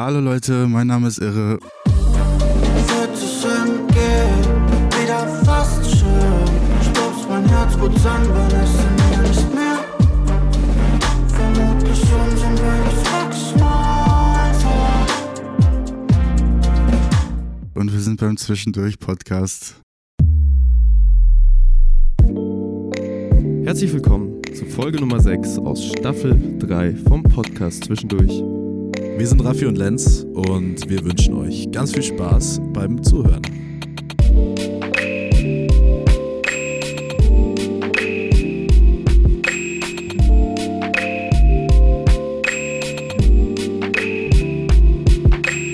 Hallo 0.00 0.20
Leute, 0.20 0.68
mein 0.68 0.86
Name 0.86 1.08
ist 1.08 1.18
Irre. 1.18 1.58
Wird 1.58 3.14
es 3.14 3.44
entgehen, 3.44 4.44
wieder 4.90 5.26
fast 5.44 5.90
schön. 5.90 6.46
Stupst 6.82 7.28
mein 7.28 7.44
Herz 7.48 7.76
gut 7.76 7.90
an, 8.06 8.22
wenn 8.28 8.60
es 8.60 8.74
in 8.78 8.94
mir 8.94 9.28
nicht 9.28 9.52
mehr. 9.52 9.80
Vermutlich 11.26 11.98
schon 11.98 12.30
sind 12.36 12.60
wir 12.62 12.78
geflext 12.84 13.58
mal 13.58 14.52
Und 17.74 17.92
wir 17.92 18.00
sind 18.00 18.20
beim 18.20 18.36
Zwischendurch-Podcast. 18.36 19.80
Herzlich 23.64 23.92
willkommen 23.92 24.40
zu 24.54 24.64
Folge 24.64 25.00
Nummer 25.00 25.18
6 25.18 25.58
aus 25.58 25.84
Staffel 25.86 26.56
3 26.60 26.94
vom 26.94 27.24
Podcast 27.24 27.82
Zwischendurch. 27.82 28.57
Wir 29.18 29.26
sind 29.26 29.44
Raffi 29.44 29.66
und 29.66 29.76
Lenz 29.76 30.24
und 30.32 30.88
wir 30.88 31.04
wünschen 31.04 31.34
euch 31.34 31.68
ganz 31.72 31.92
viel 31.92 32.04
Spaß 32.04 32.60
beim 32.72 33.02
Zuhören. 33.02 33.42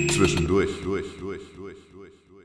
Zwischendurch. 0.09 0.71
Durch, 0.83 1.05
durch, 1.19 1.41
durch, 1.55 1.77
durch, 1.93 2.13
durch. 2.25 2.43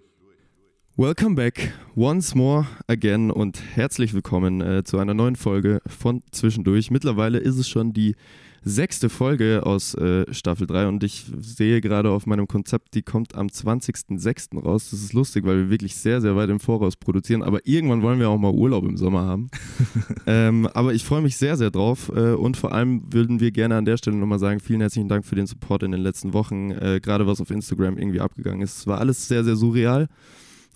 Welcome 0.99 1.35
back 1.35 1.73
once 1.97 2.35
more 2.35 2.67
again 2.89 3.31
und 3.31 3.59
herzlich 3.75 4.13
willkommen 4.13 4.61
äh, 4.61 4.85
zu 4.85 4.99
einer 4.99 5.15
neuen 5.15 5.37
Folge 5.37 5.81
von 5.87 6.21
Zwischendurch. 6.31 6.91
Mittlerweile 6.91 7.39
ist 7.39 7.57
es 7.57 7.71
schon 7.71 7.95
die 7.95 8.17
sechste 8.63 9.09
Folge 9.09 9.63
aus 9.65 9.95
äh, 9.95 10.33
Staffel 10.33 10.67
3 10.67 10.89
und 10.89 11.03
ich 11.03 11.27
sehe 11.39 11.81
gerade 11.81 12.11
auf 12.11 12.27
meinem 12.27 12.47
Konzept, 12.47 12.95
die 12.95 13.03
kommt 13.03 13.35
am 13.35 13.47
20.06. 13.47 14.63
raus. 14.63 14.91
Das 14.91 15.01
ist 15.01 15.13
lustig, 15.13 15.45
weil 15.47 15.57
wir 15.59 15.71
wirklich 15.71 15.97
sehr, 15.97 16.21
sehr 16.21 16.37
weit 16.37 16.51
im 16.51 16.61
Voraus 16.61 16.97
produzieren, 16.97 17.43
aber 17.43 17.61
irgendwann 17.65 18.03
wollen 18.03 18.19
wir 18.19 18.29
auch 18.29 18.39
mal 18.39 18.53
Urlaub 18.53 18.85
im 18.85 18.97
Sommer 18.97 19.23
haben. 19.23 19.51
ähm, 20.27 20.67
aber 20.75 20.93
ich 20.93 21.05
freue 21.05 21.23
mich 21.23 21.37
sehr, 21.37 21.57
sehr 21.57 21.71
drauf 21.71 22.11
äh, 22.15 22.33
und 22.33 22.57
vor 22.57 22.73
allem 22.73 23.03
würden 23.13 23.41
wir 23.41 23.51
gerne 23.51 23.77
an 23.77 23.85
der 23.85 23.97
Stelle 23.97 24.17
nochmal 24.17 24.39
sagen, 24.39 24.61
vielen 24.61 24.81
herzlichen 24.81 25.09
Dank 25.09 25.25
für 25.25 25.37
den 25.37 25.47
Support 25.47 25.83
in 25.83 25.93
den 25.93 26.03
letzten 26.03 26.33
Wochen, 26.35 26.71
äh, 26.73 27.01
gerade 27.03 27.27
was 27.27 27.41
auf 27.41 27.51
Instagram 27.51 27.97
irgendwie 27.97 28.21
abgegangen 28.21 28.61
ist. 28.61 28.79
Es 28.79 28.87
war 28.87 28.99
alles 28.99 29.27
sehr, 29.27 29.45
sehr 29.45 29.57
surreal. 29.57 30.09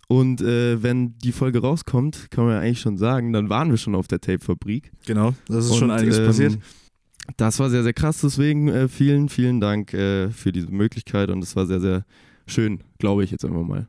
Und 0.09 0.43
äh, 0.43 0.83
wenn 0.83 1.17
die 1.19 1.33
Folge 1.33 1.61
rauskommt, 1.61 2.31
kann 2.31 2.45
man 2.45 2.55
ja 2.55 2.61
eigentlich 2.61 2.81
schon 2.81 2.99
sagen, 2.99 3.33
dann 3.33 3.49
waren 3.49 3.71
wir 3.71 3.79
schon 3.79 3.95
auf 3.95 4.07
der 4.07 4.21
Tape-Fabrik. 4.21 4.93
Genau, 5.07 5.35
das 5.49 5.67
ist 5.67 5.73
Und, 5.73 5.79
schon 5.79 5.91
einiges 5.91 6.19
ähm, 6.19 6.27
passiert. 6.27 6.59
Das 7.37 7.59
war 7.59 7.71
sehr, 7.71 7.83
sehr 7.83 7.93
krass. 7.93 8.21
Deswegen 8.21 8.69
äh, 8.69 8.89
vielen, 8.89 9.29
vielen 9.29 9.61
Dank 9.61 9.95
äh, 9.95 10.31
für 10.31 10.53
diese 10.53 10.71
Möglichkeit 10.71 11.31
und 11.31 11.43
es 11.43 11.57
war 11.57 11.67
sehr, 11.67 11.81
sehr 11.81 12.05
schön, 12.47 12.81
glaube 12.99 13.25
ich 13.25 13.31
jetzt 13.31 13.45
einfach 13.45 13.63
mal. 13.63 13.89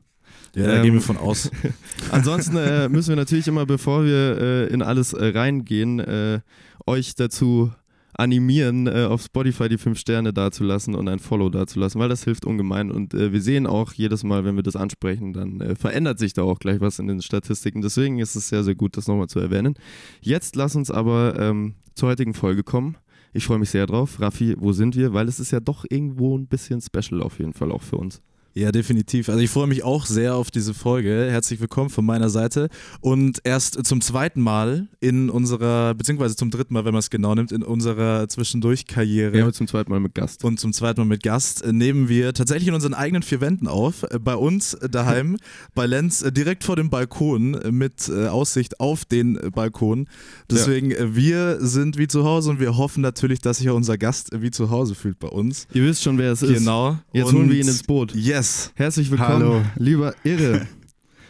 Ja, 0.56 0.68
da 0.68 0.76
ähm, 0.78 0.84
gehen 0.84 0.94
wir 0.94 1.02
von 1.02 1.18
aus. 1.18 1.52
Ansonsten 2.12 2.56
äh, 2.56 2.88
müssen 2.88 3.10
wir 3.10 3.16
natürlich 3.18 3.48
immer, 3.48 3.66
bevor 3.66 4.06
wir 4.06 4.38
äh, 4.40 4.68
in 4.68 4.82
alles 4.82 5.14
äh, 5.14 5.28
reingehen, 5.28 6.00
äh, 6.00 6.40
euch 6.86 7.16
dazu 7.16 7.72
animieren, 8.18 8.88
auf 8.88 9.24
Spotify 9.24 9.68
die 9.68 9.78
fünf 9.78 10.00
Sterne 10.00 10.32
dazulassen 10.32 10.96
und 10.96 11.10
ein 11.10 11.20
Follow 11.20 11.50
dazulassen, 11.50 12.00
weil 12.00 12.08
das 12.08 12.24
hilft 12.24 12.46
ungemein. 12.46 12.90
Und 12.90 13.12
wir 13.12 13.42
sehen 13.42 13.68
auch 13.68 13.92
jedes 13.92 14.24
Mal, 14.24 14.46
wenn 14.46 14.56
wir 14.56 14.64
das 14.64 14.78
ansprechen, 14.78 15.34
dann 15.34 15.76
verändert 15.76 16.18
sich 16.18 16.32
da 16.32 16.44
auch 16.44 16.60
gleich 16.60 16.80
was 16.80 16.98
in 17.00 17.08
den 17.08 17.22
Statistiken. 17.22 17.82
Deswegen 17.82 18.20
ist 18.20 18.38
es 18.38 18.48
sehr, 18.48 18.64
sehr 18.64 18.76
gut, 18.76 18.96
das 18.96 19.10
nochmal 19.10 19.28
zu 19.28 19.42
erwähnen. 19.42 19.76
Jetzt 20.22 20.56
lass 20.56 20.78
uns 20.78 20.92
aber 20.92 21.38
ähm, 21.38 21.74
zur 21.94 22.08
heutigen 22.08 22.34
Folge 22.34 22.64
kommen. 22.64 22.96
Ich 23.36 23.48
freue 23.48 23.60
mich 23.60 23.70
sehr 23.70 23.86
drauf. 23.86 24.22
Raffi, 24.22 24.56
wo 24.58 24.72
sind 24.72 24.96
wir? 24.96 25.14
Weil 25.14 25.28
es 25.28 25.42
ist 25.42 25.52
ja 25.52 25.60
doch 25.60 25.84
irgendwo 25.90 26.38
ein 26.38 26.48
bisschen 26.48 26.80
special 26.80 27.22
auf 27.22 27.40
jeden 27.40 27.52
Fall 27.52 27.70
auch 27.70 27.82
für 27.82 27.98
uns. 27.98 28.22
Ja, 28.58 28.72
definitiv. 28.72 29.28
Also 29.28 29.42
ich 29.42 29.50
freue 29.50 29.68
mich 29.68 29.84
auch 29.84 30.06
sehr 30.06 30.36
auf 30.36 30.50
diese 30.50 30.74
Folge. 30.74 31.28
Herzlich 31.30 31.60
willkommen 31.60 31.90
von 31.90 32.06
meiner 32.06 32.30
Seite. 32.30 32.70
Und 33.02 33.42
erst 33.44 33.86
zum 33.86 34.00
zweiten 34.00 34.40
Mal 34.40 34.88
in 35.02 35.30
unserer, 35.30 35.94
beziehungsweise 35.94 36.38
zum 36.38 36.52
dritten 36.52 36.74
Mal, 36.74 36.86
wenn 36.86 36.94
man 36.94 37.00
es 37.00 37.10
genau 37.10 37.36
nimmt, 37.36 37.52
in 37.52 37.64
unserer 37.64 38.30
Zwischendurch-Karriere. 38.30 39.38
Ja, 39.38 39.52
zum 39.52 39.68
zweiten 39.68 39.92
Mal 39.92 40.00
mit 40.00 40.16
Gast. 40.16 40.46
Und 40.46 40.58
zum 40.58 40.72
zweiten 40.72 41.02
Mal 41.02 41.06
mit 41.06 41.22
Gast 41.22 41.64
äh, 41.64 41.74
nehmen 41.74 42.08
wir 42.08 42.34
tatsächlich 42.34 42.70
in 42.70 42.76
unseren 42.76 42.94
eigenen 42.94 43.24
vier 43.24 43.42
Wänden 43.42 43.68
auf. 43.68 44.04
Äh, 44.04 44.20
Bei 44.20 44.38
uns 44.38 44.74
äh, 44.74 44.88
daheim, 44.88 45.36
bei 45.76 45.86
Lenz 45.86 46.24
direkt 46.32 46.64
vor 46.64 46.78
dem 46.78 46.90
Balkon 46.90 47.60
mit 47.72 48.10
Aussicht 48.10 48.80
auf 48.80 49.04
den 49.04 49.38
Balkon. 49.54 50.08
Deswegen, 50.50 50.92
äh, 50.92 51.14
wir 51.14 51.58
sind 51.60 51.98
wie 51.98 52.08
zu 52.08 52.24
Hause 52.24 52.52
und 52.52 52.62
wir 52.62 52.78
hoffen 52.78 53.02
natürlich, 53.02 53.42
dass 53.42 53.58
sich 53.58 53.70
auch 53.70 53.76
unser 53.76 53.98
Gast 53.98 54.30
wie 54.32 54.50
zu 54.50 54.70
Hause 54.70 54.96
fühlt 54.96 55.20
bei 55.20 55.28
uns. 55.28 55.68
Ihr 55.74 55.84
wisst 55.84 56.04
schon, 56.04 56.18
wer 56.18 56.32
es 56.32 56.42
ist. 56.42 56.60
Genau. 56.60 56.98
Jetzt 57.12 57.28
Und 57.28 57.36
holen 57.36 57.50
wir 57.50 57.60
ihn 57.60 57.68
ins 57.68 57.84
Boot. 57.84 58.16
Yes. 58.16 58.45
Herzlich 58.76 59.12
willkommen, 59.12 59.44
Hallo. 59.44 59.62
lieber 59.76 60.14
Irre. 60.24 60.68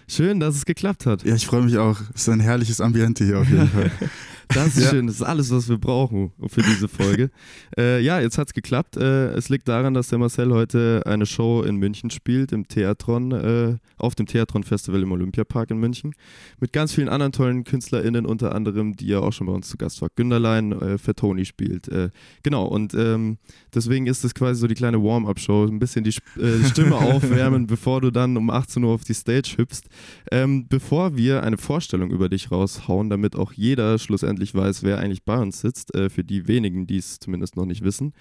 Schön, 0.07 0.39
dass 0.39 0.55
es 0.55 0.65
geklappt 0.65 1.05
hat. 1.05 1.23
Ja, 1.23 1.35
ich 1.35 1.45
freue 1.47 1.63
mich 1.63 1.77
auch. 1.77 1.99
Es 2.13 2.21
ist 2.21 2.29
ein 2.29 2.39
herrliches 2.39 2.79
Ambiente 2.81 3.23
hier 3.25 3.39
auf 3.39 3.49
jeden 3.49 3.69
Fall. 3.69 3.91
Das 4.49 4.77
ist 4.77 4.83
Ja. 4.85 4.89
schön, 4.91 5.07
das 5.07 5.17
ist 5.17 5.21
alles, 5.23 5.51
was 5.51 5.67
wir 5.69 5.77
brauchen 5.77 6.31
für 6.47 6.61
diese 6.61 6.87
Folge. 6.87 7.29
äh, 7.77 7.99
ja, 8.01 8.19
jetzt 8.19 8.37
hat 8.37 8.47
es 8.47 8.53
geklappt. 8.53 8.95
Äh, 8.97 9.29
es 9.33 9.49
liegt 9.49 9.67
daran, 9.67 9.93
dass 9.93 10.09
der 10.09 10.19
Marcel 10.19 10.51
heute 10.53 11.01
eine 11.05 11.25
Show 11.25 11.63
in 11.63 11.77
München 11.77 12.09
spielt, 12.09 12.51
im 12.51 12.67
Theatron, 12.67 13.31
äh, 13.31 13.77
auf 13.97 14.15
dem 14.15 14.25
Theatron 14.27 14.63
Festival 14.63 15.01
im 15.01 15.11
Olympiapark 15.11 15.71
in 15.71 15.77
München. 15.79 16.13
Mit 16.59 16.73
ganz 16.73 16.93
vielen 16.93 17.09
anderen 17.09 17.31
tollen 17.31 17.63
KünstlerInnen, 17.63 18.25
unter 18.25 18.53
anderem, 18.53 18.95
die 18.95 19.07
ja 19.07 19.19
auch 19.19 19.33
schon 19.33 19.47
bei 19.47 19.53
uns 19.53 19.67
zu 19.67 19.77
Gast 19.77 20.01
war. 20.01 20.09
Günderlein, 20.15 20.71
äh, 20.73 20.97
für 20.97 21.15
Toni 21.15 21.45
spielt. 21.45 21.87
Äh, 21.87 22.09
genau, 22.43 22.65
und 22.65 22.93
ähm, 22.93 23.37
deswegen 23.73 24.05
ist 24.07 24.23
es 24.23 24.33
quasi 24.35 24.59
so 24.61 24.67
die 24.67 24.75
kleine 24.75 25.01
Warm-Up-Show, 25.01 25.65
ein 25.65 25.79
bisschen 25.79 26.03
die, 26.03 26.11
äh, 26.39 26.59
die 26.59 26.65
Stimme 26.65 26.95
aufwärmen, 26.95 27.67
bevor 27.67 28.01
du 28.01 28.11
dann 28.11 28.37
um 28.37 28.49
18 28.49 28.83
Uhr 28.83 28.91
auf 28.93 29.03
die 29.03 29.13
Stage 29.13 29.55
hüpfst. 29.57 29.83
Ähm, 30.31 30.67
bevor 30.69 31.17
wir 31.17 31.43
eine 31.43 31.57
Vorstellung 31.57 32.11
über 32.11 32.29
dich 32.29 32.51
raushauen, 32.51 33.09
damit 33.09 33.35
auch 33.35 33.51
jeder 33.53 33.97
schlussendlich 33.97 34.34
weiß, 34.53 34.83
wer 34.83 34.99
eigentlich 34.99 35.23
bei 35.23 35.37
uns 35.37 35.61
sitzt, 35.61 35.93
äh, 35.95 36.09
für 36.09 36.23
die 36.23 36.47
wenigen, 36.47 36.87
die 36.87 36.97
es 36.97 37.19
zumindest 37.19 37.55
noch 37.55 37.65
nicht 37.65 37.83
wissen, 37.83 38.13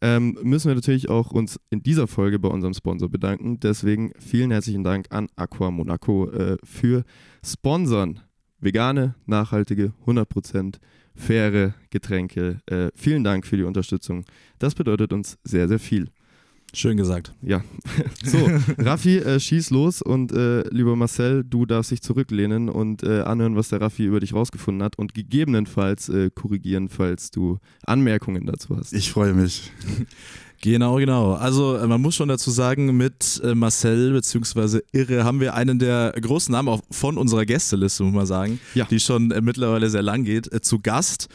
ähm, 0.00 0.38
müssen 0.42 0.68
wir 0.68 0.74
natürlich 0.74 1.08
auch 1.08 1.32
uns 1.32 1.58
in 1.70 1.82
dieser 1.82 2.06
Folge 2.06 2.38
bei 2.38 2.48
unserem 2.48 2.74
Sponsor 2.74 3.08
bedanken. 3.08 3.58
Deswegen 3.60 4.12
vielen 4.18 4.50
herzlichen 4.50 4.84
Dank 4.84 5.06
an 5.10 5.28
Aqua 5.36 5.70
Monaco 5.70 6.30
äh, 6.30 6.56
für 6.64 7.04
Sponsoren. 7.44 8.20
Vegane, 8.58 9.14
nachhaltige, 9.26 9.92
100% 10.06 10.76
faire 11.14 11.74
Getränke. 11.90 12.60
Äh, 12.66 12.90
vielen 12.94 13.24
Dank 13.24 13.46
für 13.46 13.56
die 13.56 13.64
Unterstützung. 13.64 14.24
Das 14.58 14.74
bedeutet 14.74 15.12
uns 15.12 15.38
sehr, 15.44 15.68
sehr 15.68 15.78
viel. 15.78 16.08
Schön 16.76 16.98
gesagt. 16.98 17.32
Ja, 17.40 17.64
so, 18.22 18.50
Raffi, 18.76 19.16
äh, 19.16 19.40
schieß 19.40 19.70
los 19.70 20.02
und 20.02 20.30
äh, 20.32 20.60
lieber 20.68 20.94
Marcel, 20.94 21.42
du 21.42 21.64
darfst 21.64 21.90
dich 21.90 22.02
zurücklehnen 22.02 22.68
und 22.68 23.02
äh, 23.02 23.22
anhören, 23.22 23.56
was 23.56 23.70
der 23.70 23.80
Raffi 23.80 24.04
über 24.04 24.20
dich 24.20 24.34
rausgefunden 24.34 24.82
hat 24.82 24.98
und 24.98 25.14
gegebenenfalls 25.14 26.10
äh, 26.10 26.28
korrigieren, 26.34 26.90
falls 26.90 27.30
du 27.30 27.56
Anmerkungen 27.86 28.44
dazu 28.44 28.76
hast. 28.76 28.92
Ich 28.92 29.10
freue 29.10 29.32
mich. 29.32 29.72
Genau, 30.62 30.96
genau. 30.96 31.34
Also 31.34 31.76
äh, 31.76 31.86
man 31.86 32.00
muss 32.00 32.14
schon 32.14 32.28
dazu 32.30 32.50
sagen, 32.50 32.96
mit 32.96 33.40
äh, 33.44 33.54
Marcel 33.54 34.12
bzw. 34.12 34.80
Irre 34.90 35.22
haben 35.22 35.38
wir 35.38 35.52
einen 35.54 35.78
der 35.78 36.14
großen 36.18 36.50
Namen 36.50 36.68
auch 36.70 36.80
von 36.90 37.18
unserer 37.18 37.44
Gästeliste, 37.44 38.02
muss 38.04 38.14
man 38.14 38.26
sagen, 38.26 38.58
Ja. 38.74 38.86
die 38.86 38.98
schon 38.98 39.28
mittlerweile 39.42 39.90
sehr 39.90 40.00
lang 40.02 40.24
geht, 40.24 40.48
zu 40.64 40.80
Gast. 40.80 41.28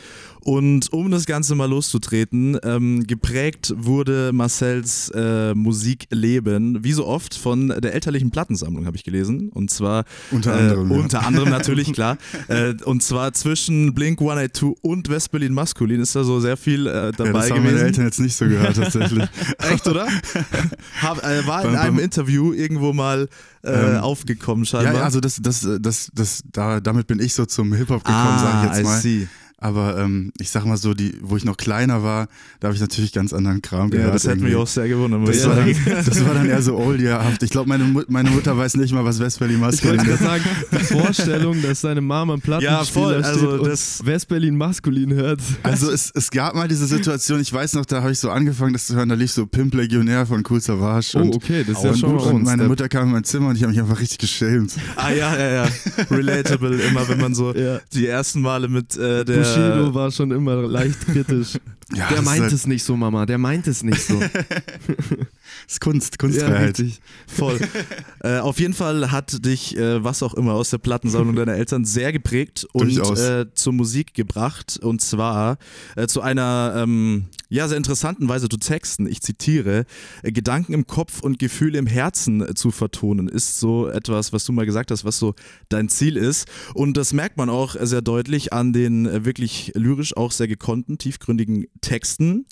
Und 0.44 0.92
um 0.92 1.12
das 1.12 1.26
Ganze 1.26 1.54
mal 1.56 1.70
loszutreten, 1.70 2.58
ähm, 2.64 3.06
geprägt 3.06 3.74
wurde 3.78 4.32
Marcels 4.34 5.10
äh, 5.14 5.54
Musikleben, 5.54 6.84
wie 6.84 6.94
so 6.94 7.06
oft, 7.06 7.36
von 7.36 7.68
der 7.70 7.94
elterlichen 7.94 8.32
Plattensammlung, 8.32 8.86
habe 8.86 8.98
ich 8.98 9.04
gelesen. 9.04 9.50
Und 9.50 9.70
zwar 9.70 10.04
Unter 10.32 10.52
äh, 10.56 10.60
anderem, 10.60 10.92
ja. 10.92 10.98
Unter 10.98 11.26
anderem 11.28 11.50
natürlich, 11.50 11.94
klar. 11.94 12.18
Äh, 12.48 12.74
und 12.86 13.04
zwar 13.04 13.34
zwischen 13.34 13.94
Blink 13.94 14.20
182 14.20 14.78
und 14.82 15.10
Westberlin 15.10 15.54
Maskulin 15.54 16.02
ist 16.02 16.16
da 16.16 16.24
so 16.24 16.40
sehr 16.40 16.58
viel 16.58 16.88
äh, 16.88 17.12
dabei 17.12 17.26
ja, 17.26 17.34
das 17.34 17.50
haben 17.52 17.58
gewesen. 17.58 17.76
meine 17.76 17.86
Eltern 17.88 18.06
jetzt 18.06 18.20
nicht 18.20 18.36
so 18.36 18.46
gehört 18.46 18.76
tatsächlich. 18.76 19.24
Echt, 19.60 19.88
oder? 19.88 20.08
Hab, 21.02 21.24
äh, 21.24 21.46
war 21.46 21.66
in 21.66 21.76
einem 21.76 22.00
Interview 22.00 22.54
irgendwo 22.54 22.94
mal 22.94 23.28
äh, 23.64 23.70
Ähm, 23.72 23.98
aufgekommen, 24.02 24.66
scheinbar. 24.66 24.96
ja, 24.96 25.02
also 25.04 25.20
das, 25.20 25.40
das, 25.42 25.68
das, 25.80 26.10
das, 26.16 26.44
da, 26.52 26.80
damit 26.80 27.06
bin 27.06 27.20
ich 27.20 27.36
so 27.36 27.46
zum 27.46 27.74
Hip-Hop 27.74 28.04
gekommen, 28.04 28.40
sage 28.40 28.58
ich 28.58 28.64
jetzt 28.64 28.78
Ah, 28.78 28.80
I 28.80 28.84
mal. 28.84 29.00
see. 29.02 29.28
Aber 29.64 29.96
ähm, 30.00 30.32
ich 30.40 30.50
sag 30.50 30.66
mal 30.66 30.76
so, 30.76 30.96
die, 30.96 31.14
wo 31.22 31.38
ich 31.38 31.46
noch 31.46 31.56
kleiner 31.56 32.02
war, 32.02 32.28
da 32.60 32.68
habe 32.68 32.76
ich 32.76 32.82
natürlich 32.82 33.14
ganz 33.14 33.32
anderen 33.32 33.62
Kram 33.62 33.92
Ja, 33.92 33.98
gehört. 33.98 34.16
das 34.16 34.26
hätte 34.26 34.42
mich 34.44 34.56
auch 34.56 34.66
sehr 34.66 34.88
gewundert. 34.88 35.20
muss 35.20 35.30
das, 35.30 35.38
ich 35.38 35.46
war 35.48 35.56
sagen. 35.56 35.76
dann, 35.86 36.06
das 36.06 36.26
war 36.26 36.34
dann 36.34 36.50
eher 36.50 36.62
so 36.64 36.76
oldiehaft. 36.78 37.44
Ich 37.44 37.52
glaube, 37.52 37.70
meine, 37.70 37.84
Mut- 37.84 38.10
meine 38.10 38.32
Mutter 38.32 38.58
weiß 38.58 38.76
nicht 38.78 38.92
mal, 38.92 39.06
was 39.06 39.20
Westberlin 39.20 39.58
Ich 39.58 39.62
Maskulin 39.62 40.00
ist. 40.00 40.06
gerade 40.06 40.24
sagen, 40.24 40.44
die 40.72 40.84
Vorstellung, 40.84 41.62
dass 41.62 41.82
seine 41.82 42.02
Mama 42.02 42.34
am 42.34 42.42
Plattenspieler 42.42 42.80
Ja, 42.80 42.84
voll, 42.86 43.24
also 43.24 43.40
steht 43.52 43.60
und 43.62 43.68
das- 43.68 44.04
Westberlin 44.04 44.58
maskulin 44.58 45.14
hört. 45.14 45.42
Also 45.62 45.92
es, 45.92 46.10
es 46.16 46.32
gab 46.32 46.56
mal 46.56 46.68
diese 46.68 46.88
Situation, 46.88 47.40
ich 47.40 47.54
weiß 47.54 47.74
noch, 47.76 47.86
da 47.86 48.02
habe 48.02 48.12
ich 48.12 48.20
so 48.20 48.32
angefangen, 48.32 48.74
das 48.74 48.88
zu 48.88 48.96
hören, 48.96 49.10
da 49.10 49.16
lief 49.16 49.32
so 49.32 49.46
Pimp 49.46 49.76
Legionär 49.76 50.26
von 50.26 50.44
Cool 50.50 50.60
Savage. 50.60 51.12
Oh, 51.14 51.20
und, 51.20 51.36
okay, 51.36 51.64
das 51.68 51.78
ist 51.78 51.84
ja 51.84 51.96
schon 51.96 52.16
mal 52.16 52.22
und 52.24 52.44
meine 52.44 52.64
Mutter 52.68 52.90
kam 52.90 53.04
in 53.08 53.12
mein 53.12 53.24
Zimmer 53.24 53.50
und 53.50 53.58
ich 53.58 53.62
habe 53.62 53.72
mich 53.72 53.80
einfach 53.80 54.00
richtig 54.00 54.18
geschämt. 54.18 54.74
Ah 54.96 55.12
ja, 55.12 55.38
ja, 55.38 55.52
ja. 55.66 55.68
Relatable, 56.10 56.82
immer 56.82 57.08
wenn 57.08 57.20
man 57.22 57.36
so 57.36 57.54
Ja. 57.62 57.80
die 57.94 58.08
ersten 58.08 58.42
Male 58.42 58.68
mit 58.68 58.98
äh, 58.98 59.24
der... 59.24 59.51
Bushido 59.56 59.94
war 59.94 60.12
schon 60.12 60.32
immer 60.32 60.56
leicht 60.56 61.06
kritisch. 61.06 61.60
Ja, 61.94 62.08
der 62.08 62.22
meint 62.22 62.44
halt- 62.44 62.54
es 62.54 62.66
nicht 62.66 62.86
so, 62.86 62.96
Mama, 62.96 63.26
der 63.26 63.38
meint 63.38 63.68
es 63.68 63.84
nicht 63.84 64.02
so. 64.02 64.18
ist 65.72 65.82
Kunst, 65.82 66.14
Ja, 66.14 66.18
Kunstfreiheit. 66.18 66.80
richtig. 66.80 67.02
Voll. 67.28 67.60
äh, 68.24 68.40
auf 68.40 68.60
jeden 68.60 68.74
Fall 68.74 69.12
hat 69.12 69.46
dich, 69.46 69.78
äh, 69.78 70.04
was 70.04 70.22
auch 70.22 70.34
immer, 70.34 70.54
aus 70.54 70.70
der 70.70 70.80
Plattensammlung 70.80 71.36
deiner 71.36 71.54
Eltern 71.54 71.86
sehr 71.86 72.12
geprägt 72.12 72.68
und 72.74 72.98
äh, 72.98 73.46
zur 73.54 73.74
Musik 73.74 74.14
gebracht. 74.14 74.80
Und 74.82 75.02
zwar 75.02 75.58
äh, 75.96 76.08
zu 76.08 76.22
einer 76.22 76.74
ähm, 76.78 77.26
ja, 77.50 77.68
sehr 77.68 77.78
interessanten 77.78 78.28
Weise 78.28 78.50
zu 78.50 78.58
texten. 78.58 79.08
Ich 79.08 79.22
zitiere: 79.22 79.86
äh, 80.24 80.32
Gedanken 80.32 80.74
im 80.74 80.88
Kopf 80.88 81.22
und 81.22 81.40
Gefühle 81.40 81.78
im 81.78 81.88
Herzen 81.88 82.42
äh, 82.42 82.54
zu 82.54 82.72
vertonen, 82.72 83.28
ist 83.28 83.60
so 83.60 83.88
etwas, 83.88 84.34
was 84.34 84.46
du 84.46 84.52
mal 84.52 84.66
gesagt 84.66 84.92
hast, 84.92 85.06
was 85.06 85.18
so 85.18 85.36
dein 85.70 85.90
Ziel 85.90 86.18
ist. 86.18 86.48
Und 86.74 86.98
das 86.98 87.14
merkt 87.14 87.38
man 87.38 87.50
auch 87.50 87.76
sehr 87.80 88.02
deutlich 88.02 88.52
an 88.52 88.74
den 88.74 89.26
wirklich 89.26 89.72
lyrisch 89.76 90.16
auch 90.18 90.32
sehr 90.32 90.48
gekonnten, 90.48 90.98
tiefgründigen 90.98 91.68
Texten. 91.82 92.46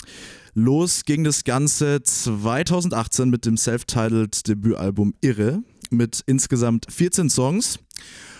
Los 0.53 1.03
ging 1.05 1.23
das 1.23 1.43
Ganze 1.43 2.01
2018 2.03 3.29
mit 3.29 3.45
dem 3.45 3.57
self-titled 3.57 4.47
Debütalbum 4.47 5.13
Irre 5.21 5.61
mit 5.89 6.21
insgesamt 6.25 6.85
14 6.89 7.29
Songs. 7.29 7.79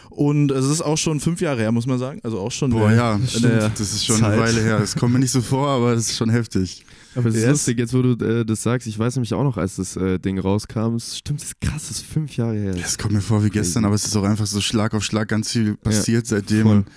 Und 0.10 0.52
es 0.52 0.66
ist 0.66 0.82
auch 0.82 0.98
schon 0.98 1.20
fünf 1.20 1.40
Jahre 1.40 1.62
her, 1.62 1.72
muss 1.72 1.86
man 1.86 2.00
sagen. 2.00 2.20
Also 2.24 2.40
auch 2.40 2.52
schon 2.52 2.72
Boah, 2.72 2.92
ja, 2.92 3.20
stimmt. 3.28 3.46
Das 3.76 3.80
ist 3.80 4.06
schon 4.06 4.18
Zeit. 4.18 4.34
eine 4.34 4.42
Weile 4.42 4.62
her. 4.62 4.80
Das 4.80 4.96
kommt 4.96 5.14
mir 5.14 5.20
nicht 5.20 5.32
so 5.32 5.42
vor, 5.42 5.68
aber 5.70 5.94
das 5.96 6.10
ist 6.10 6.18
schon 6.18 6.30
heftig. 6.32 6.84
Aber 7.16 7.30
es 7.30 7.36
ist 7.36 7.42
Yes. 7.44 7.52
lustig, 7.52 7.80
jetzt 7.80 7.94
wo 7.94 8.02
du 8.02 8.26
äh, 8.26 8.44
das 8.44 8.64
sagst, 8.64 8.88
ich 8.88 8.98
weiß 8.98 9.16
nämlich 9.16 9.34
auch 9.36 9.44
noch, 9.44 9.58
als 9.58 9.76
das 9.76 9.96
äh, 9.98 10.18
Ding 10.20 10.40
rauskam, 10.40 10.96
es 10.96 11.18
stimmt, 11.18 11.42
das 11.42 11.50
ist 11.50 11.62
krass, 11.62 11.88
das 11.90 11.98
ist 11.98 12.06
fünf 12.06 12.36
Jahre 12.38 12.56
her. 12.56 12.74
Das 12.74 12.98
kommt 12.98 13.14
mir 13.14 13.22
vor 13.22 13.44
wie 13.44 13.50
gestern, 13.50 13.86
aber 13.86 13.96
es 13.96 14.06
ist 14.06 14.16
auch 14.18 14.24
einfach 14.24 14.48
so 14.48 14.62
Schlag 14.62 14.94
auf 14.96 15.04
Schlag 15.04 15.28
ganz 15.28 15.52
viel 15.52 15.78
passiert 15.78 16.26
seitdem. 16.28 16.64
voll. 16.64 16.76
Und 16.78 16.88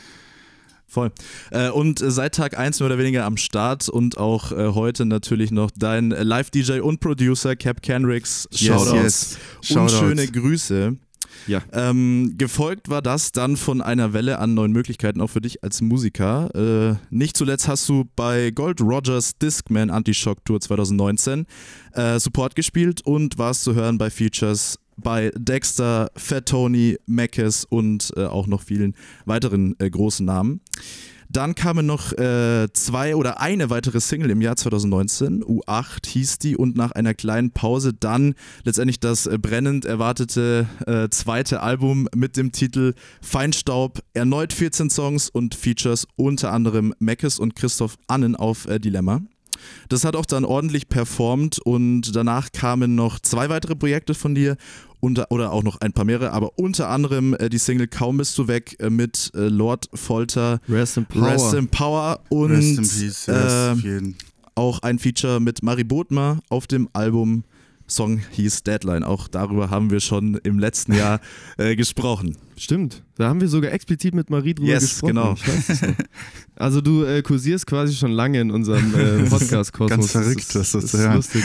Voll. 0.93 1.11
Äh, 1.51 1.71
und 1.71 2.01
seit 2.05 2.35
Tag 2.35 2.59
1 2.59 2.79
mehr 2.81 2.87
oder 2.89 2.99
weniger 2.99 3.25
am 3.25 3.39
Start 3.39 3.89
und 3.89 4.19
auch 4.19 4.53
äh, 4.53 4.75
heute 4.75 5.07
natürlich 5.07 5.51
noch 5.51 5.71
dein 5.75 6.11
Live-DJ 6.11 6.81
und 6.81 7.01
Producer 7.01 7.57
Cap 7.57 7.81
Kenricks. 7.81 8.47
Shoutouts. 8.53 8.93
yes. 8.93 9.39
Und 9.57 9.65
Shoutouts. 9.65 9.99
schöne 9.99 10.27
Grüße. 10.29 10.97
Ja. 11.47 11.63
Ähm, 11.73 12.35
gefolgt 12.37 12.91
war 12.91 13.01
das 13.01 13.33
dann 13.33 13.57
von 13.57 13.81
einer 13.81 14.13
Welle 14.13 14.39
an 14.39 14.53
neuen 14.53 14.73
Möglichkeiten, 14.73 15.23
auch 15.23 15.31
für 15.31 15.41
dich 15.41 15.65
als 15.65 15.81
Musiker. 15.81 16.51
Äh, 16.55 16.97
nicht 17.09 17.39
zuletzt 17.39 17.69
hast 17.69 17.89
du 17.89 18.05
bei 18.15 18.51
Gold 18.51 18.83
Rogers 18.83 19.39
Discman 19.39 19.89
Anti-Shock 19.89 20.45
Tour 20.45 20.61
2019 20.61 21.47
äh, 21.95 22.19
Support 22.21 22.55
gespielt 22.55 23.01
und 23.05 23.39
warst 23.39 23.63
zu 23.65 23.75
hören 23.75 23.97
bei 23.97 24.11
Features 24.11 24.79
bei 24.97 25.31
Dexter, 25.37 26.11
Fat 26.17 26.47
Tony, 26.47 26.99
Mackes 27.07 27.65
und 27.65 28.13
äh, 28.17 28.25
auch 28.25 28.47
noch 28.47 28.63
vielen 28.63 28.95
weiteren 29.25 29.75
äh, 29.79 29.89
großen 29.91 30.25
Namen. 30.27 30.61
Dann 31.33 31.55
kamen 31.55 31.87
noch 31.87 32.13
äh, 32.13 32.69
zwei 32.75 33.17
oder 33.17 33.41
eine 33.41 33.71
weitere 33.71 34.01
Single 34.01 34.31
im 34.31 34.43
Jahr 34.43 34.57
2019. 34.57 35.43
U8 35.43 36.07
hieß 36.07 36.39
die 36.39 36.57
und 36.57 36.77
nach 36.77 36.93
einer 36.93 37.15
kleinen 37.15 37.53
Pause 37.53 37.95
dann 37.95 38.35
letztendlich 38.65 39.01
das 39.01 39.27
äh, 39.27 39.39
brennend 39.39 39.87
erwartete 39.87 40.67
äh, 40.87 41.09
zweite 41.09 41.63
Album 41.63 42.07
mit 42.15 42.37
dem 42.37 42.53
Titel 42.53 42.93
Feinstaub. 43.23 44.01
Erneut 44.13 44.53
14 44.53 44.91
Songs 44.91 45.31
und 45.31 45.55
Features 45.55 46.07
unter 46.17 46.53
anderem 46.53 46.93
Meckes 46.99 47.39
und 47.39 47.57
Christoph 47.57 47.97
Annen 48.09 48.37
auf 48.37 48.67
äh, 48.67 48.79
Dilemma. 48.79 49.23
Das 49.89 50.05
hat 50.05 50.17
auch 50.17 50.27
dann 50.27 50.45
ordentlich 50.45 50.89
performt 50.89 51.59
und 51.59 52.15
danach 52.15 52.53
kamen 52.53 52.95
noch 52.95 53.19
zwei 53.19 53.49
weitere 53.49 53.77
Projekte 53.77 54.15
von 54.15 54.35
dir 54.35 54.57
unter, 55.01 55.31
oder 55.31 55.53
auch 55.53 55.65
noch 55.65 55.81
ein 55.81 55.93
paar 55.93 56.05
mehrere, 56.05 56.33
aber 56.33 56.59
unter 56.59 56.89
anderem 56.89 57.35
äh, 57.35 57.49
die 57.49 57.59
Single 57.59 57.89
Kaum 57.89 58.19
bist 58.19 58.39
du 58.39 58.47
weg 58.47 58.77
äh, 58.79 58.89
mit 58.89 59.33
äh, 59.35 59.49
Lord 59.49 59.89
Folter, 59.95 60.61
Rest 60.69 60.97
in 60.97 61.07
Power. 61.07 61.27
Rest 61.27 61.55
in 61.55 61.69
Power 61.69 62.21
und 62.29 62.53
Rest 62.53 62.69
in 62.69 62.77
Peace, 62.77 63.27
yes, 63.27 63.29
äh, 63.29 63.73
jeden. 63.75 64.17
auch 64.55 64.79
ein 64.81 65.01
Feature 65.01 65.41
mit 65.41 65.63
Mari 65.63 65.85
Bodmer 65.85 66.41
auf 66.49 66.67
dem 66.67 66.89
Album. 66.93 67.45
Song 67.89 68.23
hieß 68.31 68.63
Deadline. 68.63 69.05
Auch 69.05 69.29
darüber 69.29 69.69
haben 69.69 69.91
wir 69.91 70.01
schon 70.01 70.37
im 70.45 70.59
letzten 70.59 70.95
Jahr 70.95 71.21
äh, 71.59 71.77
gesprochen. 71.77 72.37
Stimmt, 72.63 73.03
da 73.17 73.29
haben 73.29 73.41
wir 73.41 73.49
sogar 73.49 73.73
explizit 73.73 74.15
mit 74.15 74.31
Marie 74.31 74.55
drüber 74.55 74.69
Yes, 74.69 74.83
gesprochen. 75.01 75.15
genau. 75.15 75.35
Also 76.55 76.81
du 76.81 77.03
äh, 77.03 77.23
kursierst 77.23 77.67
quasi 77.67 77.93
schon 77.93 78.13
lange 78.13 78.41
in 78.41 78.53
unserem 78.53 78.95
äh, 78.95 79.25
Podcast-Kosmos. 79.29 79.89
ganz 79.91 80.13
Das 80.13 80.23
verrückt, 80.23 80.41
ist- 80.43 80.55
das 80.55 80.75
ist 80.77 80.89
zu 80.89 80.99
hören. 80.99 81.17
lustig. 81.17 81.45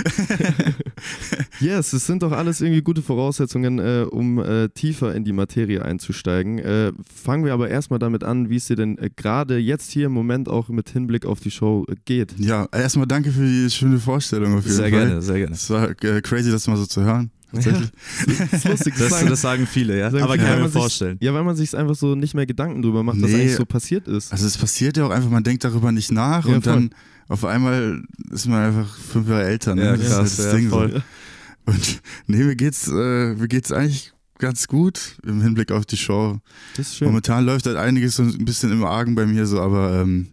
yes, 1.60 1.94
es 1.94 2.06
sind 2.06 2.22
doch 2.22 2.32
alles 2.32 2.62
irgendwie 2.62 2.82
gute 2.84 3.02
Voraussetzungen, 3.02 3.80
äh, 3.80 4.06
um 4.08 4.38
äh, 4.38 4.70
tiefer 4.70 5.16
in 5.16 5.24
die 5.24 5.34
Materie 5.34 5.84
einzusteigen. 5.84 6.60
Äh, 6.60 6.92
fangen 7.24 7.46
wir 7.46 7.54
aber 7.54 7.70
erstmal 7.70 7.98
damit 8.00 8.24
an, 8.24 8.50
wie 8.52 8.58
es 8.58 8.66
dir 8.66 8.76
denn 8.76 8.98
äh, 9.00 9.10
gerade 9.16 9.58
jetzt 9.58 9.90
hier 9.92 10.06
im 10.08 10.12
Moment 10.12 10.50
auch 10.50 10.70
mit 10.70 10.90
Hinblick 10.90 11.26
auf 11.26 11.40
die 11.40 11.50
Show 11.52 11.86
äh, 11.90 11.96
geht. 12.06 12.36
Ja, 12.38 12.68
erstmal 12.72 13.08
danke 13.08 13.32
für 13.32 13.46
die 13.46 13.72
schöne 13.72 13.98
Vorstellung 13.98 14.56
auf 14.58 14.66
jeden 14.66 14.76
Sehr 14.76 14.90
Fall. 14.90 15.06
gerne, 15.08 15.22
sehr 15.24 15.38
gerne. 15.40 15.56
Es 15.56 15.68
war 15.72 15.96
crazy, 15.96 16.52
das 16.52 16.68
mal 16.68 16.78
so 16.78 16.86
zu 16.86 17.02
hören. 17.02 17.32
Tatsächlich. 17.54 17.90
Das 18.26 18.54
ist 18.54 18.68
lustig, 18.68 18.94
das, 18.98 19.00
Das, 19.04 19.10
sagen, 19.12 19.30
das 19.30 19.42
sagen 19.42 19.68
viele, 19.68 19.98
ja. 19.98 20.12
sagen 20.12 20.24
Aber 20.24 20.38
kann 20.38 20.58
ich 20.58 20.64
mir 20.66 20.70
vorstellen. 20.70 21.18
Ja, 21.22 21.34
weil 21.34 21.44
man 21.44 21.56
sich 21.56 21.76
einfach 21.76 21.96
so 21.96 22.16
nicht 22.16 22.34
mehr 22.34 22.46
Gedanken 22.46 22.82
drüber 22.82 23.04
macht, 23.04 23.22
was 23.22 23.32
Nee. 23.32 23.36
eigentlich 23.42 23.56
so 23.56 23.66
passiert 23.66 24.08
ist. 24.08 24.32
Also 24.32 24.46
es 24.48 24.58
passiert 24.58 24.98
ja 24.98 25.06
auch 25.06 25.12
einfach, 25.12 25.30
man 25.30 25.44
denkt 25.44 25.64
darüber 25.64 25.92
nicht 25.92 26.12
nach 26.12 26.46
Ja, 26.48 26.56
und 26.56 26.64
voll. 26.64 26.74
dann 26.74 26.90
auf 27.30 27.46
einmal 27.46 28.02
ist 28.32 28.48
man 28.48 28.66
einfach 28.66 28.98
fünf 28.98 29.28
Jahre 29.30 29.46
älter. 29.46 29.76
Ne? 29.76 29.86
Ja, 29.86 29.92
Das 29.96 30.02
ist 30.02 30.08
krass, 30.10 30.18
halt 30.18 30.40
das 30.40 30.46
ja, 30.46 30.54
Ding 30.54 30.70
voll. 30.70 30.92
So. 30.92 31.02
Und 31.72 32.02
nee, 32.28 32.44
mir 32.44 32.56
geht's, 32.56 32.88
äh, 32.88 33.34
mir 33.36 33.48
geht's 33.48 33.72
eigentlich 33.72 34.14
ganz 34.40 34.68
gut 34.68 35.18
im 35.26 35.42
Hinblick 35.42 35.72
auf 35.72 35.86
die 35.86 35.98
Show. 35.98 36.40
Das 36.76 36.88
ist 36.88 36.98
schön. 36.98 37.08
Momentan 37.08 37.46
läuft 37.46 37.66
halt 37.66 37.76
einiges 37.78 38.18
so 38.18 38.24
ein 38.24 38.46
bisschen 38.46 38.72
im 38.72 38.84
Argen 38.84 39.16
bei 39.16 39.26
mir 39.26 39.46
so, 39.48 39.60
aber 39.60 40.02
ähm, 40.02 40.28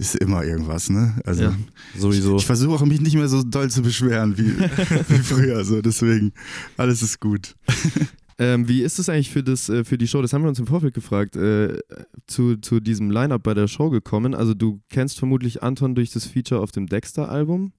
ist 0.00 0.16
immer 0.16 0.42
irgendwas, 0.44 0.88
ne? 0.90 1.20
Also 1.24 1.44
Ja. 1.44 1.56
Sowieso. 1.96 2.36
ich 2.38 2.46
versuche 2.46 2.74
auch 2.74 2.84
mich 2.86 3.00
nicht 3.00 3.14
mehr 3.14 3.28
so 3.28 3.42
doll 3.42 3.70
zu 3.70 3.82
beschweren 3.82 4.36
wie, 4.38 4.58
wie 5.08 5.18
früher, 5.18 5.64
so 5.64 5.80
deswegen 5.82 6.32
alles 6.76 7.02
ist 7.02 7.20
gut. 7.20 7.54
Ähm, 8.42 8.66
wie 8.68 8.80
ist 8.80 8.98
es 8.98 9.10
eigentlich 9.10 9.30
für, 9.30 9.42
das, 9.42 9.68
äh, 9.68 9.84
für 9.84 9.98
die 9.98 10.08
Show? 10.08 10.22
Das 10.22 10.32
haben 10.32 10.40
wir 10.40 10.48
uns 10.48 10.58
im 10.58 10.66
Vorfeld 10.66 10.94
gefragt. 10.94 11.36
Äh, 11.36 11.78
zu, 12.26 12.56
zu 12.56 12.80
diesem 12.80 13.10
Line-Up 13.10 13.42
bei 13.42 13.52
der 13.52 13.68
Show 13.68 13.90
gekommen. 13.90 14.34
Also, 14.34 14.54
du 14.54 14.80
kennst 14.88 15.18
vermutlich 15.18 15.62
Anton 15.62 15.94
durch 15.94 16.10
das 16.10 16.24
Feature 16.24 16.62
auf 16.62 16.72
dem 16.72 16.86
Dexter-Album. 16.86 17.74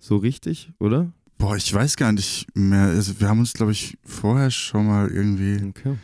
So 0.00 0.16
richtig, 0.16 0.72
oder? 0.80 1.12
Boah, 1.38 1.56
ich 1.56 1.72
weiß 1.72 1.96
gar 1.96 2.10
nicht 2.10 2.48
mehr. 2.56 2.86
Also 2.86 3.20
wir 3.20 3.28
haben 3.28 3.38
uns, 3.38 3.52
glaube 3.52 3.70
ich, 3.70 3.96
vorher 4.04 4.50
schon 4.50 4.88
mal 4.88 5.08
irgendwie 5.12 5.62
Okay. 5.68 5.94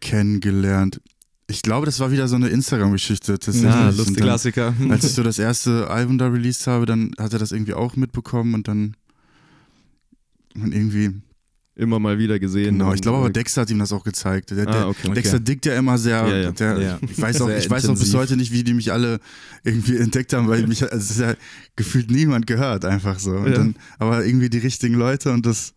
kennengelernt. 0.00 1.00
Ich 1.46 1.60
glaube, 1.62 1.84
das 1.86 2.00
war 2.00 2.10
wieder 2.10 2.26
so 2.26 2.36
eine 2.36 2.48
Instagram-Geschichte. 2.48 3.38
Ja, 3.62 3.88
Und 3.88 3.96
lustig. 3.96 4.16
dann, 4.16 4.24
Klassiker. 4.24 4.74
Als 4.88 5.04
ich 5.04 5.12
so 5.12 5.22
das 5.22 5.38
erste 5.38 5.88
Album 5.90 6.16
da 6.18 6.28
released 6.28 6.66
habe, 6.66 6.86
dann 6.86 7.12
hat 7.18 7.32
er 7.34 7.38
das 7.38 7.52
irgendwie 7.52 7.74
auch 7.74 7.96
mitbekommen 7.96 8.54
und 8.54 8.66
dann 8.68 8.96
und 10.54 10.72
irgendwie, 10.72 11.10
Immer 11.76 11.98
mal 11.98 12.18
wieder 12.20 12.38
gesehen. 12.38 12.78
genau, 12.78 12.94
ich 12.94 13.00
glaube 13.02 13.18
aber 13.18 13.30
Dexter 13.30 13.62
hat 13.62 13.70
ihm 13.70 13.80
das 13.80 13.92
auch 13.92 14.04
gezeigt. 14.04 14.52
Der, 14.52 14.68
Ah, 14.68 14.70
der, 14.72 14.88
okay. 14.88 15.12
Dexter 15.12 15.40
dickt 15.40 15.66
ja 15.66 15.76
immer 15.76 15.98
sehr, 15.98 16.24
Ja, 16.28 16.36
ja. 16.36 16.52
Der, 16.52 16.78
Ja. 16.80 16.98
ich 17.02 17.20
weiß 17.20 17.40
auch, 17.42 17.48
Sehr 17.48 17.58
ich 17.58 17.68
weiß 17.68 17.88
auch 17.88 17.98
bis 17.98 18.14
heute 18.14 18.36
nicht, 18.36 18.52
wie 18.52 18.62
die 18.62 18.74
mich 18.74 18.92
alle 18.92 19.18
irgendwie 19.64 19.96
entdeckt 19.96 20.32
haben, 20.34 20.46
weil 20.46 20.64
mich, 20.68 20.84
also 20.84 20.96
es 20.96 21.10
ist 21.10 21.18
ja 21.18 21.34
gefühlt 21.74 22.12
niemand 22.12 22.46
gehört, 22.46 22.84
einfach 22.84 23.18
so. 23.18 23.44
Dann, 23.44 23.74
aber 23.98 24.24
irgendwie 24.24 24.48
die 24.50 24.58
richtigen 24.58 24.94
Leute 24.94 25.32
und 25.32 25.46
das, 25.46 25.74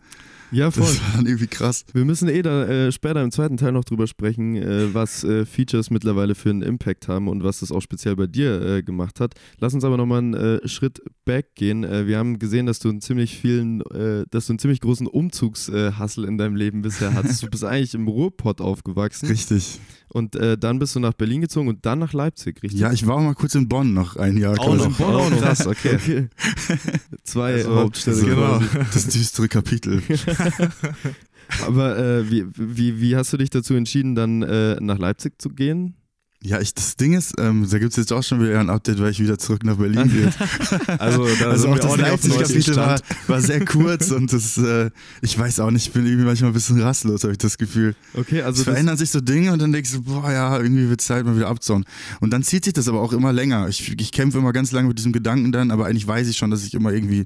Ja, 0.52 0.72
voll. 0.72 0.86
das 0.86 1.02
war 1.02 1.18
dann 1.18 1.26
irgendwie 1.26 1.48
krass. 1.48 1.86
Wir 1.94 2.06
müssen 2.06 2.30
eh 2.30 2.42
da 2.42 2.66
äh, 2.66 2.92
später 2.92 3.22
im 3.24 3.32
zweiten 3.32 3.58
Teil 3.58 3.72
noch 3.72 3.84
drüber 3.84 4.08
sprechen, 4.08 4.56
äh, 4.56 4.94
was 4.94 5.24
äh, 5.24 5.46
Features 5.46 5.90
mittlerweile 5.90 6.36
für 6.36 6.50
einen 6.50 6.62
Impact 6.62 7.08
haben 7.08 7.28
und 7.28 7.44
was 7.44 7.60
das 7.60 7.72
auch 7.72 7.82
speziell 7.82 8.16
bei 8.16 8.28
dir 8.28 8.62
äh, 8.62 8.84
gemacht 8.84 9.20
hat. 9.20 9.34
Lass 9.60 9.74
uns 9.74 9.84
aber 9.84 9.98
nochmal 9.98 10.20
einen 10.20 10.34
äh, 10.34 10.68
Schritt 10.68 11.02
back 11.26 11.56
gehen. 11.56 11.84
Äh, 11.84 12.08
wir 12.08 12.18
haben 12.18 12.40
gesehen, 12.40 12.66
dass 12.66 12.80
du 12.80 12.90
einen 12.90 13.02
ziemlich 13.02 13.38
vielen, 13.38 13.82
äh, 13.92 14.26
dass 14.30 14.48
du 14.48 14.54
einen 14.54 14.60
ziemlich 14.60 14.82
großen 14.82 15.08
Umzugshassel 15.08 16.26
in 16.26 16.38
deinem 16.38 16.56
Leben 16.56 16.82
bisher 16.82 17.14
hattest. 17.14 17.44
Du 17.44 17.48
bist 17.50 17.64
eigentlich 17.66 17.94
im 17.94 18.08
Ruhrpott 18.08 18.62
aufgewachsen 18.62 19.28
Richtig. 19.28 19.80
Und 20.10 20.36
äh, 20.36 20.58
dann 20.58 20.80
bist 20.80 20.96
du 20.96 21.00
nach 21.00 21.14
Berlin 21.14 21.42
gezogen 21.42 21.68
und 21.68 21.86
dann 21.86 22.00
nach 22.00 22.14
Leipzig, 22.14 22.64
richtig? 22.64 22.80
Ja, 22.80 22.92
ich 22.92 23.06
war 23.06 23.16
auch 23.16 23.22
mal 23.22 23.34
kurz 23.36 23.56
in 23.56 23.68
Bonn 23.68 23.94
noch 23.94 24.16
ein 24.16 24.38
Jahr. 24.38 24.58
Auch 24.60 24.78
quasi. 24.78 24.90
noch. 24.90 25.00
Oh, 25.00 25.30
krass, 25.38 25.68
okay. 25.68 25.96
Okay. 25.96 26.28
Zwei 27.24 27.54
Also, 27.54 27.76
Hauptstädte. 27.76 28.26
Quasi. 28.26 28.66
Das 28.94 29.08
düstere 29.08 29.48
Kapitel. 29.48 30.02
Aber 31.66 31.98
äh, 31.98 32.30
wie, 32.30 32.46
wie, 32.56 33.00
wie 33.02 33.16
hast 33.16 33.34
du 33.34 33.38
dich 33.38 33.50
dazu 33.50 33.74
entschieden, 33.74 34.16
dann 34.16 34.44
äh, 34.44 34.76
nach 34.80 34.98
Leipzig 34.98 35.42
zu 35.42 35.50
gehen? 35.50 35.96
Ja, 36.44 36.62
ich, 36.62 36.74
das 36.76 36.96
Ding 36.96 37.14
ist, 37.14 37.34
ähm, 37.40 37.68
da 37.68 37.80
gibt 37.80 37.92
es 37.92 37.98
jetzt 37.98 38.14
auch 38.14 38.22
schon 38.22 38.40
wieder 38.40 38.60
ein 38.60 38.70
Update, 38.70 39.00
weil 39.00 39.10
ich 39.10 39.20
wieder 39.20 39.40
zurück 39.40 39.64
nach 39.64 39.78
Berlin 39.78 40.10
gehe. 40.10 40.32
Also, 41.00 41.28
da 41.40 41.50
Also 41.50 41.70
auch 41.70 41.80
das 41.80 41.98
Leipzig-Kapitel 41.98 42.76
war, 42.76 43.00
war 43.28 43.42
sehr 43.42 43.66
kurz 43.66 44.12
und 44.12 44.32
das, 44.32 44.58
äh, 44.58 44.92
ich 45.22 45.38
weiß 45.38 45.60
auch 45.60 45.72
nicht, 45.72 45.88
ich 45.88 45.94
bin 45.94 46.06
irgendwie 46.06 46.26
manchmal 46.26 46.52
ein 46.52 46.54
bisschen 46.54 46.80
rastlos, 46.80 47.24
habe 47.24 47.34
ich 47.34 47.40
das 47.40 47.58
Gefühl. 47.58 47.96
Okay, 48.14 48.44
also 48.44 48.60
es 48.60 48.64
verändern 48.66 48.98
sich 48.98 49.10
so 49.10 49.20
Dinge 49.20 49.52
und 49.52 49.62
dann 49.62 49.72
denkst 49.72 49.92
du, 49.92 50.04
boah 50.04 50.32
ja, 50.32 50.60
irgendwie 50.60 50.90
wird 50.90 51.02
Zeit 51.02 51.26
mal 51.26 51.36
wieder 51.36 51.48
abzauen. 51.48 51.86
Und 52.20 52.32
dann 52.32 52.44
zieht 52.44 52.66
sich 52.66 52.74
das 52.74 52.88
aber 52.88 53.02
auch 53.02 53.14
immer 53.14 53.34
länger. 53.34 53.68
Ich, 53.68 54.00
ich 54.00 54.12
kämpfe 54.12 54.38
immer 54.38 54.54
ganz 54.54 54.72
lange 54.72 54.90
mit 54.90 55.00
diesem 55.00 55.14
Gedanken 55.14 55.52
dann, 55.52 55.72
aber 55.72 55.88
eigentlich 55.88 56.08
weiß 56.08 56.28
ich 56.28 56.38
schon, 56.38 56.52
dass 56.52 56.64
ich 56.64 56.74
immer 56.76 56.92
irgendwie 56.92 57.26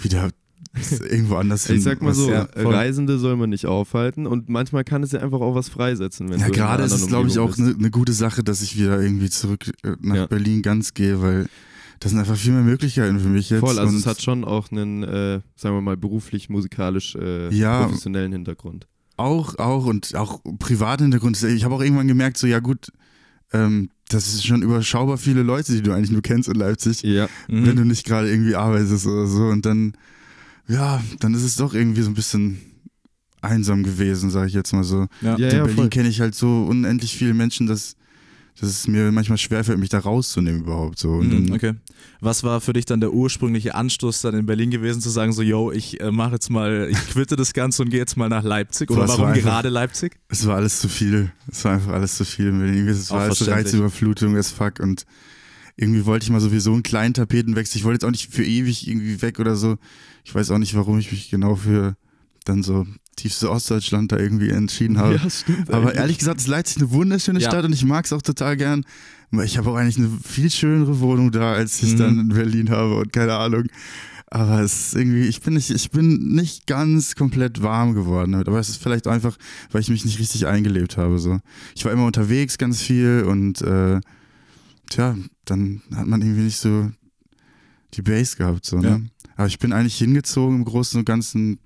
wieder 0.00 0.30
irgendwo 1.08 1.36
anders 1.36 1.66
hin. 1.66 1.76
Ich 1.76 1.82
sag 1.82 2.02
mal 2.02 2.10
was- 2.10 2.16
so, 2.16 2.30
ja. 2.30 2.48
Reisende 2.56 3.18
soll 3.18 3.36
man 3.36 3.50
nicht 3.50 3.66
aufhalten 3.66 4.26
und 4.26 4.48
manchmal 4.48 4.84
kann 4.84 5.02
es 5.02 5.12
ja 5.12 5.20
einfach 5.20 5.40
auch 5.40 5.54
was 5.54 5.68
freisetzen. 5.68 6.28
Wenn 6.30 6.40
Ja, 6.40 6.48
gerade 6.48 6.82
ist 6.84 6.92
es, 6.92 7.06
glaube 7.06 7.28
ich, 7.28 7.38
auch 7.38 7.56
eine 7.58 7.74
ne 7.74 7.90
gute 7.90 8.12
Sache, 8.12 8.42
dass 8.42 8.62
ich 8.62 8.76
wieder 8.78 9.00
irgendwie 9.00 9.30
zurück 9.30 9.70
äh, 9.82 9.92
nach 10.00 10.16
Ja. 10.16 10.26
Berlin 10.26 10.62
ganz 10.62 10.94
gehe, 10.94 11.20
weil 11.22 11.46
das 12.00 12.10
sind 12.10 12.20
einfach 12.20 12.36
viel 12.36 12.52
mehr 12.52 12.62
Möglichkeiten 12.62 13.18
für 13.20 13.28
mich 13.28 13.50
jetzt. 13.50 13.60
Voll, 13.60 13.78
also 13.78 13.96
es 13.96 14.06
hat 14.06 14.20
schon 14.20 14.44
auch 14.44 14.70
einen, 14.70 15.02
äh, 15.04 15.40
sagen 15.56 15.76
wir 15.76 15.80
mal, 15.80 15.96
beruflich, 15.96 16.50
musikalisch, 16.50 17.14
äh, 17.14 17.48
Ja. 17.54 17.84
professionellen 17.84 18.32
Hintergrund. 18.32 18.86
auch, 19.16 19.56
auch 19.60 19.86
und 19.86 20.14
auch 20.16 20.40
privaten 20.58 21.04
Hintergrund. 21.04 21.40
Ich 21.42 21.64
habe 21.64 21.74
auch 21.76 21.80
irgendwann 21.82 22.08
gemerkt, 22.08 22.36
so 22.36 22.48
ja 22.48 22.58
gut, 22.58 22.90
ähm, 23.52 23.90
das 24.08 24.26
ist 24.34 24.44
schon 24.44 24.62
überschaubar 24.62 25.16
viele 25.18 25.42
Leute, 25.44 25.72
die 25.72 25.82
du 25.82 25.92
eigentlich 25.92 26.10
nur 26.10 26.20
kennst 26.20 26.48
in 26.48 26.56
Leipzig, 26.56 27.02
Ja. 27.02 27.28
Mhm. 27.48 27.64
wenn 27.66 27.76
du 27.76 27.84
nicht 27.84 28.04
gerade 28.04 28.28
irgendwie 28.28 28.56
arbeitest 28.56 29.06
oder 29.06 29.26
so. 29.28 29.44
Und 29.44 29.64
dann, 29.64 29.92
ja, 30.68 31.02
dann 31.20 31.34
ist 31.34 31.42
es 31.42 31.56
doch 31.56 31.74
irgendwie 31.74 32.02
so 32.02 32.10
ein 32.10 32.14
bisschen 32.14 32.60
einsam 33.42 33.82
gewesen, 33.82 34.30
sage 34.30 34.48
ich 34.48 34.54
jetzt 34.54 34.72
mal 34.72 34.84
so. 34.84 35.06
Ja. 35.20 35.36
Ja, 35.38 35.48
in 35.48 35.56
ja, 35.56 35.64
Berlin 35.64 35.90
kenne 35.90 36.08
ich 36.08 36.20
halt 36.20 36.34
so 36.34 36.64
unendlich 36.64 37.14
viele 37.14 37.34
Menschen, 37.34 37.66
dass, 37.66 37.94
dass 38.58 38.70
es 38.70 38.88
mir 38.88 39.12
manchmal 39.12 39.36
schwerfällt, 39.36 39.78
mich 39.78 39.90
da 39.90 39.98
rauszunehmen 39.98 40.62
überhaupt 40.62 40.98
so. 40.98 41.10
Und 41.10 41.28
Mhm, 41.48 41.52
okay. 41.52 41.74
Was 42.20 42.42
war 42.42 42.62
für 42.62 42.72
dich 42.72 42.86
dann 42.86 43.00
der 43.00 43.12
ursprüngliche 43.12 43.74
Anstoß 43.74 44.22
dann 44.22 44.34
in 44.34 44.46
Berlin 44.46 44.70
gewesen, 44.70 45.02
zu 45.02 45.10
sagen 45.10 45.32
so, 45.34 45.42
yo, 45.42 45.70
ich 45.70 46.00
äh, 46.00 46.10
mache 46.10 46.32
jetzt 46.32 46.48
mal, 46.48 46.88
ich 46.90 46.96
quitte 47.08 47.36
das 47.36 47.52
Ganze 47.52 47.82
und 47.82 47.90
gehe 47.90 47.98
jetzt 48.00 48.16
mal 48.16 48.30
nach 48.30 48.44
Leipzig? 48.44 48.90
Oder 48.90 49.02
es 49.04 49.08
warum 49.10 49.24
war 49.24 49.32
einfach- 49.32 49.42
gerade 49.42 49.68
Leipzig? 49.68 50.16
Es 50.28 50.46
war 50.46 50.56
alles 50.56 50.80
zu 50.80 50.88
viel. 50.88 51.30
Es 51.52 51.62
war 51.66 51.72
einfach 51.72 51.92
alles 51.92 52.16
zu 52.16 52.24
viel. 52.24 52.46
in 52.48 52.58
Berlin. 52.60 52.88
Es 52.88 53.10
Auch 53.10 53.16
war 53.16 53.22
alles. 53.24 53.46
Reizüberflutung, 53.46 54.36
as 54.38 54.50
fuck. 54.50 54.80
Und 54.80 55.04
irgendwie 55.76 56.04
wollte 56.06 56.24
ich 56.24 56.30
mal 56.30 56.40
sowieso 56.40 56.72
einen 56.72 56.82
kleinen 56.82 57.14
Tapetenwechsel. 57.14 57.78
Ich 57.78 57.84
wollte 57.84 57.96
jetzt 57.96 58.04
auch 58.04 58.10
nicht 58.10 58.32
für 58.32 58.44
ewig 58.44 58.86
irgendwie 58.86 59.20
weg 59.22 59.40
oder 59.40 59.56
so. 59.56 59.76
Ich 60.24 60.34
weiß 60.34 60.50
auch 60.50 60.58
nicht, 60.58 60.74
warum 60.74 60.98
ich 60.98 61.10
mich 61.10 61.30
genau 61.30 61.56
für 61.56 61.96
dann 62.44 62.62
so 62.62 62.86
tiefste 63.16 63.50
Ostdeutschland 63.50 64.12
da 64.12 64.18
irgendwie 64.18 64.50
entschieden 64.50 64.98
habe. 64.98 65.14
Ja, 65.22 65.30
stimmt. 65.30 65.70
Aber 65.70 65.86
eigentlich. 65.86 65.96
ehrlich 65.96 66.18
gesagt 66.18 66.40
ist 66.40 66.46
Leipzig 66.46 66.78
eine 66.82 66.90
wunderschöne 66.90 67.40
Ja. 67.40 67.48
Stadt 67.48 67.64
und 67.64 67.72
ich 67.72 67.84
mag 67.84 68.04
es 68.04 68.12
auch 68.12 68.22
total 68.22 68.56
gern. 68.56 68.84
Ich 69.42 69.58
habe 69.58 69.70
auch 69.70 69.74
eigentlich 69.76 69.98
eine 69.98 70.10
viel 70.22 70.50
schönere 70.50 71.00
Wohnung 71.00 71.32
da, 71.32 71.54
als 71.54 71.82
ich 71.82 71.94
Mhm. 71.94 71.98
dann 71.98 72.18
in 72.20 72.28
Berlin 72.28 72.70
habe 72.70 72.96
und 72.96 73.12
keine 73.12 73.34
Ahnung. 73.34 73.64
Aber 74.28 74.60
es 74.62 74.88
ist 74.88 74.94
irgendwie, 74.96 75.26
ich 75.26 75.40
bin 75.42 75.54
nicht, 75.54 75.70
ich 75.70 75.90
bin 75.90 76.34
nicht 76.34 76.66
ganz 76.66 77.14
komplett 77.14 77.62
warm 77.62 77.94
geworden 77.94 78.32
damit. 78.32 78.48
Aber 78.48 78.58
es 78.60 78.68
ist 78.68 78.82
vielleicht 78.82 79.06
einfach, 79.06 79.36
weil 79.72 79.80
ich 79.80 79.88
mich 79.90 80.04
nicht 80.04 80.18
richtig 80.18 80.46
eingelebt 80.46 80.96
habe. 80.96 81.18
So. 81.18 81.40
Ich 81.74 81.84
war 81.84 81.92
immer 81.92 82.04
unterwegs 82.06 82.58
ganz 82.58 82.80
viel 82.82 83.24
und 83.28 83.60
äh, 83.62 84.00
tja, 84.88 85.16
dann 85.44 85.82
hat 85.94 86.06
man 86.06 86.22
irgendwie 86.22 86.42
nicht 86.42 86.58
so 86.58 86.90
die 87.94 88.02
Base 88.02 88.36
gehabt. 88.36 88.64
So, 88.64 88.78
ne? 88.78 88.88
Ja. 88.88 89.00
Aber 89.36 89.46
ich 89.46 89.58
bin 89.58 89.72
eigentlich 89.72 89.96
hingezogen 89.96 90.56
im 90.58 90.64
Großen 90.64 90.98
und 90.98 91.04
Ganzen, 91.04 91.58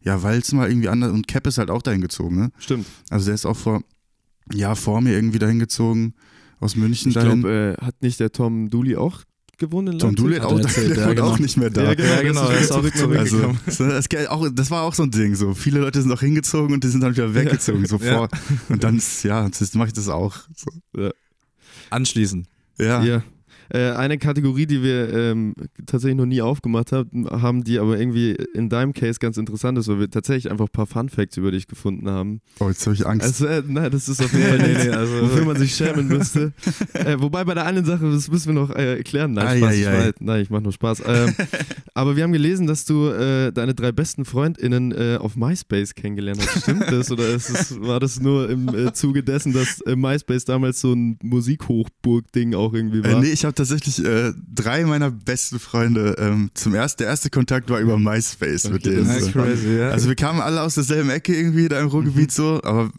ja, 0.00 0.22
weil 0.22 0.38
es 0.38 0.52
mal 0.52 0.68
irgendwie 0.68 0.88
anders 0.88 1.12
und 1.12 1.26
Cap 1.26 1.46
ist 1.46 1.58
halt 1.58 1.70
auch 1.70 1.82
dahin 1.82 2.00
gezogen, 2.00 2.36
ne? 2.36 2.50
Stimmt. 2.58 2.86
Also 3.10 3.26
der 3.26 3.34
ist 3.34 3.46
auch 3.46 3.56
vor, 3.56 3.82
ja, 4.52 4.74
vor 4.74 5.00
mir 5.00 5.12
irgendwie 5.14 5.38
dahin 5.38 5.58
gezogen, 5.58 6.14
aus 6.60 6.76
München 6.76 7.08
Ich 7.08 7.14
dahin. 7.14 7.42
glaube, 7.42 7.76
äh, 7.80 7.84
hat 7.84 8.02
nicht 8.02 8.20
der 8.20 8.32
Tom 8.32 8.70
Dooley 8.70 8.96
auch 8.96 9.22
gewonnen 9.58 9.94
in 9.94 9.98
Tom? 9.98 10.16
Dooley 10.16 10.40
auch, 10.40 10.58
er 10.58 10.64
erzählt, 10.64 10.96
ja, 10.96 11.12
genau. 11.12 11.28
auch 11.28 11.38
nicht 11.38 11.56
mehr 11.56 11.70
da. 11.70 11.84
Ja, 11.84 11.94
genau, 11.94 12.08
Ja, 12.08 12.22
genau, 12.22 12.46
der 12.46 12.56
er 12.56 12.60
ist 12.60 12.72
auch 12.72 12.90
zurück 12.90 13.16
Also, 13.16 13.54
so, 13.68 13.86
das, 13.86 14.08
auch, 14.28 14.48
das 14.52 14.70
war 14.70 14.82
auch 14.82 14.94
so 14.94 15.04
ein 15.04 15.10
Ding. 15.10 15.34
So 15.34 15.54
viele 15.54 15.80
Leute 15.80 16.02
sind 16.02 16.10
auch 16.10 16.20
hingezogen 16.20 16.74
und 16.74 16.82
die 16.84 16.88
sind 16.88 17.00
dann 17.02 17.14
wieder 17.14 17.34
weggezogen 17.34 17.86
sofort. 17.86 18.32
Und 18.68 18.82
dann, 18.82 19.00
ja, 19.22 19.48
mache 19.74 19.88
ich 19.88 19.92
das 19.92 20.08
auch. 20.08 20.36
So. 20.56 21.10
Anschließen. 21.90 22.46
Ja. 22.78 23.02
Ja. 23.02 23.22
Äh, 23.70 23.90
eine 23.92 24.18
Kategorie, 24.18 24.66
die 24.66 24.82
wir 24.82 25.12
ähm, 25.12 25.54
tatsächlich 25.86 26.16
noch 26.16 26.26
nie 26.26 26.42
aufgemacht 26.42 26.92
haben, 26.92 27.26
haben, 27.30 27.64
die 27.64 27.78
aber 27.78 27.98
irgendwie 27.98 28.36
in 28.54 28.68
deinem 28.68 28.92
Case 28.92 29.18
ganz 29.18 29.36
interessant 29.36 29.78
ist, 29.78 29.88
weil 29.88 30.00
wir 30.00 30.10
tatsächlich 30.10 30.50
einfach 30.50 30.66
ein 30.66 30.72
paar 30.72 30.86
Fun 30.86 31.08
Facts 31.08 31.36
über 31.36 31.50
dich 31.50 31.66
gefunden 31.66 32.08
haben. 32.08 32.40
Oh, 32.60 32.68
jetzt 32.68 32.84
habe 32.86 32.94
ich 32.94 33.06
Angst. 33.06 33.24
Also, 33.26 33.46
äh, 33.46 33.62
nein, 33.66 33.90
das 33.90 34.08
ist 34.08 34.22
auf 34.22 34.32
jeden 34.32 34.46
Fall 34.46 34.58
Nee, 34.84 34.90
also- 34.90 35.22
wofür 35.22 35.44
man 35.44 35.56
sich 35.56 35.74
schämen 35.74 36.08
müsste. 36.08 36.52
äh, 36.94 37.16
wobei 37.18 37.44
bei 37.44 37.54
der 37.54 37.66
einen 37.66 37.84
Sache, 37.84 38.10
das 38.10 38.30
müssen 38.30 38.48
wir 38.54 38.60
noch 38.60 38.70
äh, 38.70 38.96
erklären. 38.96 39.32
Nein, 39.32 39.58
Spaß, 39.58 39.70
Ei, 39.70 39.80
ich 39.80 39.86
ei, 39.86 39.90
ei. 39.90 40.08
weiß- 40.08 40.14
nein, 40.20 40.42
ich 40.42 40.50
mache 40.50 40.62
nur 40.62 40.72
Spaß. 40.72 41.02
Ähm, 41.06 41.34
aber 41.94 42.16
wir 42.16 42.22
haben 42.24 42.32
gelesen, 42.32 42.66
dass 42.66 42.84
du 42.84 43.08
äh, 43.08 43.52
deine 43.52 43.74
drei 43.74 43.92
besten 43.92 44.24
FreundInnen 44.24 44.92
äh, 44.92 45.16
auf 45.20 45.36
MySpace 45.36 45.94
kennengelernt 45.94 46.40
hast. 46.40 46.62
Stimmt 46.62 46.90
das? 46.90 47.10
Oder 47.10 47.28
es, 47.34 47.80
war 47.80 48.00
das 48.00 48.20
nur 48.20 48.48
im 48.50 48.68
äh, 48.68 48.92
Zuge 48.92 49.22
dessen, 49.22 49.52
dass 49.52 49.80
äh, 49.82 49.96
MySpace 49.96 50.44
damals 50.44 50.80
so 50.80 50.92
ein 50.92 51.18
Musikhochburg-Ding 51.22 52.54
auch 52.54 52.72
irgendwie 52.74 52.98
Äh, 52.98 53.12
war? 53.12 53.20
nee, 53.20 53.30
ich 53.32 53.44
habe 53.44 53.53
tatsächlich 53.54 54.04
äh, 54.04 54.32
drei 54.54 54.84
meiner 54.84 55.10
besten 55.10 55.58
Freunde 55.58 56.16
ähm, 56.18 56.50
zum 56.54 56.74
ersten, 56.74 56.98
der 57.02 57.08
erste 57.08 57.30
Kontakt 57.30 57.70
war 57.70 57.80
über 57.80 57.98
MySpace 57.98 58.64
mit 58.64 58.86
Okay, 58.86 58.96
denen. 58.96 59.06
das 59.08 59.16
ist 59.18 59.24
so. 59.26 59.32
crazy, 59.32 59.76
ja. 59.78 59.90
Also 59.90 60.08
wir 60.08 60.16
kamen 60.16 60.40
alle 60.40 60.62
aus 60.62 60.74
derselben 60.74 61.10
Ecke 61.10 61.34
irgendwie 61.34 61.68
da 61.68 61.80
im 61.80 61.88
Ruhrgebiet 61.88 62.30
Mhm. 62.30 62.34
so, 62.34 62.60
aber 62.64 62.90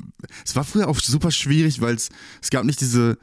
es 0.46 0.56
war 0.56 0.64
früher 0.64 0.88
auch 0.88 1.00
super 1.00 1.32
schwierig, 1.32 1.82
weil 1.82 1.96
es 1.96 2.10
es 2.42 2.50
gab 2.50 2.66
nicht 2.66 2.82
diese, 2.82 3.18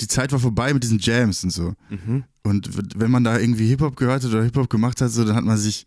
die 0.00 0.08
Zeit 0.08 0.32
war 0.32 0.38
vorbei 0.38 0.72
mit 0.74 0.82
diesen 0.82 0.98
Jams 0.98 1.44
und 1.44 1.50
so. 1.50 1.74
Mhm. 1.90 2.24
Und 2.42 2.70
wenn 2.98 3.10
man 3.10 3.24
da 3.24 3.38
irgendwie 3.38 3.66
Hip-Hop 3.68 3.96
gehört 3.96 4.22
hat 4.24 4.30
oder 4.30 4.44
Hip-Hop 4.44 4.70
gemacht 4.70 5.00
hat, 5.00 5.10
so, 5.10 5.24
dann 5.24 5.36
hat 5.36 5.44
man 5.44 5.56
sich 5.58 5.86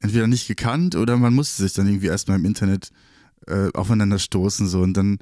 entweder 0.00 0.26
nicht 0.26 0.48
gekannt 0.48 0.96
oder 0.96 1.16
man 1.16 1.34
musste 1.34 1.62
sich 1.62 1.74
dann 1.74 1.86
irgendwie 1.86 2.06
erstmal 2.08 2.38
im 2.38 2.44
Internet 2.44 2.90
äh, 3.46 3.68
aufeinander 3.74 4.18
stoßen 4.18 4.66
so 4.68 4.80
und 4.82 4.94
dann 4.96 5.18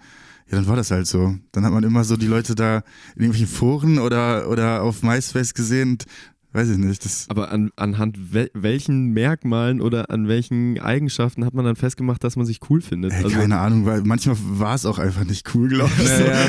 ja, 0.50 0.56
dann 0.56 0.66
war 0.66 0.76
das 0.76 0.90
halt 0.90 1.06
so. 1.06 1.36
Dann 1.52 1.64
hat 1.64 1.72
man 1.72 1.84
immer 1.84 2.04
so 2.04 2.16
die 2.16 2.26
Leute 2.26 2.54
da 2.54 2.78
in 3.16 3.22
irgendwelchen 3.22 3.46
Foren 3.46 3.98
oder, 3.98 4.48
oder 4.48 4.82
auf 4.82 5.02
MySpace 5.02 5.54
gesehen 5.54 5.90
und 5.92 6.04
weiß 6.52 6.68
ich 6.70 6.78
nicht, 6.78 7.04
das 7.04 7.26
Aber 7.28 7.52
an, 7.52 7.70
anhand 7.76 8.32
wel 8.34 8.50
welchen 8.54 9.12
Merkmalen 9.12 9.80
oder 9.80 10.10
an 10.10 10.26
welchen 10.26 10.80
Eigenschaften 10.80 11.44
hat 11.44 11.54
man 11.54 11.64
dann 11.64 11.76
festgemacht, 11.76 12.24
dass 12.24 12.34
man 12.34 12.44
sich 12.44 12.58
cool 12.68 12.80
findet? 12.80 13.12
Ey, 13.12 13.22
Also- 13.22 13.36
keine 13.36 13.58
Ahnung, 13.60 13.86
weil 13.86 14.02
manchmal 14.02 14.36
war 14.40 14.74
es 14.74 14.84
auch 14.84 14.98
einfach 14.98 15.22
nicht 15.24 15.54
cool, 15.54 15.68
glaube 15.68 15.92
ich. 15.98 16.08
Ja, 16.08 16.46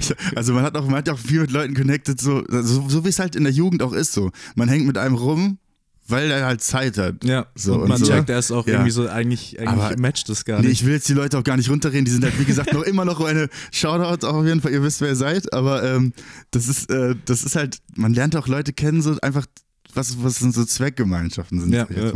so. 0.00 0.14
Also 0.36 0.52
man 0.52 0.62
hat 0.62 0.76
auch, 0.76 0.84
man 0.84 0.96
hat 0.96 1.08
ja 1.08 1.14
auch 1.14 1.18
viel 1.18 1.40
mit 1.40 1.50
Leuten 1.50 1.72
connected, 1.74 2.20
so, 2.20 2.44
so, 2.50 2.86
so 2.88 3.04
wie 3.04 3.08
es 3.08 3.18
halt 3.18 3.34
in 3.34 3.44
der 3.44 3.52
Jugend 3.52 3.82
auch 3.82 3.94
ist. 3.94 4.12
so. 4.12 4.30
Man 4.56 4.68
hängt 4.68 4.86
mit 4.86 4.98
einem 4.98 5.14
rum, 5.14 5.58
weil 6.08 6.30
er 6.30 6.46
halt 6.46 6.62
Zeit 6.62 6.98
hat. 6.98 7.22
Ja, 7.24 7.46
So, 7.54 7.74
und 7.74 7.82
und 7.82 7.88
man 7.90 7.98
so. 7.98 8.06
checkt 8.06 8.30
erst 8.30 8.50
auch 8.52 8.66
Ja. 8.66 8.74
irgendwie 8.74 8.90
so, 8.90 9.08
eigentlich, 9.08 9.58
eigentlich 9.60 9.84
Aber- 9.84 10.00
matcht 10.00 10.28
das 10.28 10.44
gar 10.44 10.60
Nee, 10.60 10.68
nicht. 10.68 10.80
ich 10.80 10.86
will 10.86 10.94
jetzt 10.94 11.08
die 11.08 11.12
Leute 11.14 11.38
auch 11.38 11.44
gar 11.44 11.56
nicht 11.56 11.70
runterreden. 11.70 12.04
Die 12.04 12.10
sind 12.10 12.24
halt, 12.24 12.38
wie 12.38 12.44
gesagt, 12.44 12.72
noch 12.72 12.82
immer 12.82 13.04
noch 13.04 13.20
eine 13.20 13.48
Shoutout 13.72 14.26
auf 14.26 14.44
jeden 14.44 14.60
Fall. 14.60 14.72
Ihr 14.72 14.82
wisst, 14.82 15.00
wer 15.00 15.08
ihr 15.08 15.16
seid. 15.16 15.52
Aber 15.52 15.82
ähm, 15.84 16.12
das 16.50 16.68
ist, 16.68 16.90
äh, 16.90 17.14
das 17.26 17.44
ist 17.44 17.56
halt, 17.56 17.78
man 17.94 18.14
lernt 18.14 18.34
auch 18.36 18.48
Leute 18.48 18.72
kennen, 18.72 19.02
so 19.02 19.16
einfach, 19.20 19.46
was, 19.94 20.22
was 20.22 20.36
sind 20.36 20.54
so 20.54 20.64
Zweckgemeinschaften 20.64 21.60
sind. 21.60 21.72
Ja, 21.72 21.86
ja. 21.90 22.12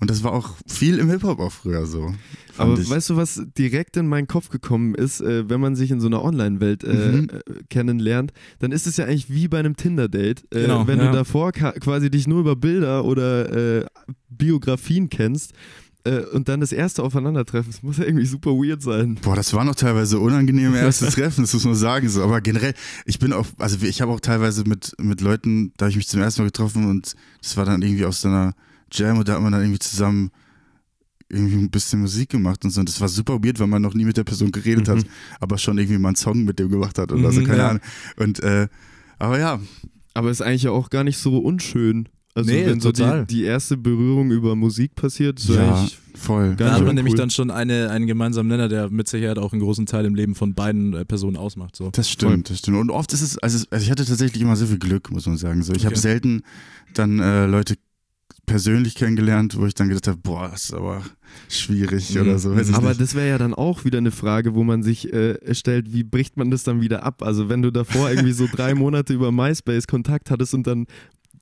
Und 0.00 0.08
das 0.10 0.22
war 0.24 0.32
auch 0.32 0.54
viel 0.66 0.98
im 0.98 1.10
Hip-Hop 1.10 1.40
auch 1.40 1.52
früher 1.52 1.84
so. 1.86 2.14
Aber 2.60 2.78
ich. 2.78 2.88
weißt 2.90 3.10
du, 3.10 3.16
was 3.16 3.42
direkt 3.58 3.96
in 3.96 4.06
meinen 4.06 4.26
Kopf 4.26 4.48
gekommen 4.48 4.94
ist, 4.94 5.20
äh, 5.20 5.48
wenn 5.48 5.60
man 5.60 5.76
sich 5.76 5.90
in 5.90 6.00
so 6.00 6.06
einer 6.06 6.22
Online-Welt 6.22 6.84
äh, 6.84 7.12
Mhm. 7.12 7.28
äh, 7.30 7.40
kennenlernt, 7.68 8.32
dann 8.58 8.72
ist 8.72 8.86
es 8.86 8.96
ja 8.96 9.04
eigentlich 9.06 9.30
wie 9.30 9.48
bei 9.48 9.58
einem 9.58 9.76
Tinder-Date. 9.76 10.44
Äh, 10.54 10.62
Genau, 10.62 10.86
wenn 10.86 10.98
ja. 10.98 11.06
du 11.10 11.12
davor 11.16 11.52
quasi 11.52 12.10
dich 12.10 12.26
nur 12.26 12.40
über 12.40 12.56
Bilder 12.56 13.04
oder 13.04 13.78
äh, 13.80 13.84
Biografien 14.28 15.08
kennst 15.10 15.52
äh, 16.04 16.20
und 16.32 16.48
dann 16.48 16.60
das 16.60 16.72
erste 16.72 17.02
Aufeinandertreffen, 17.02 17.70
das 17.72 17.82
muss 17.82 17.98
ja 17.98 18.04
irgendwie 18.04 18.24
super 18.26 18.52
weird 18.52 18.82
sein. 18.82 19.18
Boah, 19.22 19.36
das 19.36 19.52
waren 19.52 19.68
auch 19.68 19.74
teilweise 19.74 20.18
unangenehme 20.18 20.78
erste 20.80 21.06
Treffen, 21.08 21.42
das 21.42 21.52
muss 21.52 21.64
man 21.64 21.74
sagen. 21.74 22.08
So. 22.08 22.22
Aber 22.22 22.40
generell, 22.40 22.74
ich 23.04 23.18
bin 23.18 23.32
auch, 23.32 23.46
also 23.58 23.76
ich 23.84 24.00
habe 24.00 24.12
auch 24.12 24.20
teilweise 24.20 24.64
mit, 24.64 24.94
mit 24.98 25.20
Leuten, 25.20 25.72
da 25.76 25.84
habe 25.84 25.90
ich 25.90 25.96
mich 25.96 26.08
zum 26.08 26.20
ersten 26.20 26.42
Mal 26.42 26.46
getroffen 26.46 26.88
und 26.88 27.14
das 27.42 27.56
war 27.56 27.64
dann 27.64 27.82
irgendwie 27.82 28.04
aus 28.06 28.22
so 28.22 28.28
einer 28.28 28.54
Jam 28.92 29.18
und 29.18 29.28
da 29.28 29.34
hat 29.34 29.42
man 29.42 29.52
dann 29.52 29.60
irgendwie 29.62 29.78
zusammen 29.78 30.30
irgendwie 31.30 31.56
ein 31.56 31.70
bisschen 31.70 32.00
Musik 32.00 32.30
gemacht 32.30 32.64
und 32.64 32.70
so. 32.70 32.80
Und 32.80 32.88
das 32.88 33.00
war 33.00 33.08
super 33.08 33.38
weird, 33.42 33.58
weil 33.60 33.66
man 33.68 33.80
noch 33.82 33.94
nie 33.94 34.04
mit 34.04 34.16
der 34.16 34.24
Person 34.24 34.50
geredet 34.52 34.88
Mhm. 34.88 34.92
hat, 34.92 35.06
aber 35.40 35.58
schon 35.58 35.78
irgendwie 35.78 35.98
mal 35.98 36.08
einen 36.10 36.16
Song 36.16 36.44
mit 36.44 36.58
dem 36.58 36.68
gemacht 36.68 36.98
hat 36.98 37.12
oder 37.12 37.32
so, 37.32 37.40
Mhm, 37.40 37.44
keine 37.46 37.58
ja. 37.58 37.68
Ahnung. 37.70 37.82
Und, 38.16 38.40
äh, 38.42 38.68
aber 39.18 39.38
ja, 39.38 39.60
Aber 40.12 40.30
ist 40.30 40.42
eigentlich 40.42 40.64
ja 40.64 40.72
auch 40.72 40.90
gar 40.90 41.04
nicht 41.04 41.18
so 41.18 41.38
unschön. 41.38 42.08
Also 42.34 42.50
Nee, 42.50 42.66
wenn 42.66 42.80
so 42.80 42.90
total. 42.92 43.26
die, 43.26 43.36
die 43.36 43.42
erste 43.44 43.76
Berührung 43.76 44.30
über 44.32 44.54
Musik 44.56 44.94
passiert, 44.94 45.38
ist 45.40 45.48
ja, 45.50 45.68
eigentlich 45.68 45.98
voll. 46.14 46.54
Da 46.56 46.72
hat 46.72 46.84
man 46.84 46.94
nämlich 46.94 47.12
cool. 47.14 47.18
dann 47.18 47.30
schon 47.30 47.50
eine, 47.50 47.90
einen 47.90 48.06
gemeinsamen 48.06 48.48
Nenner, 48.48 48.68
der 48.68 48.88
mit 48.90 49.08
Sicherheit 49.08 49.38
auch 49.38 49.52
einen 49.52 49.62
großen 49.62 49.86
Teil 49.86 50.04
im 50.04 50.14
Leben 50.16 50.34
von 50.34 50.54
beiden 50.54 50.94
äh, 50.94 51.04
Personen 51.04 51.36
ausmacht. 51.36 51.74
So. 51.76 51.90
Das 51.92 52.08
stimmt, 52.10 52.50
das 52.50 52.58
stimmt. 52.58 52.78
Und 52.78 52.90
oft 52.90 53.12
ist 53.12 53.22
es, 53.22 53.38
also, 53.38 53.64
also 53.70 53.84
ich 53.84 53.90
hatte 53.90 54.04
tatsächlich 54.04 54.42
immer 54.42 54.56
sehr 54.56 54.68
viel 54.68 54.78
Glück, 54.78 55.10
muss 55.12 55.26
man 55.26 55.36
sagen. 55.36 55.62
So, 55.62 55.72
ich 55.74 55.84
habe 55.84 55.94
Okay. 55.94 56.00
selten 56.02 56.42
dann 56.94 57.18
äh, 57.20 57.46
Leute 57.46 57.76
persönlich 58.50 58.96
kennengelernt, 58.96 59.56
wo 59.56 59.64
ich 59.64 59.74
dann 59.74 59.88
gedacht 59.88 60.08
habe, 60.08 60.18
boah, 60.18 60.48
das 60.50 60.64
ist 60.64 60.74
aber 60.74 61.02
schwierig 61.48 62.12
Mhm. 62.14 62.20
oder 62.22 62.38
so. 62.40 62.50
Aber 62.50 62.88
nicht. 62.88 63.00
das 63.00 63.14
wäre 63.14 63.28
ja 63.28 63.38
dann 63.38 63.54
auch 63.54 63.84
wieder 63.84 63.98
eine 63.98 64.10
Frage, 64.10 64.54
wo 64.54 64.64
man 64.64 64.82
sich 64.82 65.12
äh, 65.12 65.54
stellt, 65.54 65.92
wie 65.92 66.02
bricht 66.02 66.36
man 66.36 66.50
das 66.50 66.64
dann 66.64 66.80
wieder 66.80 67.04
ab? 67.04 67.22
Also 67.22 67.48
wenn 67.48 67.62
du 67.62 67.70
davor 67.70 68.10
irgendwie 68.10 68.32
so 68.32 68.48
drei 68.52 68.74
Monate 68.84 69.12
über 69.14 69.30
MySpace 69.30 69.86
Kontakt 69.86 70.30
hattest 70.32 70.52
und 70.54 70.66
dann, 70.66 70.86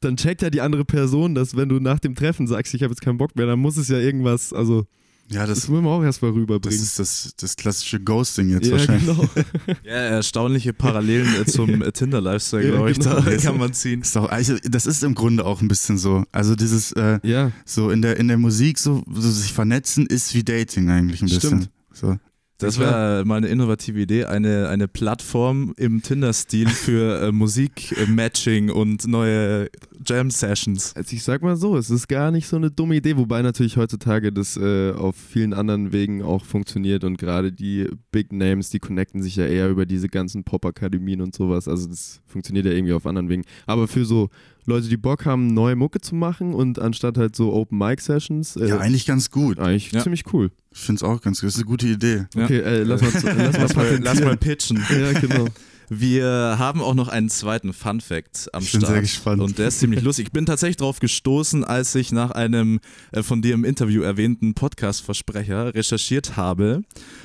dann 0.01 0.17
checkt 0.17 0.43
ja 0.43 0.51
die 0.51 0.61
andere 0.61 0.85
Person, 0.85 1.35
dass 1.35 1.57
wenn 1.57 1.71
du 1.71 1.81
nach 1.81 1.99
dem 1.99 2.15
Treffen 2.15 2.47
sagst, 2.47 2.75
ich 2.75 2.83
habe 2.83 2.93
jetzt 2.93 3.01
keinen 3.01 3.17
Bock 3.19 3.35
mehr, 3.37 3.47
dann 3.47 3.59
muss 3.59 3.79
es 3.79 3.89
ja 3.89 3.99
irgendwas, 3.99 4.53
also 4.53 4.85
ja, 5.31 5.47
das, 5.47 5.61
das, 5.61 5.69
muss 5.69 5.83
man 5.83 5.93
auch 5.93 6.03
erstmal 6.03 6.31
das 6.33 6.41
rüberbringen. 6.41 6.79
ist 6.79 6.99
das, 6.99 7.35
das 7.39 7.57
klassische 7.57 8.01
Ghosting 8.01 8.51
jetzt 8.51 8.67
ja, 8.67 8.73
wahrscheinlich. 8.73 9.07
genau. 9.07 9.29
Ja, 9.85 9.93
erstaunliche 9.93 10.73
Parallelen 10.73 11.29
äh, 11.41 11.45
zum 11.45 11.83
äh, 11.83 11.93
Tinder-Lifestyle, 11.93 12.65
Ja, 12.65 12.71
glaube 12.71 12.91
ich. 12.91 12.99
genau. 12.99 13.21
Da 13.21 13.37
kann 13.37 13.59
man 13.59 13.73
ziehen. 13.73 14.03
Ist 14.03 14.17
doch, 14.17 14.29
also, 14.31 14.57
das 14.65 14.87
ist 14.87 15.03
im 15.05 15.15
Grunde 15.15 15.45
auch 15.45 15.61
ein 15.61 15.69
bisschen 15.69 15.99
so. 15.99 16.25
Also 16.33 16.55
dieses, 16.57 16.93
äh, 16.93 17.21
Ja, 17.23 17.53
so 17.65 17.91
in 17.91 18.03
der, 18.03 18.17
in 18.17 18.29
der 18.29 18.39
Musik 18.39 18.79
so, 18.79 19.05
so 19.13 19.31
sich 19.31 19.53
vernetzen 19.53 20.07
ist 20.07 20.35
wie 20.35 20.45
Dating 20.45 20.91
eigentlich 20.91 21.21
ein 21.23 21.29
bisschen. 21.29 21.63
Stimmt. 21.63 21.71
So. 21.93 22.17
Das 22.61 22.81
wäre 22.81 23.23
mal 23.25 23.37
eine 23.37 23.47
innovative 23.47 24.01
Idee, 24.01 24.25
eine, 24.25 24.69
eine 24.69 24.89
Plattform 24.89 25.75
im 25.77 26.03
Tinder-Stil 26.03 26.69
für 26.69 27.29
äh, 27.29 27.33
Musik-Matching 27.33 28.71
und 28.71 29.07
neue 29.07 29.69
Jam-Sessions. 30.05 30.95
Also 30.97 31.15
ich 31.17 31.23
sag 31.23 31.43
mal 31.43 31.57
so, 31.57 31.77
es 31.77 31.91
ist 31.91 32.09
gar 32.09 32.31
nicht 32.31 32.47
so 32.47 32.57
eine 32.57 32.71
dumme 32.71 32.97
Idee, 32.97 33.17
wobei 33.17 33.43
natürlich 33.43 33.77
heutzutage 33.77 34.33
das 34.33 34.57
äh, 34.57 34.93
auf 34.93 35.17
vielen 35.17 35.53
anderen 35.55 35.93
Wegen 35.93 36.23
auch 36.23 36.45
funktioniert 36.45 37.05
und 37.05 37.17
gerade 37.19 37.53
die 37.53 37.89
Big 38.13 38.33
Names, 38.33 38.71
die 38.71 38.79
connecten 38.79 39.23
sich 39.23 39.37
ja 39.37 39.47
eher 39.47 39.69
über 39.69 39.87
diese 39.87 40.09
ganzen 40.09 40.45
Pop-Akademien 40.45 41.21
und 41.21 41.35
sowas. 41.35 41.69
Also 41.69 41.89
das 41.89 42.21
funktioniert 42.27 42.67
ja 42.67 42.73
irgendwie 42.73 42.93
auf 42.93 43.07
anderen 43.07 43.29
Wegen. 43.29 43.45
Aber 43.67 43.89
für 43.89 44.05
so 44.05 44.29
Leute, 44.67 44.89
die 44.89 44.99
Bock 44.99 45.25
haben, 45.25 45.55
neue 45.55 45.77
Mucke 45.77 46.01
zu 46.01 46.15
machen 46.15 46.53
und 46.55 46.79
anstatt 46.79 47.17
halt 47.17 47.35
so 47.35 47.53
Open-Mic-Sessions, 47.55 48.57
äh, 48.57 48.69
Ja, 48.69 48.79
eigentlich 48.79 49.07
ganz 49.07 49.31
gut. 49.31 49.59
eigentlich 49.59 49.93
Ja. 49.93 50.03
ziemlich 50.03 50.25
cool. 50.33 50.51
Ich 50.73 50.81
finde 50.81 50.99
es 50.99 51.03
auch 51.03 51.23
ganz 51.23 51.41
gut. 51.41 51.49
Das 51.49 51.55
ist 51.55 51.61
eine 51.63 51.71
gute 51.71 51.87
Idee. 51.89 52.27
Ja. 52.35 52.45
Okay, 52.45 52.59
äh, 52.59 52.83
lass 52.83 53.01
mal, 53.01 53.11
lass 53.53 53.75
mal 53.75 53.99
lass 54.03 54.21
mal 54.21 54.37
pitchen. 54.37 54.79
Ja, 54.91 55.19
genau. 55.19 55.47
Wir 55.91 56.57
haben 56.59 56.81
auch 56.83 56.95
noch 56.95 57.09
einen 57.09 57.31
zweiten 57.31 57.73
Fun 57.73 58.01
Fact 58.01 58.49
am 58.53 58.63
Ich 58.63 58.73
bin 58.73 58.81
Start. 58.81 58.93
sehr 58.93 59.01
gespannt. 59.01 59.43
Und 59.43 59.59
der 59.59 59.69
ist 59.69 59.79
ziemlich 59.81 60.03
lustig. 60.03 60.27
Ich 60.27 60.33
bin 60.33 60.45
tatsächlich 60.47 60.77
drauf 60.77 61.01
gestoßen, 61.01 61.65
als 61.65 61.95
ich 61.95 62.13
nach 62.13 62.31
einem 62.31 62.81
äh, 63.13 63.23
von 63.23 63.41
dir 63.43 63.55
im 63.55 63.65
Interview 63.65 64.03
erwähnten 64.03 64.55
Podcast-Versprecher 64.55 65.75
recherchiert 65.75 66.37
habe 66.37 66.83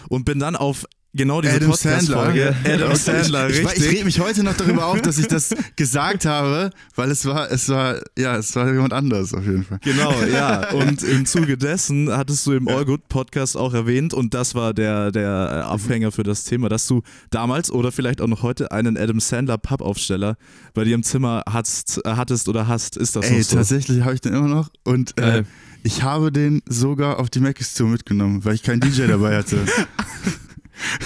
und 0.09 0.25
bin 0.25 0.39
dann 0.39 0.55
auf 0.55 0.85
genau 1.13 1.41
diese 1.41 1.55
Adam 1.55 1.73
Sandler. 1.73 2.15
Podcast-Folge 2.25 2.55
Adam 2.65 2.95
Sandler, 2.95 3.49
Ich, 3.49 3.55
ich, 3.55 3.61
ich 3.61 3.67
richtig. 3.71 3.89
reg 3.89 4.05
mich 4.05 4.19
heute 4.19 4.43
noch 4.43 4.55
darüber 4.55 4.85
auf, 4.87 5.01
dass 5.01 5.17
ich 5.17 5.27
das 5.27 5.53
gesagt 5.75 6.25
habe, 6.25 6.69
weil 6.95 7.11
es 7.11 7.25
war, 7.25 7.51
es 7.51 7.69
war, 7.69 7.99
ja, 8.17 8.35
es 8.37 8.55
war 8.55 8.71
jemand 8.71 8.93
anders 8.93 9.33
auf 9.33 9.43
jeden 9.45 9.63
Fall. 9.63 9.79
Genau, 9.83 10.13
ja. 10.23 10.69
Und 10.73 11.03
im 11.03 11.25
Zuge 11.25 11.57
dessen 11.57 12.11
hattest 12.11 12.45
du 12.45 12.53
im 12.53 12.67
All 12.67 12.85
Good 12.85 13.07
Podcast 13.09 13.57
auch 13.57 13.73
erwähnt 13.73 14.13
und 14.13 14.33
das 14.33 14.55
war 14.55 14.73
der, 14.73 15.11
der 15.11 15.65
Aufhänger 15.69 16.11
für 16.11 16.23
das 16.23 16.43
Thema, 16.43 16.69
dass 16.69 16.87
du 16.87 17.01
damals 17.29 17.71
oder 17.71 17.91
vielleicht 17.91 18.21
auch 18.21 18.27
noch 18.27 18.41
heute 18.43 18.71
einen 18.71 18.97
Adam 18.97 19.19
Sandler 19.19 19.57
Pappaufsteller 19.57 20.35
bei 20.73 20.83
dir 20.83 20.95
im 20.95 21.03
Zimmer 21.03 21.43
hast, 21.49 22.01
hattest 22.05 22.49
oder 22.49 22.67
hast. 22.67 22.97
Ist 22.97 23.15
das 23.15 23.29
Ey, 23.29 23.41
so? 23.43 23.57
tatsächlich 23.57 24.01
habe 24.01 24.15
ich 24.15 24.21
den 24.21 24.33
immer 24.33 24.47
noch 24.47 24.69
und 24.83 25.17
äh, 25.19 25.43
ich 25.83 26.01
habe 26.01 26.31
den 26.31 26.61
sogar 26.67 27.19
auf 27.19 27.29
die 27.29 27.39
Macis 27.41 27.73
Tour 27.73 27.89
mitgenommen, 27.89 28.45
weil 28.45 28.55
ich 28.55 28.63
keinen 28.63 28.79
DJ 28.79 29.07
dabei 29.07 29.37
hatte. 29.37 29.57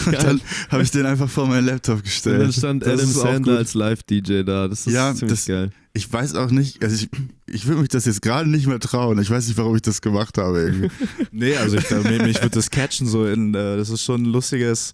Und 0.05 0.13
dann 0.23 0.41
habe 0.69 0.83
ich 0.83 0.91
den 0.91 1.05
einfach 1.05 1.29
vor 1.29 1.47
meinen 1.47 1.65
Laptop 1.65 1.95
Und 1.97 1.99
dann 1.99 2.03
gestellt. 2.03 2.53
stand 2.53 2.87
Adam 2.87 3.05
Sandler 3.05 3.57
als 3.57 3.73
Live-DJ 3.73 4.43
da. 4.43 4.67
Das 4.67 4.85
ist 4.87 4.93
Ja, 4.93 5.13
ziemlich 5.13 5.39
das- 5.39 5.45
geil. 5.47 5.69
Ich 5.93 6.11
weiß 6.11 6.35
auch 6.35 6.51
nicht, 6.51 6.83
also 6.83 6.95
ich, 6.95 7.09
ich 7.49 7.65
würde 7.65 7.81
mich 7.81 7.89
das 7.89 8.05
jetzt 8.05 8.21
gerade 8.21 8.49
nicht 8.49 8.67
mehr 8.67 8.79
trauen. 8.79 9.19
Ich 9.19 9.29
weiß 9.29 9.47
nicht, 9.47 9.57
warum 9.57 9.75
ich 9.75 9.81
das 9.81 10.01
gemacht 10.01 10.37
habe 10.37 10.59
irgendwie. 10.61 10.89
Nee, 11.31 11.55
also 11.55 11.77
ich 11.77 11.89
mich 11.89 12.37
würde 12.41 12.49
das 12.49 12.69
catchen 12.69 13.07
so 13.07 13.25
in, 13.25 13.53
äh, 13.53 13.77
das 13.77 13.89
ist 13.89 14.03
schon 14.03 14.23
ein 14.23 14.25
lustiges 14.25 14.93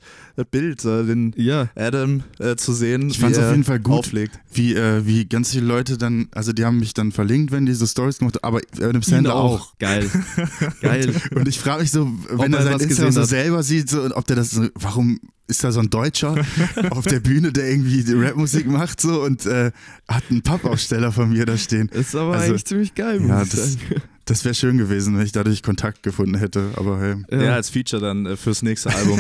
Bild, 0.52 0.84
äh, 0.84 1.04
den 1.06 1.34
Ja, 1.38 1.70
Adam 1.76 2.24
äh, 2.40 2.56
zu 2.56 2.74
sehen, 2.74 3.10
Ich 3.10 3.18
wie 3.18 3.22
fand's 3.22 3.38
auf 3.38 3.52
jeden 3.52 3.64
Fall 3.64 3.80
gut. 3.80 4.00
auflegt. 4.00 4.40
Wie, 4.54 4.74
äh, 4.74 5.06
wie 5.06 5.26
ganz 5.26 5.52
viele 5.52 5.66
Leute 5.66 5.98
dann, 5.98 6.28
also 6.32 6.54
die 6.54 6.66
haben 6.66 6.80
mich 6.80 6.94
dann 6.94 7.12
verlinkt, 7.12 7.52
wenn 7.52 7.66
die 7.66 7.74
so 7.74 7.86
Stories 7.86 8.20
gemacht 8.20 8.36
haben, 8.42 8.56
aber 8.56 8.62
Adam 8.82 9.02
Sandler 9.02 9.36
auch. 9.36 9.78
Geil. 9.80 10.10
Geil. 10.82 11.14
Und 11.36 11.48
ich 11.48 11.60
frage 11.60 11.82
mich 11.82 11.92
so, 11.92 12.12
wenn 12.30 12.54
er 12.54 12.60
er 12.60 12.66
sein 12.66 12.80
Instagram 12.80 13.12
so 13.12 13.24
selber 13.24 13.64
sieht, 13.64 13.90
so, 13.90 14.02
und 14.02 14.12
ob 14.14 14.26
der 14.26 14.36
das 14.36 14.52
so, 14.52 14.68
warum 14.76 15.20
ist 15.48 15.64
da 15.64 15.72
so 15.72 15.82
ein 15.82 15.90
Deutscher 15.90 16.36
auf 16.90 17.06
der 17.06 17.20
Bühne, 17.20 17.52
der 17.52 17.70
irgendwie 17.70 18.04
die 18.04 18.14
Rapmusik 18.14 18.66
macht 18.66 19.02
so 19.02 19.22
und 19.24 19.46
äh, 19.46 19.72
hat 20.08 20.24
einen 20.30 20.42
Pappaufsteller 20.42 21.12
von 21.12 21.30
mir 21.30 21.46
da 21.46 21.58
stehen. 21.58 21.90
Ist 21.90 22.16
aber 22.16 22.38
Also, 22.44 22.52
eigentlich 22.54 22.66
ziemlich 22.66 22.96
geil, 22.96 23.20
muss 23.20 23.30
ja, 23.30 23.42
ich 23.44 23.50
das- 23.50 23.74
sagen. 23.74 24.02
Das 24.26 24.46
wäre 24.46 24.56
schön 24.56 24.78
gewesen, 24.78 25.18
wenn 25.18 25.26
ich 25.26 25.34
dadurch 25.34 25.62
Kontakt 25.64 26.02
gefunden 26.02 26.36
hätte. 26.36 26.70
Aber 26.78 26.98
hey, 26.98 27.16
Ja. 27.44 27.56
als 27.56 27.70
Feature 27.70 28.02
dann 28.02 28.26
äh, 28.26 28.38
fürs 28.38 28.62
nächste 28.62 28.90
Album. 28.96 29.20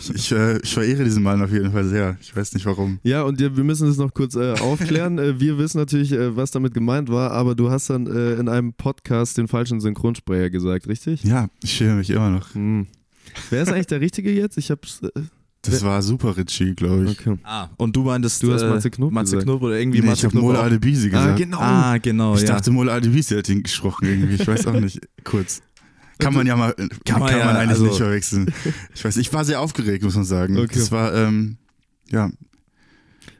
ich, 0.00 0.10
ich, 0.14 0.32
äh, 0.32 0.56
ich 0.62 0.72
verehre 0.72 1.04
diesen 1.04 1.22
Mann 1.22 1.42
auf 1.42 1.52
jeden 1.52 1.72
Fall 1.72 1.84
sehr. 1.84 2.16
Ich 2.22 2.34
weiß 2.34 2.54
nicht 2.54 2.64
warum. 2.64 3.00
Ja, 3.02 3.20
und 3.24 3.38
ja, 3.38 3.54
wir 3.54 3.64
müssen 3.64 3.86
es 3.86 3.98
noch 3.98 4.14
kurz 4.14 4.36
äh, 4.36 4.52
aufklären. 4.54 5.18
äh, 5.18 5.38
wir 5.38 5.58
wissen 5.58 5.76
natürlich, 5.76 6.12
äh, 6.12 6.34
was 6.36 6.52
damit 6.52 6.72
gemeint 6.72 7.10
war, 7.10 7.32
aber 7.32 7.54
du 7.54 7.70
hast 7.70 7.90
dann 7.90 8.06
äh, 8.06 8.36
in 8.40 8.48
einem 8.48 8.72
Podcast 8.72 9.36
den 9.36 9.46
falschen 9.46 9.78
Synchronsprecher 9.78 10.48
gesagt, 10.48 10.88
richtig? 10.88 11.22
Ja, 11.22 11.48
ich 11.62 11.72
schäme 11.74 11.96
mich 11.96 12.08
immer 12.08 12.30
noch. 12.30 12.54
Hm. 12.54 12.86
Wer 13.50 13.62
ist 13.62 13.68
eigentlich 13.70 13.88
der 13.88 14.00
Richtige 14.00 14.32
jetzt? 14.32 14.56
Ich 14.56 14.70
hab's. 14.70 15.02
Äh, 15.66 15.70
Das 15.70 15.82
war 15.84 16.00
super 16.02 16.36
Ritchie, 16.36 16.74
glaube 16.74 17.04
ich. 17.10 17.20
okay. 17.20 17.36
ah, 17.44 17.68
und 17.76 17.94
du 17.94 18.02
meintest 18.02 18.42
Du 18.42 18.52
hast 18.52 18.62
äh, 18.62 18.68
Matze 18.70 18.90
Knob 18.90 19.12
Matze. 19.12 19.38
Knob 19.38 19.60
oder 19.62 19.78
irgendwie 19.78 20.00
Nee, 20.00 20.06
Matze 20.06 20.18
ich 20.20 20.24
habe 20.24 20.32
Knob 20.32 20.42
Mola. 20.44 20.62
Adebisi 20.62 21.08
Ah, 21.08 21.10
gesagt. 21.10 21.38
genau. 21.38 21.58
Ah, 21.60 21.98
genau, 21.98 22.34
Ich 22.34 22.42
ja. 22.42 22.48
dachte, 22.48 22.70
Mola 22.70 22.94
Adebisi 22.94 23.34
hat 23.36 23.48
ihn 23.48 23.62
gesprochen 23.62 24.06
irgendwie. 24.08 24.34
Ich 24.36 24.46
weiß 24.46 24.66
auch 24.66 24.80
nicht. 24.80 25.00
Kurz. 25.24 25.60
Kann 26.18 26.34
man 26.34 26.46
ja 26.46 26.54
mal, 26.56 26.72
kann, 26.74 26.88
Kann 27.04 27.20
man 27.20 27.30
man, 27.32 27.38
ja, 27.40 27.48
eigentlich 27.50 27.68
also- 27.70 27.84
nicht 27.86 27.96
verwechseln. 27.96 28.52
Ich 28.94 29.04
weiß, 29.04 29.16
ich 29.16 29.32
war 29.32 29.44
sehr 29.44 29.60
aufgeregt, 29.60 30.04
muss 30.04 30.14
man 30.16 30.24
sagen. 30.24 30.56
Okay. 30.58 30.68
Das 30.78 30.92
war, 30.92 31.14
ähm, 31.14 31.56
ja, 32.10 32.30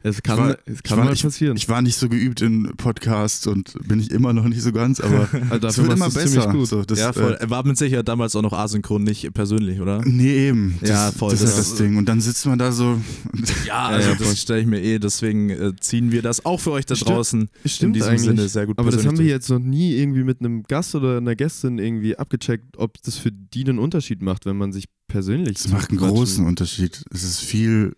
Es 0.03 0.23
kann, 0.23 0.39
war- 0.39 0.57
es 0.65 0.83
kann 0.83 0.97
war- 0.99 1.05
mal 1.05 1.13
ich- 1.15 1.23
passieren. 1.23 1.57
ich 1.57 1.69
war 1.69 1.83
nicht 1.83 1.97
so 1.97 2.09
geübt 2.09 2.41
in 2.41 2.73
Podcasts 2.79 3.47
und 3.47 3.75
bin 3.87 4.01
ich 4.01 4.11
immer 4.11 4.33
noch 4.33 4.45
nicht 4.49 4.63
so 4.63 4.73
ganz, 4.73 4.99
aber 5.01 5.29
also 5.51 5.67
es 5.67 5.77
wird 5.79 5.93
immer 5.93 6.09
besser. 6.11 6.65
So, 6.67 6.83
das, 6.85 6.99
ja, 6.99 7.13
voll. 7.13 7.33
Äh, 7.35 7.43
Er 7.43 7.51
war 7.51 7.67
mit 7.67 7.77
Sicherheit 7.77 8.09
damals 8.09 8.35
auch 8.35 8.41
noch 8.43 8.53
asynchron, 8.55 9.03
nicht 9.03 9.33
persönlich, 9.35 9.81
oder? 9.81 10.01
nee, 10.07 10.49
eben. 10.49 10.79
Das, 10.81 10.89
Ja, 10.89 11.13
voll, 11.13 11.33
Das, 11.33 11.41
das 11.41 11.51
ist 11.51 11.59
das 11.59 11.75
Ding. 11.77 11.97
Und 11.99 12.07
dann 12.09 12.21
sitzt 12.21 12.47
man 12.47 12.59
da 12.59 12.73
so. 12.73 12.99
Ja, 13.67 13.89
also 13.89 14.15
voll. 14.15 14.27
das 14.27 14.41
stelle 14.41 14.61
ich 14.61 14.67
mir 14.67 14.81
eh, 14.83 14.99
deswegen 14.99 15.51
äh, 15.51 15.73
ziehen 15.81 16.13
wir 16.13 16.23
das 16.23 16.45
auch 16.47 16.61
für 16.61 16.71
euch 16.73 16.87
da 16.87 16.95
draußen 16.95 17.49
Stimmt 17.67 17.89
in 17.89 17.93
diesem 17.95 18.09
eigentlich. 18.11 18.23
Sinne 18.25 18.49
sehr 18.49 18.67
gut 18.67 18.79
aber 18.79 18.91
das 18.91 19.05
haben 19.07 19.19
wir 19.19 19.27
jetzt 19.27 19.51
noch 19.51 19.59
nie 19.59 19.95
irgendwie 19.97 20.25
mit 20.25 20.41
einem 20.41 20.63
Gast 20.63 20.95
oder 20.95 21.19
einer 21.19 21.37
Gästin 21.37 21.79
irgendwie 21.79 22.17
abgecheckt, 22.17 22.79
ob 22.79 23.01
das 23.03 23.17
für 23.17 23.31
die 23.33 23.65
einen 23.65 23.79
Unterschied 23.79 24.23
macht, 24.23 24.47
wenn 24.47 24.57
man 24.57 24.73
sich 24.73 24.87
persönlich. 25.09 25.59
Es 25.59 25.69
macht 25.69 25.91
einen 25.91 25.99
großen 25.99 26.47
Unterschied. 26.47 27.05
Es 27.13 27.23
ist 27.23 27.41
viel, 27.41 27.95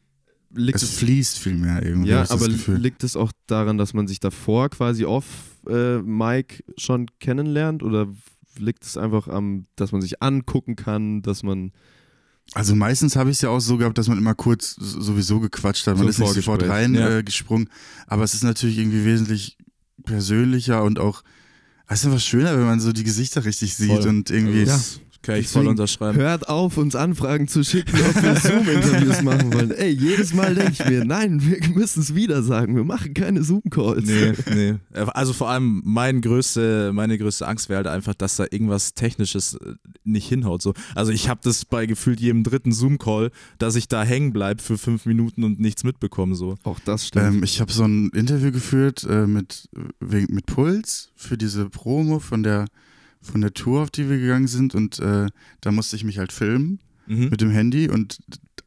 Liegt 0.54 0.76
es 0.76 0.82
es, 0.82 0.98
fließt 0.98 1.38
viel 1.38 1.54
mehr 1.54 1.82
irgendwie. 1.82 2.10
ja, 2.10 2.28
aber 2.30 2.48
liegt 2.48 3.04
es 3.04 3.16
auch 3.16 3.32
daran, 3.46 3.78
dass 3.78 3.94
man 3.94 4.06
sich 4.06 4.20
davor 4.20 4.68
quasi 4.68 5.04
off 5.04 5.24
äh, 5.68 5.98
Mike 5.98 6.62
schon 6.76 7.06
kennenlernt 7.20 7.82
oder 7.82 8.08
liegt 8.58 8.84
es 8.84 8.96
einfach 8.96 9.28
am, 9.28 9.66
dass 9.76 9.92
man 9.92 10.02
sich 10.02 10.22
angucken 10.22 10.76
kann, 10.76 11.22
dass 11.22 11.42
man 11.42 11.72
Also 12.54 12.74
meistens 12.74 13.16
habe 13.16 13.30
ich 13.30 13.36
es 13.36 13.42
ja 13.42 13.48
auch 13.48 13.60
so 13.60 13.78
gehabt, 13.78 13.96
dass 13.96 14.08
man 14.08 14.18
immer 14.18 14.34
kurz 14.34 14.74
sowieso 14.78 15.40
gequatscht 15.40 15.86
hat. 15.86 15.96
Man 15.96 16.04
So 16.04 16.10
ist 16.10 16.18
nicht 16.18 16.28
sofort 16.28 16.62
Vorgespräch, 16.62 16.70
rein 16.70 16.94
ja. 16.94 17.18
äh. 17.18 17.68
Aber 18.06 18.24
es 18.24 18.34
ist 18.34 18.44
natürlich 18.44 18.78
irgendwie 18.78 19.04
wesentlich 19.04 19.56
persönlicher 20.04 20.82
und 20.82 20.98
auch, 20.98 21.22
es 21.88 22.00
ist 22.00 22.06
einfach 22.06 22.20
schöner, 22.20 22.56
wenn 22.58 22.66
man 22.66 22.80
so 22.80 22.92
die 22.92 23.04
Gesichter 23.04 23.44
richtig 23.44 23.74
sieht 23.74 23.88
Voll. 23.88 24.08
und 24.08 24.30
irgendwie. 24.30 24.64
Das 24.64 25.00
kann 25.22 25.36
ich 25.36 25.48
voll 25.48 25.62
Deswegen 25.62 25.70
unterschreiben. 25.70 26.18
Hört 26.18 26.48
auf, 26.48 26.76
uns 26.76 26.96
Anfragen 26.96 27.46
zu 27.46 27.62
schicken, 27.62 27.96
ob 27.96 28.22
wir 28.22 28.36
Zoom-Interviews 28.36 29.22
machen 29.22 29.52
wollen. 29.52 29.70
Ey, 29.70 29.90
jedes 29.90 30.34
Mal 30.34 30.54
denke 30.54 30.72
ich 30.72 30.84
mir, 30.84 31.04
nein, 31.04 31.40
wir 31.40 31.58
müssen 31.74 32.00
es 32.00 32.14
wieder 32.14 32.42
sagen, 32.42 32.74
wir 32.74 32.84
machen 32.84 33.14
keine 33.14 33.42
Zoom-Calls. 33.42 34.04
Nee, 34.04 34.32
nee. 34.52 34.74
Also 34.92 35.32
vor 35.32 35.48
allem 35.48 35.80
mein 35.84 36.20
größte, 36.20 36.92
meine 36.92 37.18
größte 37.18 37.46
Angst 37.46 37.68
wäre 37.68 37.78
halt 37.78 37.86
einfach, 37.86 38.14
dass 38.14 38.36
da 38.36 38.46
irgendwas 38.50 38.94
Technisches 38.94 39.54
äh, 39.54 39.74
nicht 40.04 40.28
hinhaut. 40.28 40.60
So. 40.60 40.74
Also 40.94 41.12
ich 41.12 41.28
habe 41.28 41.40
das 41.44 41.64
bei 41.64 41.86
gefühlt 41.86 42.20
jedem 42.20 42.42
dritten 42.42 42.72
Zoom-Call, 42.72 43.30
dass 43.58 43.76
ich 43.76 43.88
da 43.88 44.02
hängen 44.02 44.32
bleibe 44.32 44.62
für 44.62 44.76
fünf 44.76 45.06
Minuten 45.06 45.44
und 45.44 45.60
nichts 45.60 45.84
mitbekomme. 45.84 46.34
So. 46.34 46.56
Auch 46.64 46.80
das 46.80 47.06
stimmt. 47.06 47.36
Ähm, 47.36 47.42
ich 47.42 47.60
habe 47.60 47.72
so 47.72 47.84
ein 47.84 48.10
Interview 48.10 48.50
geführt 48.50 49.06
äh, 49.08 49.26
mit, 49.26 49.68
wegen, 50.00 50.34
mit 50.34 50.46
Puls 50.46 51.10
für 51.14 51.38
diese 51.38 51.68
Promo 51.68 52.18
von 52.18 52.42
der, 52.42 52.66
von 53.22 53.40
der 53.40 53.54
Tour, 53.54 53.82
auf 53.82 53.90
die 53.90 54.10
wir 54.10 54.18
gegangen 54.18 54.48
sind. 54.48 54.74
Und 54.74 54.98
äh, 54.98 55.26
da 55.60 55.72
musste 55.72 55.96
ich 55.96 56.04
mich 56.04 56.18
halt 56.18 56.32
filmen 56.32 56.80
Mhm. 57.06 57.28
mit 57.30 57.40
dem 57.40 57.50
Handy. 57.50 57.88
Und 57.88 58.18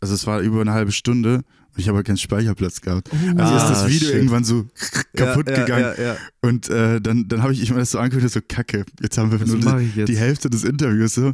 also 0.02 0.14
es 0.14 0.28
war 0.28 0.42
über 0.42 0.60
eine 0.62 0.74
halbe 0.74 0.92
Stunde. 0.92 1.36
Und 1.38 1.80
ich 1.82 1.88
habe 1.88 1.98
halt 1.98 2.08
keinen 2.08 2.18
Speicherplatz 2.18 2.82
gehabt. 2.82 3.10
Also 3.38 3.54
Ah, 3.54 3.58
ist 3.58 3.70
das 3.70 3.88
Video 3.88 4.08
shit. 4.08 4.16
irgendwann 4.16 4.44
so 4.44 4.66
kaputt 5.16 5.50
ja, 5.50 5.60
gegangen. 5.64 5.94
Ja, 5.98 6.04
ja, 6.04 6.18
Und 6.42 6.70
äh, 6.70 7.00
dann, 7.02 7.28
dann 7.28 7.44
habe 7.44 7.54
ich 7.54 7.70
immer 7.70 7.80
das 7.80 7.92
so 7.92 8.00
angehört, 8.00 8.30
so 8.32 8.40
kacke, 8.48 8.86
jetzt 9.02 9.18
haben 9.18 9.32
wir 9.32 9.40
Was 9.42 9.48
nur 9.50 9.80
die, 9.80 10.00
ich 10.02 10.06
die 10.06 10.18
Hälfte 10.18 10.50
des 10.50 10.64
Interviews 10.64 11.16
so. 11.16 11.34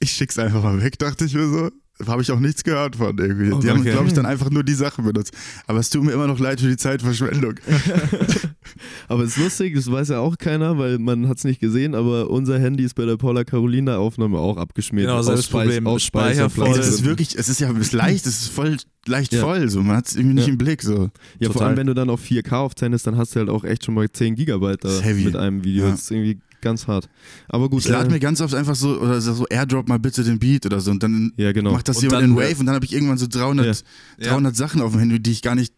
Ich 0.00 0.10
schick's 0.12 0.38
einfach 0.38 0.62
mal 0.62 0.82
weg, 0.82 0.98
dachte 0.98 1.24
ich 1.26 1.34
mir 1.34 1.48
so. 1.48 1.70
Habe 2.06 2.22
ich 2.22 2.32
auch 2.32 2.40
nichts 2.40 2.64
gehört 2.64 2.96
von 2.96 3.16
irgendwie. 3.18 3.52
Oh, 3.52 3.60
die 3.60 3.68
haben, 3.70 3.80
okay. 3.80 3.92
glaube 3.92 4.08
ich, 4.08 4.14
dann 4.14 4.26
einfach 4.26 4.50
nur 4.50 4.64
die 4.64 4.74
Sachen 4.74 5.04
benutzt. 5.04 5.32
Aber 5.66 5.78
es 5.78 5.90
tut 5.90 6.02
mir 6.02 6.12
immer 6.12 6.26
noch 6.26 6.38
leid 6.40 6.60
für 6.60 6.68
die 6.68 6.76
Zeitverschwendung. 6.78 7.54
Aber 9.08 9.22
es 9.24 9.36
ist 9.36 9.42
lustig, 9.42 9.74
das 9.74 9.90
weiß 9.90 10.08
ja 10.10 10.18
auch 10.20 10.36
keiner, 10.38 10.78
weil 10.78 10.98
man 10.98 11.28
hat 11.28 11.38
es 11.38 11.44
nicht 11.44 11.60
gesehen, 11.60 11.94
aber 11.94 12.30
unser 12.30 12.58
Handy 12.58 12.84
ist 12.84 12.94
bei 12.94 13.04
der 13.04 13.16
Paula 13.16 13.44
Carolina 13.44 13.96
Aufnahme 13.98 14.38
auch 14.38 14.56
abgeschmiert. 14.56 15.06
Genau, 15.08 15.22
selbes 15.22 15.44
Speis- 15.46 15.66
Problem. 15.66 15.86
aus 15.86 16.02
Speicher 16.02 16.50
voll. 16.50 16.76
das 16.76 16.88
ist 16.88 17.04
wirklich, 17.04 17.36
es 17.36 17.48
ist 17.48 17.60
ja 17.60 17.70
es 17.72 17.78
ist 17.78 17.92
leicht, 17.92 18.26
es 18.26 18.42
ist 18.42 18.48
voll 18.52 18.76
leicht 19.06 19.32
Ja. 19.32 19.40
voll. 19.40 19.68
So. 19.68 19.82
Man 19.82 19.96
hat 19.96 20.06
es 20.08 20.16
irgendwie 20.16 20.34
nicht 20.34 20.46
Ja. 20.46 20.52
im 20.52 20.58
Blick. 20.58 20.82
So. 20.82 21.10
Ja, 21.38 21.46
vor 21.48 21.54
Total. 21.54 21.68
allem, 21.68 21.76
wenn 21.78 21.86
du 21.88 21.94
dann 21.94 22.10
auf 22.10 22.20
4K 22.20 22.52
aufzeichnest, 22.60 23.06
dann 23.06 23.16
hast 23.16 23.34
du 23.34 23.40
halt 23.40 23.48
auch 23.50 23.64
echt 23.64 23.84
schon 23.84 23.94
mal 23.94 24.10
10 24.10 24.34
Gigabyte 24.36 24.84
da 24.84 25.00
heavy. 25.00 25.24
mit 25.24 25.36
einem 25.36 25.64
Video. 25.64 25.84
Ja. 25.86 25.90
Das 25.90 26.02
ist 26.02 26.10
irgendwie 26.10 26.38
ganz 26.60 26.86
hart. 26.86 27.08
Aber 27.48 27.68
gut. 27.68 27.80
Ich 27.82 27.88
lade 27.88 28.08
äh, 28.08 28.12
mir 28.12 28.20
ganz 28.20 28.40
oft 28.40 28.54
einfach 28.54 28.76
so, 28.76 29.00
oder 29.00 29.20
so 29.20 29.44
Airdrop 29.50 29.88
mal 29.88 29.98
bitte 29.98 30.22
den 30.22 30.38
Beat 30.38 30.64
oder 30.66 30.78
so. 30.78 30.92
Und 30.92 31.02
dann 31.02 31.32
ja, 31.36 31.50
genau. 31.50 31.72
macht 31.72 31.88
das 31.88 31.96
Und 31.96 32.04
jemand 32.04 32.22
dann- 32.22 32.30
in 32.30 32.36
Wave 32.36 32.60
und 32.60 32.66
dann 32.66 32.76
habe 32.76 32.84
ich 32.84 32.92
irgendwann 32.92 33.18
so 33.18 33.26
300, 33.28 33.84
Ja. 34.20 34.28
300 34.28 34.54
Sachen 34.54 34.80
auf 34.80 34.92
dem 34.92 35.00
Handy, 35.00 35.18
die 35.20 35.32
ich 35.32 35.42
gar 35.42 35.56
nicht 35.56 35.74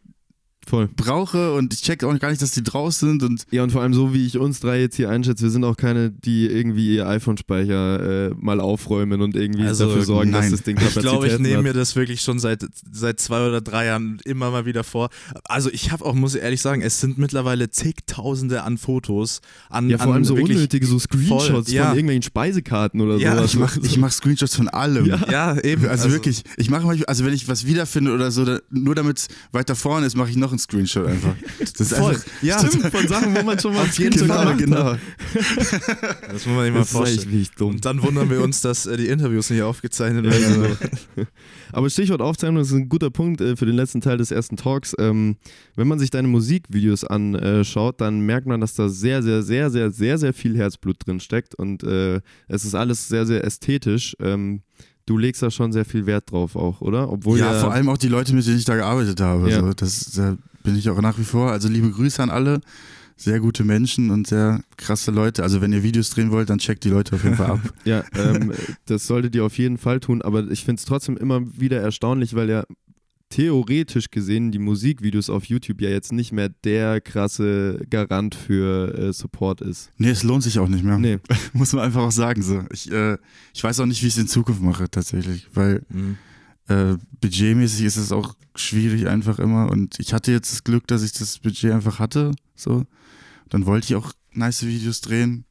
Voll. 0.66 0.88
brauche 0.96 1.52
und 1.54 1.74
ich 1.74 1.82
check 1.82 2.02
auch 2.04 2.18
gar 2.18 2.30
nicht, 2.30 2.42
dass 2.42 2.52
die 2.52 2.62
draus 2.62 2.98
sind 3.00 3.22
und 3.22 3.44
Ja, 3.50 3.62
und 3.62 3.70
vor 3.70 3.82
allem 3.82 3.94
so, 3.94 4.14
wie 4.14 4.26
ich 4.26 4.38
uns 4.38 4.60
drei 4.60 4.80
jetzt 4.80 4.96
hier 4.96 5.10
einschätze, 5.10 5.42
wir 5.44 5.50
sind 5.50 5.64
auch 5.64 5.76
keine, 5.76 6.10
die 6.10 6.46
irgendwie 6.46 6.94
ihr 6.96 7.06
iPhone-Speicher 7.08 8.30
äh, 8.30 8.34
mal 8.38 8.60
aufräumen 8.60 9.20
und 9.20 9.36
irgendwie 9.36 9.64
Also, 9.66 9.86
dafür 9.86 10.04
sorgen, 10.04 10.32
dass 10.32 10.42
nein. 10.42 10.50
das 10.52 10.62
Ding 10.62 10.76
Ich 10.76 10.80
Kapazitäten 10.82 11.08
glaube, 11.10 11.28
ich 11.28 11.38
nehme 11.38 11.62
mir 11.62 11.72
das 11.72 11.96
wirklich 11.96 12.20
schon 12.22 12.38
seit, 12.38 12.64
seit 12.90 13.20
zwei 13.20 13.46
oder 13.46 13.60
drei 13.60 13.86
Jahren 13.86 14.18
immer 14.24 14.50
mal 14.50 14.66
wieder 14.66 14.84
vor. 14.84 15.08
Also 15.44 15.70
ich 15.70 15.90
habe 15.92 16.04
auch, 16.04 16.14
muss 16.14 16.34
ich 16.34 16.42
ehrlich 16.42 16.60
sagen, 16.60 16.82
es 16.82 17.00
sind 17.00 17.18
mittlerweile 17.18 17.70
zigtausende 17.70 18.62
an 18.62 18.78
Fotos, 18.78 19.40
an 19.68 19.88
Ja, 19.90 19.98
vor 19.98 20.06
an 20.08 20.12
allem 20.14 20.24
so 20.24 20.34
unnötige 20.34 20.86
so 20.86 20.98
Screenshots 20.98 21.28
voll, 21.50 21.62
ja. 21.74 21.86
von 21.88 21.96
irgendwelchen 21.96 22.22
Speisekarten 22.22 23.00
oder 23.00 23.16
Ja, 23.16 23.36
sowas. 23.36 23.52
ich 23.52 23.58
mach, 23.58 23.76
ich 23.76 23.98
mach 23.98 24.12
Screenshots 24.12 24.56
von 24.56 24.68
allem. 24.68 25.06
Ja. 25.06 25.20
Ja, 25.30 25.60
eben. 25.60 25.86
Also, 25.88 26.10
wirklich, 26.10 26.42
ich 26.56 26.70
mache 26.70 26.86
manchmal, 26.86 27.06
also 27.06 27.24
wenn 27.24 27.34
ich 27.34 27.48
was 27.48 27.66
wiederfinde 27.66 28.12
oder 28.12 28.30
so, 28.30 28.44
da, 28.44 28.60
nur 28.70 28.94
damit 28.94 29.18
es 29.18 29.28
weiter 29.52 29.74
vorne 29.74 30.06
ist, 30.06 30.16
mache 30.16 30.30
ich 30.30 30.36
noch 30.36 30.52
einen 30.54 30.58
Screenshot 30.60 31.06
einfach. 31.06 31.34
Das 31.58 31.80
ist 31.80 31.94
Voll. 31.94 32.14
einfach. 32.14 32.26
Ja, 32.42 32.58
Stimmt, 32.66 32.86
von 32.86 33.08
Sachen, 33.08 33.34
wo 33.36 33.42
man 33.42 33.58
schon 33.58 33.74
mal 33.74 33.82
Auf 33.82 33.94
jeden 33.98 34.18
Fall, 34.26 34.56
gemacht 34.56 34.58
genau. 34.58 34.84
hat. 34.84 34.98
das 36.30 36.46
muss 36.46 36.46
man 36.46 36.64
sich 36.64 36.72
mal 36.72 36.78
Das 36.78 36.86
ist 36.88 36.92
vorstellen. 36.92 37.30
wirklich 37.32 37.50
dumm. 37.52 37.70
Und 37.72 37.84
dann 37.84 38.02
wundern 38.02 38.30
wir 38.30 38.40
uns, 38.42 38.60
dass 38.60 38.86
äh, 38.86 38.96
die 38.96 39.08
Interviews 39.08 39.50
nicht 39.50 39.62
aufgezeichnet 39.62 40.24
Ja, 40.26 40.30
werden. 40.32 40.76
genau. 41.14 41.28
Aber 41.72 41.90
Stichwort 41.90 42.20
Aufzeichnung 42.20 42.62
ist 42.62 42.72
ein 42.72 42.88
guter 42.88 43.10
Punkt 43.10 43.40
äh, 43.40 43.56
für 43.56 43.66
den 43.66 43.74
letzten 43.76 44.00
Teil 44.00 44.16
des 44.18 44.30
ersten 44.30 44.56
Talks. 44.56 44.94
Ähm, 44.98 45.36
wenn 45.74 45.88
man 45.88 45.98
sich 45.98 46.10
deine 46.10 46.28
Musikvideos 46.28 47.04
anschaut, 47.04 48.00
dann 48.00 48.20
merkt 48.20 48.46
man, 48.46 48.60
dass 48.60 48.74
da 48.74 48.88
sehr, 48.88 49.22
sehr, 49.22 49.42
sehr, 49.42 49.70
sehr, 49.70 49.90
sehr, 49.90 50.18
sehr 50.18 50.32
viel 50.32 50.56
Herzblut 50.56 50.96
drin 51.06 51.20
steckt 51.20 51.54
und 51.54 51.82
äh, 51.82 52.20
es 52.48 52.64
ist 52.64 52.74
alles 52.74 53.08
sehr, 53.08 53.26
sehr 53.26 53.44
ästhetisch. 53.44 54.16
Ähm, 54.20 54.62
du 55.06 55.18
legst 55.18 55.42
da 55.42 55.50
schon 55.50 55.72
sehr 55.72 55.84
viel 55.84 56.06
Wert 56.06 56.30
drauf 56.30 56.56
auch, 56.56 56.80
oder? 56.80 57.10
Obwohl 57.10 57.38
ja, 57.38 57.52
vor 57.60 57.72
allem 57.72 57.88
auch 57.88 57.98
die 57.98 58.08
Leute, 58.08 58.34
mit 58.34 58.46
denen 58.46 58.58
ich 58.58 58.64
da 58.64 58.76
gearbeitet 58.76 59.20
habe. 59.20 59.50
Ja. 59.50 59.60
So, 59.60 59.72
das 59.72 60.12
da 60.12 60.36
bin 60.62 60.76
ich 60.76 60.88
auch 60.90 61.00
nach 61.00 61.18
wie 61.18 61.24
vor. 61.24 61.50
Also 61.50 61.68
liebe 61.68 61.90
Grüße 61.90 62.22
an 62.22 62.30
alle. 62.30 62.60
Sehr 63.16 63.38
gute 63.38 63.62
Menschen 63.62 64.10
und 64.10 64.26
sehr 64.26 64.64
krasse 64.76 65.12
Leute. 65.12 65.44
Also 65.44 65.60
wenn 65.60 65.72
ihr 65.72 65.84
Videos 65.84 66.10
drehen 66.10 66.32
wollt, 66.32 66.50
dann 66.50 66.58
checkt 66.58 66.82
die 66.82 66.88
Leute 66.88 67.14
auf 67.14 67.22
jeden 67.22 67.36
Fall 67.36 67.52
ab. 67.52 67.60
Ja, 67.84 68.02
ähm, 68.16 68.52
das 68.86 69.06
solltet 69.06 69.36
ihr 69.36 69.44
auf 69.44 69.56
jeden 69.56 69.78
Fall 69.78 70.00
tun, 70.00 70.20
aber 70.20 70.50
ich 70.50 70.64
finde 70.64 70.80
es 70.80 70.84
trotzdem 70.84 71.16
immer 71.16 71.40
wieder 71.56 71.80
erstaunlich, 71.80 72.34
weil 72.34 72.50
ja 72.50 72.64
theoretisch 73.30 74.10
gesehen 74.10 74.52
die 74.52 74.58
Musikvideos 74.58 75.28
auf 75.30 75.44
YouTube 75.46 75.80
ja 75.80 75.90
jetzt 75.90 76.12
nicht 76.12 76.32
mehr 76.32 76.50
der 76.62 77.00
krasse 77.00 77.80
Garant 77.90 78.34
für 78.34 78.94
äh, 78.96 79.12
Support 79.12 79.60
ist. 79.60 79.90
Nee, 79.98 80.10
es 80.10 80.22
lohnt 80.22 80.42
sich 80.44 80.58
auch 80.58 80.68
nicht 80.68 80.84
mehr. 80.84 80.98
Nee. 80.98 81.18
Muss 81.52 81.72
man 81.72 81.84
einfach 81.84 82.02
auch 82.02 82.12
sagen. 82.12 82.42
So. 82.42 82.64
Ich, 82.72 82.90
äh, 82.92 83.16
ich 83.52 83.64
weiß 83.64 83.80
auch 83.80 83.86
nicht, 83.86 84.02
wie 84.02 84.06
ich 84.06 84.14
es 84.14 84.20
in 84.20 84.28
Zukunft 84.28 84.62
mache, 84.62 84.88
tatsächlich. 84.90 85.48
Weil 85.52 85.84
Mhm. 85.88 86.16
äh, 86.68 86.96
budgetmäßig 87.20 87.84
ist 87.84 87.96
es 87.96 88.12
auch 88.12 88.36
schwierig 88.54 89.08
einfach 89.08 89.38
immer. 89.38 89.70
Und 89.70 89.98
ich 89.98 90.12
hatte 90.14 90.30
jetzt 90.30 90.52
das 90.52 90.62
Glück, 90.64 90.86
dass 90.86 91.02
ich 91.02 91.12
das 91.12 91.38
Budget 91.38 91.72
einfach 91.72 91.98
hatte. 91.98 92.30
So. 92.54 92.84
Dann 93.48 93.66
wollte 93.66 93.86
ich 93.86 93.94
auch 93.96 94.12
nice 94.32 94.64
Videos 94.64 95.00
drehen. 95.00 95.44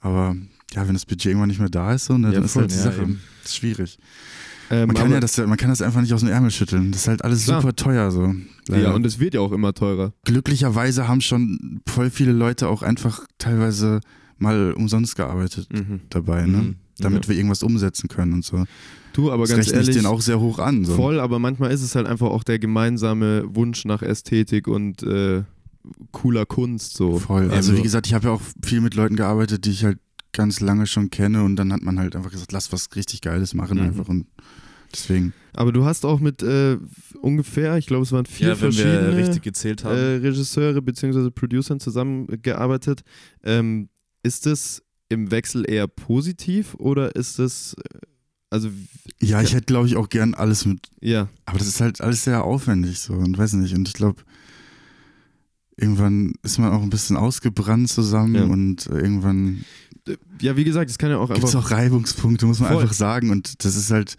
Aber 0.00 0.36
ja, 0.74 0.86
wenn 0.86 0.94
das 0.94 1.06
Budget 1.06 1.26
irgendwann 1.26 1.48
nicht 1.48 1.58
mehr 1.60 1.68
da 1.68 1.92
ist, 1.94 2.04
so, 2.04 2.16
ne, 2.16 2.28
Ja, 2.28 2.34
dann 2.34 2.44
ist 2.44 2.52
voll. 2.52 2.62
halt 2.62 2.70
die 2.72 2.76
Ja, 2.76 2.82
Sache. 2.84 3.16
ist 3.44 3.56
schwierig. 3.56 3.98
Ähm, 4.70 4.86
Man 4.86 4.96
kann, 4.96 5.10
ja 5.10 5.18
das, 5.20 5.36
man 5.36 5.56
kann 5.56 5.68
das 5.70 5.82
einfach 5.82 6.00
nicht 6.00 6.14
aus 6.14 6.20
dem 6.20 6.28
Ärmel 6.28 6.50
schütteln. 6.52 6.92
Das 6.92 7.02
ist 7.02 7.08
halt 7.08 7.24
alles 7.24 7.44
Klar. 7.44 7.60
super 7.60 7.74
teuer 7.74 8.10
so. 8.12 8.22
ja, 8.26 8.34
Leider. 8.68 8.94
und 8.94 9.04
es 9.04 9.18
wird 9.18 9.34
ja 9.34 9.40
auch 9.40 9.52
immer 9.52 9.74
teurer. 9.74 10.12
glücklicherweise 10.24 11.08
haben 11.08 11.20
schon 11.20 11.80
voll 11.88 12.08
viele 12.10 12.32
Leute 12.32 12.68
auch 12.68 12.82
einfach 12.82 13.26
teilweise 13.38 14.00
mal 14.38 14.72
umsonst 14.72 15.16
gearbeitet 15.16 15.68
Mhm. 15.72 16.00
dabei, 16.08 16.46
ne? 16.46 16.56
Mhm. 16.58 16.74
damit 16.98 17.24
Ja. 17.24 17.30
wir 17.30 17.36
irgendwas 17.36 17.62
umsetzen 17.62 18.08
können 18.08 18.32
und 18.34 18.44
so. 18.44 18.64
Du, 19.12 19.32
aber 19.32 19.42
das 19.42 19.50
ganz 19.50 19.66
rechne 19.66 19.74
ehrlich, 19.80 19.88
ich 19.90 19.94
denen 19.96 20.06
auch 20.06 20.20
sehr 20.20 20.38
hoch 20.38 20.58
an. 20.60 20.84
So. 20.84 20.94
voll, 20.94 21.18
aber 21.18 21.38
manchmal 21.40 21.72
ist 21.72 21.82
es 21.82 21.94
halt 21.96 22.06
einfach 22.06 22.28
auch 22.28 22.44
der 22.44 22.58
gemeinsame 22.60 23.44
Wunsch 23.54 23.84
nach 23.84 24.02
Ästhetik 24.02 24.68
und 24.68 25.02
äh, 25.02 25.42
cooler 26.12 26.46
Kunst 26.46 26.94
so. 26.96 27.18
Voll. 27.18 27.44
Also, 27.44 27.54
Also- 27.56 27.76
wie 27.76 27.82
gesagt, 27.82 28.06
ich 28.06 28.14
habe 28.14 28.26
ja 28.28 28.32
auch 28.34 28.42
viel 28.64 28.80
mit 28.80 28.94
Leuten 28.94 29.16
gearbeitet, 29.16 29.64
die 29.64 29.70
ich 29.70 29.84
halt 29.84 29.98
ganz 30.32 30.60
lange 30.60 30.86
schon 30.86 31.10
kenne 31.10 31.42
und 31.42 31.56
dann 31.56 31.72
hat 31.72 31.82
man 31.82 31.98
halt 31.98 32.14
einfach 32.14 32.30
gesagt, 32.30 32.52
lass 32.52 32.72
was 32.72 32.88
richtig 32.94 33.20
Geiles 33.20 33.52
machen 33.54 33.78
Mhm. 33.78 33.84
einfach 33.84 34.08
und 34.08 34.26
deswegen. 34.92 35.32
Aber 35.52 35.72
du 35.72 35.84
hast 35.84 36.04
auch 36.04 36.20
mit 36.20 36.42
äh, 36.42 36.78
ungefähr, 37.20 37.76
ich 37.76 37.86
glaube, 37.86 38.02
es 38.04 38.12
waren 38.12 38.26
vier 38.26 38.48
Ja, 38.48 38.52
wenn 38.60 38.72
verschiedene 38.72 39.10
wir 39.10 39.16
richtig 39.16 39.42
gezählt 39.42 39.84
haben. 39.84 39.96
äh, 39.96 40.16
Regisseure 40.16 40.80
bzw. 40.82 41.30
Producern 41.30 41.80
zusammengearbeitet. 41.80 43.02
Ähm, 43.42 43.88
ist 44.22 44.46
es 44.46 44.82
im 45.08 45.30
Wechsel 45.30 45.68
eher 45.68 45.88
positiv 45.88 46.74
oder 46.74 47.16
ist 47.16 47.38
es, 47.38 47.74
äh, 47.74 47.98
also, 48.50 48.70
Ja, 49.20 49.42
ich 49.42 49.54
hätte 49.54 49.66
glaube 49.66 49.86
ich 49.88 49.96
auch 49.96 50.08
gern 50.08 50.34
alles 50.34 50.64
mit, 50.66 50.88
ja, 51.00 51.28
aber 51.46 51.58
das 51.58 51.66
ist 51.68 51.80
halt 51.80 52.00
alles 52.00 52.24
sehr 52.24 52.44
aufwendig 52.44 52.98
so 53.00 53.14
und 53.14 53.36
weiß 53.38 53.54
nicht 53.54 53.74
und 53.74 53.88
ich 53.88 53.94
glaube 53.94 54.22
irgendwann 55.76 56.34
ist 56.42 56.58
man 56.58 56.72
auch 56.72 56.82
ein 56.82 56.90
bisschen 56.90 57.16
ausgebrannt 57.16 57.88
zusammen 57.88 58.34
Ja. 58.34 58.44
und 58.44 58.86
irgendwann 58.86 59.64
ja, 60.40 60.56
wie 60.56 60.64
gesagt, 60.64 60.90
es 60.90 60.98
kann 60.98 61.10
ja 61.10 61.18
auch 61.18 61.28
gibt 61.32 61.44
es 61.46 61.54
einfach. 61.54 61.68
auch 61.68 61.76
Reibungspunkte, 61.76 62.46
muss 62.46 62.58
man 62.58 62.70
Voll. 62.72 62.82
einfach 62.82 62.94
sagen. 62.94 63.30
Und 63.30 63.64
das 63.64 63.76
ist 63.76 63.90
halt, 63.90 64.16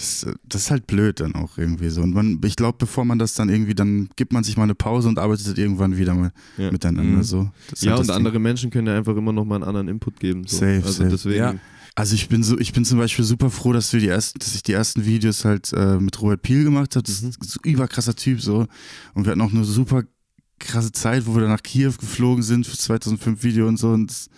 das, 0.00 0.26
das 0.48 0.62
ist 0.62 0.70
halt 0.70 0.86
blöd 0.86 1.20
dann 1.20 1.34
auch 1.34 1.58
irgendwie 1.58 1.88
so. 1.90 2.00
Und 2.02 2.12
man, 2.14 2.40
ich 2.44 2.56
glaube, 2.56 2.78
bevor 2.78 3.04
man 3.04 3.18
das 3.18 3.34
dann 3.34 3.48
irgendwie, 3.48 3.74
dann 3.74 4.08
gibt 4.16 4.32
man 4.32 4.42
sich 4.44 4.56
mal 4.56 4.64
eine 4.64 4.74
Pause 4.74 5.08
und 5.08 5.18
arbeitet 5.18 5.58
irgendwann 5.58 5.96
wieder 5.96 6.14
mal 6.14 6.32
Ja. 6.58 6.70
miteinander 6.72 7.18
Mhm. 7.18 7.22
so. 7.22 7.50
Ja, 7.80 7.90
halt 7.92 8.00
und 8.00 8.08
das 8.08 8.16
andere 8.16 8.38
Menschen 8.38 8.70
können 8.70 8.86
ja 8.86 8.96
einfach 8.96 9.16
immer 9.16 9.32
noch 9.32 9.44
mal 9.44 9.56
einen 9.56 9.64
anderen 9.64 9.88
Input 9.88 10.18
geben. 10.20 10.44
So. 10.46 10.56
Safe, 10.58 10.76
also 10.76 10.90
safe. 10.92 11.10
deswegen. 11.10 11.36
Ja. 11.36 11.50
Ding. 11.52 11.60
Also 11.96 12.14
ich 12.14 12.28
bin 12.28 12.42
so, 12.42 12.58
ich 12.58 12.72
bin 12.72 12.84
zum 12.84 12.98
Beispiel 12.98 13.24
super 13.24 13.50
froh, 13.50 13.72
dass 13.72 13.92
wir 13.92 14.00
die 14.00 14.08
ersten, 14.08 14.38
dass 14.38 14.54
ich 14.54 14.62
die 14.62 14.72
ersten 14.72 15.04
Videos 15.04 15.44
halt 15.44 15.72
äh, 15.72 15.98
mit 15.98 16.20
Robert 16.22 16.40
Piel 16.42 16.64
gemacht 16.64 16.94
habe. 16.96 17.02
Das 17.04 17.20
Mhm. 17.22 17.30
ist 17.40 17.56
ein 17.64 17.70
überkrasser 17.70 18.14
Typ 18.14 18.40
so. 18.40 18.66
Und 19.14 19.24
wir 19.24 19.32
hatten 19.32 19.40
auch 19.40 19.52
eine 19.52 19.64
super 19.64 20.04
krasse 20.58 20.92
Zeit, 20.92 21.26
wo 21.26 21.34
wir 21.34 21.40
dann 21.40 21.50
nach 21.50 21.62
Kiew 21.62 21.92
geflogen 21.98 22.42
sind 22.42 22.66
für 22.66 22.76
2005 22.76 23.42
Video 23.42 23.66
und 23.66 23.76
so. 23.78 23.90
Und 23.90 24.08
das, 24.10 24.28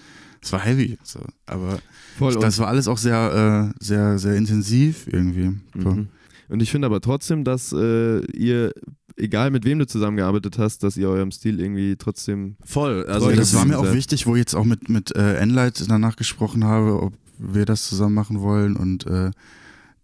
das 0.43 0.53
war 0.53 0.61
heavy. 0.61 0.99
So. 1.03 1.21
Aber 1.47 1.79
Voll. 2.19 2.35
das 2.39 2.59
war 2.59 2.69
alles 2.69 2.89
auch 2.89 2.99
sehr, 2.99 3.73
äh, 3.73 3.83
sehr, 3.83 4.19
sehr 4.19 4.35
intensiv 4.35 5.07
irgendwie. 5.11 5.53
So. 5.75 5.91
Mhm. 5.91 6.09
Und 6.49 6.61
ich 6.61 6.71
finde 6.71 6.87
aber 6.87 7.01
trotzdem, 7.01 7.45
dass 7.45 7.73
äh, 7.73 8.21
ihr, 8.33 8.73
egal 9.17 9.51
mit 9.51 9.65
wem 9.65 9.79
du 9.79 9.87
zusammengearbeitet 9.87 10.59
hast, 10.59 10.83
dass 10.83 10.99
ihr 10.99 11.09
eurem 11.09 11.31
Stil 11.31 11.61
irgendwie 11.61 11.97
trotzdem. 11.97 12.57
Voll. 12.65 13.07
Also 13.07 13.31
ja, 13.31 13.37
das 13.37 13.55
war 13.55 13.65
mir 13.65 13.79
auch 13.79 13.85
sehr- 13.85 13.95
wichtig, 13.95 14.27
wo 14.27 14.35
ich 14.35 14.41
jetzt 14.41 14.55
auch 14.55 14.65
mit, 14.67 14.89
mit 14.91 15.17
äh, 15.17 15.37
Enlight 15.37 15.83
danach 15.89 16.17
gesprochen 16.17 16.65
habe, 16.65 17.01
ob 17.03 17.15
wir 17.39 17.65
das 17.65 17.89
zusammen 17.89 18.15
machen 18.15 18.41
wollen. 18.41 18.77
Und 18.77 19.07
äh, 19.07 19.31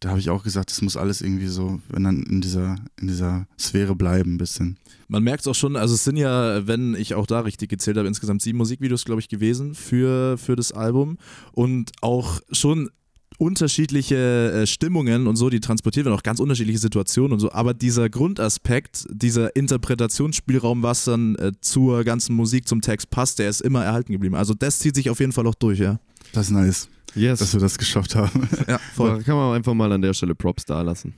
da 0.01 0.11
habe 0.11 0.21
ich 0.21 0.31
auch 0.31 0.45
gesagt, 0.45 0.71
das 0.71 0.81
muss 0.83 0.97
alles 0.97 1.21
irgendwie 1.21 1.49
so, 1.49 1.81
wenn 1.89 2.05
dann 2.05 2.23
in 2.23 2.41
dieser, 2.41 2.77
in 3.01 3.09
dieser 3.09 3.47
Sphäre 3.59 3.97
bleiben, 3.97 4.35
ein 4.35 4.39
bisschen. 4.39 4.77
Man 5.09 5.23
merkt 5.23 5.41
es 5.41 5.47
auch 5.49 5.55
schon, 5.55 5.77
also 5.77 5.95
es 5.95 6.05
sind 6.05 6.17
ja, 6.17 6.67
wenn 6.67 6.95
ich 6.95 7.15
auch 7.15 7.27
da 7.27 7.41
richtig 7.41 7.69
gezählt 7.71 7.97
habe, 7.97 8.07
insgesamt 8.07 8.43
sieben 8.43 8.59
Musikvideos, 8.59 9.05
glaube 9.05 9.21
ich, 9.21 9.29
gewesen 9.29 9.75
für, 9.75 10.39
für 10.39 10.55
das 10.55 10.73
Album 10.73 11.19
und 11.53 11.91
auch 12.01 12.41
schon 12.53 12.91
unterschiedliche 13.39 14.17
äh, 14.53 14.67
Stimmungen 14.67 15.27
und 15.27 15.37
so, 15.37 15.49
die 15.49 15.61
transportiert 15.61 16.07
werden, 16.07 16.17
auch 16.17 16.25
ganz 16.25 16.41
unterschiedliche 16.41 16.79
Situationen 16.79 17.33
und 17.33 17.41
so, 17.41 17.53
aber 17.53 17.73
dieser 17.73 18.11
Grundaspekt, 18.11 19.07
dieser 19.11 19.55
Interpretationsspielraum, 19.55 20.83
was 20.83 21.05
dann 21.05 21.37
äh, 21.37 21.53
zur 21.61 22.05
ganzen 22.05 22.35
Musik, 22.35 22.67
zum 22.67 22.81
Text 22.81 23.11
passt, 23.11 23.39
der 23.39 23.49
ist 23.49 23.63
immer 23.63 23.85
erhalten 23.85 24.13
geblieben. 24.13 24.35
Also 24.35 24.55
das 24.55 24.81
zieht 24.81 24.97
sich 24.97 25.09
auf 25.09 25.21
jeden 25.21 25.33
Fall 25.33 25.47
auch 25.47 25.55
durch, 25.55 25.79
ja. 25.79 26.01
Das 26.33 26.47
ist 26.47 26.53
nice, 26.53 26.89
Yes. 27.15 27.39
dass 27.41 27.53
wir 27.55 27.61
das 27.61 27.79
geschafft 27.79 28.15
haben. 28.15 28.49
Ja, 28.69 28.79
Da 28.99 29.19
kann 29.23 29.37
man 29.37 29.57
einfach 29.57 29.75
mal 29.75 29.91
an 29.93 30.03
der 30.03 30.13
Stelle 30.15 30.35
Props 30.35 30.65
da 30.65 30.83
lassen. 30.83 31.15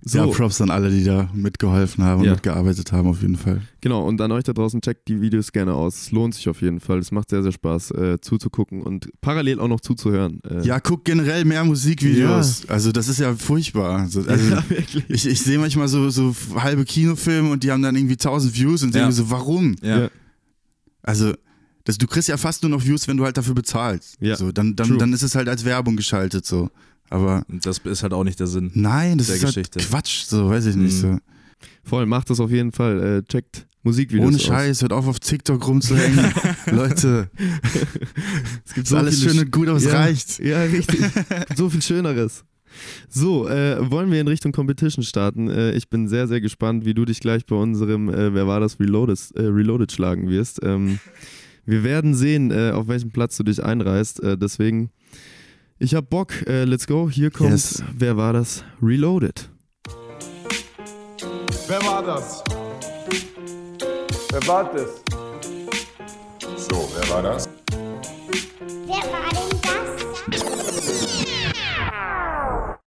So, 0.00 0.18
Ja, 0.18 0.26
Props 0.28 0.60
an 0.60 0.70
alle, 0.70 0.88
die 0.90 1.02
da 1.02 1.28
mitgeholfen 1.34 2.04
haben 2.04 2.20
und 2.20 2.26
Ja. 2.26 2.32
mitgearbeitet 2.34 2.92
haben, 2.92 3.08
auf 3.08 3.20
jeden 3.20 3.36
Fall. 3.36 3.60
genau. 3.80 4.06
Und 4.06 4.20
an 4.20 4.30
euch 4.30 4.44
da 4.44 4.52
draußen, 4.52 4.80
checkt 4.80 5.08
die 5.08 5.20
Videos 5.20 5.50
gerne 5.50 5.74
aus. 5.74 6.02
Es 6.02 6.10
lohnt 6.12 6.36
sich 6.36 6.48
auf 6.48 6.62
jeden 6.62 6.78
Fall. 6.78 7.00
Es 7.00 7.10
macht 7.10 7.30
sehr, 7.30 7.42
sehr 7.42 7.50
Spaß 7.50 7.90
äh, 7.90 8.20
zuzugucken 8.20 8.82
und 8.82 9.08
parallel 9.20 9.58
auch 9.58 9.66
noch 9.66 9.80
zuzuhören. 9.80 10.40
Äh, 10.48 10.62
Ja, 10.64 10.78
guck 10.78 11.04
generell 11.04 11.44
mehr 11.44 11.64
Musikvideos. 11.64 12.68
Also 12.68 12.92
das 12.92 13.08
ist 13.08 13.18
ja 13.18 13.34
furchtbar. 13.34 13.98
Also, 14.02 14.20
also 14.22 14.50
ja, 14.54 14.64
wirklich. 14.70 15.04
ich, 15.10 15.26
ich 15.26 15.40
sehe 15.40 15.58
manchmal 15.58 15.88
so, 15.88 16.10
so 16.10 16.34
halbe 16.54 16.84
Kinofilme 16.84 17.50
und 17.50 17.64
die 17.64 17.72
haben 17.72 17.82
dann 17.82 17.96
irgendwie 17.96 18.14
1000 18.14 18.54
Views 18.56 18.84
und 18.84 18.94
denke 18.94 19.00
Ja. 19.02 19.06
mir 19.08 19.12
so, 19.12 19.30
warum? 19.30 19.74
ja. 19.82 20.00
Ja. 20.02 20.08
Also, 21.02 21.34
das, 21.86 21.96
du 21.98 22.06
kriegst 22.06 22.28
ja 22.28 22.36
fast 22.36 22.62
nur 22.62 22.70
noch 22.70 22.84
Views, 22.84 23.08
wenn 23.08 23.16
du 23.16 23.24
halt 23.24 23.36
dafür 23.38 23.54
bezahlst. 23.54 24.16
Ja, 24.20 24.36
So, 24.36 24.52
dann, 24.52 24.76
dann, 24.76 24.88
true. 24.88 24.98
dann 24.98 25.12
ist 25.14 25.22
es 25.22 25.34
halt 25.34 25.48
als 25.48 25.64
Werbung 25.64 25.96
geschaltet 25.96 26.44
so. 26.44 26.68
Aber 27.08 27.44
das 27.48 27.78
ist 27.78 28.02
halt 28.02 28.12
auch 28.12 28.24
nicht 28.24 28.38
der 28.40 28.48
Sinn. 28.48 28.70
nein, 28.74 29.16
das 29.18 29.28
Der 29.28 29.36
ist 29.36 29.44
halt 29.44 29.54
Geschichte. 29.54 29.78
Quatsch, 29.78 30.24
so 30.26 30.50
weiß 30.50 30.66
ich 30.66 30.76
nicht. 30.76 30.96
Mhm. 30.96 31.00
So. 31.00 31.18
Voll, 31.84 32.04
macht 32.06 32.28
das 32.28 32.40
auf 32.40 32.50
jeden 32.50 32.72
Fall. 32.72 33.18
Äh, 33.18 33.22
checkt 33.30 33.66
Musikvideos 33.84 34.26
Ohne 34.26 34.36
aus. 34.36 34.42
Scheiß, 34.42 34.82
hört 34.82 34.92
auf 34.92 35.06
auf 35.06 35.20
TikTok 35.20 35.64
rumzuhängen. 35.68 36.32
Leute, 36.72 37.30
Es 38.64 38.74
gibt 38.74 38.88
ist 38.88 38.92
alles 38.92 39.22
schön 39.22 39.38
und 39.38 39.52
gut, 39.52 39.68
aber 39.68 39.76
es 39.78 39.84
ja, 39.84 39.92
reicht. 39.92 40.40
Ja, 40.40 40.62
richtig. 40.64 41.00
so 41.56 41.70
viel 41.70 41.82
Schöneres. 41.82 42.44
So, 43.08 43.48
äh, 43.48 43.90
wollen 43.90 44.10
wir 44.10 44.20
in 44.20 44.28
Richtung 44.28 44.50
Competition 44.52 45.04
starten? 45.04 45.48
Äh, 45.48 45.72
ich 45.72 45.88
bin 45.88 46.08
sehr, 46.08 46.26
sehr 46.26 46.40
gespannt, 46.40 46.84
wie 46.84 46.92
du 46.94 47.04
dich 47.04 47.20
gleich 47.20 47.46
bei 47.46 47.56
unserem 47.56 48.08
äh, 48.08 48.34
Wer 48.34 48.46
war 48.48 48.60
das 48.60 48.78
Reloaded, 48.80 49.18
äh, 49.36 49.42
Reloaded 49.42 49.92
schlagen 49.92 50.28
wirst. 50.28 50.58
Ähm, 50.62 50.98
wir 51.66 51.82
werden 51.82 52.14
sehen, 52.14 52.50
äh, 52.52 52.70
auf 52.70 52.86
welchem 52.88 53.10
Platz 53.10 53.36
du 53.36 53.42
dich 53.42 53.62
einreißt. 53.62 54.22
Äh, 54.22 54.38
deswegen, 54.38 54.90
ich 55.78 55.94
hab 55.94 56.08
Bock. 56.08 56.46
Äh, 56.46 56.64
let's 56.64 56.86
go. 56.86 57.10
Hier 57.10 57.30
kommt 57.30 57.50
Yes. 57.50 57.82
Wer 57.96 58.16
war 58.16 58.32
das 58.32 58.64
Reloaded. 58.80 59.50
Wer 61.68 61.82
war 61.82 62.02
das? 62.04 62.44
Wer 64.30 64.46
war 64.46 64.72
das? 64.72 65.02
So, 66.56 66.88
wer 66.94 67.08
war 67.10 67.22
das? 67.22 67.48
Wer 68.86 69.02
war 69.12 69.30
denn 69.30 69.60
das? 69.62 71.16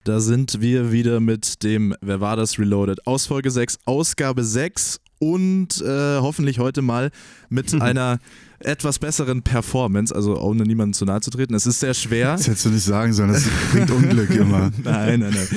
Da 0.04 0.20
sind 0.20 0.62
wir 0.62 0.92
wieder 0.92 1.20
mit 1.20 1.64
dem 1.64 1.96
Wer 2.02 2.22
war 2.22 2.36
das 2.36 2.60
Reloaded 2.60 3.08
aus 3.08 3.26
Folge 3.26 3.50
6, 3.50 3.80
Ausgabe 3.86 4.44
6 4.44 5.00
und 5.20 5.82
äh, 5.82 6.18
hoffentlich 6.20 6.60
heute 6.60 6.82
mal 6.82 7.12
mit 7.50 7.74
einer 7.82 8.20
etwas 8.60 8.98
besseren 8.98 9.44
Performance, 9.44 10.14
also 10.14 10.40
ohne 10.40 10.64
niemandem 10.64 10.94
zu 10.94 11.06
nahe 11.06 11.22
zu 11.22 11.30
treten. 11.30 11.54
Es 11.54 11.68
ist 11.68 11.80
sehr 11.80 11.94
schwer. 11.94 12.34
Das 12.34 12.48
hättest 12.48 12.66
du 12.66 12.70
nicht 12.70 12.84
sagen 12.84 13.14
sollen, 13.14 13.32
das 13.32 13.46
bringt 13.72 13.92
Unglück 13.92 14.32
immer. 14.32 14.72
Nein, 14.84 15.20
nein, 15.20 15.34
nein. 15.36 15.48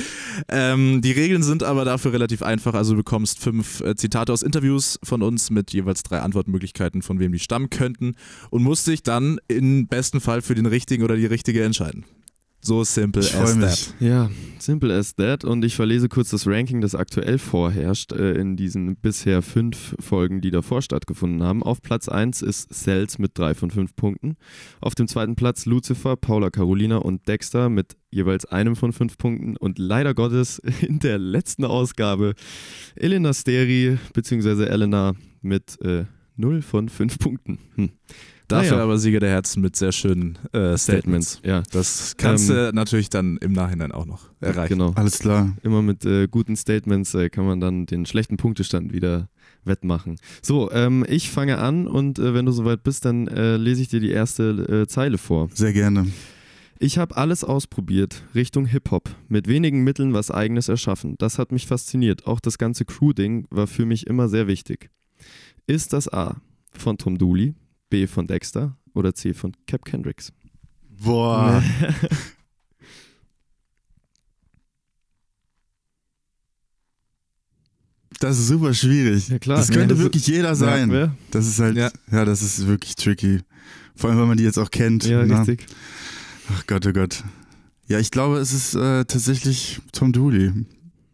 Ähm, 0.47 1.01
die 1.01 1.11
Regeln 1.11 1.41
sind 1.43 1.63
aber 1.63 1.83
dafür 1.83 2.13
relativ 2.13 2.43
einfach. 2.43 2.73
Also 2.73 2.91
du 2.91 2.97
bekommst 2.97 3.39
fünf 3.39 3.81
äh, 3.81 3.95
Zitate 3.95 4.31
aus 4.31 4.43
Interviews 4.43 4.99
von 5.03 5.23
uns 5.23 5.49
mit 5.49 5.73
jeweils 5.73 6.03
drei 6.03 6.19
Antwortmöglichkeiten, 6.19 7.01
von 7.01 7.19
wem 7.19 7.31
die 7.31 7.39
stammen 7.39 7.69
könnten 7.69 8.15
und 8.49 8.63
musst 8.63 8.87
dich 8.87 9.03
dann 9.03 9.39
im 9.47 9.87
besten 9.87 10.19
Fall 10.19 10.41
für 10.41 10.55
den 10.55 10.67
richtigen 10.67 11.03
oder 11.03 11.15
die 11.15 11.25
richtige 11.25 11.63
entscheiden. 11.63 12.05
So 12.63 12.83
simple 12.83 13.23
Ich 13.23 13.35
as 13.35 13.57
that. 13.59 13.95
Ja, 13.99 14.29
simple 14.59 14.95
as 14.95 15.15
that. 15.15 15.43
Und 15.43 15.65
ich 15.65 15.75
verlese 15.75 16.09
kurz 16.09 16.29
das 16.29 16.45
Ranking, 16.45 16.79
das 16.79 16.93
aktuell 16.93 17.39
vorherrscht 17.39 18.11
äh, 18.11 18.33
in 18.33 18.55
diesen 18.55 18.95
bisher 18.97 19.41
fünf 19.41 19.95
Folgen, 19.99 20.41
die 20.41 20.51
davor 20.51 20.83
stattgefunden 20.83 21.41
haben. 21.41 21.63
Auf 21.63 21.81
Platz 21.81 22.07
1 22.07 22.43
ist 22.43 22.71
Cells 22.71 23.17
mit 23.17 23.35
drei 23.35 23.55
von 23.55 23.71
fünf 23.71 23.95
Punkten. 23.95 24.37
Auf 24.79 24.93
dem 24.93 25.07
zweiten 25.07 25.35
Platz 25.35 25.65
Lucifer, 25.65 26.15
Paula 26.15 26.51
Carolina 26.51 26.97
und 26.97 27.27
Dexter 27.27 27.69
mit 27.69 27.97
jeweils 28.11 28.45
einem 28.45 28.75
von 28.75 28.93
fünf 28.93 29.17
Punkten. 29.17 29.57
Und 29.57 29.79
leider 29.79 30.13
Gottes 30.13 30.59
in 30.81 30.99
der 30.99 31.17
letzten 31.17 31.65
Ausgabe 31.65 32.35
Elena 32.95 33.33
Steri 33.33 33.97
bzw. 34.13 34.65
Elena 34.65 35.13
mit 35.41 35.81
äh, 35.81 36.05
null 36.35 36.61
von 36.61 36.89
fünf 36.89 37.17
Punkten. 37.17 37.57
Hm. 37.75 37.89
Dafür 38.51 38.71
Naja. 38.71 38.83
aber 38.83 38.97
Sieger 38.97 39.19
der 39.19 39.29
Herzen 39.31 39.61
mit 39.61 39.75
sehr 39.75 39.91
schönen 39.91 40.37
äh, 40.53 40.77
Statements. 40.77 41.39
Ja, 41.43 41.63
Das 41.71 42.15
kannst 42.17 42.49
Ähm, 42.49 42.55
du 42.55 42.71
natürlich 42.73 43.09
dann 43.09 43.37
im 43.37 43.53
Nachhinein 43.53 43.91
auch 43.91 44.05
noch 44.05 44.29
erreichen. 44.39 44.73
genau. 44.73 44.91
Alles 44.95 45.19
klar. 45.19 45.55
Immer 45.63 45.81
mit 45.81 46.05
äh, 46.05 46.27
guten 46.27 46.55
Statements 46.55 47.13
äh, 47.13 47.29
kann 47.29 47.45
man 47.45 47.59
dann 47.59 47.85
den 47.85 48.05
schlechten 48.05 48.37
Punktestand 48.37 48.93
wieder 48.93 49.29
wettmachen. 49.63 50.17
So, 50.41 50.71
ähm, 50.71 51.05
ich 51.07 51.29
fange 51.29 51.57
an 51.59 51.87
und 51.87 52.19
äh, 52.19 52.33
wenn 52.33 52.45
du 52.45 52.51
soweit 52.51 52.83
bist, 52.83 53.05
dann 53.05 53.27
äh, 53.27 53.57
lese 53.57 53.81
ich 53.83 53.89
dir 53.89 53.99
die 53.99 54.11
erste 54.11 54.83
äh, 54.83 54.87
Zeile 54.87 55.17
vor. 55.17 55.49
Sehr 55.53 55.73
gerne. 55.73 56.07
Ich 56.79 56.97
habe 56.97 57.15
alles 57.15 57.43
ausprobiert, 57.43 58.23
Richtung 58.33 58.65
Hip-Hop, 58.65 59.11
mit 59.27 59.47
wenigen 59.47 59.83
Mitteln 59.83 60.13
was 60.15 60.31
eigenes 60.31 60.67
erschaffen. 60.67 61.13
Das 61.19 61.37
hat 61.37 61.51
mich 61.51 61.67
fasziniert. 61.67 62.25
Auch 62.25 62.39
das 62.39 62.57
ganze 62.57 62.85
Crew-Ding 62.85 63.45
war 63.51 63.67
für 63.67 63.85
mich 63.85 64.07
immer 64.07 64.27
sehr 64.29 64.47
wichtig. 64.47 64.89
Ist 65.67 65.93
das 65.93 66.11
A 66.11 66.41
von 66.73 66.97
Tom 66.97 67.19
Dooley, 67.19 67.53
B 67.91 68.07
von 68.07 68.25
Dexter 68.25 68.75
oder 68.95 69.13
C 69.13 69.35
von 69.35 69.55
Cap 69.67 69.85
Kendricks? 69.85 70.33
Boah. 70.89 71.61
Das 78.19 78.37
ist 78.37 78.47
super 78.47 78.73
schwierig. 78.73 79.29
Ja, 79.29 79.39
klar. 79.39 79.57
Das 79.57 79.67
könnte 79.69 79.81
Ja, 79.81 79.87
das- 79.87 79.99
wirklich 79.99 80.27
jeder 80.27 80.55
sein. 80.55 80.91
Ja, 80.91 81.15
Das 81.31 81.47
ist 81.47 81.59
halt, 81.59 81.75
Ja. 81.75 81.91
ja. 82.11 82.25
das 82.25 82.41
ist 82.41 82.67
wirklich 82.67 82.95
tricky. 82.95 83.39
Vor 83.95 84.09
allem, 84.09 84.19
wenn 84.19 84.27
man 84.27 84.37
die 84.37 84.43
jetzt 84.43 84.59
auch 84.59 84.69
kennt. 84.69 85.05
ja 85.05 85.25
ne? 85.25 85.39
richtig. 85.39 85.65
Ach 86.53 86.65
Gott, 86.67 86.85
oh 86.85 86.91
Gott. 86.93 87.23
Ja, 87.87 87.99
ich 87.99 88.11
glaube, 88.11 88.37
es 88.37 88.53
ist 88.53 88.75
äh, 88.75 89.05
tatsächlich 89.05 89.81
Tom 89.91 90.11
Dooley. 90.13 90.53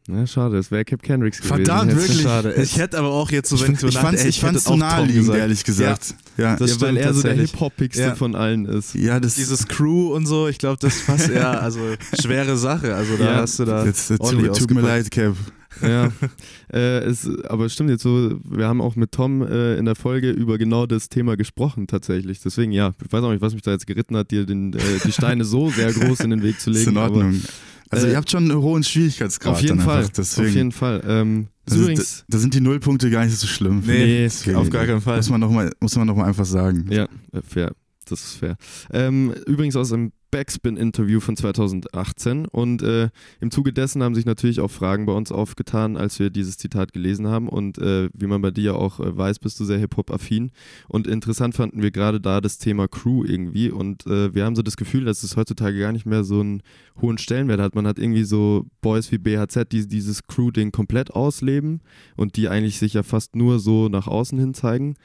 Ja, 0.10 0.26
schade, 0.26 0.58
es 0.58 0.72
wäre 0.72 0.86
Cap 0.86 1.02
Kendricks 1.04 1.40
gewesen. 1.42 1.66
Verdammt, 1.66 1.94
wirklich? 1.94 2.22
Schade. 2.22 2.54
Ich 2.62 2.78
hätte 2.78 2.98
aber 2.98 3.10
auch 3.12 3.30
jetzt 3.30 3.50
so, 3.50 3.58
Ich, 3.58 3.64
wenn 3.68 3.74
ich, 3.74 3.80
so 3.82 3.88
ich 3.88 3.96
fand's, 3.96 4.12
nachdenke, 4.14 4.30
ich 4.30 4.40
fand's 4.40 4.64
zu 4.64 4.76
naheliegend, 4.78 5.36
ehrlich 5.36 5.64
gesagt. 5.66 6.16
Ja, 6.38 6.56
Das 6.56 6.70
ja, 6.72 6.82
weil 6.82 6.92
stimmt 6.94 7.06
er 7.06 7.14
so 7.14 7.22
der. 7.24 7.34
Hip-Hopigste 7.34 8.02
Ja. 8.02 8.16
von 8.16 8.34
allen 8.36 8.66
ist. 8.66 8.96
ja, 8.96 9.20
das 9.20 9.36
Dieses 9.36 9.68
Crew 9.68 10.14
und 10.16 10.26
so, 10.26 10.48
ich 10.48 10.60
glaube, 10.60 10.78
das 10.80 11.02
passt 11.06 11.30
ja, 11.30 11.52
also 11.60 11.80
schwere 12.22 12.56
Sache. 12.56 12.96
Also 12.96 13.18
da 13.18 13.24
Ja. 13.26 13.36
hast 13.42 13.60
du 13.60 13.66
da 13.66 13.86
jetzt, 13.86 14.10
jetzt 14.10 14.22
tut, 14.30 14.58
tut 14.58 14.72
mir 14.72 14.82
leid, 14.82 15.12
Cap. 15.12 15.36
Ja, 15.82 16.10
äh, 16.74 17.00
es, 17.00 17.30
aber 17.50 17.66
es 17.66 17.74
stimmt 17.74 17.90
jetzt 17.90 18.02
so, 18.04 18.32
wir 18.46 18.66
haben 18.68 18.80
auch 18.82 18.96
mit 18.96 19.12
Tom 19.12 19.42
äh, 19.42 19.76
in 19.76 19.84
der 19.86 19.96
Folge 19.96 20.32
über 20.32 20.58
genau 20.58 20.86
das 20.86 21.10
Thema 21.10 21.36
gesprochen 21.36 21.86
tatsächlich. 21.86 22.40
Deswegen 22.40 22.72
ja, 22.72 22.94
ich 23.06 23.12
weiß 23.12 23.24
auch 23.24 23.32
nicht, 23.32 23.42
was 23.42 23.54
mich 23.54 23.62
da 23.62 23.72
jetzt 23.72 23.86
geritten 23.86 24.16
hat, 24.16 24.32
dir 24.32 24.46
den, 24.46 24.74
äh, 24.74 24.80
die 25.06 25.12
Steine 25.12 25.44
so 25.44 25.70
sehr 25.70 25.92
groß 25.92 26.22
in 26.22 26.30
den 26.32 26.42
Weg 26.44 26.60
zu 26.62 26.70
legen. 26.70 26.82
Ist 26.82 26.88
in 26.88 26.98
Ordnung. 26.98 27.42
Also 27.90 28.08
äh, 28.08 28.12
ihr 28.12 28.18
habt 28.18 28.30
schon 28.30 28.50
einen 28.50 28.62
hohen 28.62 28.84
Schwierigkeitsgrad. 28.84 29.54
Auf 29.54 29.62
jeden 29.62 29.80
Fall. 29.80 30.08
Deswegen, 30.16 30.48
auf 30.48 30.56
jeden 30.56 30.72
Fall. 30.72 31.04
Ähm, 31.08 31.48
das 31.66 31.78
übrigens, 31.78 32.00
ist, 32.00 32.26
da 32.28 32.38
sind 32.38 32.54
die 32.54 32.62
Nullpunkte 32.62 33.10
gar 33.10 33.26
nicht 33.26 33.38
so 33.38 33.48
schlimm. 33.48 33.84
Nee, 33.86 34.24
Deswegen 34.24 34.58
auf 34.58 34.70
gar 34.70 34.86
keinen 34.86 35.02
Fall. 35.02 35.18
Muss 35.18 35.30
man 35.30 35.40
nochmal 35.40 35.72
noch 35.82 36.16
mal 36.16 36.26
einfach 36.26 36.46
sagen. 36.46 36.88
ja, 36.90 37.06
äh, 37.34 37.42
fair. 37.48 37.74
Das 38.06 38.22
ist 38.22 38.34
fair. 38.36 38.56
Ähm, 38.92 39.34
übrigens 39.46 39.76
aus 39.76 39.92
einem 39.92 40.12
Backspin-Interview 40.38 41.20
von 41.20 41.36
2018 41.36 42.46
und 42.46 42.84
äh, 42.84 43.10
im 43.40 43.50
Zuge 43.50 43.74
dessen 43.74 44.04
haben 44.04 44.14
sich 44.14 44.26
natürlich 44.28 44.60
auch 44.60 44.70
Fragen 44.70 45.08
bei 45.08 45.14
uns 45.14 45.32
aufgetan, 45.32 45.98
als 45.98 46.20
wir 46.20 46.30
dieses 46.30 46.58
Zitat 46.58 46.94
gelesen 46.94 47.26
haben 47.26 47.50
und 47.50 47.80
äh, 47.80 48.10
wie 48.14 48.28
man 48.28 48.40
bei 48.44 48.52
dir 48.52 48.64
ja 48.64 48.74
auch 48.74 49.00
äh, 49.00 49.18
weiß, 49.18 49.40
bist 49.40 49.60
du 49.60 49.66
sehr 49.66 49.80
Hip-Hop-affin 49.80 50.52
und 50.90 51.08
interessant 51.08 51.56
fanden 51.56 51.82
wir 51.82 51.90
gerade 51.90 52.22
da 52.22 52.40
das 52.40 52.60
Thema 52.60 52.88
Crew 52.88 53.26
irgendwie 53.26 53.72
und 53.72 54.06
äh, 54.06 54.36
wir 54.36 54.46
haben 54.46 54.56
so 54.56 54.62
das 54.62 54.78
Gefühl, 54.78 55.06
dass 55.06 55.24
es 55.24 55.36
heutzutage 55.36 55.80
gar 55.80 55.92
nicht 55.92 56.06
mehr 56.06 56.24
so 56.24 56.40
einen 56.40 56.62
hohen 57.02 57.18
Stellenwert 57.18 57.60
hat. 57.60 57.74
Man 57.74 57.88
hat 57.88 57.98
irgendwie 57.98 58.24
so 58.24 58.68
Boys 58.82 59.12
wie 59.12 59.18
BHZ, 59.18 59.72
die 59.72 59.88
dieses 59.88 60.22
Crew-Ding 60.28 60.72
komplett 60.72 61.16
ausleben 61.16 61.82
und 62.16 62.36
die 62.36 62.48
eigentlich 62.48 62.78
sich 62.78 62.94
ja 62.94 63.02
fast 63.02 63.36
nur 63.36 63.58
so 63.58 63.90
nach 63.90 64.06
außen 64.06 64.38
hin 64.38 64.54
zeigen. 64.54 64.98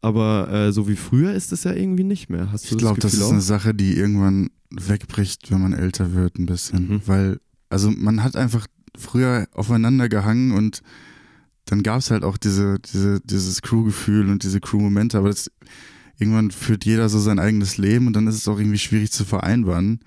Aber 0.00 0.48
äh, 0.52 0.72
so 0.72 0.86
wie 0.86 0.94
früher 0.94 1.32
ist 1.32 1.50
es 1.52 1.64
ja 1.64 1.72
irgendwie 1.72 2.04
nicht 2.04 2.30
mehr. 2.30 2.52
Hast 2.52 2.70
du 2.70 2.74
Ich 2.76 2.78
glaube, 2.78 3.00
das 3.00 3.10
das 3.10 3.12
Gefühl 3.12 3.22
ist 3.22 3.26
auch? 3.28 3.32
eine 3.32 3.40
Sache, 3.40 3.74
die 3.74 3.96
irgendwann 3.96 4.50
wegbricht, 4.70 5.50
wenn 5.50 5.62
man 5.62 5.72
älter 5.72 6.12
wird, 6.12 6.38
ein 6.38 6.46
bisschen. 6.46 6.88
Mhm. 6.88 7.02
Weil, 7.06 7.40
also 7.68 7.90
man 7.90 8.22
hat 8.22 8.36
einfach 8.36 8.66
früher 8.96 9.46
aufeinander 9.52 10.08
gehangen 10.08 10.52
und 10.52 10.82
dann 11.66 11.82
gab 11.82 11.98
es 11.98 12.10
halt 12.10 12.24
auch 12.24 12.36
diese, 12.36 12.78
diese, 12.78 13.20
dieses 13.20 13.60
Crew-Gefühl 13.62 14.30
und 14.30 14.42
diese 14.42 14.60
Crew-Momente, 14.60 15.18
aber 15.18 15.28
das, 15.28 15.50
irgendwann 16.18 16.50
führt 16.50 16.84
jeder 16.84 17.08
so 17.08 17.18
sein 17.18 17.38
eigenes 17.38 17.76
Leben 17.76 18.06
und 18.06 18.14
dann 18.14 18.26
ist 18.26 18.36
es 18.36 18.48
auch 18.48 18.58
irgendwie 18.58 18.78
schwierig 18.78 19.12
zu 19.12 19.24
vereinbaren. 19.24 20.00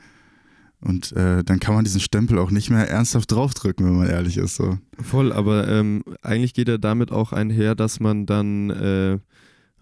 Und 0.81 1.11
äh, 1.11 1.43
dann 1.43 1.59
kann 1.59 1.75
man 1.75 1.83
diesen 1.83 1.99
Stempel 1.99 2.39
auch 2.39 2.51
nicht 2.51 2.69
mehr 2.69 2.89
ernsthaft 2.89 3.31
draufdrücken, 3.31 3.85
wenn 3.85 3.97
man 3.97 4.09
ehrlich 4.09 4.37
ist. 4.37 4.55
So. 4.55 4.77
Voll, 5.01 5.33
aber 5.33 5.67
ähm, 5.67 6.03
eigentlich 6.21 6.53
geht 6.53 6.69
er 6.69 6.77
damit 6.77 7.11
auch 7.11 7.33
einher, 7.33 7.75
dass 7.75 7.99
man 7.99 8.25
dann 8.25 8.69
äh, 8.69 9.19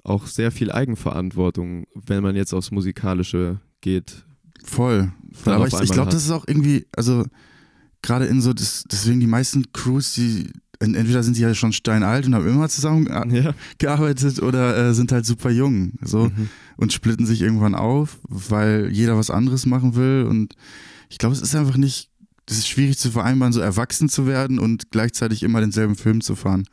auch 0.04 0.26
sehr 0.26 0.52
viel 0.52 0.72
Eigenverantwortung, 0.72 1.86
wenn 1.94 2.24
man 2.24 2.36
jetzt 2.36 2.54
aufs 2.54 2.72
Musikalische 2.72 3.60
geht. 3.82 4.26
Voll. 4.70 5.12
Dann 5.46 5.54
aber 5.56 5.68
ich, 5.68 5.74
ich 5.82 5.92
glaube, 5.92 6.12
das 6.12 6.24
ist 6.26 6.32
auch 6.32 6.46
irgendwie, 6.48 6.86
also 6.96 7.26
gerade 8.02 8.26
in 8.26 8.42
so, 8.42 8.54
das, 8.54 8.84
deswegen 8.92 9.20
die 9.20 9.28
meisten 9.28 9.72
Crews, 9.74 10.14
die 10.14 10.52
en- 10.80 10.94
entweder 10.96 11.24
sind 11.24 11.38
die 11.38 11.42
ja 11.42 11.54
schon 11.56 11.74
steinalt 11.74 12.26
und 12.28 12.36
haben 12.36 12.48
immer 12.48 12.70
zusammen 12.70 13.08
Ja. 13.34 13.54
gearbeitet 13.78 14.42
oder 14.42 14.78
äh, 14.90 14.94
sind 14.94 15.12
halt 15.12 15.26
super 15.26 15.50
jung 15.50 15.94
so 16.02 16.26
Mhm. 16.26 16.50
und 16.78 16.94
splitten 16.94 17.26
sich 17.26 17.42
irgendwann 17.42 17.76
auf, 17.76 18.20
weil 18.28 18.90
jeder 18.92 19.18
was 19.18 19.32
anderes 19.32 19.66
machen 19.66 19.96
will 19.96 20.26
und 20.30 20.54
ich 21.10 21.18
glaube, 21.18 21.34
es 21.36 21.42
ist 21.42 21.56
einfach 21.56 21.78
nicht, 21.78 22.10
es 22.50 22.58
ist 22.60 22.68
schwierig 22.68 22.98
zu 22.98 23.12
vereinbaren, 23.12 23.54
so 23.54 23.60
erwachsen 23.62 24.10
zu 24.10 24.28
werden 24.28 24.60
und 24.60 24.92
gleichzeitig 24.92 25.42
immer 25.44 25.62
denselben 25.62 25.96
Film 25.96 26.22
zu 26.22 26.36
fahren. 26.36 26.66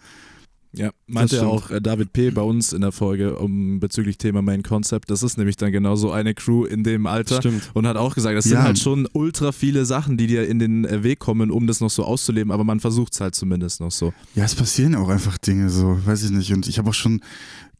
Ja, 0.76 0.90
meinte 1.06 1.36
ja 1.36 1.46
auch 1.46 1.70
äh, 1.70 1.80
David 1.80 2.12
P. 2.12 2.30
bei 2.30 2.42
uns 2.42 2.72
in 2.72 2.80
der 2.80 2.90
Folge 2.92 3.36
um, 3.38 3.78
bezüglich 3.80 4.18
Thema 4.18 4.42
Main 4.42 4.62
Concept. 4.62 5.08
Das 5.10 5.22
ist 5.22 5.38
nämlich 5.38 5.56
dann 5.56 5.70
genau 5.72 5.94
so 5.96 6.10
eine 6.10 6.34
Crew 6.34 6.64
in 6.64 6.82
dem 6.82 7.06
Alter. 7.06 7.36
Stimmt. 7.40 7.70
Und 7.74 7.86
hat 7.86 7.96
auch 7.96 8.14
gesagt, 8.14 8.36
es 8.36 8.44
sind 8.44 8.54
Ja. 8.54 8.62
halt 8.64 8.78
schon 8.78 9.08
ultra 9.12 9.52
viele 9.52 9.84
Sachen, 9.84 10.16
die 10.16 10.26
dir 10.26 10.48
in 10.48 10.58
den 10.58 10.84
äh, 10.84 11.02
Weg 11.02 11.20
kommen, 11.20 11.50
um 11.50 11.66
das 11.66 11.80
noch 11.80 11.90
so 11.90 12.04
auszuleben, 12.04 12.50
aber 12.52 12.64
man 12.64 12.80
versucht 12.80 13.12
es 13.14 13.20
halt 13.20 13.34
zumindest 13.34 13.80
noch 13.80 13.92
so. 13.92 14.12
Ja, 14.34 14.44
es 14.44 14.54
passieren 14.54 14.94
auch 14.96 15.08
einfach 15.08 15.38
Dinge 15.38 15.70
so, 15.70 15.98
weiß 16.04 16.24
ich 16.24 16.30
nicht. 16.30 16.52
Und 16.52 16.66
ich 16.66 16.78
habe 16.78 16.90
auch 16.90 16.94
schon 16.94 17.20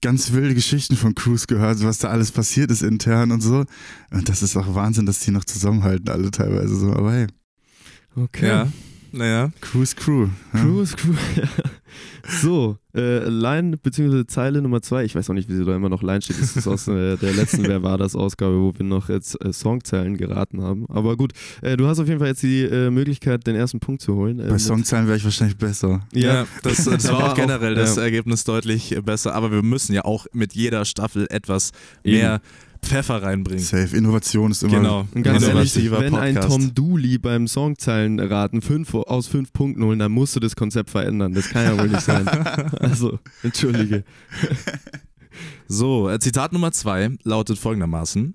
ganz 0.00 0.32
wilde 0.32 0.54
Geschichten 0.54 0.96
von 0.96 1.14
Crews 1.14 1.46
gehört, 1.46 1.82
was 1.82 1.98
da 1.98 2.08
alles 2.08 2.30
passiert 2.30 2.70
ist 2.70 2.82
intern 2.82 3.32
und 3.32 3.40
so. 3.40 3.64
Und 4.10 4.28
das 4.28 4.42
ist 4.42 4.56
auch 4.56 4.74
Wahnsinn, 4.74 5.06
dass 5.06 5.20
die 5.20 5.30
noch 5.30 5.44
zusammenhalten, 5.44 6.08
alle 6.10 6.30
teilweise 6.30 6.76
so. 6.76 6.92
Aber 6.92 7.12
hey, 7.12 7.26
Okay. 8.16 8.66
Naja. 9.16 9.50
Crew 9.60 9.82
ist 9.82 9.96
Crew. 9.96 10.28
Ja. 10.52 10.60
Crew 10.60 10.80
ist 10.82 10.96
Crew. 10.96 11.12
ja. 11.36 11.44
So, 12.42 12.78
äh, 12.96 13.28
Line 13.28 13.76
bzw. 13.76 14.24
Zeile 14.26 14.62
Nummer 14.62 14.80
zwei. 14.80 15.04
Ich 15.04 15.14
weiß 15.14 15.28
auch 15.28 15.34
nicht, 15.34 15.48
wie 15.48 15.54
sie 15.56 15.64
da 15.64 15.76
immer 15.76 15.88
noch 15.90 16.02
Line 16.02 16.22
steht. 16.22 16.40
Das 16.40 16.56
ist 16.56 16.66
aus 16.66 16.88
äh, 16.88 17.16
der 17.18 17.32
letzten 17.34 17.64
Wer 17.68 17.82
war 17.82 17.98
das 17.98 18.16
Ausgabe, 18.16 18.58
wo 18.60 18.72
wir 18.76 18.84
noch 18.84 19.08
jetzt 19.10 19.38
äh, 19.44 19.52
Songzeilen 19.52 20.16
geraten 20.16 20.62
haben. 20.62 20.86
Aber 20.88 21.16
gut, 21.16 21.32
äh, 21.60 21.76
du 21.76 21.86
hast 21.86 21.98
auf 21.98 22.08
jeden 22.08 22.18
Fall 22.20 22.28
jetzt 22.28 22.42
die 22.42 22.62
äh, 22.62 22.90
Möglichkeit, 22.90 23.46
den 23.46 23.56
ersten 23.56 23.78
Punkt 23.78 24.00
zu 24.00 24.14
holen. 24.14 24.40
Äh, 24.40 24.44
Bei 24.44 24.52
mit- 24.52 24.60
Songzeilen 24.60 25.06
wäre 25.06 25.18
ich 25.18 25.24
wahrscheinlich 25.24 25.58
besser. 25.58 26.00
Ja, 26.12 26.46
das, 26.62 26.84
das 26.84 27.02
Da 27.04 27.08
war 27.12 27.18
war 27.20 27.26
auch 27.26 27.30
auch- 27.32 27.36
generell 27.36 27.74
das 27.74 27.96
ja. 27.96 28.02
Ergebnis 28.02 28.44
deutlich 28.44 28.96
besser, 29.04 29.34
aber 29.34 29.52
wir 29.52 29.62
müssen 29.62 29.92
ja 29.92 30.04
auch 30.04 30.26
mit 30.32 30.54
jeder 30.54 30.84
Staffel 30.86 31.26
etwas 31.30 31.72
Eben. 32.04 32.16
mehr 32.18 32.40
Pfeffer 32.84 33.22
reinbringen. 33.22 33.62
Safe. 33.62 33.96
Innovation 33.96 34.50
ist 34.50 34.62
immer. 34.62 34.76
Genau. 34.76 35.08
Und 35.14 35.22
ganz 35.22 35.42
ehrlich, 35.42 35.76
Innovativer 35.76 36.00
wenn 36.00 36.14
ein 36.14 36.34
Podcast. 36.34 36.54
Tom 36.54 36.74
Dooley 36.74 37.18
beim 37.18 37.48
Songzeilenraten 37.48 38.62
fünf 38.62 38.94
aus 38.94 39.26
fünf 39.26 39.52
Punkten 39.52 39.82
holen, 39.84 39.98
dann 39.98 40.12
musst 40.12 40.36
du 40.36 40.40
das 40.40 40.56
Konzept 40.56 40.90
verändern. 40.90 41.32
Das 41.32 41.48
kann 41.48 41.64
ja 41.64 41.78
wohl 41.78 41.88
nicht 41.88 42.02
sein. 42.02 42.28
Also, 42.80 43.18
entschuldige. 43.42 44.04
So, 45.66 46.08
äh, 46.08 46.18
Zitat 46.18 46.52
Nummer 46.52 46.72
zwei 46.72 47.10
lautet 47.22 47.58
folgendermaßen. 47.58 48.34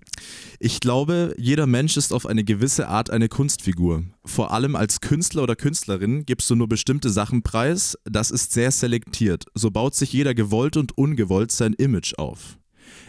Ich 0.59 0.79
glaube, 0.79 1.33
jeder 1.37 1.67
Mensch 1.67 1.95
ist 1.95 2.11
auf 2.11 2.25
eine 2.25 2.43
gewisse 2.43 2.87
Art 2.87 3.09
eine 3.11 3.29
Kunstfigur. 3.29 4.03
Vor 4.25 4.51
allem 4.51 4.75
als 4.75 4.99
Künstler 4.99 5.43
oder 5.43 5.55
Künstlerin 5.55 6.25
gibst 6.25 6.49
du 6.49 6.55
nur 6.55 6.67
bestimmte 6.67 7.09
Sachen 7.09 7.43
preis. 7.43 7.97
Das 8.03 8.31
ist 8.31 8.51
sehr 8.51 8.71
selektiert. 8.71 9.45
So 9.53 9.71
baut 9.71 9.95
sich 9.95 10.11
jeder 10.11 10.33
gewollt 10.33 10.75
und 10.75 10.97
ungewollt 10.97 11.51
sein 11.51 11.73
Image 11.73 12.15
auf. 12.17 12.58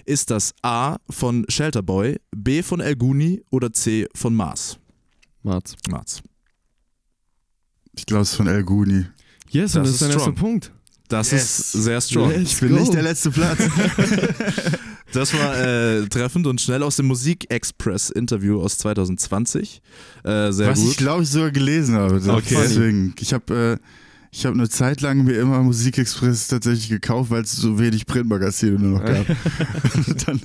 Ist 0.04 0.30
das 0.30 0.52
A 0.62 0.96
von 1.08 1.44
Shelterboy, 1.48 2.16
B 2.36 2.62
von 2.62 2.80
El 2.80 2.96
Guni 2.96 3.42
oder 3.50 3.72
C 3.72 4.06
von 4.14 4.34
Mars? 4.34 4.78
Marz. 5.42 5.74
Mars. 5.88 6.22
Ich 7.96 8.06
glaube, 8.06 8.22
es 8.22 8.30
ist 8.30 8.36
von 8.36 8.46
El 8.46 8.62
Guni. 8.64 9.06
Yes, 9.50 9.74
und 9.76 9.82
Das 9.84 9.92
das 9.92 10.02
ist 10.02 10.02
erster 10.02 10.20
strong. 10.20 10.34
Punkt. 10.36 10.72
Das 11.08 11.30
Yes. 11.32 11.42
ist 11.58 11.72
sehr 11.72 12.00
strong. 12.00 12.30
Let's 12.30 12.52
Ich 12.52 12.60
bin 12.60 12.70
go. 12.70 12.78
nicht 12.80 12.94
der 12.94 13.02
letzte 13.02 13.30
Platz. 13.30 13.58
Das 15.12 15.34
war 15.34 15.58
äh, 15.58 16.06
treffend 16.06 16.46
und 16.46 16.60
schnell 16.60 16.84
aus 16.84 16.94
dem 16.94 17.06
Musik-Express-Interview 17.06 18.62
aus 18.62 18.78
2020. 18.78 19.82
Äh, 20.22 20.52
sehr 20.52 20.68
Was 20.68 20.78
gut. 20.78 20.90
ich 20.92 20.96
glaube 20.98 21.24
ich 21.24 21.28
sogar 21.30 21.50
gelesen 21.50 21.96
habe. 21.96 22.14
Okay. 22.32 22.54
Deswegen. 22.62 23.12
Ich 23.18 23.32
habe 23.32 23.80
äh, 23.80 23.84
ich 24.32 24.46
habe 24.46 24.54
eine 24.54 24.68
Zeit 24.68 25.00
lang 25.00 25.24
mir 25.24 25.40
immer 25.40 25.62
Musikexpress 25.62 26.48
tatsächlich 26.48 26.88
gekauft, 26.88 27.30
weil 27.30 27.42
es 27.42 27.52
so 27.52 27.78
wenig 27.78 28.06
Printmagazine 28.06 28.78
nur 28.78 28.98
noch 29.00 29.04
gab. 29.04 29.26
dann 30.26 30.40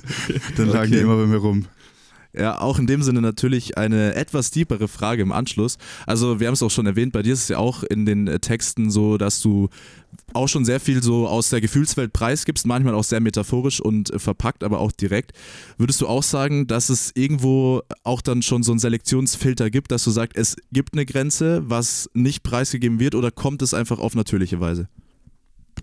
dann 0.56 0.68
lagen 0.68 0.90
die 0.90 0.98
Okay. 0.98 1.04
immer 1.04 1.16
bei 1.16 1.26
mir 1.26 1.36
rum. 1.36 1.66
Ja, 2.38 2.60
auch 2.60 2.78
in 2.78 2.86
dem 2.86 3.02
Sinne 3.02 3.22
natürlich 3.22 3.78
eine 3.78 4.14
etwas 4.14 4.50
tiefere 4.50 4.88
Frage 4.88 5.22
im 5.22 5.32
Anschluss. 5.32 5.78
Also 6.06 6.38
wir 6.38 6.48
haben 6.48 6.54
es 6.54 6.62
auch 6.62 6.70
schon 6.70 6.86
erwähnt, 6.86 7.12
bei 7.12 7.22
dir 7.22 7.32
ist 7.32 7.44
es 7.44 7.48
ja 7.48 7.58
auch 7.58 7.82
in 7.82 8.04
den 8.04 8.26
äh, 8.26 8.38
Texten 8.40 8.90
so, 8.90 9.16
dass 9.16 9.40
du 9.40 9.70
auch 10.34 10.48
schon 10.48 10.64
sehr 10.64 10.80
viel 10.80 11.02
so 11.02 11.26
aus 11.26 11.48
der 11.48 11.62
Gefühlswelt 11.62 12.12
preisgibst, 12.12 12.66
manchmal 12.66 12.94
auch 12.94 13.04
sehr 13.04 13.20
metaphorisch 13.20 13.80
und 13.80 14.12
äh, 14.12 14.18
verpackt, 14.18 14.64
aber 14.64 14.80
auch 14.80 14.92
direkt. 14.92 15.32
Würdest 15.78 16.00
du 16.02 16.08
auch 16.08 16.22
sagen, 16.22 16.66
dass 16.66 16.90
es 16.90 17.12
irgendwo 17.14 17.82
auch 18.04 18.20
dann 18.20 18.42
schon 18.42 18.62
so 18.62 18.72
einen 18.72 18.80
Selektionsfilter 18.80 19.70
gibt, 19.70 19.90
dass 19.90 20.04
du 20.04 20.10
sagst, 20.10 20.36
es 20.36 20.56
gibt 20.72 20.92
eine 20.92 21.06
Grenze, 21.06 21.62
was 21.66 22.10
nicht 22.12 22.42
preisgegeben 22.42 23.00
wird 23.00 23.14
oder 23.14 23.30
kommt 23.30 23.62
es 23.62 23.72
einfach 23.72 23.98
auf 23.98 24.14
natürliche 24.14 24.60
Weise? 24.60 24.88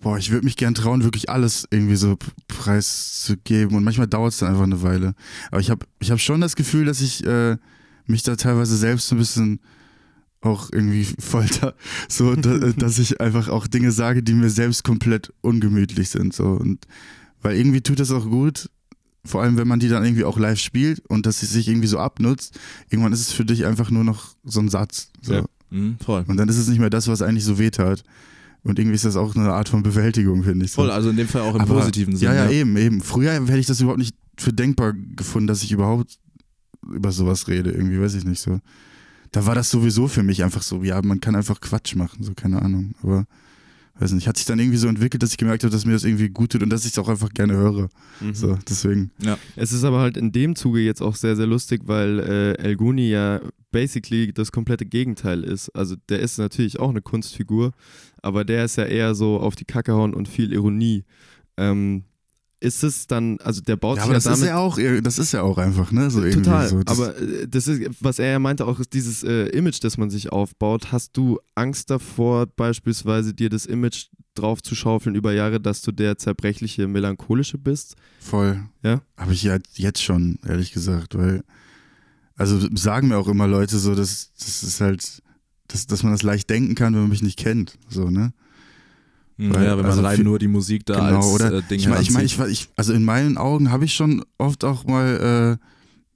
Boah, 0.01 0.17
ich 0.17 0.31
würde 0.31 0.45
mich 0.45 0.57
gern 0.57 0.73
trauen, 0.73 1.03
wirklich 1.03 1.29
alles 1.29 1.67
irgendwie 1.69 1.95
so 1.95 2.17
preiszugeben. 2.47 3.75
Und 3.75 3.83
manchmal 3.83 4.07
dauert 4.07 4.33
es 4.33 4.39
dann 4.39 4.49
einfach 4.49 4.63
eine 4.63 4.81
Weile. 4.81 5.15
Aber 5.51 5.61
ich 5.61 5.69
habe 5.69 5.85
ich 5.99 6.11
hab 6.11 6.19
schon 6.19 6.41
das 6.41 6.55
Gefühl, 6.55 6.85
dass 6.85 7.01
ich 7.01 7.25
äh, 7.25 7.57
mich 8.05 8.23
da 8.23 8.35
teilweise 8.35 8.75
selbst 8.75 9.07
so 9.07 9.15
ein 9.15 9.19
bisschen 9.19 9.59
auch 10.41 10.69
irgendwie 10.71 11.07
folter, 11.19 11.73
so 12.09 12.35
da, 12.35 12.57
dass 12.57 12.99
ich 12.99 13.21
einfach 13.21 13.47
auch 13.49 13.67
Dinge 13.67 13.91
sage, 13.91 14.23
die 14.23 14.33
mir 14.33 14.49
selbst 14.49 14.83
komplett 14.83 15.31
ungemütlich 15.41 16.09
sind. 16.09 16.33
So. 16.33 16.45
Und 16.45 16.85
weil 17.41 17.55
irgendwie 17.55 17.81
tut 17.81 17.99
das 17.99 18.11
auch 18.11 18.25
gut, 18.25 18.69
vor 19.25 19.41
allem 19.41 19.57
wenn 19.57 19.67
man 19.67 19.79
die 19.79 19.87
dann 19.87 20.03
irgendwie 20.03 20.25
auch 20.25 20.37
live 20.37 20.59
spielt 20.59 20.99
und 21.07 21.25
dass 21.25 21.39
sie 21.39 21.45
sich 21.45 21.67
irgendwie 21.67 21.87
so 21.87 21.97
abnutzt. 21.99 22.59
Irgendwann 22.89 23.13
ist 23.13 23.21
es 23.21 23.31
für 23.31 23.45
dich 23.45 23.65
einfach 23.65 23.89
nur 23.89 24.03
noch 24.03 24.35
so 24.43 24.59
ein 24.59 24.69
Satz. 24.69 25.11
So. 25.21 25.33
Ja. 25.33 25.45
Mhm, 25.69 25.97
voll. 26.03 26.25
Und 26.27 26.37
dann 26.37 26.49
ist 26.49 26.57
es 26.57 26.67
nicht 26.67 26.79
mehr 26.79 26.89
das, 26.89 27.07
was 27.07 27.21
eigentlich 27.21 27.45
so 27.45 27.57
wehtat. 27.57 28.03
Und 28.63 28.79
irgendwie 28.79 28.95
ist 28.95 29.03
das 29.05 29.15
auch 29.17 29.35
eine 29.35 29.51
Art 29.51 29.67
von 29.69 29.83
Bewältigung, 29.83 30.43
finde 30.43 30.65
ich. 30.65 30.71
So. 30.71 30.81
Voll, 30.83 30.91
also 30.91 31.09
in 31.09 31.17
dem 31.17 31.27
Fall 31.27 31.41
auch 31.41 31.55
im 31.55 31.61
Aber- 31.61 31.75
positiven 31.79 32.15
Sinne. 32.15 32.33
Ja, 32.35 32.45
ja, 32.45 32.51
eben, 32.51 32.75
eben. 32.77 33.01
Früher 33.01 33.33
hätte 33.33 33.57
ich 33.57 33.65
das 33.67 33.81
überhaupt 33.81 33.99
nicht 33.99 34.15
für 34.37 34.53
denkbar 34.53 34.93
gefunden, 34.93 35.47
dass 35.47 35.63
ich 35.63 35.71
überhaupt 35.71 36.17
über 36.81 37.11
sowas 37.11 37.47
rede, 37.47 37.71
irgendwie, 37.71 37.99
weiß 37.99 38.13
ich 38.15 38.25
nicht 38.25 38.39
so. 38.41 38.59
Da 39.31 39.45
war 39.45 39.55
das 39.55 39.69
sowieso 39.69 40.07
für 40.07 40.23
mich 40.23 40.43
einfach 40.43 40.61
so, 40.61 40.83
ja, 40.83 41.01
man 41.01 41.19
kann 41.19 41.35
einfach 41.35 41.59
Quatsch 41.59 41.95
machen, 41.95 42.23
so, 42.23 42.33
keine 42.33 42.61
Ahnung. 42.61 42.93
Aber, 43.01 43.25
weiß 43.99 44.11
nicht, 44.13 44.27
hat 44.27 44.37
sich 44.37 44.45
dann 44.45 44.59
irgendwie 44.59 44.77
so 44.77 44.87
entwickelt, 44.87 45.21
dass 45.21 45.31
ich 45.31 45.37
gemerkt 45.37 45.63
habe, 45.63 45.71
dass 45.71 45.85
mir 45.85 45.93
das 45.93 46.03
irgendwie 46.03 46.29
gut 46.29 46.51
tut 46.51 46.63
und 46.63 46.69
dass 46.69 46.83
ich 46.83 46.91
es 46.91 46.99
auch 46.99 47.09
einfach 47.09 47.29
gerne 47.29 47.53
höre. 47.53 47.89
Mhm. 48.19 48.33
So, 48.33 48.57
deswegen. 48.67 49.11
Es 49.55 49.71
ist 49.71 49.83
aber 49.83 49.99
halt 49.99 50.17
in 50.17 50.31
dem 50.31 50.55
Zuge 50.55 50.79
jetzt 50.79 51.01
auch 51.01 51.15
sehr, 51.15 51.35
sehr 51.35 51.45
lustig, 51.45 51.81
weil 51.85 52.19
äh, 52.19 52.53
El 52.53 52.75
Guni 52.75 53.09
ja 53.09 53.39
basically 53.71 54.33
das 54.33 54.51
komplette 54.51 54.85
Gegenteil 54.85 55.43
ist. 55.43 55.69
Also 55.69 55.95
der 56.09 56.19
ist 56.19 56.37
natürlich 56.37 56.79
auch 56.79 56.89
eine 56.89 57.01
Kunstfigur, 57.01 57.73
aber 58.21 58.43
der 58.45 58.65
ist 58.65 58.77
ja 58.77 58.85
eher 58.85 59.13
so 59.15 59.39
auf 59.39 59.55
die 59.55 59.65
Kacke 59.65 59.93
hauen 59.93 60.13
und 60.13 60.27
viel 60.27 60.53
Ironie. 60.53 61.03
Ähm, 61.57 62.03
ist 62.63 62.81
es 62.81 63.07
dann, 63.07 63.37
also 63.39 63.61
der 63.61 63.75
baut 63.75 63.97
Ja, 63.97 64.03
sich 64.03 64.05
aber 64.05 64.13
das 64.13 64.23
damit 64.23 64.39
ist 64.39 64.45
ja 64.47 64.57
auch, 64.57 64.79
das 65.03 65.19
ist 65.19 65.33
ja 65.33 65.41
auch 65.41 65.57
einfach, 65.57 65.91
ne? 65.91 66.09
So 66.09 66.21
Total, 66.21 66.69
so. 66.69 66.81
Das, 66.81 66.97
aber 66.97 67.17
äh, 67.17 67.45
das 67.45 67.67
ist, 67.67 67.81
was 67.99 68.19
er 68.19 68.31
ja 68.31 68.39
meinte, 68.39 68.65
auch 68.65 68.79
ist 68.79 68.93
dieses 68.93 69.21
äh, 69.23 69.47
Image, 69.49 69.83
das 69.83 69.97
man 69.97 70.09
sich 70.09 70.31
aufbaut. 70.31 70.93
Hast 70.93 71.17
du 71.17 71.39
Angst 71.55 71.89
davor, 71.89 72.45
beispielsweise 72.47 73.33
dir 73.33 73.49
das 73.49 73.65
Image 73.65 74.07
drauf 74.33 74.63
zu 74.63 74.75
schaufeln 74.75 75.13
über 75.13 75.33
Jahre, 75.33 75.59
dass 75.59 75.81
du 75.81 75.91
der 75.91 76.17
zerbrechliche, 76.17 76.87
melancholische 76.87 77.57
bist? 77.57 77.95
Voll. 78.21 78.63
Ja? 78.81 79.01
Habe 79.17 79.33
ich 79.33 79.43
ja 79.43 79.57
jetzt 79.73 80.01
schon, 80.01 80.39
ehrlich 80.47 80.71
gesagt, 80.71 81.17
weil, 81.17 81.43
also 82.37 82.65
sagen 82.75 83.09
mir 83.09 83.17
auch 83.17 83.27
immer 83.27 83.45
Leute 83.45 83.77
so, 83.77 83.93
dass 83.93 84.31
das 84.39 84.63
ist 84.63 84.79
halt, 84.79 85.21
dass, 85.67 85.85
dass 85.85 86.03
man 86.03 86.13
das 86.13 86.23
leicht 86.23 86.49
denken 86.49 86.75
kann, 86.75 86.93
wenn 86.93 87.01
man 87.01 87.09
mich 87.09 87.21
nicht 87.21 87.37
kennt. 87.37 87.77
So, 87.89 88.09
ne? 88.09 88.31
Mhm, 89.37 89.53
Weil- 89.55 89.63
ja, 89.65 89.71
wenn 89.71 89.77
man 89.83 89.85
also 89.91 90.01
rein 90.01 90.21
nur 90.23 90.37
die 90.39 90.47
Musik 90.47 90.85
da 90.85 90.93
genau, 91.07 91.17
als 91.17 91.25
oder? 91.27 91.53
äh, 91.53 91.61
Ding 91.63 91.79
ich 91.79 91.87
meine, 91.87 92.01
ich, 92.01 92.37
mein, 92.37 92.49
ich, 92.49 92.69
also 92.75 92.93
in 92.93 93.03
meinen 93.03 93.37
Augen 93.37 93.71
habe 93.71 93.85
ich 93.85 93.93
schon 93.93 94.23
oft 94.37 94.63
auch 94.63 94.85
mal 94.85 95.57
äh, 95.59 95.65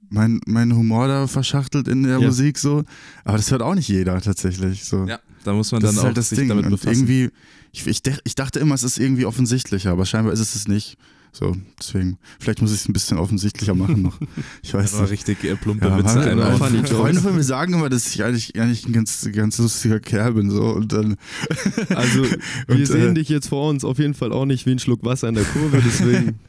mein, 0.10 0.40
meinen 0.46 0.76
Humor 0.76 1.08
da 1.08 1.28
verschachtelt 1.28 1.88
in 1.88 2.04
der 2.04 2.20
Ja. 2.20 2.28
Musik 2.28 2.58
so, 2.58 2.84
aber 3.26 3.38
das 3.38 3.50
hört 3.52 3.62
auch 3.62 3.76
nicht 3.76 3.88
jeder 3.90 4.22
tatsächlich. 4.22 4.86
So. 4.86 5.06
Ja, 5.06 5.20
da 5.44 5.54
muss 5.54 5.72
man 5.72 5.82
das 5.82 5.92
dann 5.92 6.00
auch 6.00 6.04
halt 6.06 6.18
das 6.18 6.30
sich 6.30 6.40
Ding. 6.40 6.48
damit 6.50 6.66
Und 6.66 6.72
befassen. 6.72 6.92
irgendwie, 7.08 7.30
ich, 7.74 7.86
ich, 7.88 8.02
ich 8.24 8.36
dachte 8.36 8.60
immer, 8.60 8.76
es 8.76 8.84
ist 8.84 9.00
irgendwie 9.00 9.26
offensichtlicher, 9.26 9.92
aber 9.92 10.06
scheinbar 10.06 10.34
ist 10.34 10.40
es 10.40 10.56
es 10.56 10.68
nicht. 10.68 10.98
So, 11.40 11.56
deswegen, 11.80 12.18
vielleicht 12.40 12.64
muss 12.64 12.72
ich 12.74 12.80
es 12.82 12.90
ein 12.90 12.94
bisschen 12.94 13.20
offensichtlicher 13.20 13.76
machen 13.76 14.02
noch. 14.02 14.20
Ich 14.64 14.74
weiß 14.74 14.86
das 14.86 14.94
war 14.96 15.02
nicht. 15.04 15.12
richtig 15.12 15.44
äh, 15.44 15.56
plumpe 15.56 15.86
Ja, 15.86 15.96
Witze. 16.00 16.36
Mann. 16.36 16.58
Funny 16.58 16.84
Freunde 16.88 17.22
von 17.22 17.36
mir 17.36 17.44
sagen 17.44 17.74
immer, 17.74 17.90
dass 17.90 18.08
ich 18.08 18.24
eigentlich, 18.24 18.60
eigentlich 18.60 18.88
ein 18.88 18.94
ganz, 18.94 19.30
ganz 19.32 19.60
lustiger 19.60 20.00
Kerl 20.00 20.34
bin. 20.34 20.50
So, 20.50 20.64
und 20.64 20.92
dann, 20.94 21.16
Also, 21.90 22.24
wir 22.68 22.76
Und, 22.76 22.86
sehen 22.88 23.12
äh, 23.12 23.14
dich 23.14 23.30
jetzt 23.30 23.50
vor 23.50 23.70
uns 23.70 23.86
auf 23.86 24.00
jeden 24.00 24.16
Fall 24.16 24.32
auch 24.32 24.46
nicht 24.46 24.66
wie 24.66 24.72
ein 24.72 24.80
Schluck 24.80 25.04
Wasser 25.06 25.30
in 25.30 25.36
der 25.36 25.44
Kurve, 25.44 25.80
deswegen. 25.86 26.40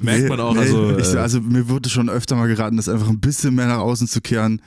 Merkt 0.00 0.30
man 0.30 0.40
auch, 0.40 0.56
also, 0.56 0.96
ich, 0.96 1.12
äh, 1.12 1.18
also 1.18 1.42
mir 1.42 1.68
wurde 1.68 1.90
schon 1.90 2.08
öfter 2.08 2.34
mal 2.34 2.48
geraten, 2.48 2.78
das 2.78 2.88
einfach 2.88 3.10
ein 3.10 3.20
bisschen 3.20 3.54
mehr 3.54 3.66
nach 3.66 3.80
außen 3.80 4.08
zu 4.08 4.22
kehren. 4.22 4.62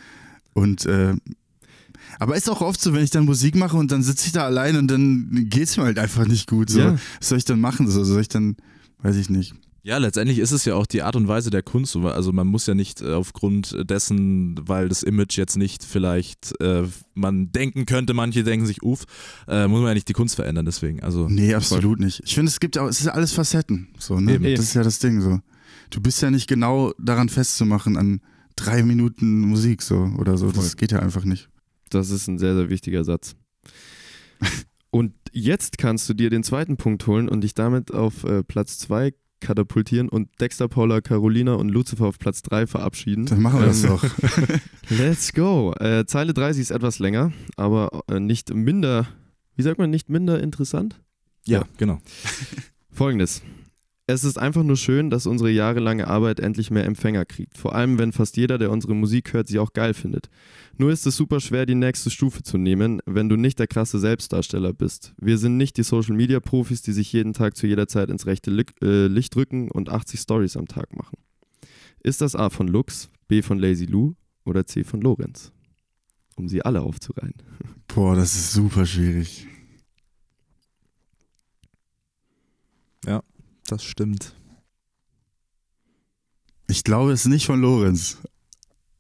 Und 0.54 0.86
äh, 0.86 1.16
aber 2.20 2.36
ist 2.36 2.52
auch 2.52 2.62
oft 2.62 2.80
so, 2.80 2.94
wenn 2.94 3.04
ich 3.04 3.10
dann 3.10 3.26
Musik 3.26 3.56
mache 3.56 3.78
und 3.78 3.92
dann 3.92 4.04
sitze 4.04 4.28
ich 4.28 4.32
da 4.32 4.46
allein 4.46 4.76
und 4.78 4.90
dann 4.90 5.48
geht's 5.50 5.76
mir 5.78 5.86
halt 5.86 5.98
einfach 5.98 6.28
nicht 6.28 6.48
gut. 6.48 6.70
So. 6.70 6.80
Ja. 6.80 7.00
Was 7.20 7.30
soll 7.30 7.40
ich 7.40 7.46
dann 7.46 7.60
machen? 7.60 7.90
So, 7.90 8.04
soll 8.04 8.22
ich 8.22 8.30
dann, 8.30 8.58
weiß 9.02 9.16
ich 9.16 9.32
nicht. 9.32 9.56
Ja, 9.84 9.98
letztendlich 9.98 10.38
ist 10.38 10.52
es 10.52 10.66
ja 10.66 10.76
auch 10.76 10.86
die 10.86 11.02
Art 11.02 11.16
und 11.16 11.28
Weise 11.28 11.50
der 11.50 11.64
Kunst. 11.64 11.96
Also 11.96 12.32
man 12.32 12.46
muss 12.46 12.68
ja 12.68 12.76
nicht 12.76 13.02
äh, 13.02 13.14
aufgrund 13.14 13.76
dessen, 13.90 14.60
weil 14.68 14.90
das 14.90 15.02
Image 15.02 15.38
jetzt 15.38 15.58
nicht 15.58 15.84
vielleicht 15.84 16.60
äh, 16.62 16.84
man 17.16 17.52
denken 17.52 17.86
könnte, 17.86 18.14
manche 18.14 18.44
denken 18.44 18.68
sich, 18.68 18.84
uff, 18.84 19.06
äh, 19.48 19.68
muss 19.68 19.80
man 19.80 19.90
ja 19.90 19.94
nicht 19.96 20.08
die 20.08 20.14
Kunst 20.14 20.36
verändern 20.36 20.66
deswegen. 20.66 21.02
Also 21.02 21.28
Nee, 21.28 21.56
absolut 21.56 22.00
nicht. 22.00 22.22
Ich 22.26 22.36
finde, 22.36 22.50
es 22.50 22.60
gibt 22.60 22.76
ja 22.76 22.84
auch, 22.84 22.88
es 22.90 23.00
ist 23.00 23.08
ja 23.08 23.14
alles 23.14 23.34
Facetten. 23.34 23.88
So, 23.98 24.20
ne? 24.20 24.36
Eben. 24.36 24.44
Das 24.56 24.66
ist 24.66 24.76
ja 24.76 24.84
das 24.84 25.00
Ding 25.00 25.20
so. 25.20 25.40
Du 25.90 26.00
bist 26.00 26.22
ja 26.22 26.30
nicht 26.30 26.48
genau 26.48 26.94
daran 27.00 27.30
festzumachen 27.30 27.98
an 27.98 28.22
drei 28.56 28.84
Minuten 28.84 29.42
Musik 29.42 29.82
so 29.82 30.12
oder 30.20 30.38
so. 30.38 30.52
Das 30.52 30.70
Voll. 30.70 30.78
geht 30.78 30.92
ja 30.92 31.00
einfach 31.00 31.26
nicht. 31.26 31.50
Das 31.90 32.12
ist 32.12 32.28
ein 32.28 32.38
sehr, 32.38 32.56
sehr 32.56 32.70
wichtiger 32.70 33.04
Satz. 33.04 33.36
Und 34.92 35.14
jetzt 35.32 35.78
kannst 35.78 36.08
du 36.10 36.14
dir 36.14 36.30
den 36.30 36.44
zweiten 36.44 36.76
Punkt 36.76 37.08
holen 37.08 37.30
und 37.30 37.42
dich 37.42 37.54
damit 37.54 37.94
auf 37.94 38.26
äh, 38.26 38.44
Platz 38.44 38.78
2 38.80 39.14
katapultieren 39.42 40.08
und 40.08 40.30
Dexter, 40.40 40.68
Paula, 40.68 41.02
Carolina 41.02 41.56
und 41.56 41.70
Lucifer 41.70 42.06
auf 42.06 42.20
Platz 42.20 42.42
3 42.44 42.68
verabschieden. 42.68 43.26
Dann 43.26 43.42
machen 43.42 43.60
wir 43.60 43.66
das 43.68 43.84
Ähm, 43.84 43.90
doch. 43.90 44.06
Let's 44.90 45.34
go. 45.34 45.74
Äh, 45.80 46.06
Zeile 46.06 46.34
30 46.34 46.62
ist 46.62 46.72
etwas 46.72 47.00
länger, 47.00 47.34
aber 47.58 48.04
äh, 48.10 48.20
nicht 48.20 48.54
minder, 48.54 49.08
wie 49.56 49.64
sagt 49.64 49.78
man, 49.80 49.90
nicht 49.90 50.10
minder 50.10 50.42
interessant? 50.42 51.02
ja, 51.46 51.60
Ja. 51.60 51.66
genau. 51.78 52.00
Folgendes. 52.92 53.42
Es 54.12 54.26
ist 54.26 54.38
einfach 54.38 54.64
nur 54.64 54.76
schön, 54.76 55.10
dass 55.10 55.26
unsere 55.26 55.50
jahrelange 55.50 56.06
Arbeit 56.06 56.42
endlich 56.42 56.70
mehr 56.70 56.84
Empfänger 56.84 57.24
kriegt. 57.24 57.58
Vor 57.58 57.74
allem, 57.74 57.98
wenn 57.98 58.12
fast 58.12 58.36
jeder, 58.36 58.58
der 58.58 58.70
unsere 58.70 58.94
Musik 58.94 59.32
hört, 59.32 59.48
sie 59.48 59.58
auch 59.58 59.72
geil 59.72 59.94
findet. 59.94 60.30
Nur 60.78 60.92
ist 60.92 61.08
es 61.08 61.16
super 61.16 61.40
schwer, 61.40 61.66
die 61.66 61.76
nächste 61.76 62.10
Stufe 62.10 62.44
zu 62.44 62.58
nehmen, 62.58 63.02
wenn 63.06 63.30
du 63.30 63.38
nicht 63.38 63.58
der 63.58 63.68
krasse 63.68 64.00
Selbstdarsteller 64.00 64.74
bist. 64.74 65.14
Wir 65.18 65.38
sind 65.38 65.56
nicht 65.56 65.78
die 65.78 65.84
Social 65.84 66.14
Media 66.14 66.42
Profis, 66.42 66.82
die 66.82 66.92
sich 66.92 67.14
jeden 67.14 67.32
Tag 67.32 67.56
zu 67.56 67.68
jeder 67.68 67.88
Zeit 67.88 68.10
ins 68.10 68.26
rechte 68.26 68.52
äh, 68.82 69.08
Licht 69.08 69.34
rücken 69.38 69.72
und 69.72 69.88
80 69.88 70.20
Stories 70.20 70.58
am 70.58 70.68
Tag 70.68 70.94
machen. 70.94 71.18
Ist 72.04 72.20
das 72.20 72.36
A 72.36 72.50
von 72.50 72.68
Lux, 72.68 73.10
B 73.30 73.42
von 73.42 73.60
Lazy 73.60 73.86
Lou 73.86 74.16
oder 74.44 74.66
C 74.66 74.84
von 74.84 75.00
Lorenz? 75.00 75.54
Um 76.36 76.50
sie 76.50 76.64
alle 76.64 76.82
aufzureihen. 76.82 77.36
Boah, 77.88 78.18
das 78.18 78.36
ist 78.36 78.52
super 78.52 78.86
schwierig. 78.86 79.48
Das 83.72 83.86
stimmt. 83.86 84.34
Ich 86.70 86.84
glaube, 86.84 87.14
es 87.14 87.22
ist 87.22 87.28
nicht 87.28 87.46
von 87.46 87.62
Lorenz. 87.62 88.18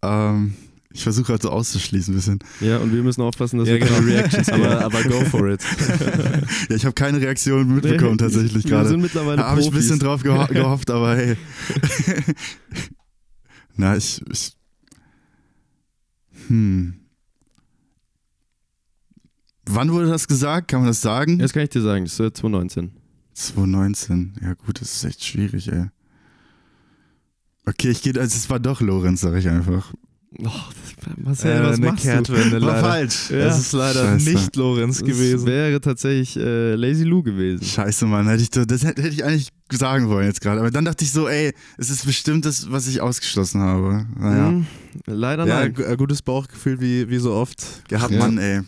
Ähm, 0.01 0.55
ich 0.93 1.03
versuche 1.03 1.26
gerade 1.28 1.43
so 1.43 1.49
auszuschließen 1.49 2.13
ein 2.13 2.15
bisschen. 2.17 2.39
Ja, 2.61 2.78
und 2.78 2.93
wir 2.93 3.03
müssen 3.03 3.22
aufpassen, 3.22 3.59
dass 3.59 3.67
Ja, 3.67 3.74
wir 3.76 3.82
keine 3.82 3.99
genau. 3.99 4.11
Reactions 4.13 4.47
aber, 4.49 4.80
aber 4.80 5.03
go 5.03 5.26
for 5.26 5.49
it. 5.49 5.61
Ja, 6.69 6.76
ich 6.78 6.86
habe 6.86 6.93
keine 6.93 7.19
Reaktion 7.19 7.76
mitbekommen 7.76 8.17
tatsächlich 8.17 8.63
Wir 8.63 8.72
gerade. 8.72 8.88
sind 8.89 9.01
mittlerweile 9.01 9.38
Da 9.38 9.49
habe 9.49 9.59
ich 9.59 9.67
ein 9.67 9.74
bisschen 9.74 9.99
drauf 9.99 10.24
geho 10.24 10.47
gehofft, 10.53 10.89
aber 10.89 11.17
hey. 11.17 11.36
Na, 13.76 13.97
ich, 13.97 14.22
ich. 14.32 14.55
Hm. 16.47 16.93
Wann 19.65 19.91
wurde 19.91 20.07
das 20.07 20.30
gesagt? 20.30 20.69
Kann 20.69 20.80
man 20.80 20.88
das 20.88 21.01
sagen? 21.01 21.39
Das 21.39 21.51
kann 21.51 21.63
ich 21.63 21.69
dir 21.69 21.82
sagen, 21.82 22.05
das 22.05 22.13
ist 22.13 22.19
äh, 22.22 22.32
2019. 22.34 23.01
2019. 23.34 24.34
Ja, 24.41 24.53
gut, 24.53 24.82
das 24.82 24.93
ist 24.95 25.03
echt 25.03 25.23
schwierig, 25.23 25.71
ey. 25.71 25.86
Okay, 27.65 27.89
ich 27.89 28.01
gehe, 28.01 28.13
also 28.19 28.36
es 28.36 28.49
war 28.49 28.59
doch 28.59 28.82
Lorenz, 28.82 29.21
sag 29.21 29.36
ich 29.36 29.47
einfach. 29.47 29.93
Oh, 30.39 30.45
das, 30.45 31.17
Marcel, 31.17 31.51
Äh, 31.51 31.63
was 31.63 31.77
eine 31.77 31.86
machst 31.88 32.05
du? 32.05 32.09
Kehrtwende 32.09 32.61
War 32.61 32.67
leider. 32.75 32.79
falsch. 32.88 33.29
Ja. 33.32 33.38
Es 33.47 33.59
ist 33.59 33.73
leider 33.73 34.03
Scheiße. 34.13 34.29
nicht 34.29 34.55
Lorenz 34.55 34.99
Das 34.99 35.07
gewesen. 35.07 35.45
wäre 35.45 35.82
tatsächlich 35.82 36.38
äh, 36.38 36.75
Lazy 36.75 37.03
Lou 37.03 37.21
gewesen. 37.21 37.63
Scheiße, 37.65 38.05
Mann, 38.05 38.27
hätte 38.27 38.41
ich, 38.43 38.49
das 38.49 38.84
hätte 38.84 39.01
hätte 39.03 39.13
ich 39.13 39.23
eigentlich 39.25 39.49
sagen 39.71 40.07
wollen 40.07 40.25
jetzt 40.27 40.39
gerade. 40.41 40.61
Aber 40.61 40.71
dann 40.71 40.86
dachte 40.86 41.03
ich 41.03 41.11
so, 41.11 41.27
ey, 41.27 41.53
es 41.77 41.89
ist 41.89 42.05
bestimmt 42.05 42.45
das, 42.45 42.71
was 42.71 42.88
ich 42.88 43.01
ausgeschlossen 43.01 43.59
habe. 43.61 44.05
Naja. 44.17 44.47
Hm, 44.47 44.65
leider 45.05 45.45
Ja, 45.45 45.59
nein. 45.65 45.75
ein 45.86 45.97
gutes 45.97 46.21
Bauchgefühl 46.21 46.79
wie, 46.79 47.09
wie 47.09 47.17
so 47.17 47.34
oft. 47.34 47.88
Gehabt, 47.89 48.13
Ja. 48.13 48.19
Mann, 48.19 48.38
ey. 48.38 48.61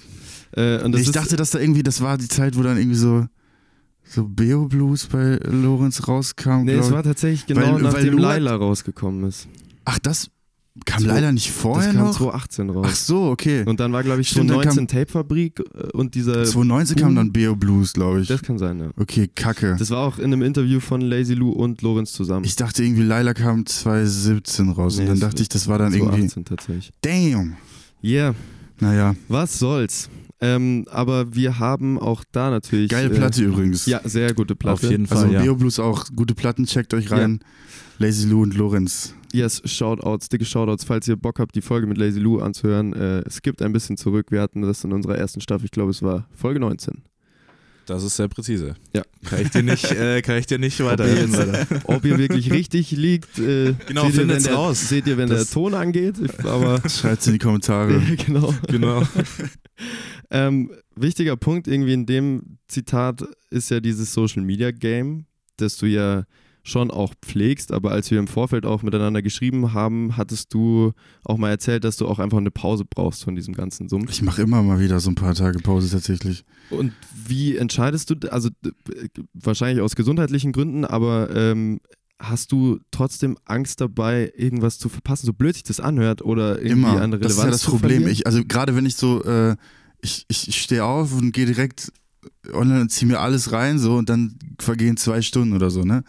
Äh, 0.56 0.84
und 0.84 0.92
das 0.92 1.02
ich 1.02 1.08
ist, 1.08 1.16
dachte, 1.16 1.38
dass 1.38 1.52
da 1.52 1.60
irgendwie, 1.60 1.82
das 1.84 2.02
war 2.02 2.18
die 2.18 2.28
Zeit, 2.28 2.58
wo 2.58 2.62
dann 2.62 2.78
irgendwie 2.78 2.98
so, 2.98 3.26
so 4.06 4.26
Beo 4.28 4.68
Blues 4.68 5.06
bei 5.08 5.40
Lorenz 5.50 6.08
rauskam. 6.08 6.64
Nee, 6.66 6.74
es 6.74 6.92
war 6.92 7.04
tatsächlich 7.04 7.46
genau 7.46 7.62
Weil- 7.62 7.74
weil 7.76 7.82
nachdem 7.84 8.14
hat- 8.16 8.22
Laila 8.22 8.56
rausgekommen 8.56 9.24
ist. 9.28 9.48
Ach, 9.86 10.00
das 10.00 10.30
kam 10.86 11.04
Zwei- 11.04 11.14
leider 11.14 11.32
nicht 11.32 11.52
vorher 11.52 11.88
das 11.90 11.96
kam 11.96 12.06
noch? 12.08 12.16
2018 12.18 12.70
raus. 12.72 12.86
Ach 12.90 12.96
so, 12.96 13.24
okay. 13.26 13.64
Und 13.66 13.80
dann 13.80 13.94
war, 13.94 14.02
glaube 14.04 14.22
ich, 14.22 14.30
Stimmt, 14.30 14.50
dann 14.50 14.62
2019 14.64 14.88
Tapefabrik 14.88 15.60
äh, 15.60 15.88
und 15.96 16.16
dieser. 16.16 16.44
2019 16.46 16.96
kam 16.98 17.16
dann 17.16 17.32
Beo 17.32 17.56
Blues, 17.56 17.94
glaube 17.94 18.22
ich. 18.22 18.28
Das 18.28 18.42
kann 18.42 18.58
sein, 18.58 18.80
ja. 18.80 18.90
Okay, 18.98 19.28
kacke. 19.34 19.76
Das 19.78 19.90
war 19.92 20.00
auch 20.00 20.18
in 20.18 20.26
einem 20.26 20.42
Interview 20.42 20.80
von 20.80 21.02
Lazy 21.02 21.36
Lou 21.36 21.52
und 21.52 21.82
Lorenz 21.84 22.14
zusammen. 22.14 22.44
Ich 22.46 22.56
dachte 22.56 22.84
irgendwie, 22.84 23.04
Laila 23.04 23.34
kam 23.36 23.66
2017 23.66 24.70
raus. 24.70 24.96
Nee, 24.98 25.04
und 25.04 25.10
dann 25.10 25.20
dachte 25.20 25.42
ich, 25.44 25.50
das 25.50 25.68
war 25.68 25.78
dann 25.78 25.94
irgendwie. 25.94 26.28
2018 26.28 26.46
tatsächlich. 26.46 26.92
Damn. 27.02 27.56
Yeah, 28.04 28.34
Naja, 28.80 29.16
was 29.30 29.60
soll's. 29.60 30.10
Ähm, 30.46 30.86
aber 30.92 31.34
wir 31.34 31.58
haben 31.60 31.98
auch 31.98 32.24
da 32.34 32.50
natürlich. 32.50 32.90
geile 32.90 33.10
äh, 33.10 33.18
Platte 33.18 33.44
übrigens. 33.44 33.86
Ja, 33.86 34.02
sehr 34.04 34.34
gute 34.34 34.56
Platte. 34.56 34.86
Auf 34.86 34.92
jeden 34.92 35.08
Fall, 35.08 35.20
Also 35.24 35.34
ja. 35.34 35.42
Beo 35.42 35.56
Blues 35.56 35.80
auch 35.80 36.08
gute 36.16 36.36
Platten, 36.36 36.66
checkt 36.66 36.94
euch 36.94 37.10
rein. 37.12 37.40
Lazy 37.98 38.28
Lou 38.28 38.42
und 38.44 38.54
Lorenz. 38.56 39.16
Yes, 39.32 39.62
Shoutouts, 39.64 40.28
dicke 40.30 40.44
Shoutouts, 40.46 40.84
falls 40.84 41.08
ihr 41.08 41.16
Bock 41.16 41.40
habt, 41.40 41.56
die 41.56 41.62
Folge 41.62 41.88
mit 41.88 41.98
Lazy 41.98 42.20
Lou 42.20 42.40
anzuhören. 42.40 42.92
Äh, 42.94 43.20
es 43.26 43.42
gibt 43.42 43.62
ein 43.62 43.72
bisschen 43.72 43.96
zurück. 43.96 44.28
Wir 44.32 44.42
hatten 44.42 44.62
das 44.64 44.84
in 44.84 44.92
unserer 44.92 45.18
ersten 45.18 45.40
Staffel, 45.40 45.66
ich 45.66 45.72
glaube, 45.72 45.92
es 45.92 46.02
war 46.04 46.28
Folge 46.36 46.60
19. 46.60 47.04
Das 47.86 48.02
ist 48.04 48.16
sehr 48.16 48.28
präzise. 48.30 48.76
Ja. 48.94 49.02
Kann 49.26 49.42
ich 49.42 49.50
dir 49.50 49.64
nicht, 49.64 49.92
äh, 49.92 50.22
kann 50.22 50.38
ich 50.38 50.46
dir 50.46 50.58
nicht 50.58 50.80
Ob 50.80 50.86
ihr, 50.88 50.92
weiterhelfen, 50.92 51.34
jetzt, 51.34 51.70
leider. 51.70 51.82
ob 51.86 52.06
ihr 52.06 52.18
wirklich 52.18 52.52
richtig 52.52 52.92
liegt, 52.92 53.40
äh, 53.40 53.74
Genau, 53.88 54.10
seht, 54.10 54.16
ihr, 54.22 54.28
wenn 54.30 54.44
der, 54.44 54.54
raus. 54.54 54.90
seht 54.90 55.08
ihr, 55.08 55.18
wenn 55.18 55.30
Das- 55.30 55.46
der 55.48 55.54
Ton 55.54 55.74
angeht. 55.74 56.16
Ich, 56.24 56.46
aber 56.46 56.82
Schreibt's 56.90 57.28
in 57.28 57.34
die 57.34 57.40
Kommentare. 57.40 58.00
genau. 58.26 58.54
Genau. 58.68 59.04
Ähm, 60.34 60.72
wichtiger 60.96 61.38
Punkt 61.38 61.68
irgendwie 61.68 61.94
in 61.94 62.06
dem 62.08 62.58
Zitat 62.68 63.24
ist 63.52 63.70
ja 63.70 63.80
dieses 63.80 64.14
Social 64.14 64.42
Media 64.42 64.72
Game, 64.72 65.26
das 65.58 65.78
du 65.78 65.86
ja 65.86 66.26
schon 66.64 66.92
auch 66.92 67.14
pflegst, 67.22 67.72
aber 67.72 67.92
als 67.92 68.10
wir 68.10 68.18
im 68.18 68.28
Vorfeld 68.28 68.66
auch 68.66 68.84
miteinander 68.84 69.22
geschrieben 69.22 69.74
haben, 69.74 70.16
hattest 70.18 70.54
du 70.54 70.94
auch 71.24 71.38
mal 71.38 71.50
erzählt, 71.50 71.84
dass 71.84 71.98
du 71.98 72.08
auch 72.08 72.20
einfach 72.20 72.38
eine 72.38 72.52
Pause 72.52 72.86
brauchst 72.90 73.24
von 73.24 73.36
diesem 73.36 73.54
ganzen 73.54 73.90
Sumpf. 73.90 74.10
Ich 74.10 74.22
mache 74.22 74.42
immer 74.42 74.64
mal 74.64 74.80
wieder 74.80 75.00
so 75.00 75.12
ein 75.12 75.16
paar 75.16 75.36
Tage 75.36 75.60
Pause 75.60 75.92
tatsächlich. 75.92 76.46
Und 76.70 76.94
wie 77.28 77.58
entscheidest 77.58 78.10
du, 78.10 78.16
also 78.32 78.50
wahrscheinlich 79.34 79.84
aus 79.84 79.96
gesundheitlichen 79.96 80.54
Gründen, 80.54 80.86
aber 80.86 81.36
ähm, 81.36 81.80
hast 82.18 82.54
du 82.54 82.80
trotzdem 82.92 83.38
Angst 83.44 83.82
dabei, 83.82 84.32
irgendwas 84.36 84.80
zu 84.80 84.88
verpassen, 84.88 85.26
so 85.26 85.34
blöd 85.34 85.56
sich 85.56 85.64
das 85.64 85.82
anhört 85.82 86.22
oder 86.22 86.62
irgendwie 86.62 86.72
Immer. 86.72 87.02
an 87.02 87.14
Relevanz 87.14 87.22
das 87.22 87.32
ist 87.38 87.44
ja 87.44 87.50
das 87.50 87.64
Problem. 87.66 88.08
Ich, 88.08 88.26
also 88.26 88.42
gerade 88.46 88.76
wenn 88.76 88.86
ich 88.86 88.96
so, 88.96 89.22
äh, 89.26 89.58
ich, 90.04 90.26
ich, 90.28 90.48
ich 90.50 90.62
stehe 90.62 90.84
auf 90.84 91.14
und 91.14 91.32
gehe 91.32 91.46
direkt 91.46 91.92
online 92.52 92.82
und 92.82 92.90
ziehe 92.90 93.10
mir 93.10 93.20
alles 93.20 93.52
rein 93.52 93.80
so 93.80 93.96
und 93.96 94.10
dann 94.10 94.38
vergehen 94.60 94.98
zwei 94.98 95.22
Stunden 95.22 95.56
oder 95.56 95.72
so, 95.72 95.84
ne? 95.84 96.04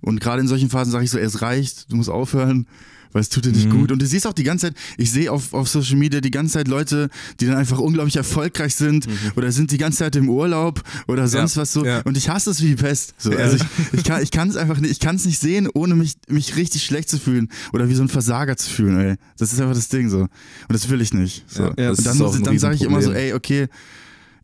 Und 0.00 0.20
gerade 0.20 0.40
in 0.40 0.48
solchen 0.48 0.70
Phasen 0.70 0.90
sage 0.90 1.04
ich 1.04 1.10
so, 1.10 1.18
es 1.18 1.42
reicht, 1.42 1.90
du 1.92 1.96
musst 1.96 2.08
aufhören, 2.10 2.66
weil 3.12 3.22
es 3.22 3.28
tut 3.28 3.44
dir 3.44 3.50
nicht 3.52 3.66
Mhm. 3.68 3.78
gut. 3.80 3.92
Und 3.92 4.00
du 4.02 4.06
siehst 4.06 4.26
auch 4.26 4.32
die 4.32 4.42
ganze 4.44 4.66
Zeit, 4.68 4.76
ich 4.96 5.10
sehe 5.10 5.30
auf, 5.30 5.52
auf 5.54 5.68
Social 5.68 5.96
Media 5.96 6.20
die 6.20 6.30
ganze 6.30 6.54
Zeit 6.54 6.68
Leute, 6.68 7.08
die 7.40 7.46
dann 7.46 7.56
einfach 7.56 7.78
unglaublich 7.78 8.16
erfolgreich 8.16 8.74
sind 8.74 9.06
oder 9.36 9.52
sind 9.52 9.70
die 9.70 9.78
ganze 9.78 9.98
Zeit 9.98 10.16
im 10.16 10.28
Urlaub 10.28 10.82
oder 11.08 11.28
sonst 11.28 11.56
was 11.56 11.72
so. 11.72 11.84
ja. 11.84 12.00
Und 12.02 12.16
ich 12.16 12.28
hasse 12.28 12.50
es 12.50 12.62
wie 12.62 12.68
die 12.68 12.76
Pest. 12.76 13.14
So. 13.18 13.30
Also 13.32 13.56
ich, 13.56 13.62
ich 13.92 14.04
kann 14.04 14.22
ich 14.22 14.30
kann 14.30 14.48
es 14.48 14.56
einfach 14.56 14.78
nicht, 14.78 14.90
ich 14.90 15.00
kann 15.00 15.16
es 15.16 15.24
nicht 15.24 15.38
sehen, 15.40 15.68
ohne 15.72 15.94
mich, 15.94 16.14
mich 16.28 16.56
richtig 16.56 16.82
schlecht 16.84 17.08
zu 17.10 17.18
fühlen 17.18 17.48
oder 17.72 17.88
wie 17.88 17.94
so 17.94 18.02
ein 18.02 18.08
Versager 18.08 18.56
zu 18.56 18.70
fühlen, 18.70 18.98
ey. 19.00 19.16
Das 19.38 19.52
ist 19.52 19.60
einfach 19.60 19.74
das 19.74 19.88
Ding 19.88 20.08
so. 20.08 20.20
Und 20.22 20.30
das 20.68 20.88
will 20.88 21.00
ich 21.00 21.12
nicht. 21.14 21.44
So. 21.48 21.64
Ja, 21.76 21.90
und 21.90 22.06
dann, 22.06 22.16
ich- 22.16 22.42
dann 22.42 22.58
sage 22.58 22.74
ich 22.76 22.82
immer 22.82 23.02
so, 23.02 23.12
ey, 23.12 23.32
okay, 23.34 23.68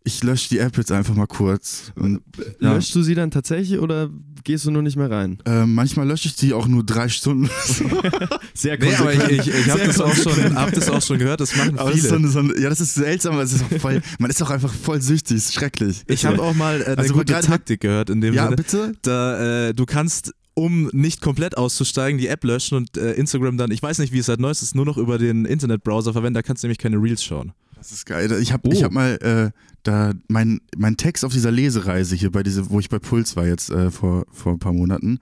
ich 0.08 0.22
lösche 0.24 0.48
die 0.48 0.58
App 0.58 0.76
jetzt 0.78 0.90
einfach 0.90 1.14
mal 1.14 1.26
kurz. 1.26 1.92
Und, 1.96 2.20
ja. 2.60 2.72
Löschst 2.74 2.94
du 2.94 3.02
sie 3.02 3.14
dann 3.14 3.30
tatsächlich 3.30 3.78
oder 3.78 4.08
gehst 4.44 4.64
du 4.64 4.70
nur 4.70 4.82
nicht 4.82 4.96
mehr 4.96 5.10
rein? 5.10 5.38
äh, 5.44 5.66
manchmal 5.66 6.06
lösche 6.08 6.28
ich 6.28 6.36
die 6.36 6.52
auch 6.54 6.66
nur 6.66 6.84
drei 6.84 7.08
Stunden. 7.08 7.48
Sehr 8.54 8.78
Nee, 8.78 8.94
aber 8.94 9.12
ich, 9.14 9.46
ich, 9.46 9.48
ich 9.48 9.70
habe 9.70 9.84
das, 9.86 10.00
auch 10.00 10.14
schon- 10.14 10.24
konsequent. 10.24 10.56
hab 10.56 10.72
das 10.72 10.88
auch 10.90 11.02
schon 11.02 11.18
gehört, 11.18 11.40
das 11.40 11.54
machen 11.56 11.78
Aber 11.78 11.90
das 11.90 11.98
ist 12.00 12.08
so 12.08 12.16
viele. 12.16 12.18
eine, 12.20 12.28
so 12.28 12.38
eine, 12.40 12.58
ja, 12.60 12.68
das 12.68 12.80
ist 12.80 12.94
seltsam, 12.94 13.34
aber 13.34 13.42
es 13.42 13.52
ist 13.52 13.64
auch 13.64 13.78
voll, 13.80 14.02
man 14.18 14.30
ist 14.30 14.42
auch 14.42 14.50
einfach 14.50 14.72
voll 14.72 15.00
süchtig, 15.00 15.36
ist 15.36 15.54
schrecklich. 15.54 16.02
Ich 16.06 16.24
habe 16.24 16.40
auch 16.42 16.54
mal 16.54 16.80
äh, 16.80 16.84
eine 16.86 16.98
Also, 16.98 17.14
gute 17.14 17.32
Taktik 17.40 17.80
gehört 17.80 18.10
in 18.10 18.20
dem 18.20 18.34
Ja, 18.34 18.44
Sinne. 18.44 18.56
bitte? 18.56 18.92
Da, 19.02 19.68
äh, 19.68 19.74
du 19.74 19.84
kannst, 19.86 20.32
um 20.54 20.88
nicht 20.92 21.20
komplett 21.20 21.56
auszusteigen, 21.56 22.18
die 22.18 22.28
App 22.28 22.42
löschen 22.44 22.76
und 22.76 22.96
äh, 22.96 23.12
Instagram 23.12 23.58
dann, 23.58 23.70
ich 23.70 23.82
weiß 23.82 23.98
nicht, 23.98 24.12
wie 24.12 24.18
es 24.18 24.26
seit 24.26 24.40
neuestes 24.40 24.74
nur 24.74 24.84
noch 24.86 24.96
über 24.96 25.18
den 25.18 25.44
Internetbrowser 25.44 26.12
verwenden, 26.12 26.34
da 26.34 26.42
kannst 26.42 26.62
du 26.62 26.66
nämlich 26.66 26.78
keine 26.78 26.96
Reels 26.96 27.22
schauen. 27.22 27.52
Das 27.76 27.92
ist 27.92 28.06
geil. 28.06 28.32
Ich 28.42 28.52
habe 28.52 28.68
Oh. 28.68 28.72
ich 28.72 28.82
hab 28.82 28.90
mal 28.90 29.12
äh, 29.22 29.50
da 29.88 30.12
mein, 30.28 30.60
mein 30.76 30.96
Text 30.96 31.24
auf 31.24 31.32
dieser 31.32 31.50
Lesereise 31.50 32.14
hier, 32.14 32.30
bei 32.30 32.42
diese, 32.42 32.68
wo 32.70 32.78
ich 32.78 32.88
bei 32.90 32.98
Puls 32.98 33.36
war 33.36 33.46
jetzt 33.46 33.70
äh, 33.70 33.90
vor, 33.90 34.26
vor 34.30 34.52
ein 34.52 34.58
paar 34.58 34.72
Monaten, 34.74 35.18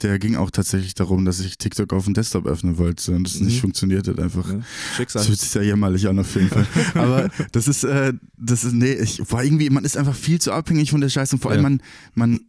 der 0.00 0.18
ging 0.18 0.34
auch 0.34 0.50
tatsächlich 0.50 0.94
darum, 0.94 1.24
dass 1.24 1.38
ich 1.38 1.58
TikTok 1.58 1.92
auf 1.92 2.06
dem 2.06 2.14
Desktop 2.14 2.46
öffnen 2.46 2.76
wollte 2.78 3.12
und 3.14 3.22
das 3.24 3.38
Mhm. 3.38 3.46
nicht 3.46 3.60
funktioniert 3.60 4.08
hat 4.08 4.18
einfach. 4.18 4.48
Ne? 4.48 4.64
Schicksal. 4.96 5.20
Das 5.20 5.26
fühlt 5.28 5.38
sich 5.40 5.54
ja 5.54 5.62
jämmerlich 5.62 6.08
an 6.08 6.18
auf 6.18 6.34
jeden 6.34 6.48
Fall. 6.48 6.66
Aber 6.94 7.30
das 7.52 7.68
ist, 7.68 7.84
äh, 7.84 8.12
das 8.36 8.64
ist, 8.64 8.72
nee, 8.72 8.94
ich 8.94 9.20
war 9.30 9.44
irgendwie, 9.44 9.70
man 9.70 9.84
ist 9.84 9.96
einfach 9.96 10.16
viel 10.16 10.40
zu 10.40 10.50
abhängig 10.52 10.90
von 10.90 11.00
der 11.00 11.08
Scheiße 11.08 11.36
und 11.36 11.40
vor 11.42 11.52
allem 11.52 11.62
Ja. 11.62 11.68
man, 11.68 11.82
man, 12.14 12.40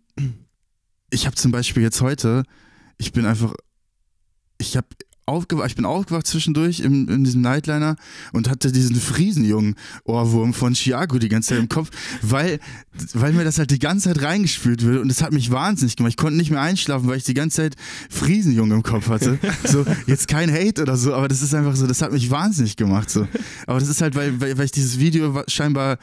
ich 1.11 1.27
habe 1.27 1.35
zum 1.35 1.51
Beispiel 1.51 1.83
jetzt 1.83 2.01
heute, 2.01 2.43
ich 2.97 3.11
bin 3.11 3.25
einfach, 3.27 3.53
ich 4.57 4.75
habe 4.75 4.87
aufgewacht, 5.25 5.69
ich 5.69 5.75
bin 5.75 5.85
aufgewacht 5.85 6.27
zwischendurch 6.27 6.79
im, 6.81 7.07
in 7.07 7.23
diesem 7.23 7.41
Nightliner 7.41 7.95
und 8.31 8.49
hatte 8.49 8.71
diesen 8.71 8.95
Friesenjungen-Ohrwurm 8.95 10.53
von 10.53 10.73
Chiago 10.75 11.19
die 11.19 11.29
ganze 11.29 11.49
Zeit 11.49 11.59
im 11.59 11.69
Kopf, 11.69 11.89
weil, 12.21 12.59
weil 13.13 13.33
mir 13.33 13.43
das 13.43 13.57
halt 13.57 13.71
die 13.71 13.79
ganze 13.79 14.09
Zeit 14.09 14.21
reingespült 14.21 14.83
wird 14.83 15.01
und 15.01 15.07
das 15.07 15.21
hat 15.21 15.31
mich 15.31 15.51
wahnsinnig 15.51 15.95
gemacht. 15.95 16.11
Ich 16.11 16.17
konnte 16.17 16.37
nicht 16.37 16.51
mehr 16.51 16.61
einschlafen, 16.61 17.07
weil 17.07 17.17
ich 17.17 17.23
die 17.23 17.33
ganze 17.33 17.57
Zeit 17.57 17.75
Friesenjungen 18.09 18.77
im 18.77 18.83
Kopf 18.83 19.09
hatte. 19.09 19.39
So, 19.65 19.85
jetzt 20.07 20.27
kein 20.27 20.51
Hate 20.51 20.81
oder 20.81 20.97
so, 20.97 21.13
aber 21.13 21.27
das 21.27 21.41
ist 21.41 21.53
einfach 21.55 21.75
so, 21.75 21.87
das 21.87 22.01
hat 22.01 22.11
mich 22.11 22.29
wahnsinnig 22.29 22.75
gemacht. 22.75 23.09
So. 23.09 23.27
Aber 23.65 23.79
das 23.79 23.89
ist 23.89 24.01
halt, 24.01 24.15
weil, 24.15 24.39
weil, 24.41 24.57
weil 24.57 24.65
ich 24.65 24.71
dieses 24.71 24.99
Video 24.99 25.43
scheinbar 25.47 25.97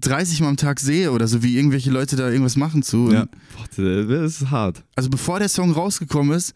30 0.00 0.40
Mal 0.40 0.48
am 0.48 0.56
Tag 0.56 0.80
sehe 0.80 1.12
oder 1.12 1.28
so, 1.28 1.42
wie 1.42 1.56
irgendwelche 1.56 1.90
Leute 1.90 2.16
da 2.16 2.28
irgendwas 2.28 2.56
machen 2.56 2.82
zu. 2.82 3.12
Ja. 3.12 3.26
Boah, 3.56 3.66
das 3.76 4.40
ist 4.40 4.50
hart. 4.50 4.82
also 4.96 5.10
bevor 5.10 5.38
der 5.38 5.48
Song 5.48 5.72
rausgekommen 5.72 6.36
ist, 6.36 6.54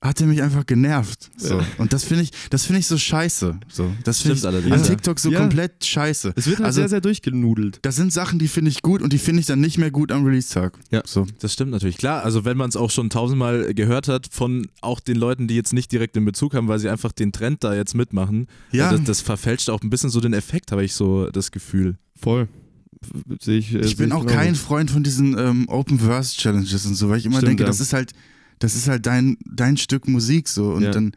hat 0.00 0.20
er 0.20 0.28
mich 0.28 0.40
einfach 0.42 0.64
genervt. 0.64 1.28
So. 1.36 1.60
Und 1.78 1.92
das 1.92 2.04
finde 2.04 2.22
ich, 2.22 2.30
das 2.50 2.64
finde 2.64 2.78
ich 2.78 2.86
so 2.86 2.96
scheiße. 2.96 3.58
So. 3.68 3.90
Das 4.04 4.20
finde 4.20 4.34
ich 4.34 4.38
Stimmt 4.40 4.54
allerdings, 4.54 4.72
an 4.74 4.80
ja. 4.82 4.86
TikTok 4.86 5.18
so 5.18 5.30
Ja. 5.30 5.40
komplett 5.40 5.84
scheiße. 5.84 6.34
Es 6.36 6.46
wird 6.46 6.58
halt 6.58 6.66
Also- 6.66 6.80
sehr, 6.82 6.88
sehr 6.88 7.00
durchgenudelt. 7.00 7.80
Das 7.82 7.96
sind 7.96 8.12
Sachen, 8.12 8.38
die 8.38 8.46
finde 8.46 8.70
ich 8.70 8.82
gut 8.82 9.02
und 9.02 9.12
die 9.12 9.18
finde 9.18 9.40
ich 9.40 9.46
dann 9.46 9.60
nicht 9.60 9.76
mehr 9.76 9.90
gut 9.90 10.12
am 10.12 10.24
Release-Tag. 10.24 10.78
Ja. 10.92 11.02
So. 11.04 11.26
Das 11.40 11.52
stimmt 11.52 11.72
natürlich. 11.72 11.98
Klar, 11.98 12.22
also 12.24 12.44
wenn 12.44 12.56
man 12.56 12.68
es 12.68 12.76
auch 12.76 12.92
schon 12.92 13.10
tausendmal 13.10 13.74
gehört 13.74 14.06
hat 14.06 14.28
von 14.30 14.68
auch 14.82 15.00
den 15.00 15.16
Leuten, 15.16 15.48
die 15.48 15.56
jetzt 15.56 15.72
nicht 15.72 15.90
direkt 15.90 16.16
in 16.16 16.24
Bezug 16.24 16.54
haben, 16.54 16.68
weil 16.68 16.78
sie 16.78 16.88
einfach 16.88 17.10
den 17.10 17.32
Trend 17.32 17.64
da 17.64 17.74
jetzt 17.74 17.96
mitmachen, 17.96 18.46
Ja. 18.70 18.90
äh, 18.90 18.96
das, 18.98 19.04
das 19.04 19.20
verfälscht 19.20 19.68
auch 19.68 19.82
ein 19.82 19.90
bisschen 19.90 20.10
so 20.10 20.20
den 20.20 20.32
Effekt, 20.32 20.70
habe 20.70 20.84
ich 20.84 20.92
so 20.94 21.28
das 21.30 21.50
Gefühl. 21.50 21.96
Voll. 22.20 22.46
Ich, 23.46 23.74
äh, 23.74 23.78
Ich 23.80 23.96
bin 23.96 24.12
auch 24.12 24.26
kein 24.26 24.54
Freund 24.54 24.90
von 24.90 25.02
diesen 25.02 25.36
ähm, 25.38 25.68
Open 25.68 25.98
Verse 25.98 26.36
Challenges 26.36 26.86
und 26.86 26.94
so, 26.94 27.08
weil 27.08 27.18
ich 27.18 27.26
immer 27.26 27.36
Stimmt, 27.38 27.50
denke, 27.50 27.62
ja. 27.64 27.68
das 27.68 27.80
ist 27.80 27.92
halt, 27.92 28.12
das 28.58 28.74
ist 28.74 28.88
halt 28.88 29.06
dein, 29.06 29.36
dein 29.44 29.76
Stück 29.76 30.08
Musik 30.08 30.48
so 30.48 30.72
und 30.72 30.82
Ja. 30.82 30.90
dann 30.90 31.12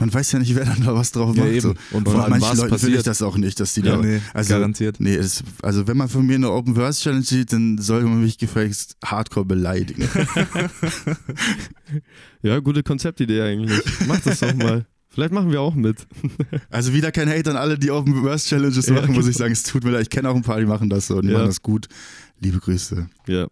man 0.00 0.14
weiß 0.14 0.30
ja 0.30 0.38
nicht, 0.38 0.54
wer 0.54 0.64
dann 0.64 0.84
da 0.84 0.94
was 0.94 1.10
drauf 1.10 1.34
Ja, 1.36 1.42
macht. 1.42 1.52
eben. 1.54 1.60
So. 1.60 1.74
Und 1.90 2.08
vor 2.08 2.28
manchen 2.28 2.56
Leuten 2.56 2.70
will 2.70 2.76
ich 2.76 2.82
passiert. 2.82 3.06
das 3.08 3.20
auch 3.20 3.36
nicht, 3.36 3.58
dass 3.58 3.74
die 3.74 3.80
Ja, 3.80 3.96
da. 3.96 4.02
nee, 4.02 4.20
also, 4.32 4.50
garantiert. 4.50 5.00
Nee, 5.00 5.16
es, 5.16 5.42
also 5.60 5.88
wenn 5.88 5.96
man 5.96 6.08
von 6.08 6.24
mir 6.24 6.36
eine 6.36 6.52
Open 6.52 6.76
Verse 6.76 7.02
Challenge 7.02 7.24
sieht, 7.24 7.52
dann 7.52 7.78
sollte 7.78 8.06
man 8.06 8.22
mich 8.22 8.38
gefälligst 8.38 8.96
hardcore 9.04 9.44
beleidigen. 9.44 10.08
Ja, 12.42 12.58
gute 12.60 12.82
Konzeptidee 12.82 13.40
eigentlich. 13.42 13.80
Mach 14.06 14.20
das 14.20 14.40
doch 14.40 14.54
mal. 14.54 14.86
Vielleicht 15.08 15.32
machen 15.32 15.50
wir 15.50 15.60
auch 15.60 15.74
mit. 15.74 16.06
Also 16.70 16.92
wieder 16.92 17.10
kein 17.10 17.28
Hate 17.28 17.50
an 17.50 17.56
alle, 17.56 17.78
die 17.78 17.90
Open 17.90 18.22
Verse 18.22 18.46
Challenges 18.48 18.86
Ja, 18.86 18.94
machen, 18.94 19.14
muss 19.14 19.26
ich 19.26 19.32
genau. 19.32 19.38
sagen. 19.46 19.52
Es 19.52 19.62
tut 19.64 19.82
mir 19.82 19.90
leid, 19.90 20.02
ich 20.02 20.10
kenne 20.10 20.28
auch 20.28 20.36
ein 20.36 20.42
paar, 20.42 20.60
die 20.60 20.66
machen 20.66 20.88
das 20.90 21.08
so 21.08 21.16
und 21.16 21.22
die 21.26 21.32
Ja. 21.32 21.38
machen 21.38 21.48
das 21.48 21.62
gut. 21.62 21.88
Liebe 22.40 22.58
Grüße. 22.60 23.08
Ja. 23.26 23.48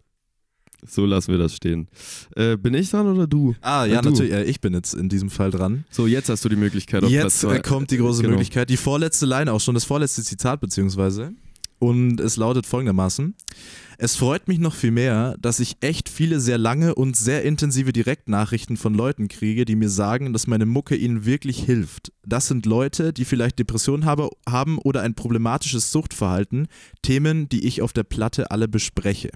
So 0.85 1.05
lassen 1.05 1.31
wir 1.31 1.37
das 1.39 1.55
stehen. 1.55 1.87
Äh, 2.35 2.55
bin 2.57 2.73
ich 2.73 2.89
dran 2.91 3.07
oder 3.07 3.27
du? 3.27 3.55
Ah, 3.61 3.85
ja, 3.85 3.99
Äh, 3.99 4.01
du. 4.03 4.09
natürlich. 4.11 4.31
Äh, 4.31 4.43
ich 4.45 4.61
bin 4.61 4.73
jetzt 4.73 4.93
in 4.93 5.09
diesem 5.09 5.29
Fall 5.29 5.51
dran. 5.51 5.85
So, 5.89 6.05
jetzt 6.07 6.29
hast 6.29 6.45
du 6.45 6.49
die 6.49 6.55
Möglichkeit 6.55 7.03
auf 7.03 7.09
Platz 7.09 7.23
Jetzt 7.23 7.39
zwei. 7.39 7.55
äh, 7.57 7.61
kommt 7.61 7.91
die 7.91 7.97
große 7.97 8.21
Genau. 8.21 8.31
Möglichkeit. 8.35 8.69
Die 8.69 8.77
vorletzte 8.77 9.25
Line 9.25 9.51
auch 9.51 9.59
schon, 9.61 9.73
das 9.73 9.85
vorletzte 9.85 10.23
Zitat 10.23 10.59
beziehungsweise. 10.61 11.33
Und 11.79 12.19
es 12.19 12.37
lautet 12.37 12.65
folgendermaßen. 12.65 13.35
Es 13.99 14.15
freut 14.15 14.47
mich 14.47 14.57
noch 14.59 14.73
viel 14.73 14.89
mehr, 14.91 15.35
dass 15.39 15.59
ich 15.59 15.77
echt 15.81 16.09
viele 16.09 16.39
sehr 16.39 16.57
lange 16.57 16.95
und 16.95 17.15
sehr 17.15 17.43
intensive 17.43 17.93
Direktnachrichten 17.93 18.77
von 18.77 18.93
Leuten 18.95 19.27
kriege, 19.27 19.63
die 19.65 19.75
mir 19.75 19.89
sagen, 19.89 20.33
dass 20.33 20.47
meine 20.47 20.65
Mucke 20.65 20.95
ihnen 20.95 21.25
wirklich 21.25 21.63
hilft. 21.63 22.11
Das 22.25 22.47
sind 22.47 22.65
Leute, 22.65 23.13
die 23.13 23.25
vielleicht 23.25 23.59
Depressionen 23.59 24.05
habe, 24.05 24.29
haben 24.47 24.77
oder 24.79 25.01
ein 25.01 25.13
problematisches 25.15 25.91
Suchtverhalten, 25.91 26.67
Themen, 27.03 27.47
die 27.49 27.65
ich 27.67 27.81
auf 27.83 27.93
der 27.93 28.03
Platte 28.03 28.49
alle 28.51 28.67
bespreche. 28.67 29.29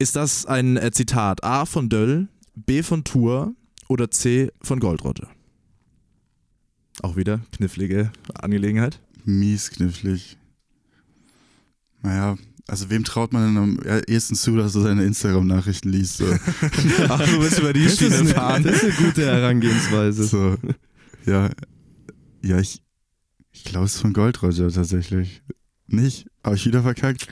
Ist 0.00 0.14
das 0.14 0.46
ein 0.46 0.76
äh, 0.76 0.92
Zitat 0.92 1.42
A 1.42 1.64
von 1.64 1.88
Döll, 1.88 2.28
B 2.54 2.84
von 2.84 3.02
Tour 3.02 3.54
oder 3.88 4.12
C 4.12 4.52
von 4.62 4.78
Goldrotte? 4.78 5.26
Auch 7.02 7.16
wieder 7.16 7.40
knifflige 7.50 8.12
Angelegenheit. 8.34 9.00
Mies 9.24 9.70
knifflig. 9.70 10.36
Naja, 12.02 12.36
also 12.68 12.90
wem 12.90 13.02
traut 13.02 13.32
man 13.32 13.54
denn 13.54 13.62
am 13.62 14.02
ehesten 14.06 14.36
zu, 14.36 14.56
dass 14.56 14.76
er 14.76 14.82
seine 14.82 15.04
Instagram-Nachrichten 15.04 15.88
liest? 15.88 16.18
So. 16.18 16.26
Ach, 17.08 17.24
du 17.24 17.40
bist 17.40 17.58
über 17.58 17.72
die 17.72 17.88
Schiene 17.88 18.24
fahren. 18.26 18.62
das 18.62 18.76
ist 18.76 18.84
eine 18.84 19.06
gute 19.08 19.26
Herangehensweise. 19.26 20.24
so. 20.24 20.56
Ja, 21.26 21.50
ja, 22.42 22.60
ich, 22.60 22.82
ich 23.50 23.64
glaube, 23.64 23.86
es 23.86 23.96
ist 23.96 24.00
von 24.00 24.12
Gold 24.12 24.42
Roger 24.42 24.70
tatsächlich. 24.70 25.42
Nicht? 25.88 26.28
Habe 26.48 26.56
ich 26.56 26.64
wieder 26.64 26.82
verkackt? 26.82 27.26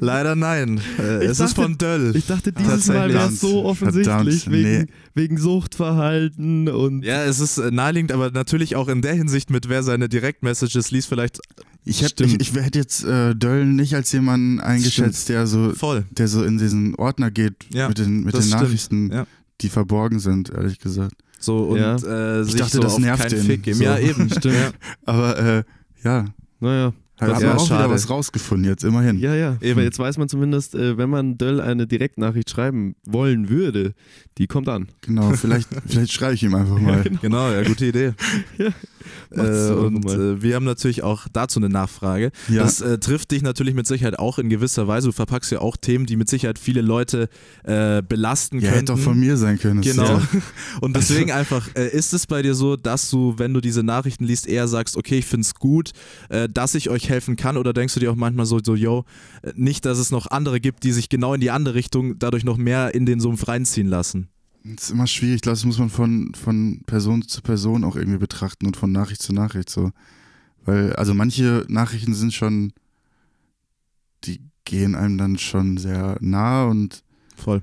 Leider 0.00 0.34
nein. 0.34 0.80
Äh, 0.98 1.18
Ich 1.18 1.24
es 1.24 1.30
ist 1.32 1.40
dachte- 1.40 1.54
von 1.56 1.76
Döll. 1.76 2.16
Ich 2.16 2.26
dachte, 2.26 2.52
dieses 2.54 2.86
Mal 2.88 3.12
wäre 3.12 3.28
es 3.28 3.38
so 3.40 3.66
offensichtlich 3.66 4.06
Verdammt, 4.44 4.50
wegen, 4.50 4.78
nee. 4.80 4.86
wegen 5.14 5.36
Suchtverhalten 5.38 6.66
und 6.70 7.02
Ja, 7.04 7.22
es 7.24 7.38
ist 7.40 7.58
äh, 7.58 7.70
naheliegend, 7.70 8.12
aber 8.12 8.30
natürlich 8.30 8.74
auch 8.74 8.88
in 8.88 9.02
der 9.02 9.12
Hinsicht 9.12 9.50
mit 9.50 9.68
wer 9.68 9.82
seine 9.82 10.08
Direktmessages 10.08 10.90
liest, 10.90 11.08
vielleicht 11.08 11.38
Ich, 11.84 12.00
hätt, 12.00 12.12
Stimmt. 12.12 12.40
ich, 12.40 12.54
ich 12.56 12.62
hätte 12.62 12.78
jetzt 12.78 13.04
äh, 13.04 13.34
Döll 13.34 13.66
nicht 13.66 13.94
als 13.94 14.10
jemanden 14.12 14.58
eingeschätzt, 14.60 15.28
der 15.28 15.46
so, 15.46 15.72
voll. 15.74 16.06
der 16.12 16.26
so 16.28 16.42
in 16.42 16.56
diesen 16.56 16.94
Ordner 16.94 17.30
geht 17.30 17.66
Ja, 17.74 17.88
mit 17.88 17.98
den, 17.98 18.24
mit 18.24 18.34
den. 18.34 18.48
Nachrichten, 18.48 19.10
Ja. 19.12 19.26
die 19.60 19.68
verborgen 19.68 20.18
sind, 20.18 20.48
ehrlich 20.48 20.78
gesagt. 20.78 21.12
So 21.38 21.58
und 21.64 21.78
Ja. 21.78 21.96
äh, 21.96 22.42
sich 22.44 22.56
dachte, 22.56 22.76
so 22.78 22.82
das 22.82 22.94
auf 22.94 23.00
nervt 23.00 23.22
keinen 23.22 23.32
den. 23.36 23.44
Fick 23.44 23.62
geben. 23.64 23.76
So. 23.78 23.84
Ja, 23.84 23.98
eben. 23.98 24.30
Stimmt. 24.34 24.54
Ja. 24.54 24.70
Aber 25.04 25.38
äh, 25.38 25.64
ja, 26.02 26.24
naja. 26.60 26.94
Wir 27.18 27.28
ist 27.36 27.44
auch 27.44 27.66
schade. 27.68 27.84
wieder 27.84 27.94
was 27.94 28.10
rausgefunden 28.10 28.68
jetzt, 28.70 28.84
immerhin. 28.84 29.18
Ja, 29.18 29.34
ja. 29.34 29.56
Aber 29.70 29.82
jetzt 29.82 29.98
weiß 29.98 30.18
man 30.18 30.28
zumindest, 30.28 30.74
äh, 30.74 30.98
wenn 30.98 31.08
man 31.10 31.38
Döll 31.38 31.60
eine 31.60 31.86
Direktnachricht 31.86 32.50
schreiben 32.50 32.94
wollen 33.06 33.48
würde, 33.48 33.94
die 34.38 34.46
kommt 34.46 34.68
an. 34.68 34.88
Genau, 35.00 35.30
vielleicht, 35.32 35.68
vielleicht 35.86 36.12
schreibe 36.12 36.34
ich 36.34 36.42
ihm 36.42 36.54
einfach 36.54 36.78
mal. 36.78 37.04
Genau, 37.22 37.50
ja, 37.50 37.62
gute 37.62 37.86
Idee. 37.86 38.12
Ja. 38.58 38.68
Äh, 39.44 39.72
und 39.72 40.04
äh, 40.10 40.42
wir 40.42 40.54
haben 40.56 40.64
natürlich 40.64 41.02
auch 41.02 41.26
dazu 41.32 41.60
eine 41.60 41.68
Nachfrage. 41.68 42.30
Ja. 42.48 42.62
Das 42.64 42.80
äh, 42.80 42.98
trifft 42.98 43.30
dich 43.30 43.42
natürlich 43.42 43.74
mit 43.74 43.86
Sicherheit 43.86 44.18
auch 44.18 44.38
in 44.38 44.48
gewisser 44.48 44.88
Weise. 44.88 45.08
Du 45.08 45.12
verpackst 45.12 45.52
ja 45.52 45.60
auch 45.60 45.76
Themen, 45.76 46.06
die 46.06 46.16
mit 46.16 46.28
Sicherheit 46.28 46.58
viele 46.58 46.80
Leute 46.80 47.28
äh, 47.64 48.02
belasten 48.02 48.56
Ja, 48.56 48.70
könnten. 48.72 48.74
hätte 48.74 48.84
doch 48.92 48.98
von 48.98 49.18
mir 49.18 49.36
sein 49.36 49.58
können. 49.58 49.80
Genau. 49.80 50.04
ja- 50.04 50.22
Und 50.80 50.96
deswegen 50.96 51.30
einfach, 51.30 51.68
äh, 51.76 51.88
ist 51.88 52.14
es 52.14 52.26
bei 52.26 52.42
dir 52.42 52.54
so, 52.54 52.74
dass 52.76 53.08
du, 53.10 53.34
wenn 53.36 53.52
du 53.54 53.60
diese 53.60 53.82
Nachrichten 53.84 54.24
liest, 54.24 54.48
eher 54.48 54.66
sagst, 54.66 54.96
okay, 54.96 55.18
ich 55.18 55.26
finde 55.26 55.42
es 55.42 55.54
gut, 55.54 55.90
äh, 56.28 56.48
dass 56.48 56.74
ich 56.74 56.90
euch 56.90 57.05
helfen 57.08 57.36
kann? 57.36 57.56
Oder 57.56 57.72
denkst 57.72 57.94
du 57.94 58.00
dir 58.00 58.10
auch 58.10 58.16
manchmal 58.16 58.46
so, 58.46 58.60
so, 58.62 58.74
yo, 58.74 59.04
äh, 59.42 59.52
nicht, 59.54 59.84
dass 59.84 59.98
es 59.98 60.10
noch 60.10 60.26
andere 60.28 60.60
gibt, 60.60 60.84
die 60.84 60.92
sich 60.92 61.08
genau 61.08 61.34
in 61.34 61.40
die 61.40 61.50
andere 61.50 61.74
Richtung 61.74 62.18
dadurch 62.18 62.44
noch 62.44 62.56
mehr 62.56 62.94
in 62.94 63.06
den 63.06 63.20
Sumpf 63.20 63.48
reinziehen 63.48 63.88
lassen? 63.88 64.28
Das 64.64 64.84
ist 64.84 64.90
immer 64.90 65.06
schwierig. 65.06 65.36
Ich 65.36 65.42
glaube, 65.42 65.56
das 65.56 65.64
muss 65.64 65.78
man 65.78 65.90
von, 65.90 66.34
von 66.34 66.82
Person 66.86 67.22
zu 67.22 67.40
Person 67.40 67.84
auch 67.84 67.94
irgendwie 67.94 68.18
betrachten 68.18 68.66
und 68.66 68.76
von 68.76 68.90
Nachricht 68.90 69.22
zu 69.22 69.32
Nachricht 69.32 69.70
so. 69.70 69.92
Weil, 70.64 70.92
also 70.94 71.14
manche 71.14 71.64
Nachrichten 71.68 72.14
sind 72.14 72.34
schon, 72.34 72.72
die 74.24 74.40
gehen 74.64 74.96
einem 74.96 75.18
dann 75.18 75.38
schon 75.38 75.76
sehr 75.76 76.18
nah 76.20 76.64
und 76.64 77.04
Voll. 77.36 77.62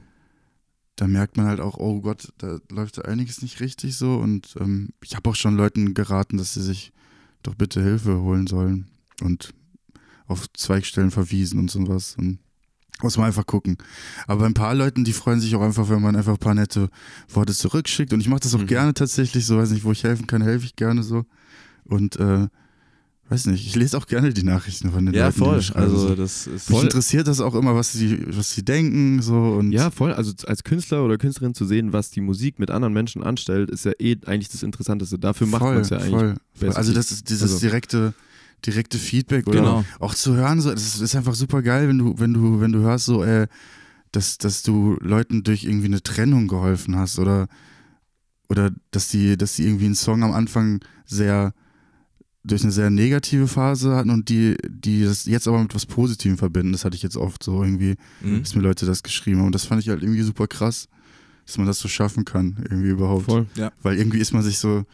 da 0.95 1.07
merkt 1.07 1.35
man 1.35 1.47
halt 1.47 1.59
auch, 1.59 1.77
oh 1.77 1.99
Gott, 1.99 2.31
da 2.37 2.59
läuft 2.71 3.03
einiges 3.03 3.41
nicht 3.41 3.59
richtig 3.59 3.97
so. 3.97 4.15
Und 4.15 4.55
ähm, 4.61 4.91
ich 5.03 5.17
habe 5.17 5.29
auch 5.29 5.35
schon 5.35 5.57
Leuten 5.57 5.93
geraten, 5.93 6.37
dass 6.37 6.53
sie 6.53 6.63
sich 6.63 6.93
doch 7.41 7.55
bitte 7.55 7.83
Hilfe 7.83 8.21
holen 8.21 8.47
sollen 8.47 8.92
und 9.21 9.53
auf 10.27 10.51
Zweigstellen 10.53 11.11
verwiesen 11.11 11.59
und 11.59 11.69
sowas. 11.69 12.15
Und 12.17 12.39
muss 13.01 13.17
man 13.17 13.25
einfach 13.27 13.45
gucken. 13.45 13.77
Aber 14.27 14.45
ein 14.45 14.53
paar 14.53 14.73
Leuten, 14.75 15.03
die 15.03 15.13
freuen 15.13 15.39
sich 15.41 15.55
auch 15.55 15.61
einfach, 15.61 15.89
wenn 15.89 16.01
man 16.01 16.15
einfach 16.15 16.33
ein 16.33 16.37
paar 16.39 16.53
nette 16.53 16.89
Worte 17.29 17.53
zurückschickt. 17.53 18.13
Und 18.13 18.21
ich 18.21 18.29
mache 18.29 18.39
das 18.41 18.55
auch 18.55 18.59
Mhm. 18.61 18.67
gerne 18.67 18.93
tatsächlich, 18.93 19.45
so 19.45 19.57
weiß 19.57 19.71
nicht, 19.71 19.83
wo 19.83 19.91
ich 19.91 20.03
helfen 20.03 20.27
kann, 20.27 20.41
helfe 20.41 20.65
ich 20.65 20.75
gerne 20.75 21.03
so. 21.03 21.25
Und 21.83 22.15
äh, 22.17 22.47
weiß 23.29 23.47
nicht, 23.47 23.65
ich 23.65 23.75
lese 23.75 23.97
auch 23.97 24.05
gerne 24.05 24.31
die 24.33 24.43
Nachrichten 24.43 24.91
von 24.91 25.05
den 25.05 25.13
Ja, 25.15 25.25
Leuten. 25.25 25.39
die 25.39 25.45
voll. 25.45 25.61
Also 25.81 25.97
so. 25.97 26.15
das 26.15 26.47
ist 26.47 26.69
Mich 26.69 26.83
interessiert 26.83 27.27
das 27.27 27.41
auch 27.41 27.55
immer, 27.55 27.75
was 27.75 27.91
sie, 27.91 28.19
was 28.37 28.51
sie 28.53 28.63
denken, 28.63 29.21
so 29.21 29.35
und 29.35 29.71
Ja, 29.73 29.89
voll. 29.91 30.13
Also 30.13 30.31
als 30.45 30.63
Künstler 30.63 31.03
oder 31.03 31.17
Künstlerin 31.17 31.55
zu 31.55 31.65
sehen, 31.65 31.91
was 31.91 32.09
die 32.11 32.21
Musik 32.21 32.59
mit 32.59 32.69
anderen 32.71 32.93
Menschen 32.93 33.21
anstellt, 33.23 33.69
ist 33.69 33.83
ja 33.85 33.91
eh 33.99 34.15
eigentlich 34.25 34.49
das 34.49 34.63
Interessanteste. 34.63 35.17
Dafür 35.19 35.47
macht 35.47 35.63
man 35.63 35.77
es 35.77 35.89
ja 35.89 35.97
eigentlich. 35.97 36.37
voll. 36.59 36.69
Also 36.73 36.93
das 36.93 37.11
ist 37.11 37.29
dieses 37.29 37.53
Also- 37.53 37.59
direkte, 37.59 38.13
direkte 38.65 38.97
Feedback 38.97 39.47
oder 39.47 39.59
Genau. 39.59 39.85
auch 39.99 40.13
zu 40.15 40.35
hören, 40.35 40.61
so, 40.61 40.71
das 40.71 40.99
ist, 40.99 41.15
einfach 41.15 41.35
super 41.35 41.61
geil, 41.61 41.87
wenn 41.87 41.97
du, 41.97 42.15
wenn 42.17 42.33
du, 42.33 42.59
wenn 42.61 42.71
du 42.71 42.79
hörst, 42.79 43.05
so, 43.05 43.23
äh, 43.23 43.47
dass, 44.11 44.37
dass 44.37 44.63
du 44.63 44.97
Leuten 45.01 45.43
durch 45.43 45.63
irgendwie 45.63 45.87
eine 45.87 46.01
Trennung 46.03 46.47
geholfen 46.47 46.95
hast 46.95 47.19
oder, 47.19 47.47
oder 48.49 48.71
dass 48.91 49.09
die, 49.09 49.37
dass 49.37 49.55
die 49.55 49.63
irgendwie 49.65 49.85
einen 49.85 49.95
Song 49.95 50.23
am 50.23 50.31
Anfang 50.31 50.79
sehr 51.05 51.53
durch 52.45 52.61
eine 52.63 52.73
sehr 52.73 52.89
negative 52.89 53.47
Phase 53.47 53.95
hatten 53.95 54.09
und 54.09 54.27
die, 54.27 54.57
die 54.67 55.03
das 55.05 55.23
jetzt 55.25 55.47
aber 55.47 55.61
mit 55.61 55.73
was 55.73 55.85
Positivem 55.85 56.37
verbinden. 56.37 56.73
Das 56.73 56.83
hatte 56.83 56.95
ich 56.97 57.01
jetzt 57.01 57.15
oft 57.15 57.41
so 57.41 57.63
irgendwie, 57.63 57.95
Mhm. 58.21 58.41
dass 58.41 58.53
mir 58.53 58.61
Leute 58.61 58.85
das 58.85 59.01
geschrieben 59.01 59.39
haben. 59.39 59.45
Und 59.45 59.55
das 59.55 59.63
fand 59.63 59.81
ich 59.81 59.87
halt 59.87 60.03
irgendwie 60.03 60.23
super 60.23 60.47
krass, 60.47 60.89
dass 61.45 61.57
man 61.57 61.67
das 61.67 61.79
so 61.79 61.87
schaffen 61.87 62.25
kann, 62.25 62.57
irgendwie 62.69 62.89
überhaupt. 62.89 63.25
Voll. 63.25 63.47
Weil 63.81 63.97
irgendwie 63.97 64.19
ist 64.19 64.33
man 64.33 64.43
sich 64.43 64.57
so 64.59 64.85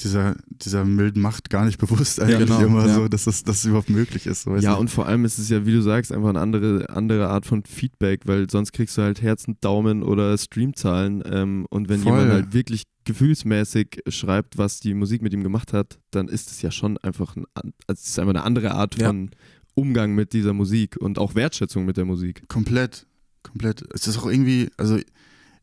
dieser, 0.00 0.36
dieser 0.48 0.84
milden 0.84 1.20
Macht 1.20 1.50
gar 1.50 1.64
nicht 1.64 1.78
bewusst 1.78 2.20
eigentlich 2.20 2.38
genau, 2.48 2.60
immer 2.60 2.86
ja. 2.86 2.94
so, 2.94 3.08
dass 3.08 3.24
das, 3.24 3.42
dass 3.42 3.62
das 3.62 3.64
überhaupt 3.64 3.90
möglich 3.90 4.26
ist. 4.26 4.42
So, 4.42 4.54
Ja, 4.56 4.70
nicht. 4.72 4.80
und 4.80 4.90
vor 4.90 5.06
allem 5.06 5.24
ist 5.24 5.38
es 5.38 5.48
ja, 5.48 5.66
wie 5.66 5.72
du 5.72 5.80
sagst, 5.82 6.12
einfach 6.12 6.28
eine 6.28 6.40
andere, 6.40 6.88
andere 6.90 7.28
Art 7.28 7.46
von 7.46 7.64
Feedback, 7.64 8.20
weil 8.26 8.48
sonst 8.48 8.72
kriegst 8.72 8.96
du 8.96 9.02
halt 9.02 9.22
Herzen, 9.22 9.56
Daumen 9.60 10.04
oder 10.04 10.38
Streamzahlen. 10.38 11.24
Ähm, 11.26 11.66
und 11.70 11.88
wenn 11.88 12.00
Voll. 12.02 12.12
jemand 12.12 12.30
halt 12.32 12.52
wirklich 12.54 12.84
gefühlsmäßig 13.04 14.02
schreibt, 14.08 14.56
was 14.58 14.80
die 14.80 14.94
Musik 14.94 15.22
mit 15.22 15.32
ihm 15.32 15.42
gemacht 15.42 15.72
hat, 15.72 15.98
dann 16.10 16.28
ist 16.28 16.50
es 16.50 16.62
ja 16.62 16.70
schon 16.70 16.96
einfach, 16.98 17.34
ein, 17.36 17.44
also 17.54 18.00
es 18.00 18.08
ist 18.08 18.18
einfach 18.18 18.34
eine 18.34 18.44
andere 18.44 18.72
Art 18.72 19.00
Ja. 19.00 19.08
von 19.08 19.30
Umgang 19.74 20.14
mit 20.14 20.32
dieser 20.32 20.52
Musik 20.52 20.96
und 20.96 21.18
auch 21.18 21.34
Wertschätzung 21.34 21.84
mit 21.84 21.96
der 21.96 22.04
Musik. 22.04 22.48
komplett, 22.48 23.06
komplett. 23.42 23.82
Es 23.94 24.06
ist 24.06 24.18
auch 24.18 24.26
irgendwie, 24.26 24.70
also 24.76 24.98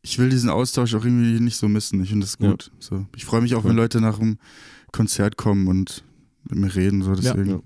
ich 0.08 0.18
will 0.20 0.28
diesen 0.30 0.50
Austausch 0.50 0.94
auch 0.94 1.04
irgendwie 1.04 1.40
nicht 1.40 1.56
so 1.56 1.68
missen. 1.68 2.00
Ich 2.02 2.10
finde 2.10 2.24
das 2.26 2.36
Ja. 2.38 2.50
gut. 2.50 2.70
So. 2.78 3.06
Ich 3.16 3.24
freue 3.24 3.40
mich 3.40 3.54
auch, 3.56 3.62
Voll. 3.62 3.70
wenn 3.70 3.76
Leute 3.76 4.00
nach 4.00 4.18
dem 4.20 4.38
Konzert 4.92 5.36
kommen 5.36 5.66
und 5.66 6.04
mit 6.48 6.58
mir 6.60 6.74
reden. 6.74 7.02
So, 7.02 7.14
deswegen. 7.14 7.50
ja. 7.50 7.60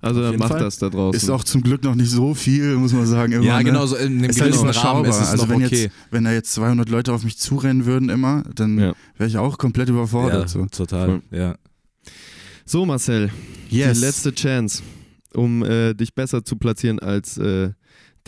Also 0.00 0.20
macht 0.38 0.52
Fall. 0.52 0.60
das 0.60 0.78
da 0.78 0.88
draußen. 0.88 1.16
Ist 1.20 1.28
auch 1.28 1.42
zum 1.44 1.60
Glück 1.60 1.82
noch 1.82 1.96
nicht 1.96 2.10
so 2.10 2.32
viel, 2.32 2.76
muss 2.76 2.92
man 2.92 3.04
sagen. 3.04 3.32
Immer, 3.32 3.44
Ja, 3.44 3.58
ne? 3.58 3.64
genau, 3.64 3.84
so 3.84 3.96
in 3.96 4.18
einem 4.18 4.30
Ist 4.30 4.40
halt 4.40 4.54
Rahmen 4.84 5.04
ist 5.04 5.16
es 5.20 5.28
also 5.28 5.42
noch 5.44 5.50
wenn 5.50 5.64
okay. 5.66 5.82
jetzt, 5.82 5.94
wenn 6.12 6.24
da 6.24 6.32
jetzt 6.32 6.52
200 6.52 6.88
Leute 6.88 7.12
auf 7.12 7.24
mich 7.24 7.36
zurennen 7.36 7.84
würden 7.84 8.08
immer, 8.08 8.44
dann 8.54 8.78
Ja. 8.78 8.94
wäre 9.18 9.28
ich 9.28 9.36
auch 9.36 9.58
komplett 9.58 9.88
überfordert. 9.90 10.42
ja, 10.42 10.48
so. 10.48 10.64
total. 10.66 11.20
Ja. 11.30 11.56
so, 12.64 12.86
Marcel, 12.86 13.30
die 13.70 13.82
letzte 13.82 14.32
Chance, 14.34 14.82
um 15.34 15.62
äh, 15.64 15.94
dich 15.94 16.14
besser 16.14 16.44
zu 16.44 16.56
platzieren 16.56 17.00
als 17.00 17.36
äh, 17.36 17.70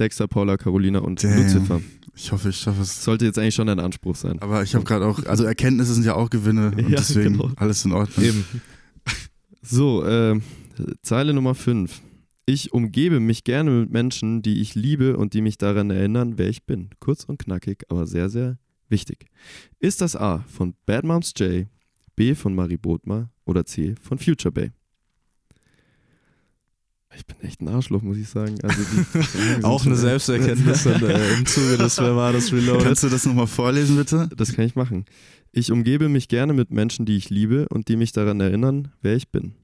Dexter, 0.01 0.27
Paula, 0.27 0.57
Carolina 0.57 1.01
und 1.01 1.23
Damn. 1.23 1.37
Lucifer. 1.43 1.81
Ich 2.17 2.33
hoffe, 2.33 2.49
ich 2.49 2.57
schaffe 2.57 2.83
es. 2.83 3.05
Sollte 3.05 3.25
jetzt 3.25 3.39
eigentlich 3.39 3.55
schon 3.55 3.67
dein 3.69 3.79
Anspruch 3.79 4.17
sein. 4.17 4.41
Aber 4.41 4.63
ich 4.63 4.75
habe 4.75 4.85
gerade 4.85 5.07
auch, 5.07 5.25
also 5.27 5.45
Erkenntnisse 5.45 5.95
sind 5.95 6.05
ja 6.05 6.15
auch 6.15 6.31
Gewinne 6.31 6.73
und 6.73 6.79
Ja, 6.91 6.99
deswegen 6.99 7.35
genau. 7.35 7.51
alles 7.57 7.85
in 7.85 7.93
Ordnung. 7.93 8.25
Eben. 8.27 8.45
So, 9.63 10.05
äh, 10.05 10.41
Zeile 11.03 11.35
Nummer 11.35 11.55
5. 11.55 12.01
Ich 12.47 12.73
umgebe 12.73 13.21
mich 13.21 13.45
gerne 13.45 13.71
mit 13.71 13.91
Menschen, 13.91 14.43
die 14.43 14.61
ich 14.61 14.75
liebe 14.75 15.17
und 15.17 15.35
die 15.35 15.43
mich 15.43 15.59
daran 15.59 15.91
erinnern, 15.91 16.37
wer 16.37 16.49
ich 16.49 16.65
bin. 16.65 16.91
Kurz 16.99 17.25
und 17.25 17.39
knackig, 17.39 17.85
aber 17.89 18.07
sehr, 18.07 18.29
sehr 18.29 18.59
wichtig. 18.89 19.27
Ist 19.79 20.01
das 20.01 20.17
A 20.17 20.45
von 20.49 20.75
Bad 20.87 21.05
Moms 21.05 21.33
J, 21.37 21.67
B 22.17 22.35
von 22.35 22.55
Marie 22.55 22.79
Bodmer 22.79 23.31
oder 23.45 23.65
C 23.65 23.95
von 24.01 24.19
Future 24.19 24.51
Bay? 24.51 24.73
Ich 27.17 27.27
bin 27.27 27.41
echt 27.43 27.61
ein 27.61 27.69
Arschloch, 27.69 28.03
muss 28.03 28.17
ich 28.17 28.29
sagen. 28.29 28.57
Also 28.63 28.79
die 28.83 29.65
Auch 29.65 29.85
eine 29.85 29.97
Selbsterkenntnis 29.97 30.87
in, 30.87 31.03
äh, 31.03 31.35
im 31.35 31.45
Zuge 31.47 31.77
des 31.77 31.99
Wer 31.99 32.15
war 32.15 32.33
das 32.33 32.53
Reloaded. 32.53 32.85
Kannst 32.85 33.03
du 33.03 33.09
das 33.09 33.27
nochmal 33.27 33.49
vorlesen, 33.49 33.97
bitte? 33.97 34.29
Das 34.37 34.53
kann 34.55 34.65
ich 34.65 34.77
machen. 34.77 35.05
Ich 35.53 35.73
umgebe 35.73 36.09
mich 36.09 36.29
gerne 36.29 36.53
mit 36.53 36.71
Menschen, 36.71 37.07
die 37.07 37.17
ich 37.17 37.29
liebe 37.29 37.67
und 37.69 37.89
die 37.89 37.97
mich 37.97 38.13
daran 38.13 38.41
erinnern, 38.41 38.93
wer 39.03 39.17
ich 39.17 39.29
bin. 39.31 39.55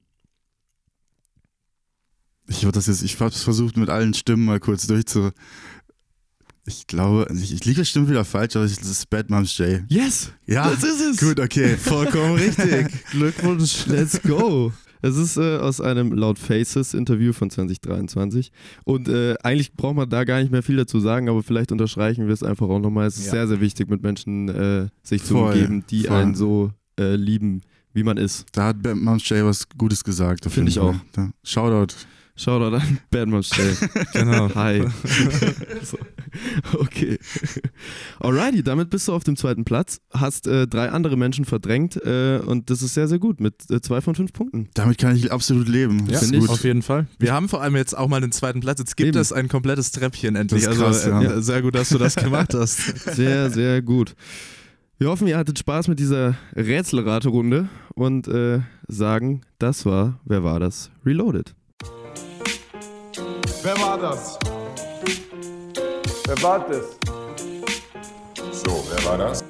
Ich 2.49 2.63
habe 2.63 2.73
das 2.73 2.87
jetzt, 2.87 3.01
ich 3.03 3.19
habe 3.19 3.31
versucht 3.31 3.77
mit 3.77 3.89
allen 3.89 4.13
Stimmen 4.13 4.45
mal 4.45 4.59
kurz 4.59 4.87
durchzu. 4.87 5.31
Ich 6.65 6.85
glaube, 6.87 7.33
ich, 7.33 7.53
ich 7.53 7.63
liege 7.63 7.79
bestimmt 7.79 8.09
wieder 8.09 8.25
falsch, 8.25 8.57
aber 8.57 8.65
ich, 8.65 8.77
das 8.77 8.89
ist 8.89 9.09
Bad 9.09 9.29
Moms 9.29 9.57
J. 9.57 9.83
Yes! 9.87 10.33
Ja, 10.45 10.69
Das 10.69 10.83
ist 10.83 10.99
es! 11.01 11.17
gut, 11.17 11.39
okay. 11.39 11.77
Vollkommen 11.77 12.35
richtig. 12.35 12.87
Glückwunsch. 13.11 13.85
Let's 13.85 14.21
go! 14.21 14.73
Es 15.01 15.15
ist 15.17 15.37
äh, 15.37 15.57
aus 15.57 15.81
einem 15.81 16.11
Laut 16.13 16.39
Faces 16.39 16.93
Interview 16.93 17.33
von 17.33 17.49
2023. 17.49 18.51
Und 18.83 19.07
äh, 19.09 19.35
eigentlich 19.43 19.73
braucht 19.73 19.95
man 19.95 20.09
da 20.09 20.23
gar 20.23 20.39
nicht 20.41 20.51
mehr 20.51 20.63
viel 20.63 20.75
dazu 20.77 20.99
sagen, 20.99 21.29
aber 21.29 21.43
vielleicht 21.43 21.71
unterstreichen 21.71 22.27
wir 22.27 22.33
es 22.33 22.43
einfach 22.43 22.67
auch 22.69 22.79
nochmal. 22.79 23.07
Es 23.07 23.17
ist 23.17 23.25
Ja. 23.27 23.31
sehr, 23.31 23.47
sehr 23.47 23.61
wichtig, 23.61 23.89
mit 23.89 24.01
Menschen 24.03 24.49
äh, 24.49 24.87
sich 25.03 25.23
zu 25.23 25.35
Voll, 25.35 25.53
umgeben, 25.53 25.83
die 25.89 26.03
voll. 26.03 26.15
einen 26.17 26.35
so 26.35 26.71
äh, 26.99 27.15
lieben, 27.15 27.61
wie 27.93 28.03
man 28.03 28.17
ist. 28.17 28.45
Da 28.53 28.67
hat 28.67 28.77
Moms 28.95 29.27
J 29.29 29.43
was 29.45 29.67
Gutes 29.77 30.03
gesagt. 30.03 30.45
Finde 30.45 30.69
ich 30.69 30.77
Fall. 30.79 30.99
Da, 31.13 31.29
Shoutout. 31.43 31.93
Shoutout 32.37 32.75
an 32.75 32.99
Bad 33.09 33.27
Moms 33.27 33.47
Stay. 33.47 33.73
Genau. 34.13 34.53
Hi. 34.55 34.83
so. 35.83 35.97
Okay. 36.73 37.17
Alrighty, 38.19 38.61
damit 38.61 38.91
bist 38.91 39.07
du 39.07 39.13
auf 39.13 39.23
dem 39.23 39.35
zweiten 39.35 39.65
Platz, 39.65 39.99
hast 40.11 40.45
äh, 40.45 40.67
drei 40.67 40.91
andere 40.91 41.17
Menschen 41.17 41.45
verdrängt 41.45 41.95
äh, 41.97 42.39
und 42.45 42.69
das 42.69 42.83
ist 42.83 42.93
sehr, 42.93 43.07
sehr 43.07 43.17
gut 43.17 43.39
mit 43.39 43.69
äh, 43.71 43.81
zwei 43.81 44.01
von 44.01 44.13
fünf 44.13 44.33
Punkten. 44.33 44.69
Damit 44.75 44.99
kann 44.99 45.15
ich 45.15 45.31
absolut 45.31 45.67
leben. 45.67 46.05
Ja, 46.05 46.13
Das 46.13 46.21
ist 46.21 46.29
Finde 46.29 46.37
ich 46.37 46.41
gut. 46.45 46.51
auf 46.51 46.63
jeden 46.63 46.83
Fall. 46.83 47.07
Wir 47.17 47.33
haben 47.33 47.49
vor 47.49 47.61
allem 47.61 47.75
jetzt 47.75 47.97
auch 47.97 48.07
mal 48.07 48.21
den 48.21 48.31
zweiten 48.31 48.59
Platz. 48.59 48.79
Jetzt 48.79 48.97
gibt 48.97 49.09
Eben. 49.09 49.19
es 49.19 49.33
ein 49.33 49.47
komplettes 49.47 49.91
Treppchen 49.91 50.35
endlich. 50.35 50.63
Das 50.63 50.75
ist 50.75 50.79
krass, 50.79 51.05
also 51.07 51.23
ja. 51.25 51.41
sehr 51.41 51.61
gut, 51.63 51.73
dass 51.75 51.89
du 51.89 51.97
das 51.97 52.15
gemacht 52.17 52.53
hast. 52.53 52.77
Sehr, 53.15 53.49
sehr 53.49 53.81
gut. 53.81 54.15
Wir 54.99 55.09
hoffen, 55.09 55.27
ihr 55.27 55.37
hattet 55.37 55.57
Spaß 55.59 55.87
mit 55.87 55.99
dieser 55.99 56.35
Rätselraterunde 56.55 57.69
und 57.95 58.27
äh, 58.27 58.61
sagen, 58.87 59.41
das 59.59 59.85
war, 59.85 60.19
wer 60.25 60.43
war 60.43 60.59
das? 60.59 60.91
Reloaded. 61.05 61.55
Wer 63.67 63.81
war 63.81 63.97
das? 63.97 64.39
Wer 66.25 66.41
war 66.41 66.65
das? 66.69 66.97
So, 68.53 68.87
wer 68.89 69.03
war 69.03 69.17
das? 69.17 69.43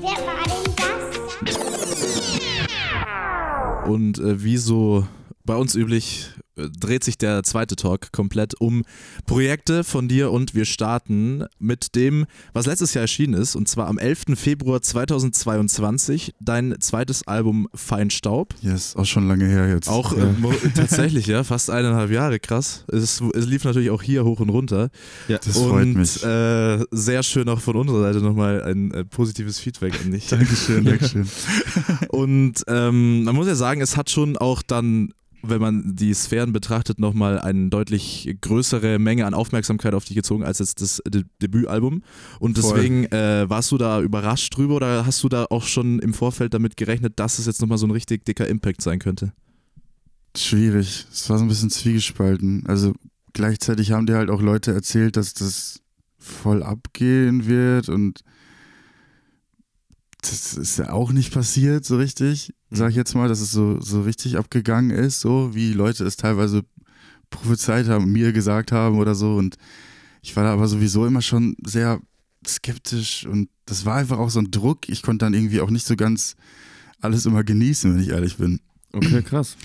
Wer 0.00 0.16
war 0.24 0.44
denn 0.44 0.72
das? 0.76 1.58
Und 3.88 4.18
äh, 4.20 4.40
wie 4.40 4.56
so 4.56 5.04
bei 5.44 5.56
uns 5.56 5.74
üblich 5.74 6.30
dreht 6.56 7.04
sich 7.04 7.18
der 7.18 7.42
zweite 7.42 7.76
Talk 7.76 8.12
komplett 8.12 8.54
um 8.60 8.82
Projekte 9.26 9.84
von 9.84 10.08
dir 10.08 10.30
und 10.32 10.54
wir 10.54 10.64
starten 10.64 11.44
mit 11.58 11.94
dem, 11.94 12.26
was 12.52 12.66
letztes 12.66 12.94
Jahr 12.94 13.02
erschienen 13.02 13.34
ist, 13.34 13.54
und 13.56 13.68
zwar 13.68 13.86
am 13.88 13.98
11. 13.98 14.24
Februar 14.36 14.80
2022, 14.80 16.34
dein 16.40 16.74
zweites 16.80 17.26
Album 17.26 17.68
Feinstaub. 17.74 18.54
Yes, 18.62 18.96
auch 18.96 19.04
schon 19.04 19.28
lange 19.28 19.46
her 19.46 19.68
jetzt. 19.68 19.88
Auch 19.88 20.12
äh, 20.16 20.32
mo- 20.38 20.52
tatsächlich, 20.74 21.26
ja, 21.26 21.44
fast 21.44 21.70
eineinhalb 21.70 22.10
Jahre, 22.10 22.38
krass. 22.40 22.84
Es, 22.90 23.20
es 23.34 23.46
lief 23.46 23.64
natürlich 23.64 23.90
auch 23.90 24.02
hier 24.02 24.24
hoch 24.24 24.40
und 24.40 24.48
runter. 24.50 24.90
Ja, 25.28 25.38
Das 25.38 25.56
und 25.56 25.68
freut 25.68 25.86
mich. 25.88 26.22
Äh, 26.24 26.84
sehr 26.90 27.22
schön 27.22 27.48
auch 27.48 27.60
von 27.60 27.76
unserer 27.76 28.00
Seite 28.00 28.24
nochmal 28.24 28.62
ein 28.62 28.90
äh, 28.92 29.04
positives 29.04 29.58
Feedback 29.58 29.94
an 30.04 30.12
dich. 30.12 30.28
Dankeschön, 30.28 30.84
Dankeschön. 30.86 31.28
Und 32.08 32.64
ähm, 32.68 33.24
man 33.24 33.34
muss 33.34 33.46
ja 33.46 33.54
sagen, 33.54 33.80
es 33.80 33.96
hat 33.96 34.10
schon 34.10 34.36
auch 34.36 34.62
dann, 34.62 35.12
wenn 35.48 35.60
man 35.60 35.96
die 35.96 36.12
Sphären 36.14 36.52
betrachtet, 36.52 36.98
nochmal 36.98 37.38
eine 37.38 37.68
deutlich 37.68 38.36
größere 38.40 38.98
Menge 38.98 39.26
an 39.26 39.34
Aufmerksamkeit 39.34 39.94
auf 39.94 40.04
dich 40.04 40.16
gezogen 40.16 40.44
als 40.44 40.58
jetzt 40.58 40.80
das 40.80 41.02
De 41.06 41.24
Debütalbum. 41.42 42.02
Und 42.38 42.56
deswegen 42.56 43.04
äh, 43.06 43.48
warst 43.48 43.72
du 43.72 43.78
da 43.78 44.00
überrascht 44.00 44.56
drüber 44.56 44.76
oder 44.76 45.06
hast 45.06 45.22
du 45.22 45.28
da 45.28 45.46
auch 45.50 45.64
schon 45.64 45.98
im 45.98 46.14
Vorfeld 46.14 46.54
damit 46.54 46.76
gerechnet, 46.76 47.14
dass 47.16 47.38
es 47.38 47.46
jetzt 47.46 47.60
nochmal 47.60 47.78
so 47.78 47.86
ein 47.86 47.92
richtig 47.92 48.24
dicker 48.24 48.46
Impact 48.46 48.82
sein 48.82 48.98
könnte? 48.98 49.32
Schwierig. 50.36 51.06
Es 51.10 51.28
war 51.30 51.38
so 51.38 51.44
ein 51.44 51.48
bisschen 51.48 51.70
zwiegespalten. 51.70 52.64
Also 52.66 52.92
gleichzeitig 53.32 53.92
haben 53.92 54.06
dir 54.06 54.16
halt 54.16 54.30
auch 54.30 54.42
Leute 54.42 54.72
erzählt, 54.72 55.16
dass 55.16 55.34
das 55.34 55.80
voll 56.18 56.62
abgehen 56.62 57.46
wird 57.46 57.88
und 57.88 58.22
das 60.30 60.54
ist 60.54 60.78
ja 60.78 60.92
auch 60.92 61.12
nicht 61.12 61.32
passiert 61.32 61.84
so 61.84 61.96
richtig, 61.96 62.52
sag 62.70 62.90
ich 62.90 62.96
jetzt 62.96 63.14
mal, 63.14 63.28
dass 63.28 63.40
es 63.40 63.52
so, 63.52 63.80
so 63.80 64.02
richtig 64.02 64.38
abgegangen 64.38 64.90
ist, 64.90 65.20
so 65.20 65.54
wie 65.54 65.72
Leute 65.72 66.04
es 66.04 66.16
teilweise 66.16 66.62
prophezeit 67.30 67.88
haben, 67.88 68.12
mir 68.12 68.32
gesagt 68.32 68.72
haben 68.72 68.98
oder 68.98 69.14
so 69.14 69.36
und 69.36 69.56
ich 70.22 70.34
war 70.36 70.44
da 70.44 70.52
aber 70.52 70.68
sowieso 70.68 71.06
immer 71.06 71.22
schon 71.22 71.56
sehr 71.64 72.00
skeptisch 72.46 73.26
und 73.26 73.48
das 73.64 73.84
war 73.84 73.96
einfach 73.96 74.18
auch 74.18 74.30
so 74.30 74.40
ein 74.40 74.50
Druck. 74.50 74.88
Ich 74.88 75.02
konnte 75.02 75.24
dann 75.24 75.34
irgendwie 75.34 75.60
auch 75.60 75.70
nicht 75.70 75.86
so 75.86 75.96
ganz 75.96 76.36
alles 77.00 77.26
immer 77.26 77.44
genießen, 77.44 77.94
wenn 77.94 78.02
ich 78.02 78.10
ehrlich 78.10 78.36
bin. 78.36 78.60
Okay, 78.92 79.22
krass. 79.22 79.56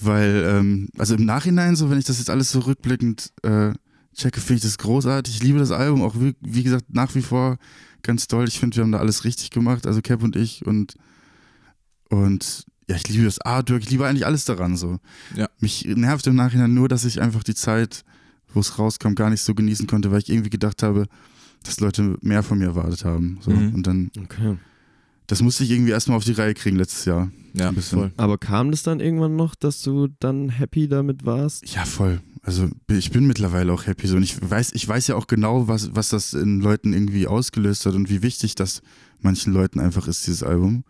Weil, 0.00 0.44
ähm, 0.46 0.88
also 0.96 1.14
im 1.14 1.24
Nachhinein, 1.24 1.76
so 1.76 1.90
wenn 1.90 1.98
ich 1.98 2.04
das 2.04 2.18
jetzt 2.18 2.30
alles 2.30 2.52
so 2.52 2.60
rückblickend 2.60 3.32
äh, 3.42 3.72
checke, 4.18 4.40
finde 4.40 4.56
ich 4.58 4.62
das 4.62 4.78
großartig. 4.78 5.36
Ich 5.36 5.42
liebe 5.42 5.58
das 5.58 5.70
Album 5.70 6.02
auch, 6.02 6.14
wie, 6.16 6.34
wie 6.40 6.62
gesagt, 6.62 6.92
nach 6.92 7.14
wie 7.14 7.22
vor 7.22 7.56
ganz 8.02 8.26
toll. 8.28 8.46
Ich 8.48 8.58
finde, 8.60 8.76
wir 8.76 8.84
haben 8.84 8.92
da 8.92 8.98
alles 8.98 9.24
richtig 9.24 9.50
gemacht, 9.50 9.86
also 9.86 10.00
Cap 10.02 10.22
und 10.22 10.36
ich 10.36 10.66
und, 10.66 10.94
und 12.10 12.64
ja, 12.88 12.96
ich 12.96 13.08
liebe 13.08 13.24
das 13.24 13.40
Artwork, 13.40 13.82
ich 13.82 13.90
liebe 13.90 14.06
eigentlich 14.06 14.26
alles 14.26 14.44
daran 14.44 14.76
so. 14.76 14.98
Ja. 15.36 15.48
Mich 15.60 15.84
nervt 15.84 16.26
im 16.26 16.36
Nachhinein 16.36 16.72
nur, 16.72 16.88
dass 16.88 17.04
ich 17.04 17.20
einfach 17.20 17.42
die 17.42 17.54
Zeit, 17.54 18.02
wo 18.52 18.60
es 18.60 18.78
rauskam, 18.78 19.14
gar 19.14 19.30
nicht 19.30 19.42
so 19.42 19.54
genießen 19.54 19.86
konnte, 19.86 20.10
weil 20.10 20.20
ich 20.20 20.30
irgendwie 20.30 20.50
gedacht 20.50 20.82
habe, 20.82 21.06
dass 21.64 21.80
Leute 21.80 22.16
mehr 22.22 22.42
von 22.42 22.58
mir 22.58 22.66
erwartet 22.66 23.04
haben. 23.04 23.38
So. 23.42 23.50
Mhm. 23.50 23.74
Und 23.74 23.86
dann, 23.86 24.10
Okay. 24.18 24.56
das 25.26 25.42
musste 25.42 25.64
ich 25.64 25.70
irgendwie 25.70 25.90
erstmal 25.90 26.16
auf 26.16 26.24
die 26.24 26.32
Reihe 26.32 26.54
kriegen 26.54 26.76
letztes 26.76 27.04
Jahr. 27.04 27.30
Ja, 27.52 27.72
voll. 27.72 28.12
Aber 28.16 28.38
kam 28.38 28.70
das 28.70 28.82
dann 28.84 29.00
irgendwann 29.00 29.36
noch, 29.36 29.54
dass 29.54 29.82
du 29.82 30.08
dann 30.20 30.48
happy 30.48 30.88
damit 30.88 31.26
warst? 31.26 31.68
Ja, 31.74 31.84
voll. 31.84 32.20
Also 32.42 32.68
ich 32.88 33.10
bin 33.10 33.26
mittlerweile 33.26 33.72
auch 33.72 33.86
happy 33.86 34.06
so 34.06 34.16
und 34.16 34.22
ich 34.22 34.38
weiß, 34.40 34.72
ich 34.74 34.86
weiß 34.86 35.08
ja 35.08 35.16
auch 35.16 35.26
genau, 35.26 35.68
was, 35.68 35.94
was 35.94 36.10
das 36.10 36.34
in 36.34 36.60
Leuten 36.60 36.92
irgendwie 36.92 37.26
ausgelöst 37.26 37.86
hat 37.86 37.94
und 37.94 38.08
wie 38.08 38.22
wichtig 38.22 38.54
das 38.54 38.82
manchen 39.20 39.52
Leuten 39.52 39.80
einfach 39.80 40.06
ist, 40.08 40.26
dieses 40.26 40.42
Album. 40.42 40.84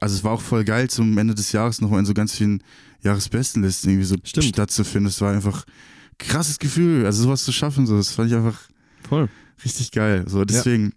Also 0.00 0.16
es 0.16 0.24
war 0.24 0.32
auch 0.32 0.40
voll 0.40 0.64
geil, 0.64 0.90
zum 0.90 1.16
Ende 1.18 1.34
des 1.34 1.52
Jahres 1.52 1.80
nochmal 1.80 2.00
in 2.00 2.06
so 2.06 2.14
ganz 2.14 2.34
vielen 2.34 2.62
Jahresbestenlisten 3.02 3.90
irgendwie 3.90 4.06
so 4.06 4.16
Stimmt. 4.24 4.46
stattzufinden. 4.46 5.08
Es 5.08 5.20
war 5.20 5.32
einfach 5.32 5.64
ein 5.64 6.18
krasses 6.18 6.58
Gefühl, 6.58 7.06
also 7.06 7.22
sowas 7.22 7.44
zu 7.44 7.52
schaffen, 7.52 7.86
so, 7.86 7.96
das 7.96 8.10
fand 8.10 8.30
ich 8.30 8.36
einfach 8.36 8.60
Voll. 9.08 9.28
richtig 9.64 9.92
geil. 9.92 10.24
So, 10.26 10.44
deswegen, 10.44 10.94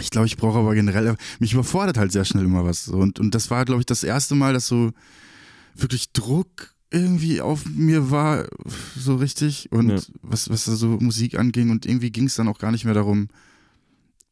ich 0.00 0.10
glaube, 0.10 0.26
ich 0.26 0.36
brauche 0.36 0.58
aber 0.58 0.74
generell, 0.74 1.16
mich 1.38 1.52
überfordert 1.52 1.98
halt 1.98 2.12
sehr 2.12 2.24
schnell 2.24 2.44
immer 2.44 2.64
was. 2.64 2.84
So. 2.84 2.96
Und, 2.96 3.18
und 3.18 3.34
das 3.34 3.50
war, 3.50 3.64
glaube 3.64 3.80
ich, 3.80 3.86
das 3.86 4.04
erste 4.04 4.34
Mal, 4.34 4.54
dass 4.54 4.66
so 4.66 4.92
wirklich 5.74 6.12
Druck 6.12 6.74
irgendwie 6.90 7.40
auf 7.40 7.64
mir 7.66 8.10
war, 8.10 8.46
so 8.96 9.16
richtig. 9.16 9.70
Und 9.70 9.90
Ja. 9.90 10.00
was, 10.22 10.50
was 10.50 10.64
da 10.64 10.74
so 10.76 10.98
Musik 11.00 11.38
anging. 11.38 11.70
Und 11.70 11.86
irgendwie 11.86 12.10
ging 12.10 12.24
es 12.26 12.34
dann 12.34 12.48
auch 12.48 12.58
gar 12.58 12.72
nicht 12.72 12.84
mehr 12.84 12.94
darum, 12.94 13.28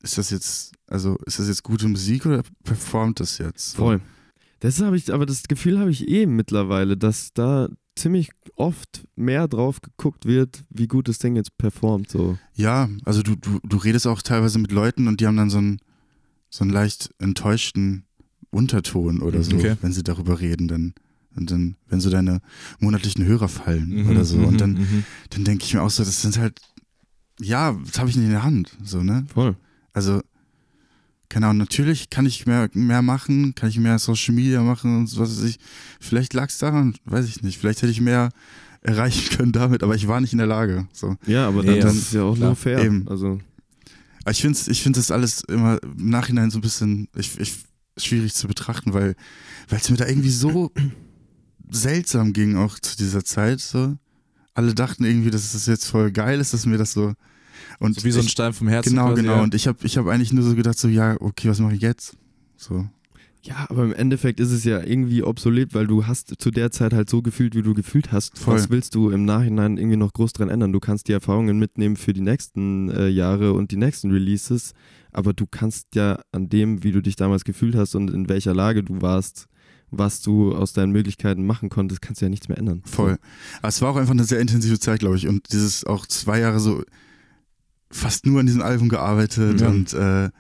ist 0.02 0.18
das 0.18 0.30
jetzt, 0.30 0.72
also 0.86 1.16
ist 1.26 1.38
das 1.38 1.48
jetzt 1.48 1.62
gute 1.62 1.88
Musik 1.88 2.26
oder 2.26 2.42
performt 2.64 3.20
das 3.20 3.38
jetzt? 3.38 3.76
Voll. 3.76 4.00
Das 4.61 4.80
habe 4.80 4.96
ich, 4.96 5.12
aber 5.12 5.24
das 5.26 5.44
Gefühl 5.44 5.78
habe 5.78 5.90
ich 5.90 6.09
eh 6.09 6.26
mittlerweile, 6.26 6.96
dass 6.96 7.32
da 7.32 7.68
ziemlich 7.94 8.30
oft 8.56 9.04
mehr 9.16 9.46
drauf 9.48 9.80
geguckt 9.80 10.24
wird, 10.24 10.64
wie 10.70 10.86
gut 10.88 11.09
das 11.09 11.18
Ding 11.18 11.36
jetzt 11.36 11.56
performt. 11.59 12.11
So. 12.11 12.38
Ja, 12.54 12.88
also 13.04 13.22
du, 13.22 13.34
du, 13.36 13.59
du 13.62 13.76
redest 13.76 14.06
auch 14.06 14.22
teilweise 14.22 14.59
mit 14.59 14.70
Leuten 14.72 15.06
und 15.09 15.20
die 15.20 15.26
haben 15.26 15.36
dann 15.36 15.50
so 15.50 15.59
einen, 15.59 15.78
so 16.50 16.62
einen 16.62 16.72
leicht 16.72 17.11
enttäuschten 17.18 18.04
Unterton 18.50 19.20
oder 19.20 19.42
so, 19.42 19.56
Okay. 19.56 19.76
wenn 19.80 19.92
sie 19.92 20.02
darüber 20.04 20.40
reden, 20.40 20.68
dann, 20.68 20.94
und 21.39 21.51
dann, 21.51 21.76
wenn 21.89 22.01
so 22.01 22.11
deine 22.11 22.41
monatlichen 22.80 23.24
Hörer 23.24 23.49
fallen 23.49 23.89
Mhm, 24.05 24.11
oder 24.11 24.24
so. 24.24 24.36
mhm, 24.39 24.45
Und 24.45 24.61
dann, 24.61 24.72
mhm. 24.74 25.05
dann 25.30 25.45
denke 25.45 25.64
ich 25.64 25.72
mir 25.74 25.82
auch 25.82 25.91
so, 25.91 26.05
das 26.05 26.20
sind 26.22 26.39
halt, 26.39 26.61
ja, 27.41 27.76
das 27.86 27.99
habe 27.99 28.11
ich 28.11 28.16
nicht 28.16 28.26
in 28.26 28.32
der 28.32 28.43
Hand. 28.43 28.76
So, 28.84 29.03
ne? 29.03 29.24
Voll. 29.32 29.57
Also, 29.93 30.20
keine 31.28 31.47
Ahnung, 31.47 31.59
natürlich 31.59 32.11
kann 32.11 32.26
ich 32.26 32.47
mehr, 32.47 32.68
mehr 32.72 33.03
machen, 33.03 33.55
kann 33.55 33.68
ich 33.68 33.78
mehr 33.78 33.99
Social 33.99 34.34
Media 34.34 34.62
machen 34.62 34.97
und 34.99 35.07
so, 35.09 35.20
was 35.20 35.30
weiß 35.36 35.45
ich. 35.49 35.59
Vielleicht 36.01 36.32
lag 36.34 36.49
es 36.49 36.59
daran, 36.59 36.95
weiß 37.05 37.26
ich 37.26 37.43
nicht. 37.43 37.59
Vielleicht 37.59 37.82
hätte 37.82 37.93
ich 37.93 38.01
mehr 38.01 38.30
erreichen 38.80 39.28
können 39.36 39.53
damit, 39.53 39.82
aber 39.82 39.95
ich 39.95 40.09
war 40.09 40.20
nicht 40.20 40.32
in 40.32 40.39
der 40.39 40.47
Lage. 40.47 40.89
So. 40.93 41.16
Ja, 41.26 41.47
aber 41.49 41.62
Nee, 41.62 41.68
dann 41.68 41.78
ja, 41.80 41.86
ist 41.89 41.97
es 42.03 42.12
ja 42.12 42.22
auch 42.22 42.34
klar. 42.34 42.49
nur 42.49 42.57
fair. 42.57 42.78
Eben. 42.82 43.07
Also, 43.09 43.41
Aber 44.22 44.30
ich 44.30 44.41
finde 44.41 44.59
ich 44.68 44.82
find 44.82 44.97
das 44.97 45.11
alles 45.11 45.43
immer 45.49 45.78
im 45.82 46.09
Nachhinein 46.11 46.51
so 46.51 46.59
ein 46.59 46.62
bisschen 46.62 47.09
ich, 47.14 47.39
ich, 47.39 47.57
schwierig 47.99 48.32
zu 48.34 48.47
betrachten, 48.49 48.95
weil 48.95 49.14
es 49.70 49.91
mir 49.91 49.97
da 49.97 50.07
irgendwie 50.07 50.30
so 50.30 50.72
seltsam 51.70 52.32
ging, 52.32 52.56
auch 52.56 52.78
zu 52.78 52.96
dieser 52.96 53.24
Zeit. 53.24 53.60
So. 53.60 53.96
Alle 54.54 54.74
dachten 54.74 55.04
irgendwie, 55.04 55.30
dass 55.30 55.54
es 55.54 55.66
jetzt 55.66 55.86
voll 55.86 56.10
geil 56.10 56.40
ist, 56.40 56.52
dass 56.52 56.66
mir 56.66 56.78
das 56.78 56.92
so. 56.92 57.14
Und 57.78 58.02
Wie 58.04 58.10
so 58.10 58.20
ein 58.20 58.28
Stein 58.28 58.52
vom 58.52 58.68
Herzen. 58.68 58.90
Genau, 58.90 59.08
quasi, 59.08 59.22
genau. 59.22 59.36
Ja. 59.36 59.42
Und 59.42 59.54
ich 59.54 59.66
habe 59.66 59.78
ich 59.82 59.96
hab 59.98 60.06
eigentlich 60.06 60.32
nur 60.32 60.44
so 60.44 60.54
gedacht, 60.54 60.78
so, 60.78 60.88
ja, 60.88 61.16
okay, 61.20 61.48
was 61.48 61.60
mache 61.60 61.74
ich 61.74 61.82
jetzt? 61.82 62.16
So. 62.56 62.86
Ja, 63.42 63.66
aber 63.68 63.84
im 63.84 63.92
Endeffekt 63.92 64.40
ist 64.40 64.50
es 64.50 64.64
ja 64.64 64.82
irgendwie 64.82 65.22
obsolet, 65.22 65.72
weil 65.72 65.86
du 65.86 66.06
hast 66.06 66.34
zu 66.38 66.50
der 66.50 66.70
Zeit 66.70 66.92
halt 66.92 67.08
so 67.08 67.22
gefühlt, 67.22 67.54
wie 67.54 67.62
du 67.62 67.72
gefühlt 67.72 68.10
hast. 68.10 68.36
Voll. 68.36 68.54
Was 68.54 68.68
willst 68.68 68.94
du 68.94 69.10
im 69.10 69.24
Nachhinein 69.24 69.78
irgendwie 69.78 69.96
noch 69.96 70.12
groß 70.12 70.32
dran 70.32 70.50
ändern? 70.50 70.72
Du 70.72 70.80
kannst 70.80 71.08
die 71.08 71.12
Erfahrungen 71.12 71.58
mitnehmen 71.58 71.96
für 71.96 72.12
die 72.12 72.20
nächsten 72.20 72.90
äh, 72.90 73.08
Jahre 73.08 73.52
und 73.52 73.70
die 73.70 73.76
nächsten 73.76 74.10
Releases, 74.10 74.74
aber 75.12 75.32
du 75.32 75.46
kannst 75.46 75.94
ja 75.94 76.20
an 76.32 76.48
dem, 76.48 76.82
wie 76.82 76.92
du 76.92 77.00
dich 77.00 77.16
damals 77.16 77.44
gefühlt 77.44 77.76
hast 77.76 77.94
und 77.94 78.10
in 78.10 78.28
welcher 78.28 78.54
Lage 78.54 78.82
du 78.82 79.00
warst, 79.00 79.46
was 79.91 80.20
du 80.22 80.55
aus 80.55 80.72
deinen 80.72 80.93
Möglichkeiten 80.93 81.47
machen 81.47 81.68
konntest, 81.68 82.03
kannst 82.03 82.20
du 82.20 82.26
ja 82.26 82.28
nichts 82.30 82.49
mehr 82.49 82.59
ändern. 82.59 82.82
Voll. 82.84 83.18
Aber 83.59 83.68
es 83.68 83.80
war 83.82 83.91
auch 83.91 83.97
einfach 83.97 84.12
eine 84.12 84.24
sehr 84.24 84.41
intensive 84.41 84.78
Zeit, 84.78 85.01
glaube 85.01 85.16
ich. 85.16 85.26
Und 85.28 85.53
dieses 85.53 85.84
auch 85.84 86.07
zwei 86.07 86.41
Jahre 86.41 86.61
so 86.61 86.82
fast 87.91 88.26
nur 88.26 88.41
an 88.41 88.47
diesem 88.47 88.62
Album 88.62 88.89
gearbeitet 88.89 89.61
Ja. 89.61 89.68
und 89.68 89.93
äh, 89.95 90.30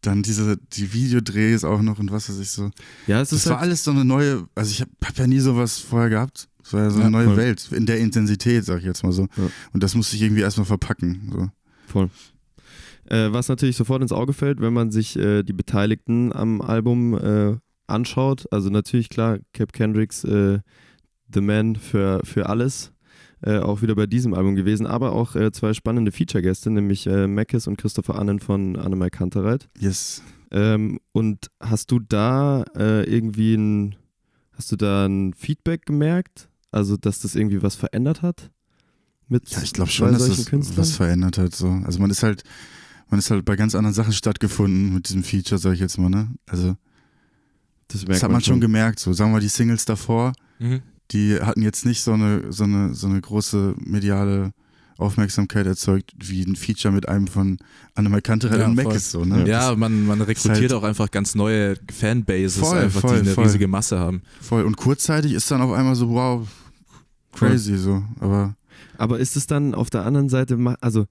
dann 0.00 0.22
diese, 0.22 0.58
die 0.74 0.92
Videodrehs 0.92 1.64
auch 1.64 1.80
noch 1.82 1.98
und 1.98 2.10
was 2.12 2.28
weiß 2.28 2.38
ich 2.38 2.50
so. 2.50 2.70
Ja, 3.06 3.20
es 3.20 3.30
Das 3.30 3.40
ist 3.40 3.46
war 3.46 3.56
halt, 3.58 3.62
alles 3.68 3.84
so 3.84 3.90
eine 3.90 4.04
neue, 4.04 4.46
also 4.54 4.70
ich 4.70 4.80
habe 4.80 4.90
hab 5.04 5.16
ja 5.18 5.26
nie 5.26 5.38
sowas 5.40 5.78
vorher 5.78 6.10
gehabt. 6.10 6.48
Es 6.62 6.72
war 6.72 6.82
ja 6.82 6.90
so 6.90 6.96
eine 6.96 7.04
Ja, 7.04 7.10
neue 7.10 7.26
voll. 7.26 7.36
Welt, 7.36 7.68
in 7.72 7.84
der 7.86 7.98
Intensität, 7.98 8.64
sag 8.64 8.78
ich 8.78 8.84
jetzt 8.84 9.02
mal 9.02 9.12
so. 9.12 9.22
Ja. 9.36 9.50
Und 9.72 9.82
das 9.82 9.94
musste 9.94 10.16
ich 10.16 10.22
irgendwie 10.22 10.42
erstmal 10.42 10.66
verpacken. 10.66 11.30
So. 11.32 11.50
Voll. 11.86 12.10
Äh, 13.06 13.32
was 13.32 13.48
natürlich 13.48 13.76
sofort 13.76 14.00
ins 14.00 14.12
Auge 14.12 14.32
fällt, 14.32 14.60
wenn 14.62 14.72
man 14.72 14.90
sich 14.90 15.16
äh, 15.18 15.42
die 15.42 15.52
Beteiligten 15.52 16.32
am 16.32 16.62
Album 16.62 17.14
äh, 17.14 17.56
anschaut. 17.86 18.46
Also 18.50 18.70
natürlich 18.70 19.08
klar, 19.08 19.38
Cap 19.52 19.72
Kendricks 19.72 20.24
äh, 20.24 20.60
The 21.32 21.40
Man 21.40 21.76
für, 21.76 22.20
für 22.24 22.48
alles. 22.48 22.92
Äh, 23.42 23.58
auch 23.58 23.82
wieder 23.82 23.94
bei 23.94 24.06
diesem 24.06 24.32
Album 24.32 24.54
gewesen, 24.54 24.86
aber 24.86 25.12
auch 25.12 25.36
äh, 25.36 25.52
zwei 25.52 25.74
spannende 25.74 26.12
Feature-Gäste, 26.12 26.70
nämlich 26.70 27.06
äh, 27.06 27.26
Mackes 27.26 27.66
und 27.66 27.76
Christopher 27.76 28.18
Annen 28.18 28.40
von 28.40 28.76
Annemai 28.76 29.10
Kantereit. 29.10 29.68
Yes. 29.78 30.22
Ähm, 30.50 30.98
und 31.12 31.50
hast 31.60 31.90
du 31.90 31.98
da 31.98 32.62
äh, 32.74 33.04
irgendwie 33.04 33.54
ein, 33.54 33.96
hast 34.52 34.72
du 34.72 34.76
da 34.76 35.04
ein 35.04 35.34
Feedback 35.34 35.84
gemerkt? 35.84 36.48
Also, 36.70 36.96
dass 36.96 37.20
das 37.20 37.34
irgendwie 37.34 37.62
was 37.62 37.74
verändert 37.74 38.22
hat? 38.22 38.50
Mit 39.28 39.48
Ja, 39.50 39.62
ich 39.62 39.72
glaube 39.72 39.90
schon, 39.90 40.12
dass 40.12 40.26
das 40.26 40.46
Künstlern? 40.46 40.78
was 40.78 40.92
verändert 40.92 41.36
hat. 41.38 41.54
So. 41.54 41.68
Also 41.84 41.98
man 41.98 42.10
ist 42.10 42.22
halt, 42.22 42.44
man 43.10 43.18
ist 43.18 43.30
halt 43.30 43.44
bei 43.44 43.56
ganz 43.56 43.74
anderen 43.74 43.94
Sachen 43.94 44.12
stattgefunden 44.12 44.94
mit 44.94 45.08
diesem 45.08 45.22
Feature, 45.22 45.58
sag 45.58 45.74
ich 45.74 45.80
jetzt 45.80 45.98
mal, 45.98 46.08
ne? 46.08 46.30
Also 46.46 46.76
das, 47.88 48.04
das 48.04 48.22
hat 48.22 48.30
man 48.30 48.40
schon 48.42 48.60
gemerkt. 48.60 48.98
So, 48.98 49.12
sagen 49.12 49.30
wir 49.30 49.34
mal, 49.34 49.40
die 49.40 49.48
Singles 49.48 49.84
davor, 49.84 50.32
Mhm. 50.58 50.80
die 51.10 51.38
hatten 51.40 51.62
jetzt 51.62 51.84
nicht 51.84 52.02
so 52.02 52.12
eine, 52.12 52.52
so 52.52 52.64
eine, 52.64 52.94
so 52.94 53.06
eine 53.06 53.20
große 53.20 53.74
mediale 53.78 54.52
Aufmerksamkeit 54.96 55.66
erzeugt, 55.66 56.12
wie 56.18 56.42
ein 56.44 56.54
Feature 56.54 56.94
mit 56.94 57.08
einem 57.08 57.26
von 57.26 57.58
Annemai 57.96 58.20
Kantereit 58.20 58.60
Ja, 58.60 58.66
und. 58.66 58.76
Mac 58.76 58.94
ist 58.94 59.10
so, 59.10 59.24
ne? 59.24 59.46
Ja, 59.48 59.74
man, 59.74 60.06
man 60.06 60.20
rekrutiert 60.22 60.56
halt- 60.56 60.72
auch 60.72 60.84
einfach 60.84 61.10
ganz 61.10 61.34
neue 61.34 61.76
Fanbases, 61.92 62.58
Voll, 62.58 62.78
einfach, 62.78 63.00
voll, 63.00 63.14
die 63.16 63.20
eine 63.22 63.30
voll. 63.32 63.44
riesige 63.44 63.66
Masse 63.66 63.98
haben. 63.98 64.22
Voll. 64.40 64.62
Und 64.64 64.76
kurzzeitig 64.76 65.32
ist 65.32 65.50
dann 65.50 65.60
auf 65.62 65.72
einmal 65.72 65.96
so, 65.96 66.10
wow, 66.10 66.46
crazy 67.32 67.76
so. 67.76 68.04
Aber 68.20 68.54
Aber 68.96 69.18
ist 69.18 69.36
es 69.36 69.46
dann 69.48 69.74
auf 69.74 69.90
der 69.90 70.04
anderen 70.06 70.28
Seite, 70.28 70.56
also 70.80 71.06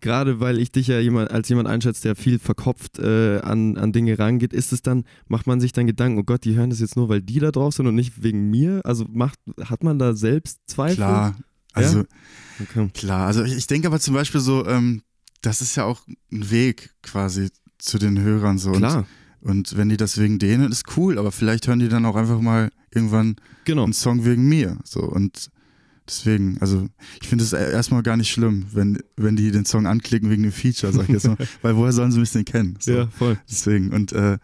gerade 0.00 0.40
weil 0.40 0.58
ich 0.58 0.70
dich 0.70 0.86
ja 0.86 1.00
jemand, 1.00 1.30
als 1.30 1.48
jemand 1.48 1.68
einschätze, 1.68 2.02
der 2.02 2.16
viel 2.16 2.38
verkopft 2.38 2.98
äh, 2.98 3.40
an, 3.40 3.76
an 3.76 3.92
Dinge 3.92 4.18
rangeht, 4.18 4.52
ist 4.52 4.72
es 4.72 4.82
dann, 4.82 5.04
macht 5.26 5.46
man 5.46 5.60
sich 5.60 5.72
dann 5.72 5.86
Gedanken, 5.86 6.18
oh 6.18 6.24
Gott, 6.24 6.44
die 6.44 6.54
hören 6.54 6.70
das 6.70 6.80
jetzt 6.80 6.96
nur, 6.96 7.08
weil 7.08 7.22
die 7.22 7.38
da 7.38 7.50
drauf 7.50 7.74
sind 7.74 7.86
und 7.86 7.94
nicht 7.94 8.22
wegen 8.22 8.50
mir? 8.50 8.80
Also 8.84 9.06
macht, 9.10 9.38
hat 9.64 9.82
man 9.82 9.98
da 9.98 10.14
selbst 10.14 10.60
Zweifel? 10.66 10.96
klar, 10.96 11.36
also 11.72 12.04
Okay. 12.60 12.90
klar. 12.92 13.26
Also 13.26 13.44
ich, 13.44 13.56
ich 13.56 13.66
denke 13.66 13.86
aber 13.88 14.00
zum 14.00 14.14
Beispiel 14.14 14.40
so, 14.40 14.66
ähm, 14.66 15.02
das 15.42 15.60
ist 15.60 15.76
ja 15.76 15.84
auch 15.84 16.02
ein 16.32 16.50
Weg 16.50 16.90
quasi 17.02 17.50
zu 17.78 17.98
den 17.98 18.20
Hörern 18.20 18.58
so. 18.58 18.72
Klar, 18.72 19.06
Und, 19.40 19.50
und 19.50 19.76
wenn 19.76 19.88
die 19.88 19.96
das 19.96 20.18
wegen 20.18 20.38
denen, 20.38 20.72
ist 20.72 20.96
cool, 20.96 21.18
aber 21.18 21.30
vielleicht 21.30 21.68
hören 21.68 21.78
die 21.78 21.88
dann 21.88 22.04
auch 22.04 22.16
einfach 22.16 22.40
mal 22.40 22.70
irgendwann 22.92 23.36
genau. 23.64 23.84
einen 23.84 23.92
Song 23.92 24.24
wegen 24.24 24.48
mir. 24.48 24.78
So 24.84 25.00
und 25.00 25.50
deswegen, 26.08 26.56
also 26.60 26.88
ich 27.22 27.28
finde 27.28 27.44
es 27.44 27.52
erstmal 27.52 28.02
gar 28.02 28.16
nicht 28.16 28.30
schlimm, 28.30 28.66
wenn, 28.72 28.98
wenn 29.16 29.36
die 29.36 29.50
den 29.50 29.64
Song 29.64 29.86
anklicken 29.86 30.30
wegen 30.30 30.42
dem 30.42 30.52
Feature, 30.52 30.92
sag 30.92 31.04
ich 31.04 31.10
jetzt 31.10 31.26
mal. 31.28 31.36
Weil 31.62 31.76
woher 31.76 31.92
sollen 31.92 32.10
sie 32.12 32.20
mich 32.20 32.32
denn 32.32 32.44
kennen? 32.44 32.76
So. 32.80 32.92
Ja, 32.92 33.06
voll. 33.08 33.38
Deswegen. 33.50 33.92
Und 33.92 34.12
äh, 34.12 34.38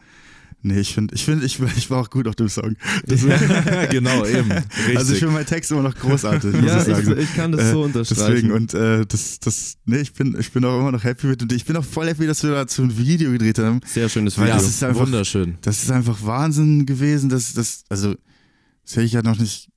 nee, 0.63 0.79
ich 0.81 0.95
finde, 0.95 1.15
ich 1.15 1.25
finde, 1.25 1.45
ich, 1.47 1.59
ich 1.77 1.91
war 1.91 2.01
auch 2.01 2.11
gut 2.11 2.29
auf 2.29 2.35
dem 2.37 2.49
Song. 2.49 2.77
genau, 3.91 4.25
eben. 4.27 4.51
Richtig. 4.53 4.97
Also 4.97 5.13
ich 5.13 5.19
finde 5.21 5.35
meinen 5.35 5.47
Text 5.47 5.71
immer 5.73 5.83
noch 5.83 5.95
großartig, 5.95 6.53
muss 6.55 6.65
Ja, 6.65 6.79
ich 6.79 6.85
sagen. 6.85 7.13
ich, 7.19 7.25
ich 7.25 7.35
kann 7.35 7.53
das 7.53 7.63
Äh, 7.63 7.71
so 7.73 7.83
unterstreichen. 7.83 8.33
Deswegen 8.35 8.53
und 8.53 8.75
äh, 8.75 9.07
das, 9.07 9.39
das, 9.41 9.75
nee, 9.85 9.99
ich 9.99 10.13
bin, 10.13 10.37
ich 10.39 10.53
bin 10.53 10.65
auch 10.65 10.79
immer 10.79 10.93
noch 10.93 11.05
happy 11.05 11.27
mit 11.27 11.43
und 11.43 11.53
ich 11.53 11.65
bin 11.65 11.77
auch 11.77 11.85
voll 11.85 12.07
happy, 12.07 12.27
dass 12.27 12.43
wir 12.43 12.51
dazu 12.53 12.83
ein 12.83 12.97
Video 12.97 13.31
gedreht 13.33 13.59
haben. 13.59 13.81
Sehr 13.87 14.09
schönes 14.09 14.37
Video. 14.37 14.49
ja, 14.49 14.55
das 14.57 14.69
ist 14.69 14.83
einfach- 14.83 15.01
wunderschön. 15.01 15.57
Das 15.63 15.83
ist 15.83 15.91
einfach 15.91 16.19
Wahnsinn 16.25 16.87
gewesen, 16.87 17.29
dass 17.29 17.53
das, 17.55 17.85
also 17.89 18.15
das 18.85 18.97
hätte 18.97 19.07
ich 19.07 19.13
ja 19.13 19.23
noch 19.23 19.39
nicht, 19.39 19.71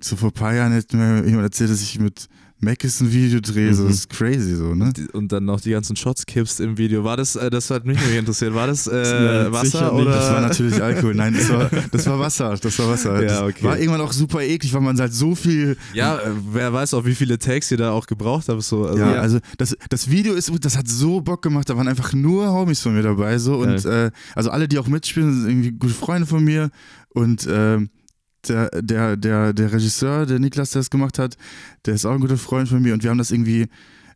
so 0.00 0.16
vor 0.16 0.30
ein 0.30 0.32
paar 0.34 0.54
Jahren 0.54 0.72
hätte 0.72 0.96
mir 0.96 1.24
jemand 1.26 1.44
erzählt, 1.44 1.70
dass 1.70 1.80
ich 1.82 1.98
mit 1.98 2.26
Mackis 2.58 3.00
ein 3.02 3.12
Video 3.12 3.38
drehe, 3.40 3.74
so 3.74 3.82
Mhm. 3.82 3.88
das 3.88 3.96
ist 3.98 4.08
crazy 4.08 4.54
so, 4.56 4.74
ne? 4.74 4.90
Und 5.12 5.30
dann 5.30 5.44
noch 5.44 5.60
die 5.60 5.72
ganzen 5.72 5.94
Shots 5.94 6.24
kippst 6.24 6.58
im 6.60 6.78
Video. 6.78 7.04
War 7.04 7.18
das, 7.18 7.36
äh, 7.36 7.50
das 7.50 7.68
hat 7.68 7.84
mich 7.84 7.98
nämlich 8.00 8.18
interessiert, 8.18 8.54
war 8.54 8.66
das 8.66 8.86
äh, 8.86 8.92
Wasser 9.52 9.92
oder? 9.92 10.10
Das 10.12 10.30
war 10.30 10.40
natürlich 10.40 10.82
Alkohol. 10.82 11.14
Nein, 11.14 11.34
das 11.34 11.50
war, 11.50 11.68
das 11.92 12.06
war 12.06 12.18
Wasser. 12.18 12.56
Das 12.56 12.78
war 12.78 12.88
Wasser. 12.88 13.22
Ja, 13.22 13.44
okay. 13.44 13.62
war 13.62 13.78
irgendwann 13.78 14.00
auch 14.00 14.12
super 14.14 14.40
eklig, 14.40 14.72
weil 14.72 14.80
man 14.80 14.98
halt 14.98 15.12
so 15.12 15.34
viel. 15.34 15.76
ja, 15.92 16.16
äh, 16.18 16.30
wer 16.50 16.72
weiß 16.72 16.94
auch, 16.94 17.04
wie 17.04 17.14
viele 17.14 17.38
Takes 17.38 17.70
ihr 17.72 17.76
da 17.76 17.90
auch 17.90 18.06
gebraucht 18.06 18.48
habt. 18.48 18.62
So. 18.62 18.86
Also, 18.86 18.98
Ja, 19.00 19.16
Ja. 19.16 19.20
also 19.20 19.38
das, 19.58 19.76
das 19.90 20.10
Video 20.10 20.32
ist, 20.32 20.50
das 20.64 20.78
hat 20.78 20.88
so 20.88 21.20
Bock 21.20 21.42
gemacht. 21.42 21.68
Da 21.68 21.76
waren 21.76 21.88
einfach 21.88 22.14
nur 22.14 22.50
Homies 22.52 22.80
von 22.80 22.94
mir 22.94 23.02
dabei. 23.02 23.36
So 23.38 23.58
und 23.58 23.84
äh, 23.84 24.10
also 24.34 24.48
alle, 24.50 24.66
die 24.66 24.78
auch 24.78 24.88
mitspielen, 24.88 25.30
sind 25.42 25.50
irgendwie 25.50 25.72
gute 25.72 25.92
Freunde 25.94 26.26
von 26.26 26.42
mir. 26.42 26.70
Und 27.10 27.46
ähm, 27.50 27.90
der, 28.48 28.70
der, 28.82 29.16
der, 29.16 29.52
der 29.52 29.72
Regisseur, 29.72 30.26
der 30.26 30.38
Niklas, 30.38 30.70
der 30.70 30.80
das 30.80 30.90
gemacht 30.90 31.18
hat, 31.18 31.36
der 31.84 31.94
ist 31.94 32.04
auch 32.04 32.12
ein 32.12 32.20
guter 32.20 32.38
Freund 32.38 32.68
von 32.68 32.82
mir. 32.82 32.94
Und 32.94 33.02
wir 33.02 33.10
haben 33.10 33.18
das 33.18 33.30
irgendwie, 33.30 33.66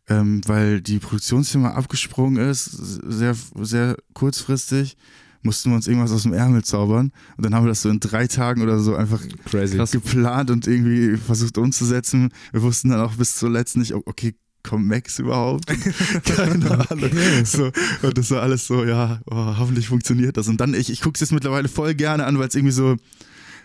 ähm, 0.07 0.41
weil 0.45 0.81
die 0.81 0.99
Produktionsfirma 0.99 1.71
abgesprungen 1.71 2.49
ist, 2.49 2.65
sehr, 2.65 3.35
sehr 3.55 3.97
kurzfristig, 4.13 4.97
mussten 5.43 5.71
wir 5.71 5.75
uns 5.75 5.87
irgendwas 5.87 6.11
aus 6.11 6.23
dem 6.23 6.33
Ärmel 6.33 6.63
zaubern. 6.63 7.11
Und 7.37 7.45
dann 7.45 7.55
haben 7.55 7.65
wir 7.65 7.69
das 7.69 7.81
so 7.81 7.89
in 7.89 7.99
drei 7.99 8.27
Tagen 8.27 8.61
oder 8.61 8.79
so 8.79 8.95
einfach 8.95 9.21
crazy. 9.45 9.77
Geplant 9.91 10.51
und 10.51 10.67
irgendwie 10.67 11.17
versucht 11.17 11.57
umzusetzen. 11.57 12.29
Wir 12.51 12.61
wussten 12.61 12.89
dann 12.89 13.01
auch 13.01 13.15
bis 13.15 13.35
zuletzt 13.35 13.77
nicht, 13.77 13.93
oh, 13.93 14.03
okay, 14.05 14.35
kommt 14.63 14.87
Max 14.87 15.19
überhaupt? 15.19 15.65
Keine 16.25 16.89
Ahnung. 16.89 17.11
So, 17.45 17.71
und 18.01 18.17
das 18.17 18.31
war 18.31 18.41
alles 18.41 18.67
so, 18.67 18.85
ja, 18.85 19.19
oh, 19.25 19.57
hoffentlich 19.57 19.87
funktioniert 19.87 20.37
das. 20.37 20.47
Und 20.47 20.61
dann, 20.61 20.73
ich, 20.73 20.89
ich 20.89 21.01
gucke 21.01 21.15
es 21.15 21.21
jetzt 21.21 21.31
mittlerweile 21.31 21.67
voll 21.67 21.95
gerne 21.95 22.25
an, 22.25 22.37
weil 22.39 22.47
es 22.47 22.55
irgendwie 22.55 22.73
so, 22.73 22.95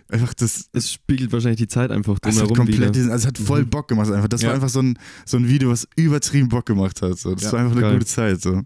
einfach 0.08 0.34
das, 0.34 0.68
es 0.72 0.92
spiegelt 0.92 1.32
wahrscheinlich 1.32 1.58
die 1.58 1.68
Zeit 1.68 1.90
einfach 1.90 2.16
es 2.22 2.28
hat 2.28 2.34
drumherum 2.34 2.56
komplett 2.56 2.78
wieder. 2.78 2.90
diesen, 2.90 3.10
also 3.10 3.22
es 3.22 3.26
hat 3.26 3.38
voll 3.38 3.62
Mhm. 3.62 3.70
Bock 3.70 3.88
gemacht 3.88 4.10
einfach. 4.12 4.28
Das 4.28 4.42
Ja. 4.42 4.48
war 4.48 4.54
einfach 4.54 4.68
so 4.68 4.80
ein, 4.80 4.98
so 5.24 5.36
ein 5.36 5.48
Video, 5.48 5.70
was 5.70 5.86
übertrieben 5.96 6.48
Bock 6.48 6.66
gemacht 6.66 7.02
hat. 7.02 7.18
So. 7.18 7.34
Das 7.34 7.44
Ja, 7.44 7.52
war 7.52 7.60
einfach 7.60 7.72
eine 7.72 7.80
geil. 7.82 7.92
gute 7.94 8.06
Zeit. 8.06 8.40
So. 8.40 8.62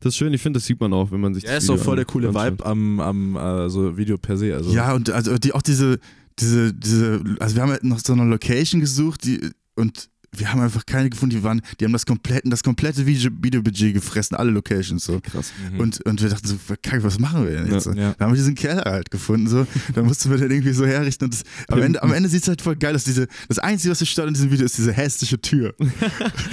Das 0.00 0.12
ist 0.12 0.16
schön, 0.16 0.32
ich 0.32 0.40
finde, 0.42 0.58
das 0.58 0.66
sieht 0.66 0.80
man 0.80 0.92
auch, 0.92 1.10
wenn 1.10 1.20
man 1.20 1.34
sich 1.34 1.44
Ja, 1.44 1.54
das 1.54 1.64
ist 1.64 1.70
auch 1.70 1.74
Video 1.74 1.84
voll 1.84 1.96
der 1.96 2.04
coole 2.04 2.28
anschaut. 2.28 2.52
Vibe 2.52 2.66
am, 2.66 3.00
am 3.00 3.36
äh, 3.36 3.68
so 3.70 3.96
Video 3.96 4.16
per 4.18 4.36
se. 4.36 4.54
Also. 4.54 4.70
Ja, 4.72 4.92
und 4.94 5.10
also 5.10 5.36
die, 5.38 5.52
auch 5.52 5.62
diese, 5.62 5.98
diese, 6.38 6.72
diese, 6.72 7.22
also 7.40 7.54
wir 7.56 7.62
haben 7.62 7.70
halt 7.70 7.84
noch 7.84 7.98
so 7.98 8.12
eine 8.12 8.24
Location 8.24 8.80
gesucht, 8.80 9.24
die 9.24 9.40
und 9.74 10.08
wir 10.36 10.52
haben 10.52 10.60
einfach 10.60 10.84
keine 10.86 11.08
gefunden, 11.10 11.36
die 11.36 11.42
waren, 11.42 11.62
die 11.80 11.84
haben 11.84 11.92
das 11.92 12.04
komplette, 12.06 12.48
das 12.48 12.62
komplette 12.62 13.06
Video- 13.06 13.30
Videobudget 13.40 13.94
gefressen, 13.94 14.36
alle 14.36 14.50
Locations 14.50 15.02
so. 15.04 15.20
Krass. 15.20 15.52
Mhm. 15.72 15.80
Und, 15.80 16.00
und 16.06 16.22
wir 16.22 16.28
dachten 16.28 16.46
so, 16.46 16.56
kacke, 16.82 17.02
was 17.02 17.18
machen 17.18 17.44
wir 17.46 17.52
denn 17.56 17.72
jetzt? 17.72 17.86
Ja, 17.86 17.94
ja. 17.94 18.14
Da 18.18 18.24
haben 18.26 18.32
wir 18.32 18.36
diesen 18.36 18.54
Keller 18.54 18.82
halt 18.84 19.10
gefunden, 19.10 19.48
so. 19.48 19.66
Da 19.94 20.02
mussten 20.02 20.30
wir 20.30 20.36
den 20.38 20.50
irgendwie 20.50 20.72
so 20.72 20.86
herrichten. 20.86 21.24
Und 21.24 21.34
das, 21.34 21.42
am 21.68 21.80
Ende, 21.82 22.02
am 22.02 22.12
Ende 22.12 22.28
sieht 22.28 22.42
es 22.42 22.48
halt 22.48 22.60
voll 22.62 22.76
geil 22.76 22.94
aus. 22.94 23.04
Diese, 23.04 23.26
das 23.48 23.58
Einzige, 23.58 23.90
was 23.90 24.00
mich 24.00 24.10
stört 24.10 24.28
in 24.28 24.34
diesem 24.34 24.50
Video, 24.50 24.64
ist 24.66 24.76
diese 24.78 24.92
hässliche 24.92 25.40
Tür. 25.40 25.74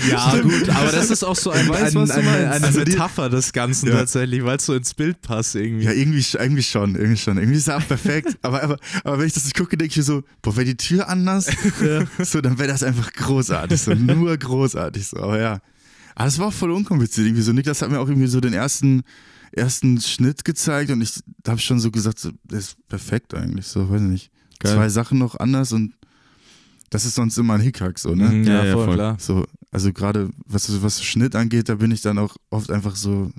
Ja, 0.09 0.38
gut, 0.39 0.69
aber 0.69 0.91
das 0.91 1.09
ist 1.09 1.23
auch 1.23 1.36
so 1.36 1.49
ein, 1.51 1.67
weiß, 1.67 1.95
ein, 1.95 2.05
du 2.07 2.13
eine, 2.13 2.30
eine 2.51 2.65
Also 2.65 2.84
die- 2.84 2.91
Metapher 2.91 3.30
des 3.30 3.51
Ganzen 3.53 3.88
Ja. 3.89 3.95
tatsächlich, 3.97 4.43
weil 4.43 4.57
es 4.57 4.65
so 4.65 4.73
ins 4.73 4.93
Bild 4.93 5.21
passt 5.21 5.55
irgendwie. 5.55 5.86
Ja, 5.86 5.91
irgendwie, 5.91 6.23
irgendwie 6.38 6.63
schon, 6.63 6.95
irgendwie 6.95 7.17
schon. 7.17 7.38
Irgendwie 7.38 7.57
ist 7.57 7.67
er 7.67 7.78
auch 7.78 7.88
perfekt. 7.88 8.38
aber, 8.41 8.61
aber, 8.63 8.78
aber 9.03 9.19
wenn 9.19 9.28
ich 9.28 9.34
das 9.34 9.43
nicht 9.45 9.57
gucke, 9.57 9.78
denke 9.78 9.91
ich 9.91 9.97
mir 9.97 10.03
so, 10.03 10.23
boah, 10.41 10.55
wäre 10.55 10.65
die 10.65 10.78
Tür 10.78 11.09
anders, 11.09 11.47
so, 12.23 12.41
dann 12.41 12.57
wäre 12.59 12.67
das 12.69 12.84
einfach 12.84 13.11
großartig. 13.13 13.64
So, 13.70 13.93
nur 13.95 14.38
großartig. 14.38 15.07
So, 15.07 15.18
aber 15.18 15.39
ja. 15.39 15.59
Aber 16.16 16.26
das 16.26 16.39
war 16.39 16.47
auch 16.47 16.53
voll 16.53 16.72
unkompliziert. 16.72 17.28
Irgendwie 17.28 17.41
so. 17.43 17.51
Niklas 17.53 17.82
hat 17.82 17.89
mir 17.91 17.99
auch 17.99 18.07
irgendwie 18.07 18.28
so 18.28 18.39
den 18.39 18.53
ersten, 18.53 19.03
ersten 19.51 19.99
Schnitt 20.01 20.45
gezeigt 20.45 20.91
und 20.91 21.01
ich 21.01 21.13
habe 21.47 21.59
schon 21.59 21.80
so 21.80 21.91
gesagt, 21.91 22.20
so, 22.20 22.32
das 22.45 22.59
ist 22.70 22.88
perfekt 22.88 23.34
eigentlich. 23.34 23.68
So, 23.68 23.89
weiß 23.89 24.01
ich 24.01 24.07
nicht. 24.07 24.32
Geil. 24.59 24.76
Zwei 24.76 24.89
Sachen 24.89 25.18
noch 25.18 25.36
anders 25.39 25.72
und 25.74 25.93
das 26.89 27.03
ist 27.05 27.16
sonst 27.16 27.38
immer 27.38 27.55
ein 27.55 27.61
Hickhack, 27.61 27.99
so, 27.99 28.16
ne? 28.16 28.30
Mhm, 28.30 28.43
Ja, 28.45 28.53
ja, 28.59 28.66
ja, 28.66 28.74
voll, 28.74 28.86
voll. 28.86 28.95
klar. 28.95 29.18
So, 29.20 29.45
also 29.72 29.91
gerade 29.91 30.30
was, 30.45 30.82
was 30.82 31.03
Schnitt 31.03 31.36
angeht, 31.36 31.68
da 31.68 31.76
bin 31.76 31.91
ich 31.91 32.01
dann 32.01 32.18
auch 32.18 32.36
oft 32.49 32.72
einfach 32.72 32.95
so, 32.95 33.32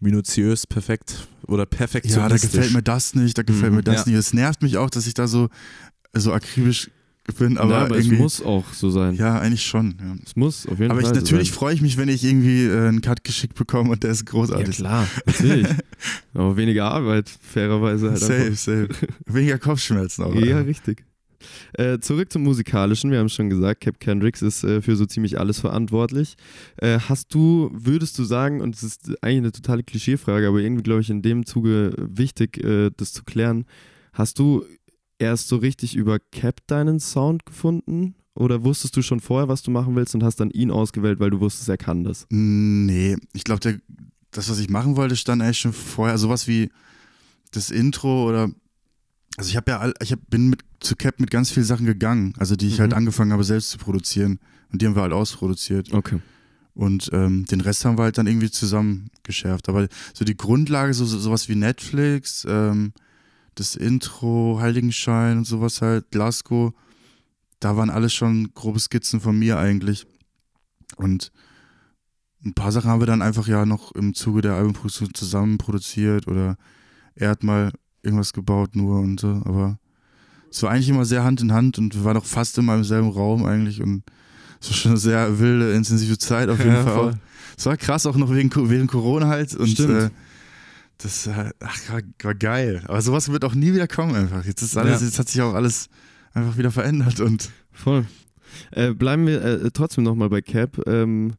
Minutiös, 0.00 0.66
perfekt 0.66 1.28
oder 1.46 1.62
ja, 1.62 1.66
da 1.70 1.76
perfektionistisch. 1.76 2.50
gefällt 2.50 2.72
mir 2.72 2.82
das 2.82 3.14
nicht, 3.14 3.38
da 3.38 3.42
gefällt 3.42 3.70
Mhm, 3.72 3.76
mir 3.78 3.82
das 3.82 4.04
ja. 4.04 4.10
nicht. 4.12 4.18
Es 4.18 4.32
nervt 4.34 4.62
mich 4.62 4.76
auch, 4.76 4.90
dass 4.90 5.06
ich 5.06 5.14
da 5.14 5.26
so, 5.26 5.48
so 6.12 6.32
akribisch 6.32 6.90
bin, 7.32 7.56
aber, 7.56 7.72
ja, 7.72 7.84
aber 7.86 7.96
es 7.96 8.10
muss 8.10 8.42
auch 8.42 8.72
so 8.74 8.90
sein. 8.90 9.14
ja, 9.14 9.38
eigentlich 9.38 9.64
schon. 9.64 9.96
Ja. 9.98 10.14
Es 10.24 10.36
muss 10.36 10.66
auf 10.66 10.78
jeden 10.78 10.90
Aber 10.90 11.00
Fall 11.00 11.12
natürlich 11.12 11.50
so 11.50 11.54
freue 11.54 11.74
ich 11.74 11.80
mich, 11.80 11.96
wenn 11.96 12.08
ich 12.10 12.22
irgendwie 12.22 12.64
äh, 12.66 12.88
einen 12.88 13.00
Cut 13.00 13.24
geschickt 13.24 13.54
bekomme 13.54 13.90
und 13.92 14.02
der 14.02 14.10
ist 14.10 14.20
Ja, 14.20 14.30
großartig. 14.30 14.76
klar, 14.76 15.08
natürlich. 15.24 15.66
aber 16.34 16.56
weniger 16.56 16.84
Arbeit, 16.84 17.30
fairerweise 17.40 18.10
halt 18.10 18.20
safe, 18.20 18.34
einfach. 18.34 18.58
safe. 18.58 18.88
Weniger 19.26 19.58
Kopfschmerzen 19.58 20.22
auch. 20.24 20.34
Ja, 20.34 20.60
richtig. 20.60 21.04
Äh, 21.74 21.98
zurück 21.98 22.32
zum 22.32 22.42
Musikalischen. 22.42 23.10
Wir 23.10 23.18
haben 23.18 23.28
schon 23.28 23.50
gesagt, 23.50 23.80
Cap 23.80 24.00
Kendricks 24.00 24.42
ist 24.42 24.64
äh, 24.64 24.80
für 24.82 24.96
so 24.96 25.06
ziemlich 25.06 25.38
alles 25.38 25.60
verantwortlich. 25.60 26.36
Äh, 26.76 26.98
hast 27.00 27.34
du, 27.34 27.70
würdest 27.72 28.18
du 28.18 28.24
sagen, 28.24 28.60
und 28.60 28.74
es 28.74 28.82
ist 28.82 29.22
eigentlich 29.22 29.38
eine 29.38 29.52
totale 29.52 29.82
Klischeefrage, 29.82 30.46
aber 30.48 30.58
irgendwie 30.58 30.82
glaube 30.82 31.00
ich 31.00 31.10
in 31.10 31.22
dem 31.22 31.46
Zuge 31.46 31.94
wichtig, 31.98 32.62
äh, 32.62 32.90
das 32.96 33.12
zu 33.12 33.24
klären, 33.24 33.64
hast 34.12 34.38
du 34.38 34.64
erst 35.18 35.48
so 35.48 35.56
richtig 35.56 35.94
über 35.96 36.18
Cap 36.18 36.60
deinen 36.66 37.00
Sound 37.00 37.46
gefunden? 37.46 38.14
Oder 38.34 38.64
wusstest 38.64 38.96
du 38.96 39.02
schon 39.02 39.20
vorher, 39.20 39.48
was 39.48 39.62
du 39.62 39.70
machen 39.70 39.94
willst 39.94 40.14
und 40.14 40.24
hast 40.24 40.40
dann 40.40 40.50
ihn 40.50 40.70
ausgewählt, 40.72 41.20
weil 41.20 41.30
du 41.30 41.38
wusstest, 41.40 41.68
er 41.68 41.76
kann 41.76 42.02
das? 42.02 42.26
Nee, 42.30 43.16
ich 43.32 43.44
glaube, 43.44 43.80
das, 44.32 44.50
was 44.50 44.58
ich 44.58 44.68
machen 44.68 44.96
wollte, 44.96 45.14
stand 45.14 45.40
eigentlich 45.40 45.60
schon 45.60 45.72
vorher. 45.72 46.18
Sowas 46.18 46.48
wie 46.48 46.70
das 47.52 47.70
Intro 47.70 48.28
oder. 48.28 48.50
Also 49.36 49.50
ich 49.50 49.56
habe 49.56 49.70
ja, 49.70 49.78
all, 49.80 49.94
ich 50.00 50.12
hab, 50.12 50.18
bin 50.30 50.48
mit, 50.48 50.60
zu 50.80 50.94
Cap 50.96 51.18
mit 51.20 51.30
ganz 51.30 51.50
vielen 51.50 51.66
Sachen 51.66 51.86
gegangen, 51.86 52.34
also 52.38 52.54
die 52.56 52.68
ich 52.68 52.78
Mhm. 52.78 52.82
halt 52.82 52.94
angefangen 52.94 53.32
habe 53.32 53.42
selbst 53.44 53.70
zu 53.70 53.78
produzieren. 53.78 54.38
Und 54.72 54.82
die 54.82 54.86
haben 54.86 54.94
wir 54.96 55.02
halt 55.02 55.12
ausproduziert. 55.12 55.92
Okay. 55.92 56.20
Und 56.74 57.10
ähm, 57.12 57.44
den 57.46 57.60
Rest 57.60 57.84
haben 57.84 57.96
wir 57.98 58.02
halt 58.02 58.18
dann 58.18 58.26
irgendwie 58.26 58.50
zusammen 58.50 59.10
geschärft. 59.22 59.68
Aber 59.68 59.86
so 60.12 60.24
die 60.24 60.36
Grundlage, 60.36 60.92
so, 60.94 61.04
so 61.04 61.18
sowas 61.20 61.48
wie 61.48 61.54
Netflix, 61.54 62.44
ähm, 62.48 62.92
das 63.54 63.76
Intro, 63.76 64.58
Heiligenschein 64.60 65.38
und 65.38 65.44
sowas 65.44 65.82
halt, 65.82 66.10
Glasgow, 66.10 66.72
da 67.60 67.76
waren 67.76 67.90
alles 67.90 68.12
schon 68.12 68.52
grobe 68.54 68.80
Skizzen 68.80 69.20
von 69.20 69.38
mir 69.38 69.58
eigentlich. 69.58 70.06
Und 70.96 71.32
ein 72.44 72.54
paar 72.54 72.72
Sachen 72.72 72.90
haben 72.90 73.00
wir 73.00 73.06
dann 73.06 73.22
einfach 73.22 73.48
ja 73.48 73.64
noch 73.64 73.92
im 73.92 74.14
Zuge 74.14 74.42
der 74.42 74.54
Albumproduktion 74.54 75.14
zusammen 75.14 75.58
produziert 75.58 76.28
oder 76.28 76.56
er 77.14 77.30
hat 77.30 77.42
mal 77.42 77.72
irgendwas 78.02 78.32
gebaut 78.32 78.76
nur 78.76 79.00
und 79.00 79.20
so, 79.20 79.28
aber 79.44 79.78
es 80.50 80.62
war 80.62 80.70
eigentlich 80.70 80.90
immer 80.90 81.04
sehr 81.04 81.24
Hand 81.24 81.40
in 81.40 81.52
Hand 81.52 81.78
und 81.78 81.94
wir 81.94 82.04
waren 82.04 82.16
auch 82.16 82.24
fast 82.24 82.58
immer 82.58 82.74
im 82.74 82.84
selben 82.84 83.08
Raum 83.08 83.44
eigentlich 83.44 83.80
und 83.82 84.02
es 84.60 84.68
war 84.68 84.76
schon 84.76 84.90
eine 84.92 85.00
sehr 85.00 85.38
wilde, 85.38 85.72
intensive 85.72 86.18
Zeit 86.18 86.48
auf 86.48 86.58
jeden 86.58 86.74
Ja, 86.74 86.84
Fall. 86.84 87.18
Es 87.56 87.66
war 87.66 87.76
krass 87.76 88.04
auch 88.06 88.16
noch 88.16 88.32
wegen, 88.32 88.50
während 88.68 88.90
Corona 88.90 89.28
halt 89.28 89.54
und 89.54 89.78
äh, 89.80 90.10
das 91.04 91.26
äh, 91.26 91.50
ach, 91.60 91.78
war, 91.90 92.00
war 92.22 92.34
geil. 92.34 92.82
Aber 92.86 93.00
sowas 93.02 93.30
wird 93.30 93.44
auch 93.44 93.54
nie 93.54 93.72
wieder 93.72 93.86
kommen 93.88 94.14
einfach. 94.14 94.44
Jetzt 94.44 94.62
ist 94.62 94.76
alles, 94.76 95.00
Ja. 95.00 95.06
jetzt 95.06 95.18
hat 95.18 95.28
sich 95.28 95.40
auch 95.42 95.54
alles 95.54 95.88
einfach 96.32 96.56
wieder 96.58 96.70
verändert 96.70 97.20
und 97.20 97.50
Voll. 97.72 98.06
Äh, 98.70 98.92
bleiben 98.94 99.26
wir 99.26 99.42
äh, 99.42 99.70
trotzdem 99.72 100.04
nochmal 100.04 100.28
bei 100.30 100.40
Cap. 100.40 100.80
Ähm, 100.86 101.34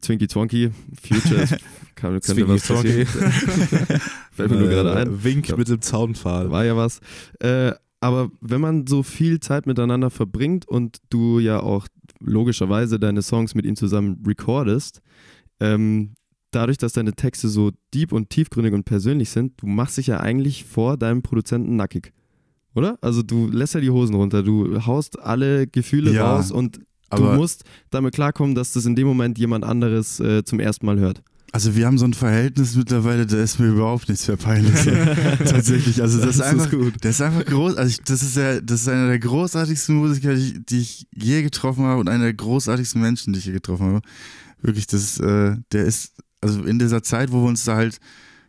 Zwinky 0.00 0.26
Twonky, 0.26 0.70
Futures, 1.02 1.50
kann, 1.94 2.20
könnte 2.20 2.48
was 2.48 2.66
passieren. 2.66 3.06
Fällt 4.32 4.50
mir 4.50 4.58
nur 4.58 4.68
gerade 4.68 4.94
ein. 4.96 5.24
Wink 5.24 5.48
Ja. 5.48 5.56
mit 5.56 5.68
dem 5.68 5.80
Zaunpfahl. 5.80 6.50
War 6.50 6.64
ja 6.64 6.76
was. 6.76 7.00
Äh, 7.40 7.72
aber 8.00 8.30
wenn 8.40 8.60
man 8.60 8.86
so 8.86 9.02
viel 9.02 9.40
Zeit 9.40 9.66
miteinander 9.66 10.10
verbringt 10.10 10.68
und 10.68 10.98
du 11.10 11.38
ja 11.38 11.60
auch 11.60 11.88
logischerweise 12.20 12.98
deine 12.98 13.22
Songs 13.22 13.54
mit 13.54 13.64
ihm 13.64 13.76
zusammen 13.76 14.22
recordest, 14.26 15.00
ähm, 15.60 16.14
dadurch, 16.54 16.78
dass 16.78 16.92
deine 16.92 17.12
Texte 17.12 17.48
so 17.48 17.70
deep 17.92 18.12
und 18.12 18.30
tiefgründig 18.30 18.72
und 18.74 18.84
persönlich 18.84 19.30
sind, 19.30 19.52
du 19.60 19.66
machst 19.66 19.96
dich 19.98 20.06
ja 20.08 20.20
eigentlich 20.20 20.64
vor 20.64 20.96
deinem 20.96 21.22
Produzenten 21.22 21.76
nackig. 21.76 22.12
Oder? 22.74 22.98
Also 23.00 23.22
du 23.22 23.48
lässt 23.48 23.74
ja 23.74 23.80
die 23.80 23.90
Hosen 23.90 24.14
runter, 24.16 24.42
du 24.42 24.84
haust 24.86 25.18
alle 25.20 25.66
Gefühle 25.66 26.12
Ja, 26.12 26.34
raus 26.36 26.50
und 26.50 26.80
du 27.10 27.22
musst 27.36 27.62
damit 27.90 28.14
klarkommen, 28.14 28.54
dass 28.56 28.72
das 28.72 28.84
in 28.86 28.96
dem 28.96 29.06
Moment 29.06 29.38
jemand 29.38 29.64
anderes 29.64 30.18
äh, 30.20 30.42
zum 30.44 30.58
ersten 30.60 30.84
Mal 30.86 30.98
hört. 30.98 31.22
Also 31.52 31.76
wir 31.76 31.86
haben 31.86 31.98
so 31.98 32.04
ein 32.04 32.14
Verhältnis 32.14 32.74
mittlerweile, 32.74 33.26
da 33.26 33.40
ist 33.40 33.60
mir 33.60 33.68
überhaupt 33.68 34.08
nichts 34.08 34.26
mehr 34.26 34.36
peinlich. 34.36 34.74
Tatsächlich. 35.44 36.02
Also 36.02 36.18
das, 36.18 36.36
ist 36.36 36.40
einfach, 36.40 36.68
gut. 36.70 36.94
der 37.04 37.10
ist 37.10 37.20
einfach 37.22 37.44
groß. 37.44 37.76
Also 37.76 37.90
ich, 37.90 38.00
das 38.02 38.22
ist 38.24 38.36
ja, 38.36 38.60
das 38.60 38.80
ist 38.82 38.88
einer 38.88 39.06
der 39.06 39.20
großartigsten 39.20 39.94
Musiker, 39.94 40.34
die, 40.34 40.40
ich- 40.42 40.66
die 40.66 40.80
ich 40.80 41.06
je 41.14 41.42
getroffen 41.42 41.84
habe 41.84 42.00
und 42.00 42.08
einer 42.08 42.24
der 42.24 42.34
großartigsten 42.34 43.00
Menschen, 43.00 43.32
die 43.32 43.38
ich 43.38 43.44
je 43.46 43.52
getroffen 43.52 43.86
habe. 43.86 44.00
Wirklich, 44.62 44.88
das 44.88 45.20
äh, 45.20 45.56
der 45.70 45.84
ist, 45.84 46.12
also 46.44 46.62
in 46.64 46.78
dieser 46.78 47.02
Zeit, 47.02 47.32
wo 47.32 47.42
wir 47.42 47.48
uns 47.48 47.64
da 47.64 47.74
halt 47.76 47.98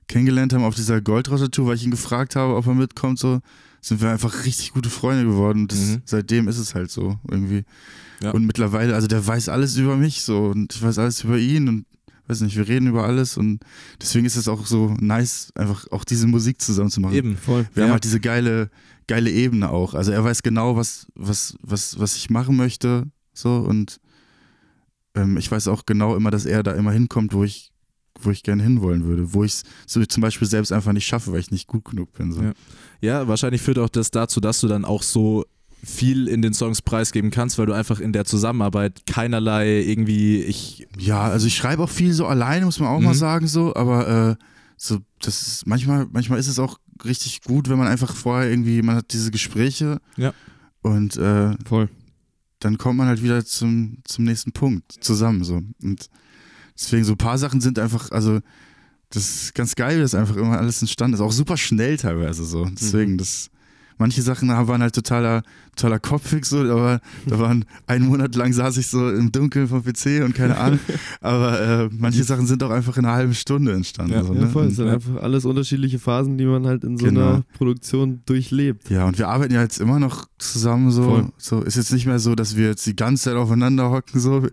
kennengelernt 0.07 0.53
haben 0.53 0.63
auf 0.63 0.75
dieser 0.75 1.01
Goldrauschatour, 1.01 1.67
weil 1.67 1.75
ich 1.75 1.83
ihn 1.85 1.91
gefragt 1.91 2.35
habe, 2.35 2.55
ob 2.55 2.67
er 2.67 2.75
mitkommt, 2.75 3.17
so, 3.17 3.39
sind 3.81 4.01
wir 4.01 4.09
einfach 4.11 4.45
richtig 4.45 4.73
gute 4.73 4.89
Freunde 4.89 5.25
geworden. 5.25 5.61
Und 5.63 5.71
das, 5.71 5.79
Mhm. 5.79 6.01
seitdem 6.05 6.47
ist 6.47 6.57
es 6.59 6.75
halt 6.75 6.91
so 6.91 7.17
irgendwie. 7.29 7.63
Ja. 8.21 8.31
Und 8.31 8.45
mittlerweile, 8.45 8.95
also 8.95 9.07
der 9.07 9.25
weiß 9.25 9.49
alles 9.49 9.75
über 9.77 9.97
mich 9.97 10.21
so 10.21 10.45
und 10.47 10.73
ich 10.75 10.81
weiß 10.81 10.99
alles 10.99 11.23
über 11.23 11.37
ihn 11.37 11.67
und 11.67 11.85
weiß 12.27 12.41
nicht, 12.41 12.55
wir 12.55 12.67
reden 12.67 12.87
über 12.87 13.03
alles 13.05 13.37
und 13.37 13.59
deswegen 14.01 14.25
ist 14.25 14.35
es 14.35 14.47
auch 14.47 14.65
so 14.65 14.95
nice, 14.99 15.51
einfach 15.55 15.85
auch 15.91 16.03
diese 16.05 16.25
Musik 16.27 16.61
zusammen 16.61 16.89
zu 16.89 17.01
machen. 17.01 17.13
Eben. 17.15 17.37
Voll. 17.37 17.67
Wir 17.73 17.81
Ja. 17.81 17.87
haben 17.87 17.93
halt 17.93 18.03
diese 18.03 18.19
geile, 18.19 18.69
geile 19.07 19.29
Ebene 19.29 19.69
auch. 19.69 19.93
Also 19.93 20.11
er 20.11 20.23
weiß 20.23 20.41
genau, 20.43 20.75
was, 20.75 21.05
was, 21.13 21.55
was, 21.61 21.99
was 21.99 22.15
ich 22.15 22.29
machen 22.31 22.55
möchte, 22.55 23.05
so 23.33 23.57
und 23.57 23.99
ähm, 25.13 25.37
ich 25.37 25.51
weiß 25.51 25.67
auch 25.67 25.85
genau 25.85 26.15
immer, 26.15 26.31
dass 26.31 26.45
er 26.45 26.63
da 26.63 26.71
immer 26.71 26.91
hinkommt, 26.91 27.33
wo 27.33 27.43
ich, 27.43 27.71
wo 28.21 28.31
ich 28.31 28.43
gerne 28.43 28.63
hinwollen 28.63 29.05
würde, 29.05 29.33
wo 29.33 29.43
ich 29.43 29.51
es 29.53 29.63
so 29.85 30.03
zum 30.05 30.21
Beispiel 30.21 30.47
selbst 30.47 30.71
einfach 30.71 30.93
nicht 30.93 31.05
schaffe, 31.05 31.31
weil 31.31 31.39
ich 31.39 31.51
nicht 31.51 31.67
gut 31.67 31.85
genug 31.85 32.13
bin. 32.13 32.31
So. 32.31 32.41
Ja. 32.41 32.53
Ja, 33.01 33.27
wahrscheinlich 33.27 33.61
führt 33.61 33.77
auch 33.79 33.89
das 33.89 34.09
dazu, 34.11 34.39
dass 34.39 34.61
du 34.61 34.67
dann 34.67 34.85
auch 34.85 35.03
so 35.03 35.45
viel 35.83 36.27
in 36.27 36.41
den 36.41 36.53
Songs 36.53 36.81
preisgeben 36.81 37.29
kannst, 37.29 37.59
weil 37.59 37.67
du 37.67 37.73
einfach 37.73 37.99
in 37.99 38.11
der 38.13 38.25
Zusammenarbeit 38.25 39.05
keinerlei 39.05 39.81
irgendwie 39.83 40.41
ich 40.41 40.87
Ja, 40.97 41.21
also 41.23 41.45
ich 41.45 41.55
schreibe 41.55 41.83
auch 41.83 41.89
viel 41.89 42.11
so 42.13 42.25
alleine, 42.25 42.65
muss 42.65 42.79
man 42.79 42.89
auch 42.89 42.99
mal 42.99 43.13
Mhm. 43.13 43.17
sagen, 43.19 43.47
so, 43.47 43.75
aber 43.75 44.07
äh, 44.31 44.43
so, 44.77 44.97
das 45.21 45.41
ist 45.47 45.67
manchmal, 45.67 46.07
manchmal 46.11 46.39
ist 46.39 46.47
es 46.47 46.57
auch 46.57 46.79
richtig 47.03 47.41
gut, 47.43 47.69
wenn 47.69 47.77
man 47.77 47.87
einfach 47.87 48.15
vorher 48.15 48.49
irgendwie, 48.49 48.81
man 48.81 48.95
hat 48.95 49.13
diese 49.13 49.29
Gespräche 49.29 49.99
Ja. 50.17 50.33
und 50.81 51.17
äh, 51.17 51.51
Voll. 51.65 51.89
dann 52.61 52.77
kommt 52.79 52.97
man 52.97 53.07
halt 53.07 53.21
wieder 53.21 53.45
zum, 53.45 53.97
zum 54.05 54.23
nächsten 54.25 54.53
Punkt 54.53 54.91
zusammen. 55.01 55.43
So. 55.43 55.61
Und 55.83 56.09
deswegen 56.77 57.03
so 57.03 57.13
ein 57.13 57.17
paar 57.17 57.37
Sachen 57.37 57.61
sind 57.61 57.79
einfach, 57.79 58.11
also 58.11 58.39
das 59.11 59.23
ist 59.43 59.55
ganz 59.55 59.75
geil, 59.75 59.99
dass 60.01 60.15
einfach 60.15 60.35
immer 60.35 60.57
alles 60.57 60.81
entstanden 60.81 61.13
ist. 61.15 61.21
Auch 61.21 61.31
super 61.31 61.57
schnell 61.57 61.97
teilweise 61.97 62.43
so. 62.43 62.65
Deswegen, 62.65 63.13
Mhm. 63.13 63.17
das. 63.17 63.49
Manche 63.97 64.21
Sachen 64.21 64.49
waren 64.49 64.81
halt 64.81 64.93
totaler, 64.93 65.41
totaler 65.73 65.99
Kopfweg 65.99 66.45
so, 66.45 66.57
aber 66.59 66.99
da 67.27 67.39
waren 67.39 67.63
einen 67.87 68.07
Monat 68.07 68.35
lang 68.35 68.51
saß 68.51 68.75
ich 68.75 68.87
so 68.87 69.09
im 69.09 69.31
Dunkeln 69.31 69.69
vom 69.69 69.83
PC 69.85 70.21
und 70.21 70.35
keine 70.35 70.57
Ahnung. 70.57 70.79
aber 71.21 71.61
äh, 71.85 71.89
manche 71.97 72.25
Sachen 72.25 72.45
sind 72.45 72.61
auch 72.61 72.71
einfach 72.71 72.97
in 72.97 73.05
einer 73.05 73.13
halben 73.15 73.33
Stunde 73.33 73.71
entstanden. 73.71 74.11
Ja, 74.11 74.25
so, 74.25 74.33
Ja, 74.33 74.41
ne? 74.41 74.47
voll. 74.49 74.65
Es 74.65 74.75
sind 74.75 74.89
einfach 74.89 75.15
alles 75.23 75.45
unterschiedliche 75.45 75.97
Phasen, 75.97 76.37
die 76.37 76.43
man 76.45 76.67
halt 76.67 76.83
in 76.83 76.97
so 76.97 77.05
Genau. 77.05 77.21
einer 77.35 77.43
Produktion 77.57 78.21
durchlebt. 78.25 78.89
Ja, 78.89 79.05
und 79.05 79.17
wir 79.17 79.29
arbeiten 79.29 79.53
ja 79.53 79.61
jetzt 79.61 79.79
immer 79.79 79.97
noch 79.97 80.27
zusammen 80.39 80.91
so. 80.91 81.03
Voll. 81.03 81.29
so. 81.37 81.61
Ist 81.61 81.77
jetzt 81.77 81.93
nicht 81.93 82.05
mehr 82.05 82.19
so, 82.19 82.35
dass 82.35 82.57
wir 82.57 82.67
jetzt 82.67 82.85
die 82.85 82.97
ganze 82.97 83.23
Zeit 83.29 83.35
aufeinander 83.35 83.91
hocken, 83.91 84.19
so 84.19 84.43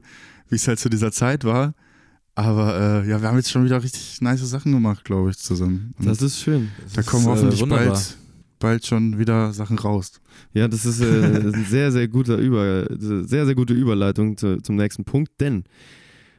wie 0.50 0.54
es 0.54 0.68
halt 0.68 0.78
zu 0.78 0.88
dieser 0.88 1.10
Zeit 1.10 1.44
war. 1.44 1.74
Aber 2.34 3.02
äh, 3.04 3.08
ja, 3.08 3.20
wir 3.20 3.28
haben 3.28 3.36
jetzt 3.36 3.50
schon 3.50 3.64
wieder 3.64 3.82
richtig 3.82 4.20
nice 4.20 4.40
Sachen 4.48 4.72
gemacht, 4.72 5.04
glaube 5.04 5.30
ich, 5.30 5.38
zusammen. 5.38 5.94
Und 5.98 6.06
Das 6.06 6.22
ist 6.22 6.40
schön. 6.40 6.70
da 6.94 7.02
kommen 7.02 7.22
ist, 7.24 7.26
äh, 7.26 7.30
hoffentlich 7.30 7.60
wunderbar. 7.60 7.86
bald, 7.88 8.16
bald 8.58 8.86
schon 8.86 9.18
wieder 9.18 9.52
Sachen 9.52 9.78
raus. 9.78 10.12
Ja, 10.54 10.66
das 10.66 10.86
ist 10.86 11.00
äh, 11.02 11.24
ein 11.24 11.66
sehr, 11.68 11.92
sehr 11.92 12.08
guter 12.08 12.36
Über, 12.38 12.86
sehr, 12.98 13.44
sehr 13.46 13.54
gute 13.54 13.74
Überleitung 13.74 14.36
zu, 14.38 14.62
zum 14.62 14.76
nächsten 14.76 15.04
Punkt, 15.04 15.32
denn 15.40 15.64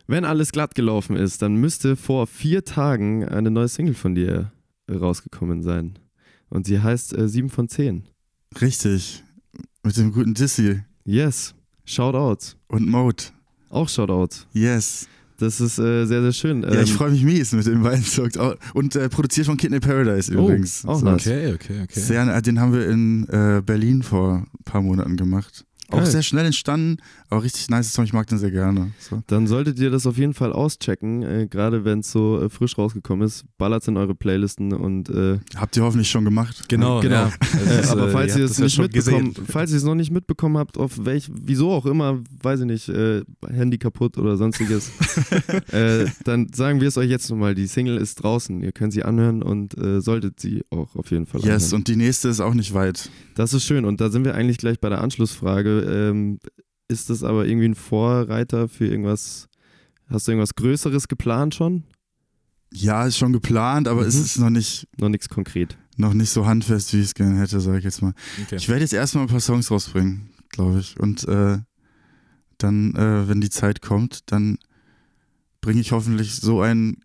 wenn 0.08 0.26
alles 0.26 0.52
glatt 0.52 0.74
gelaufen 0.76 1.16
ist, 1.16 1.42
dann 1.44 1.56
müsste 1.56 1.96
vor 1.96 2.26
vier 2.28 2.66
Tagen 2.66 3.26
eine 3.28 3.52
neue 3.52 3.68
Single 3.70 3.94
von 3.94 4.16
dir 4.16 4.52
rausgekommen 4.92 5.62
sein. 5.64 6.00
Und 6.50 6.66
sie 6.66 6.80
heißt 6.82 7.18
äh, 7.18 7.30
7 7.30 7.50
von 7.50 7.70
10. 7.70 8.04
Richtig. 8.60 9.24
Mit 9.84 9.96
dem 9.98 10.12
guten 10.12 10.34
Dizzy 10.34 10.82
Yes. 11.06 11.54
Shoutouts. 11.86 12.56
und 12.68 12.88
Mode. 12.88 13.24
Auch 13.70 13.90
Shoutouts. 13.90 14.48
Yes. 14.54 15.08
Das 15.44 15.62
ist 15.62 15.78
äh, 15.80 16.06
sehr, 16.06 16.22
sehr 16.22 16.34
schön. 16.34 16.64
Ja, 16.64 16.72
ich 16.82 16.92
Ähm, 16.92 16.98
freue 16.98 17.12
mich 17.12 17.24
mies 17.24 17.52
mit 17.52 17.66
den 17.66 17.84
beiden 17.84 18.04
Songs. 18.04 18.34
Und 18.74 18.96
äh, 18.96 19.10
produziert 19.10 19.46
von 19.48 19.58
Kidney 19.58 19.80
Paradise 19.80 20.32
Oh, 20.36 20.44
übrigens. 20.46 20.86
auch 20.86 21.00
So. 21.00 21.08
Okay, 21.08 21.54
okay, 21.54 21.82
okay. 21.84 22.00
Sehr, 22.00 22.28
äh, 22.36 22.42
den 22.42 22.60
haben 22.60 22.74
wir 22.74 22.88
in 22.90 23.28
äh, 23.30 23.62
Berlin 23.66 24.04
vor 24.04 24.46
ein 24.60 24.64
paar 24.66 24.82
Monaten 24.82 25.18
gemacht. 25.18 25.66
Auch 25.90 25.98
Geil. 25.98 26.08
sehr 26.08 26.24
schnell 26.24 26.46
entstanden, 26.46 26.98
aber 27.34 27.44
richtig 27.44 27.70
nice 27.70 27.92
Song, 27.94 28.06
ich 28.06 28.14
mag 28.14 28.28
den 28.28 28.38
sehr 28.38 28.52
gerne. 28.52 28.92
So. 29.00 29.22
Dann 29.28 29.48
solltet 29.48 29.80
ihr 29.80 29.90
das 29.92 30.06
auf 30.08 30.18
jeden 30.18 30.34
Fall 30.34 30.54
auschecken, 30.54 31.22
äh, 31.24 31.48
gerade 31.50 31.84
wenn 31.86 32.00
es 32.00 32.12
so 32.12 32.42
äh, 32.42 32.50
frisch 32.50 32.78
rausgekommen 32.78 33.26
ist. 33.26 33.44
Ballert's 33.58 33.88
in 33.88 33.98
eure 33.98 34.16
Playlisten 34.16 34.74
und 34.74 35.10
äh, 35.10 35.40
Habt 35.56 35.76
ihr 35.78 35.84
hoffentlich 35.84 36.10
schon 36.10 36.24
gemacht? 36.26 36.66
Genau, 36.70 37.02
Genau. 37.02 37.16
Ja. 37.16 37.32
Äh, 37.70 37.80
ist, 37.82 37.90
aber 37.92 38.08
äh, 38.08 38.12
falls 38.12 38.36
ihr 38.38 38.46
es 38.46 38.60
nicht 38.60 38.78
mitbekommen, 38.80 39.34
gesehen. 39.34 39.46
falls 39.48 39.72
ihr 39.72 39.78
es 39.78 39.84
noch 39.84 39.96
nicht 39.96 40.12
mitbekommen 40.12 40.58
habt, 40.58 40.78
auf 40.78 41.06
welch, 41.06 41.30
wieso 41.34 41.72
auch 41.72 41.86
immer, 41.86 42.20
weiß 42.42 42.62
ich 42.62 42.66
nicht, 42.66 42.90
äh, 42.90 43.22
Handy 43.50 43.78
kaputt 43.78 44.18
oder 44.18 44.38
sonstiges, 44.38 44.92
äh, 45.72 46.06
dann 46.24 46.48
sagen 46.54 46.82
wir 46.82 46.88
es 46.88 46.98
euch 46.98 47.10
jetzt 47.10 47.30
nochmal. 47.30 47.56
Die 47.56 47.68
Single 47.68 47.98
ist 47.98 48.16
draußen. 48.24 48.62
Ihr 48.62 48.72
könnt 48.72 48.94
sie 48.94 49.04
anhören 49.04 49.42
und 49.44 49.78
äh, 49.78 50.02
solltet 50.02 50.40
sie 50.40 50.64
auch 50.70 50.96
auf 50.96 51.12
jeden 51.12 51.26
Fall 51.26 51.42
Yes, 51.42 51.66
anhören. 51.66 51.74
und 51.82 51.88
die 51.88 51.96
nächste 51.96 52.30
ist 52.30 52.40
auch 52.40 52.54
nicht 52.54 52.74
weit. 52.74 53.10
Das 53.36 53.54
ist 53.54 53.64
schön. 53.66 53.86
Und 53.86 54.02
da 54.02 54.10
sind 54.10 54.26
wir 54.26 54.36
eigentlich 54.36 54.58
gleich 54.58 54.80
bei 54.80 54.90
der 54.90 55.02
Anschlussfrage. 55.02 55.82
Ähm, 55.82 56.40
ist 56.88 57.10
das 57.10 57.24
aber 57.24 57.46
irgendwie 57.46 57.68
ein 57.70 57.76
Vorreiter 57.76 58.68
für 58.68 58.86
irgendwas? 58.88 59.48
Hast 60.08 60.28
du 60.28 60.32
irgendwas 60.32 60.56
Größeres 60.56 61.08
geplant 61.08 61.56
schon? 61.56 61.84
Ja, 62.72 63.06
ist 63.06 63.18
schon 63.18 63.34
geplant, 63.34 63.88
aber 63.88 64.06
es 64.06 64.16
Mhm. 64.16 64.22
ist 64.24 64.40
noch 64.40 64.50
nicht, 64.50 64.88
Noch 65.00 65.10
nichts 65.10 65.30
konkret. 65.30 65.78
noch 65.98 66.14
nicht 66.14 66.30
so 66.32 66.46
handfest, 66.46 66.94
wie 66.94 66.98
ich 67.00 67.06
es 67.06 67.14
gerne 67.14 67.40
hätte, 67.40 67.60
sage 67.60 67.78
ich 67.80 67.84
jetzt 67.84 68.02
mal. 68.02 68.14
Okay. 68.44 68.56
Ich 68.58 68.68
werde 68.68 68.82
jetzt 68.82 68.94
erstmal 68.94 69.26
ein 69.26 69.30
paar 69.30 69.40
Songs 69.40 69.70
rausbringen, 69.72 70.30
glaube 70.50 70.80
ich. 70.80 71.00
Und 71.00 71.28
äh, 71.28 71.60
dann, 72.58 72.96
äh, 72.96 73.28
wenn 73.28 73.42
die 73.42 73.50
Zeit 73.50 73.82
kommt, 73.82 74.32
dann 74.32 74.58
bringe 75.62 75.82
ich 75.82 75.92
hoffentlich 75.92 76.36
so 76.36 76.62
ein 76.62 76.98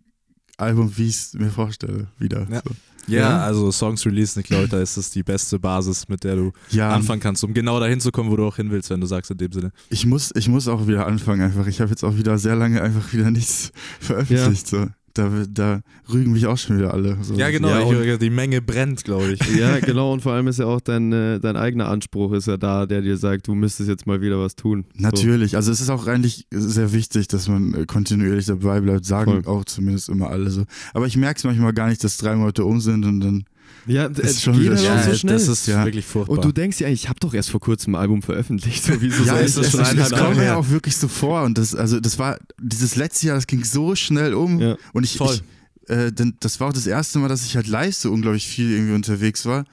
Album, 0.57 0.97
wie 0.97 1.07
ich 1.07 1.17
es 1.17 1.35
mir 1.35 1.51
vorstelle, 1.51 2.09
wieder. 2.19 2.47
Ja. 2.51 2.63
So. 2.65 2.71
Ja, 3.09 3.21
Ja. 3.21 3.41
also 3.43 3.71
Songs 3.73 4.05
releasen, 4.07 4.41
ich 4.41 4.47
glaube, 4.47 4.69
da 4.69 4.81
ist 4.81 4.97
es 4.97 5.11
die 5.11 5.23
beste 5.23 5.59
Basis, 5.59 6.09
mit 6.09 6.25
der 6.25 6.37
du 6.37 6.53
ja 6.71 6.91
anfangen 6.91 7.21
kannst, 7.21 7.43
um 7.45 7.55
genau 7.55 7.81
dahin 7.81 8.01
zu 8.01 8.11
kommen, 8.11 8.31
wo 8.31 8.37
du 8.37 8.47
auch 8.47 8.57
hin 8.57 8.71
willst, 8.71 8.91
wenn 8.91 9.01
du 9.01 9.07
sagst 9.07 9.31
in 9.31 9.39
dem 9.39 9.53
Sinne. 9.53 9.73
ich, 9.91 10.07
muss, 10.07 10.31
ich 10.37 10.49
muss 10.49 10.69
auch 10.69 10.87
wieder 10.87 11.07
anfangen 11.07 11.41
einfach. 11.43 11.67
Ich 11.67 11.81
habe 11.81 11.91
jetzt 11.91 12.05
auch 12.05 12.17
wieder 12.17 12.39
sehr 12.39 12.55
lange 12.57 12.81
einfach 12.83 13.13
wieder 13.13 13.31
nichts 13.31 13.73
veröffentlicht. 14.01 14.67
So. 14.69 14.87
Da, 15.19 15.31
da 15.51 15.81
rügen 16.13 16.33
mich 16.33 16.47
auch 16.47 16.57
schon 16.57 16.79
wieder 16.79 16.95
alle. 16.95 17.19
So. 17.23 17.35
Ja, 17.35 17.51
genau, 17.51 17.69
Ja, 17.69 18.13
ich 18.15 18.19
die 18.19 18.31
Menge 18.31 18.63
brennt, 18.63 19.03
glaube 19.05 19.33
ich. 19.33 19.41
Ja, 19.59 19.81
genau. 19.81 20.13
Und 20.13 20.21
vor 20.21 20.33
allem 20.33 20.47
ist 20.47 20.61
ja 20.61 20.67
auch 20.67 20.81
dein, 20.81 21.13
äh, 21.13 21.41
dein 21.41 21.57
eigener 21.57 21.89
Anspruch 21.89 22.33
ist 22.33 22.47
ja 22.47 22.57
da, 22.57 22.87
der 22.87 23.01
dir 23.03 23.17
sagt, 23.17 23.49
du 23.49 23.55
müsstest 23.55 23.89
jetzt 23.89 24.07
mal 24.07 24.21
wieder 24.21 24.39
was 24.39 24.55
tun. 24.55 24.85
Natürlich, 24.95 25.57
also 25.57 25.73
es 25.73 25.81
ist 25.81 25.91
auch 25.91 26.07
eigentlich 26.07 26.47
sehr 26.53 26.93
wichtig, 26.93 27.27
dass 27.27 27.49
man 27.49 27.75
äh, 27.75 27.87
kontinuierlich 27.87 28.47
dabei 28.47 28.81
bleibt, 28.81 29.05
sagen 29.05 29.43
Voll. 29.43 29.53
auch 29.53 29.65
zumindest 29.65 30.09
immer 30.09 30.31
alle 30.31 30.51
so. 30.51 30.65
Aber 30.95 31.07
ich 31.07 31.17
merke 31.17 31.39
es 31.39 31.45
manchmal 31.45 31.73
gar 31.73 31.89
nicht, 31.89 32.05
dass 32.05 32.17
drei 32.19 32.37
Monate 32.37 32.65
um 32.65 32.81
sind 32.81 33.05
und 33.05 33.21
dann, 33.21 33.45
So. 33.87 33.93
Ja, 33.93 34.07
Ist 34.07 34.19
es 34.19 34.43
schon 34.43 34.55
geht 34.55 34.63
wieder 34.73 34.81
Ja, 34.81 35.03
so 35.03 35.15
schnell. 35.15 35.35
das 35.35 35.49
ist 35.49 35.67
Ja. 35.67 35.85
wirklich 35.85 36.05
furchtbar. 36.07 36.37
und 36.37 36.45
du 36.45 36.53
denkst 36.53 36.81
ja, 36.81 36.89
ich 36.89 37.09
habe 37.09 37.19
doch 37.21 37.33
erst 37.35 37.51
vor 37.51 37.61
kurzem 37.61 37.95
ein 37.95 38.01
Album 38.01 38.23
veröffentlicht. 38.23 38.85
So, 38.85 39.01
wieso 39.01 39.23
ja, 39.25 39.35
soll 39.35 39.45
es, 39.45 39.55
das 39.55 39.67
es, 39.67 39.73
schon 39.73 39.81
es 39.83 39.93
wieder 40.11 40.19
kommt 40.19 40.37
mir 40.37 40.45
ja 40.45 40.57
auch 40.57 40.69
wirklich 40.69 40.97
so 40.97 41.09
vor 41.09 41.43
und 41.45 41.57
das, 41.59 41.75
also 41.75 42.01
das 42.01 42.19
war, 42.19 42.39
dieses 42.61 42.97
letzte 42.97 43.27
Jahr, 43.29 43.37
das 43.37 43.47
ging 43.47 43.65
so 43.65 43.95
schnell 43.95 44.35
um 44.35 44.61
Ja. 44.61 44.77
und 44.93 45.05
ich, 45.05 45.17
Voll. 45.17 45.35
ich 45.35 45.91
äh, 45.91 46.13
denn 46.13 46.35
das 46.41 46.61
war 46.61 46.69
auch 46.69 46.73
das 46.73 46.87
erste 46.87 47.19
Mal, 47.19 47.29
dass 47.29 47.45
ich 47.47 47.57
halt 47.57 47.67
live 47.67 47.95
so 47.95 48.13
unglaublich 48.13 48.47
viel 48.47 48.71
irgendwie 48.73 48.95
unterwegs 48.95 49.47
war 49.47 49.65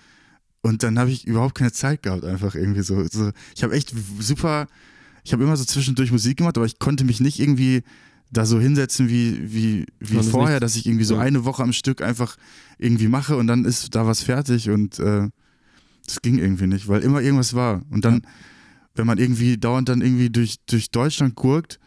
und 0.61 0.81
dann 0.83 0.97
habe 0.97 1.11
ich 1.11 1.25
überhaupt 1.27 1.55
keine 1.55 1.71
Zeit 1.73 2.03
gehabt, 2.03 2.23
einfach 2.23 2.55
irgendwie 2.55 2.81
so. 2.83 3.05
so 3.11 3.31
ich 3.55 3.63
habe 3.63 3.73
echt 3.75 3.93
super, 4.19 4.67
ich 5.23 5.33
habe 5.33 5.43
immer 5.43 5.57
so 5.57 5.65
zwischendurch 5.65 6.11
Musik 6.11 6.37
gemacht, 6.37 6.57
aber 6.57 6.65
ich 6.65 6.79
konnte 6.79 7.03
mich 7.03 7.19
nicht 7.19 7.39
irgendwie 7.39 7.83
da 8.31 8.45
so 8.45 8.59
hinsetzen 8.59 9.09
wie, 9.09 9.39
wie, 9.53 9.85
wie 9.99 10.21
vorher, 10.23 10.59
dass 10.59 10.75
ich 10.75 10.85
irgendwie 10.85 11.05
so 11.05 11.15
Ja. 11.15 11.21
eine 11.21 11.45
Woche 11.45 11.63
am 11.63 11.73
Stück 11.73 12.01
einfach 12.01 12.35
irgendwie 12.77 13.07
mache 13.07 13.37
und 13.37 13.47
dann 13.47 13.65
ist 13.65 13.95
da 13.95 14.05
was 14.05 14.21
fertig 14.23 14.69
und 14.69 14.99
äh, 14.99 15.29
das 16.05 16.21
ging 16.21 16.37
irgendwie 16.37 16.67
nicht, 16.67 16.87
weil 16.87 17.01
immer 17.01 17.21
irgendwas 17.21 17.53
war. 17.53 17.81
Und 17.89 18.05
dann, 18.05 18.21
wenn 18.95 19.07
man 19.07 19.17
irgendwie 19.17 19.57
dauernd 19.57 19.89
dann 19.89 20.01
irgendwie 20.01 20.29
durch, 20.29 20.57
durch 20.67 20.91
Deutschland 20.91 21.35
gurkt, 21.35 21.79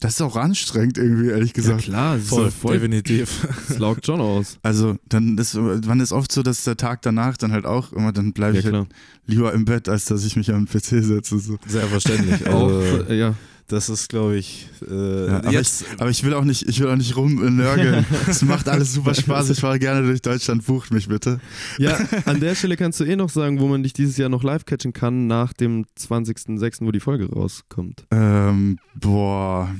das 0.00 0.14
ist 0.14 0.20
auch 0.20 0.36
anstrengend 0.36 0.98
irgendwie, 0.98 1.28
ehrlich 1.28 1.50
Ja, 1.50 1.54
gesagt. 1.54 1.84
klar, 1.84 2.16
das 2.16 2.26
voll, 2.26 2.48
ist 2.48 2.56
voll, 2.58 2.74
definitiv. 2.74 3.46
das 3.68 3.78
laugt 3.78 4.04
schon 4.06 4.20
aus. 4.20 4.58
Also 4.62 4.96
dann 5.08 5.38
ist 5.38 5.54
man 5.54 6.00
ist 6.00 6.12
oft 6.12 6.30
so, 6.30 6.42
dass 6.42 6.64
der 6.64 6.76
Tag 6.76 7.00
danach 7.02 7.36
dann 7.38 7.50
halt 7.52 7.64
auch 7.64 7.92
immer, 7.94 8.12
dann 8.12 8.32
bleibe 8.34 8.54
Ja, 8.54 8.58
ich 8.60 8.64
halt 8.66 8.74
klar. 8.74 8.86
lieber 9.26 9.52
im 9.54 9.64
Bett, 9.64 9.88
als 9.88 10.04
dass 10.04 10.24
ich 10.24 10.36
mich 10.36 10.52
am 10.52 10.66
PC 10.66 11.02
setze. 11.02 11.38
So. 11.38 11.56
Sehr 11.66 11.86
verständlich. 11.88 12.46
Auch, 12.48 12.68
Also, 12.70 13.12
ja. 13.12 13.34
Das 13.68 13.88
ist, 13.88 14.08
glaube 14.08 14.36
ich, 14.36 14.68
äh, 14.88 15.26
Ja, 15.26 15.38
aber, 15.38 15.50
jetzt. 15.52 15.82
ich, 15.82 16.00
aber 16.00 16.10
ich 16.10 16.22
will 16.24 16.34
auch 16.34 16.44
nicht, 16.44 16.68
ich 16.68 16.80
will 16.80 16.88
auch 16.88 16.96
nicht 16.96 17.16
rumnörgeln. 17.16 18.04
es 18.28 18.42
macht 18.42 18.68
alles 18.68 18.92
super 18.94 19.14
Spaß. 19.14 19.50
Ich 19.50 19.60
fahre 19.60 19.78
gerne 19.78 20.06
durch 20.06 20.22
Deutschland. 20.22 20.64
Bucht 20.66 20.92
mich 20.92 21.08
bitte. 21.08 21.40
ja, 21.78 21.98
an 22.26 22.40
der 22.40 22.54
Stelle 22.54 22.76
kannst 22.76 23.00
du 23.00 23.04
eh 23.04 23.16
noch 23.16 23.28
sagen, 23.30 23.58
wo 23.60 23.66
man 23.68 23.82
dich 23.82 23.92
dieses 23.92 24.16
Jahr 24.16 24.28
noch 24.28 24.42
live 24.42 24.64
catchen 24.64 24.92
kann, 24.92 25.26
nach 25.26 25.52
dem 25.52 25.84
20.06., 25.98 26.78
wo 26.86 26.92
die 26.92 27.00
Folge 27.00 27.28
rauskommt. 27.30 28.04
Ähm, 28.10 28.78
boah, 28.94 29.74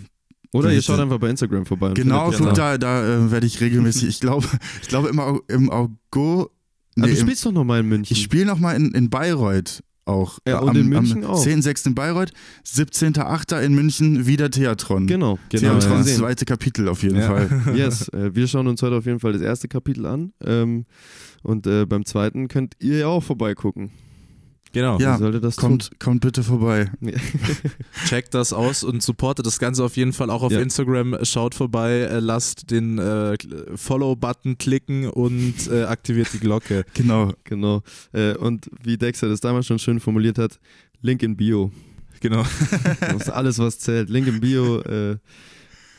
Oder 0.53 0.72
ihr 0.72 0.82
schaut 0.82 0.99
einfach 1.01 1.18
bei 1.18 1.30
Instagram 1.30 1.66
vorbei. 1.66 1.93
genau, 1.95 2.30
guck, 2.30 2.55
da, 2.55 2.78
da 2.78 3.07
äh, 3.26 3.30
werde 3.30 3.47
ich 3.47 3.61
regelmäßig. 3.61 4.09
Ich 4.09 4.20
glaube, 4.20 4.47
ich 4.82 4.89
glaube 4.89 5.09
im, 5.09 5.20
Au- 5.20 5.41
im 5.49 5.70
August. 5.70 6.51
Ah, 6.99 7.03
Nee, 7.03 7.09
du 7.09 7.12
im, 7.12 7.26
spielst 7.26 7.45
doch 7.45 7.53
noch 7.53 7.64
mal 7.64 7.80
in 7.80 7.89
München. 7.89 8.16
ich 8.16 8.22
spiele 8.22 8.47
noch 8.47 8.59
mal 8.59 8.72
in, 8.72 8.93
in 8.93 9.11
Bayreuth 9.11 9.82
auch. 10.07 10.38
Ja, 10.46 10.61
und 10.61 10.76
in 10.76 10.88
München 10.88 11.24
am 11.24 11.32
auch. 11.32 11.44
10.6. 11.44 11.88
in 11.88 11.94
Bayreuth, 11.94 12.32
17.8. 12.66 13.61
in 13.61 13.74
München, 13.74 14.26
wieder 14.26 14.50
Theatron. 14.50 15.07
genau, 15.07 15.38
Genau, 15.50 15.78
Theatron, 15.78 15.98
das 15.98 16.16
zweite 16.16 16.44
Kapitel 16.44 16.88
auf 16.88 17.02
jeden 17.02 17.16
Ja. 17.16 17.26
Fall. 17.26 17.62
Yes, 17.76 18.09
äh, 18.09 18.34
wir 18.34 18.46
schauen 18.46 18.66
uns 18.68 18.80
heute 18.82 18.96
auf 18.96 19.07
jeden 19.07 19.20
Fall 19.20 19.32
das 19.32 19.42
erste 19.42 19.68
Kapitel 19.68 20.07
an. 20.07 20.32
Ähm, 20.44 20.86
und 21.42 21.66
äh, 21.66 21.84
beim 21.86 22.04
zweiten 22.04 22.48
könnt 22.48 22.74
ihr 22.80 22.98
ja 22.98 23.07
auch 23.09 23.22
vorbeigucken. 23.22 23.90
Genau. 24.76 24.98
Ja, 24.98 25.14
Wie 25.14 25.20
sollte 25.20 25.40
das 25.40 25.56
Kommt, 25.56 25.90
kommt 25.98 26.20
bitte 26.20 26.42
vorbei. 26.42 26.90
tun? 27.00 27.12
Checkt 28.06 28.34
das 28.34 28.52
aus 28.52 28.84
und 28.84 29.02
supportet 29.02 29.46
das 29.46 29.58
Ganze 29.58 29.82
auf 29.82 29.96
jeden 29.96 30.12
Fall 30.12 30.28
auch 30.28 30.42
auf 30.42 30.52
Ja. 30.52 30.60
Instagram. 30.60 31.16
Schaut 31.22 31.54
vorbei, 31.54 32.00
äh, 32.00 32.18
lasst 32.18 32.70
den 32.70 32.98
äh, 32.98 33.38
Follow-Button 33.74 34.58
klicken 34.58 35.08
und 35.08 35.54
äh, 35.70 35.84
aktiviert 35.84 36.28
die 36.34 36.40
Glocke. 36.40 36.84
Genau. 36.92 37.32
genau. 37.44 37.82
Äh, 38.12 38.34
und 38.34 38.68
wie 38.82 38.98
Dexter 38.98 39.30
das 39.30 39.40
damals 39.40 39.64
schon 39.64 39.78
schön 39.78 39.98
formuliert 39.98 40.36
hat, 40.36 40.58
Link 41.00 41.22
in 41.22 41.38
Bio. 41.38 41.72
Genau. 42.20 42.44
Das 43.00 43.22
ist 43.22 43.30
alles, 43.30 43.58
was 43.58 43.78
zählt. 43.78 44.10
Link 44.10 44.26
in 44.26 44.40
Bio. 44.40 44.82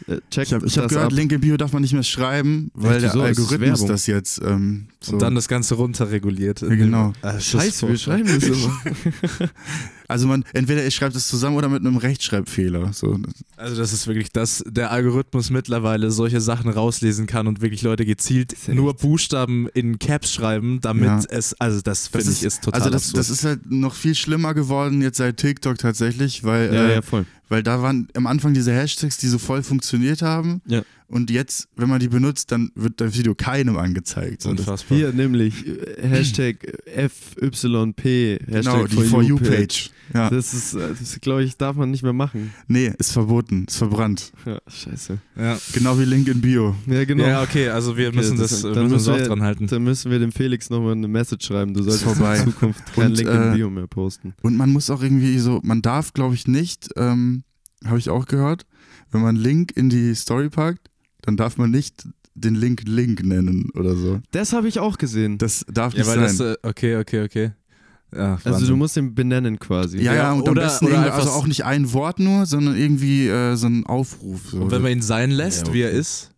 Äh, 0.07 0.13
äh, 0.13 0.21
checkt 0.31 0.47
Ich 0.47 0.53
habe 0.53 0.65
ich 0.65 0.77
hab 0.77 0.83
das 0.85 0.93
gehört, 0.93 1.11
ab. 1.11 1.17
Link 1.17 1.31
in 1.31 1.41
Bio 1.41 1.57
darf 1.57 1.73
man 1.73 1.81
nicht 1.81 1.93
mehr 1.93 2.03
schreiben, 2.03 2.71
weil 2.73 2.99
der 2.99 3.09
das 3.11 3.19
Algorithmus 3.19 3.59
Werbung? 3.59 3.87
das 3.87 4.07
jetzt 4.07 4.41
ähm, 4.43 4.87
so. 5.01 5.13
Und 5.13 5.21
dann 5.21 5.35
das 5.35 5.47
Ganze 5.47 5.75
runterreguliert. 5.75 6.61
Ja, 6.61 6.69
genau. 6.69 7.13
Ah, 7.21 7.33
das 7.33 7.37
ist 7.37 7.45
Scheiße, 7.51 7.87
wir 7.87 7.97
schreiben 7.97 8.25
das 8.27 8.43
immer. 8.43 8.81
also 10.07 10.27
man, 10.27 10.43
entweder 10.53 10.83
ihr 10.83 10.91
schreibt 10.91 11.15
es 11.15 11.27
zusammen 11.27 11.55
oder 11.55 11.69
mit 11.69 11.81
einem 11.81 11.97
Rechtschreibfehler. 11.97 12.93
So. 12.93 13.19
Also 13.57 13.75
das 13.75 13.93
ist 13.93 14.07
wirklich, 14.07 14.31
dass 14.31 14.63
der 14.67 14.91
Algorithmus 14.91 15.49
mittlerweile 15.49 16.11
solche 16.11 16.41
Sachen 16.41 16.69
rauslesen 16.69 17.27
kann 17.27 17.47
und 17.47 17.61
wirklich 17.61 17.81
Leute 17.81 18.05
gezielt 18.05 18.55
nur 18.67 18.93
Buchstaben 18.95 19.67
in 19.73 19.99
Caps 19.99 20.33
schreiben, 20.33 20.79
damit 20.81 21.07
Ja. 21.07 21.21
es, 21.29 21.53
also 21.59 21.81
das 21.81 22.09
Das 22.11 22.23
finde 22.23 22.37
ich 22.37 22.43
ist 22.43 22.63
total 22.63 22.81
also 22.81 22.91
das, 22.91 23.11
das 23.11 23.29
ist 23.29 23.43
halt 23.43 23.69
noch 23.69 23.93
viel 23.93 24.15
schlimmer 24.15 24.53
geworden 24.53 25.01
jetzt 25.01 25.17
seit 25.17 25.37
TikTok 25.37 25.77
tatsächlich, 25.77 26.43
weil, 26.43 26.73
ja, 26.73 26.85
äh, 26.87 26.95
ja, 26.95 27.01
voll. 27.01 27.25
Weil 27.49 27.63
da 27.63 27.81
waren 27.81 28.07
am 28.13 28.27
Anfang 28.27 28.53
diese 28.53 28.73
Hashtags, 28.73 29.17
die 29.17 29.27
so 29.27 29.37
voll 29.37 29.63
funktioniert 29.63 30.21
haben. 30.21 30.61
Ja. 30.67 30.83
Und 31.07 31.31
jetzt, 31.31 31.69
wenn 31.75 31.87
man 31.87 31.99
die 31.99 32.09
benutzt, 32.09 32.51
dann 32.51 32.71
wird 32.75 32.99
das 32.99 33.17
Video 33.17 33.33
keinem 33.33 33.77
angezeigt. 33.77 34.45
Unfassbar. 34.45 34.97
Hier 34.97 35.13
nämlich 35.13 35.65
äh, 35.65 36.07
Hashtag 36.07 36.57
FYP. 36.85 38.39
genau, 38.45 38.55
Hashtag 38.55 38.89
die 38.89 39.03
For 39.03 39.23
You-Page. 39.23 39.91
Ja. 40.13 40.29
Das 40.29 40.53
ist, 40.53 40.73
äh, 40.73 40.89
das 40.99 41.19
glaube 41.21 41.43
ich, 41.43 41.57
darf 41.57 41.75
man 41.75 41.91
nicht 41.91 42.03
mehr 42.03 42.13
machen. 42.13 42.53
Nee, 42.67 42.93
ist 42.97 43.11
verboten, 43.11 43.65
ist 43.67 43.77
verbrannt. 43.77 44.31
Ja, 44.45 44.59
scheiße. 44.67 45.17
Ja. 45.37 45.57
Genau 45.73 45.99
wie 45.99 46.05
Link 46.05 46.27
in 46.27 46.41
Bio. 46.41 46.75
Ja, 46.85 47.03
genau. 47.05 47.25
ja, 47.25 47.41
okay, 47.43 47.69
also 47.69 47.97
wir 47.97 48.07
Okay, 48.09 48.17
müssen 48.17 48.37
das- 48.37 48.51
das, 48.51 48.61
dann 48.61 48.71
müssen 48.71 48.89
wir 48.89 48.89
müssen 48.95 49.11
auch 49.13 49.17
wir- 49.17 49.25
dran 49.27 49.41
halten. 49.43 49.67
Dann 49.67 49.83
müssen 49.83 50.11
wir 50.11 50.19
dem 50.19 50.31
Felix 50.31 50.69
nochmal 50.69 50.93
eine 50.93 51.07
Message 51.07 51.47
schreiben. 51.47 51.73
Du 51.73 51.83
solltest 51.83 52.03
vorbei. 52.03 52.37
in 52.37 52.45
Zukunft 52.45 52.83
kein 52.93 53.07
Und, 53.07 53.17
Link 53.17 53.29
in 53.29 53.51
äh, 53.51 53.55
Bio 53.55 53.69
mehr 53.69 53.87
posten. 53.87 54.33
Und 54.41 54.55
man 54.55 54.69
muss 54.71 54.89
auch 54.89 55.01
irgendwie 55.03 55.37
so, 55.39 55.59
man 55.63 55.81
darf, 55.81 56.13
glaube 56.13 56.35
ich, 56.35 56.47
nicht, 56.47 56.89
ähm, 56.95 57.43
habe 57.85 57.99
ich 57.99 58.09
auch 58.09 58.25
gehört, 58.25 58.65
wenn 59.11 59.21
man 59.21 59.35
Link 59.35 59.71
in 59.75 59.89
die 59.89 60.15
Story 60.15 60.49
packt, 60.49 60.89
dann 61.21 61.37
darf 61.37 61.57
man 61.57 61.71
nicht 61.71 62.07
den 62.35 62.55
Link 62.55 62.83
Link 62.85 63.23
nennen 63.23 63.69
oder 63.73 63.95
so. 63.95 64.19
Das 64.31 64.53
habe 64.53 64.67
ich 64.67 64.79
auch 64.79 64.97
gesehen. 64.97 65.37
Das 65.39 65.65
darf 65.71 65.93
Ja, 65.93 65.99
nicht 65.99 66.07
weil 66.07 66.29
sein. 66.29 66.37
das, 66.37 66.57
äh, 66.63 66.67
okay, 66.67 66.95
okay, 66.97 67.23
okay. 67.23 67.51
Ja, 68.15 68.37
also 68.45 68.65
du 68.65 68.75
musst 68.77 68.95
den 68.95 69.13
benennen 69.13 69.59
quasi. 69.59 69.99
ja, 70.01 70.13
ja, 70.15 70.31
und 70.31 70.47
am 70.47 70.51
oder- 70.53 70.61
besten 70.63 70.85
oder 70.85 70.93
irgendwie, 70.95 71.09
einfach 71.11 71.25
also 71.25 71.31
auch 71.31 71.45
nicht 71.47 71.65
ein 71.65 71.91
Wort 71.93 72.19
nur, 72.19 72.45
sondern 72.45 72.77
irgendwie 72.77 73.27
äh, 73.27 73.55
so 73.55 73.67
ein 73.67 73.85
Aufruf. 73.85 74.47
So. 74.49 74.61
und 74.61 74.71
wenn 74.71 74.81
man 74.81 74.91
ihn 74.93 75.01
sein 75.01 75.29
lässt, 75.29 75.67
Ja, 75.67 75.73
wie 75.73 75.81
er 75.81 75.89
okay. 75.89 75.99
ist, 75.99 76.31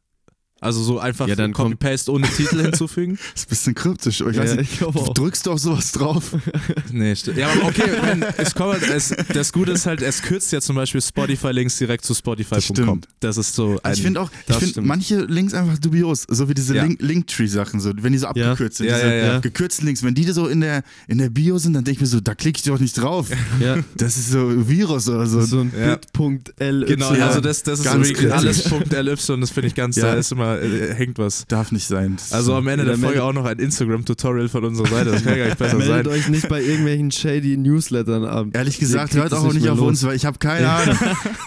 Also 0.61 0.81
so 0.83 0.99
einfach 0.99 1.27
Ja, 1.27 1.35
dann 1.35 1.53
Copy-Paste 1.53 2.11
ohne 2.11 2.27
Titel 2.27 2.61
hinzufügen? 2.61 3.17
Das 3.33 3.41
ist 3.43 3.47
ein 3.47 3.49
bisschen 3.49 3.75
kryptisch. 3.75 4.21
Ich 4.21 4.37
weiß 4.37 4.51
ich 4.51 4.57
nicht, 4.57 4.77
glaube 4.79 4.99
auch. 4.99 5.13
drückst 5.13 5.45
du 5.45 5.51
auf 5.51 5.59
sowas 5.59 5.91
drauf? 5.91 6.35
Nee, 6.91 7.15
stimmt. 7.15 7.37
Ja, 7.37 7.47
aber 7.49 7.65
okay, 7.67 7.83
wenn, 8.01 8.23
es 8.37 8.55
kommt, 8.55 8.73
halt- 8.81 8.89
es, 8.89 9.13
das 9.33 9.53
Gute 9.53 9.71
ist 9.73 9.85
halt, 9.85 10.01
es 10.01 10.21
kürzt 10.21 10.51
ja 10.51 10.59
zum 10.59 10.75
Beispiel 10.75 11.01
Spotify-Links 11.01 11.77
direkt 11.77 12.03
zu 12.03 12.13
Spotify.com. 12.13 12.61
stimmt. 12.61 13.07
Das 13.19 13.37
ist 13.37 13.53
so 13.53 13.79
ein. 13.83 13.93
ich 13.93 14.01
finde 14.01 14.21
auch, 14.21 14.31
ich 14.47 14.55
finde 14.55 14.81
manche 14.81 15.19
Links 15.25 15.53
einfach 15.53 15.77
dubios, 15.77 16.25
so 16.27 16.49
wie 16.49 16.53
diese 16.53 16.75
Ja. 16.75 16.83
Link 16.83 17.01
Linktree-Sachen, 17.01 17.79
so, 17.79 17.91
wenn 18.01 18.11
die 18.11 18.17
so 18.19 18.27
abgekürzt 18.27 18.77
sind, 18.77 18.87
Ja, 18.87 18.95
diese 18.95 19.07
ja, 19.07 19.25
ja. 19.33 19.39
gekürzten 19.39 19.85
Links, 19.85 20.03
wenn 20.03 20.15
die 20.15 20.23
so 20.31 20.47
in 20.47 20.61
der, 20.61 20.83
in 21.07 21.19
der 21.19 21.29
Bio 21.29 21.57
sind, 21.59 21.73
dann 21.73 21.83
denke 21.83 21.97
ich 21.97 22.01
mir 22.01 22.07
so, 22.07 22.19
da 22.19 22.33
klicke 22.35 22.57
ich 22.57 22.63
doch 22.63 22.79
nicht 22.79 22.93
drauf. 22.97 23.27
Das 23.95 24.17
ist 24.17 24.31
so 24.31 24.67
Virus 24.67 25.07
oder 25.09 25.25
so. 25.27 25.41
so 25.41 25.59
ein 25.61 25.71
Ja. 25.77 25.95
Bit.ly. 25.95 26.85
Genau, 26.85 27.09
also 27.09 27.39
das, 27.41 27.63
das 27.63 27.79
ist 27.79 27.85
so 27.91 28.03
wirklich 28.03 28.31
alles 28.33 28.63
kritisch. 28.63 28.69
Punkt 28.71 28.91
.ly, 28.91 29.39
das 29.41 29.49
finde 29.51 29.67
ich 29.67 29.75
ganz, 29.75 29.95
Ja. 29.95 30.03
da 30.05 30.13
ist 30.15 30.31
immer, 30.31 30.48
äh, 30.57 30.93
hängt 30.95 31.17
was. 31.19 31.45
Darf 31.47 31.71
nicht 31.71 31.87
sein. 31.87 32.15
Das 32.17 32.33
Also 32.33 32.51
so- 32.51 32.57
am 32.57 32.67
Ende 32.67 32.85
der 32.85 32.93
Folge 32.95 33.07
meldet- 33.07 33.21
auch 33.23 33.33
noch 33.33 33.45
ein 33.45 33.59
Instagram-Tutorial 33.59 34.49
von 34.49 34.63
unserer 34.63 34.87
Seite, 34.87 35.11
das 35.11 35.23
kann 35.23 35.37
gar 35.37 35.45
nicht 35.45 35.57
besser 35.57 35.77
Meldet 35.77 36.05
sein. 36.05 36.07
euch 36.07 36.29
nicht 36.29 36.49
bei 36.49 36.61
irgendwelchen 36.61 37.11
shady 37.11 37.57
Newslettern 37.57 38.25
ab. 38.25 38.47
Ehrlich 38.53 38.79
gesagt, 38.79 39.13
hört 39.15 39.33
auch 39.33 39.53
nicht 39.53 39.67
auf 39.69 39.77
los. 39.77 39.87
uns, 39.87 40.03
weil 40.03 40.15
ich 40.15 40.25
habe 40.25 40.37
keine 40.39 40.69
Ahnung. 40.69 40.97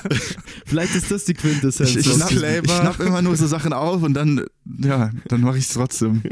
Vielleicht 0.67 0.95
ist 0.95 1.11
das 1.11 1.25
die 1.25 1.35
Quintessenz. 1.35 1.91
Ich, 1.91 1.97
ich, 1.99 2.13
schnapp, 2.13 2.31
ich 2.31 2.71
schnapp 2.71 3.01
immer 3.01 3.23
nur 3.23 3.37
so 3.37 3.47
Sachen 3.47 3.73
auf 3.73 4.03
und 4.03 4.15
dann, 4.15 4.45
ja, 4.83 5.11
dann 5.29 5.41
mache 5.41 5.59
ich 5.59 5.65
es 5.69 5.75
trotzdem. 5.75 6.23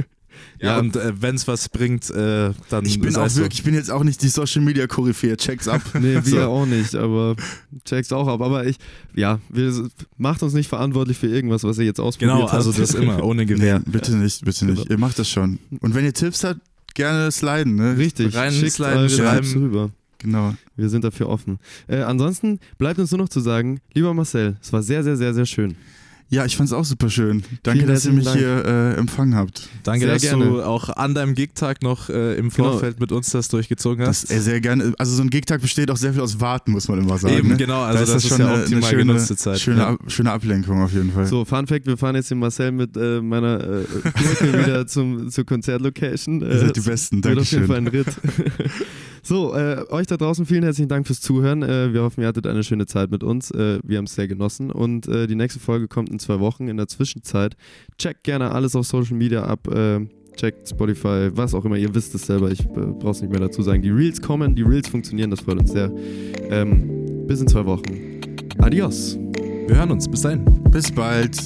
Ja, 0.61 0.79
und 0.79 0.97
äh, 0.97 1.13
wenn 1.21 1.35
es 1.37 1.49
was 1.49 1.69
bringt, 1.69 2.11
äh, 2.11 2.51
dann 2.69 2.85
Ich 2.85 3.01
bin 3.01 3.15
auch 3.17 3.29
so. 3.29 3.41
wirklich, 3.41 3.61
ich 3.61 3.65
bin 3.65 3.75
jetzt 3.75 3.91
auch 3.91 4.05
nicht 4.05 4.23
die 4.23 4.29
Social 4.29 4.63
Media 4.63 4.87
Koryphäe, 4.87 5.37
checks 5.37 5.69
ab. 5.69 5.81
Nee, 5.95 6.15
wir 6.15 6.23
So. 6.23 6.41
auch 6.43 6.67
nicht, 6.67 6.95
aber 6.95 7.37
check's 7.85 8.13
auch 8.13 8.29
ab. 8.29 8.41
Aber 8.41 8.67
ich, 8.67 8.77
ja, 9.15 9.39
wir, 9.49 9.89
macht 10.19 10.43
uns 10.43 10.53
nicht 10.53 10.69
verantwortlich 10.69 11.19
für 11.19 11.29
irgendwas, 11.29 11.65
was 11.65 11.79
ihr 11.79 11.85
jetzt 11.85 12.01
ausprobiert 12.01 12.33
Genau, 12.37 12.45
habt. 12.47 12.55
also 12.55 12.73
das 12.73 12.95
immer, 12.95 13.23
ohne 13.25 13.43
Nee, 13.47 13.55
Gewähr. 13.55 13.81
bitte 13.87 14.17
nicht, 14.17 14.45
bitte 14.45 14.67
nicht. 14.67 14.83
Genau. 14.83 14.91
Ihr 14.91 14.99
macht 14.99 15.19
das 15.19 15.29
schon. 15.29 15.59
Und 15.81 15.95
wenn 15.95 16.05
ihr 16.05 16.13
Tipps 16.15 16.45
habt, 16.45 16.61
gerne 16.95 17.31
sliden, 17.31 17.77
ne? 17.77 17.97
Richtig, 17.97 18.35
Rein 18.35 18.53
schickt 18.53 18.73
sliden, 18.73 19.09
schreiben. 19.09 19.43
Tipps 19.47 19.55
rüber. 19.57 19.91
Genau. 20.19 20.55
Wir 20.77 20.91
sind 20.91 21.03
dafür 21.05 21.29
offen. 21.31 21.59
Äh, 21.89 22.01
ansonsten 22.03 22.59
bleibt 22.77 22.99
uns 22.99 23.11
nur 23.11 23.19
noch 23.19 23.29
zu 23.31 23.41
sagen, 23.41 23.81
lieber 23.95 24.13
Marcel, 24.13 24.57
es 24.61 24.71
war 24.73 24.83
sehr, 24.83 25.03
sehr, 25.03 25.17
sehr, 25.17 25.33
sehr 25.33 25.47
schön. 25.47 25.77
Ja, 26.33 26.45
ich 26.45 26.57
fand's 26.57 26.73
auch 26.73 26.85
super 26.85 27.11
schön. 27.11 27.43
Danke, 27.65 27.81
Vielen 27.81 27.93
dass 27.93 28.07
ihr 28.07 28.13
mich 28.13 28.31
hier 28.33 28.65
äh, 28.65 28.95
empfangen 28.95 29.35
habt. 29.35 29.69
Danke, 29.83 30.05
Sehr 30.07 30.15
dass 30.15 30.23
gerne. 30.23 30.45
du 30.45 30.63
auch 30.63 30.89
an 30.91 31.13
deinem 31.15 31.35
Gigtag 31.35 31.83
noch 31.83 32.09
äh, 32.09 32.37
im 32.37 32.51
Genau. 32.51 32.71
Vorfeld 32.71 33.01
mit 33.01 33.11
uns 33.11 33.31
das 33.31 33.49
durchgezogen 33.49 34.05
Das 34.05 34.23
hast. 34.23 34.31
äh, 34.31 34.41
sehr 34.41 34.61
gerne. 34.61 34.95
Also 34.97 35.13
so 35.17 35.23
ein 35.23 35.31
Gigtag 35.31 35.61
besteht 35.61 35.91
auch 35.91 35.97
sehr 35.97 36.13
viel 36.13 36.23
aus 36.23 36.39
Warten, 36.41 36.71
muss 36.71 36.87
man 36.87 37.01
immer 37.01 37.19
sagen. 37.19 37.37
Eben, 37.37 37.49
ne? 37.49 37.57
genau, 37.57 37.83
also 37.83 38.05
Da 38.07 38.13
das 38.15 38.25
ist 38.25 38.39
ja 38.39 38.55
optimal 38.61 38.83
schöne, 38.91 39.05
genutzte 39.07 39.37
Zeit. 39.37 39.59
Schöne, 39.61 39.79
Ja. 39.81 39.89
Ab- 39.89 40.01
schöne 40.07 40.31
Ablenkung 40.31 40.81
auf 40.83 40.93
jeden 40.93 41.11
Fall. 41.13 41.27
So, 41.27 41.45
Fun 41.45 41.67
Fact, 41.67 41.87
wir 41.87 41.97
fahren 41.97 42.15
jetzt 42.15 42.31
den 42.31 42.39
Marcel 42.39 42.71
mit 42.73 42.97
äh, 42.97 43.21
meiner 43.21 43.61
äh, 43.61 43.85
Gurke 44.03 44.59
wieder 44.65 44.87
zum, 44.87 45.31
zur 45.31 45.45
Konzertlocation. 45.45 46.43
Ihr 46.43 46.49
Äh, 46.49 46.59
seid 46.61 46.77
die 46.77 46.81
Besten, 46.81 47.25
Wird 47.25 47.39
auf 47.41 47.51
jeden. 47.51 47.67
Fall 47.67 47.77
ein 47.79 47.87
Ritt. 47.89 48.07
so, 49.23 49.55
äh, 49.55 49.85
euch 49.91 50.07
da 50.07 50.17
draußen 50.17 50.47
vielen 50.47 50.63
herzlichen 50.63 50.89
Dank 50.89 51.07
fürs 51.07 51.21
Zuhören. 51.21 51.63
Äh, 51.63 51.93
wir 51.93 52.03
hoffen, 52.03 52.23
ihr 52.23 52.29
hattet 52.29 52.47
eine 52.47 52.63
schöne 52.65 52.87
Zeit 52.87 53.11
mit 53.11 53.23
uns. 53.23 53.51
Äh, 53.51 53.79
wir 53.83 53.99
haben 53.99 54.05
es 54.05 54.15
sehr 54.15 54.29
genossen. 54.29 54.71
Und 54.71 55.09
äh, 55.09 55.27
die 55.27 55.35
nächste 55.35 55.61
Folge 55.61 55.89
kommt 55.89 56.11
in 56.11 56.19
zwei 56.19 56.41
Wochen. 56.41 56.69
In 56.69 56.77
der 56.77 56.89
Zwischenzeit 56.89 57.57
checkt 57.99 58.25
gerne 58.25 58.53
alles 58.53 58.75
auf 58.77 58.87
Social 58.87 59.17
Media 59.17 59.45
ab. 59.45 59.69
Äh, 59.69 60.07
checkt 60.37 60.69
Spotify, 60.69 61.31
was 61.33 61.55
auch 61.55 61.65
immer. 61.65 61.77
Ihr 61.77 61.95
wisst 61.95 62.15
es 62.15 62.27
selber. 62.27 62.51
Ich 62.51 62.61
äh, 62.61 62.65
brauche 62.67 63.11
es 63.11 63.21
nicht 63.23 63.31
mehr 63.31 63.41
dazu 63.41 63.63
sagen. 63.63 63.83
Die 63.83 63.91
Reels 63.91 64.21
kommen, 64.21 64.55
die 64.55 64.63
Reels 64.63 64.89
funktionieren. 64.89 65.31
Das 65.31 65.41
freut 65.41 65.59
uns 65.59 65.73
sehr. 65.73 65.93
Ähm, 66.51 67.27
bis 67.27 67.41
in 67.41 67.49
zwei 67.49 67.65
Wochen. 67.67 68.21
Adios. 68.59 69.19
Wir 69.67 69.77
hören 69.77 69.91
uns. 69.93 70.09
Bis 70.09 70.23
dahin. 70.23 70.45
Bis 70.71 70.91
bald. 70.91 71.37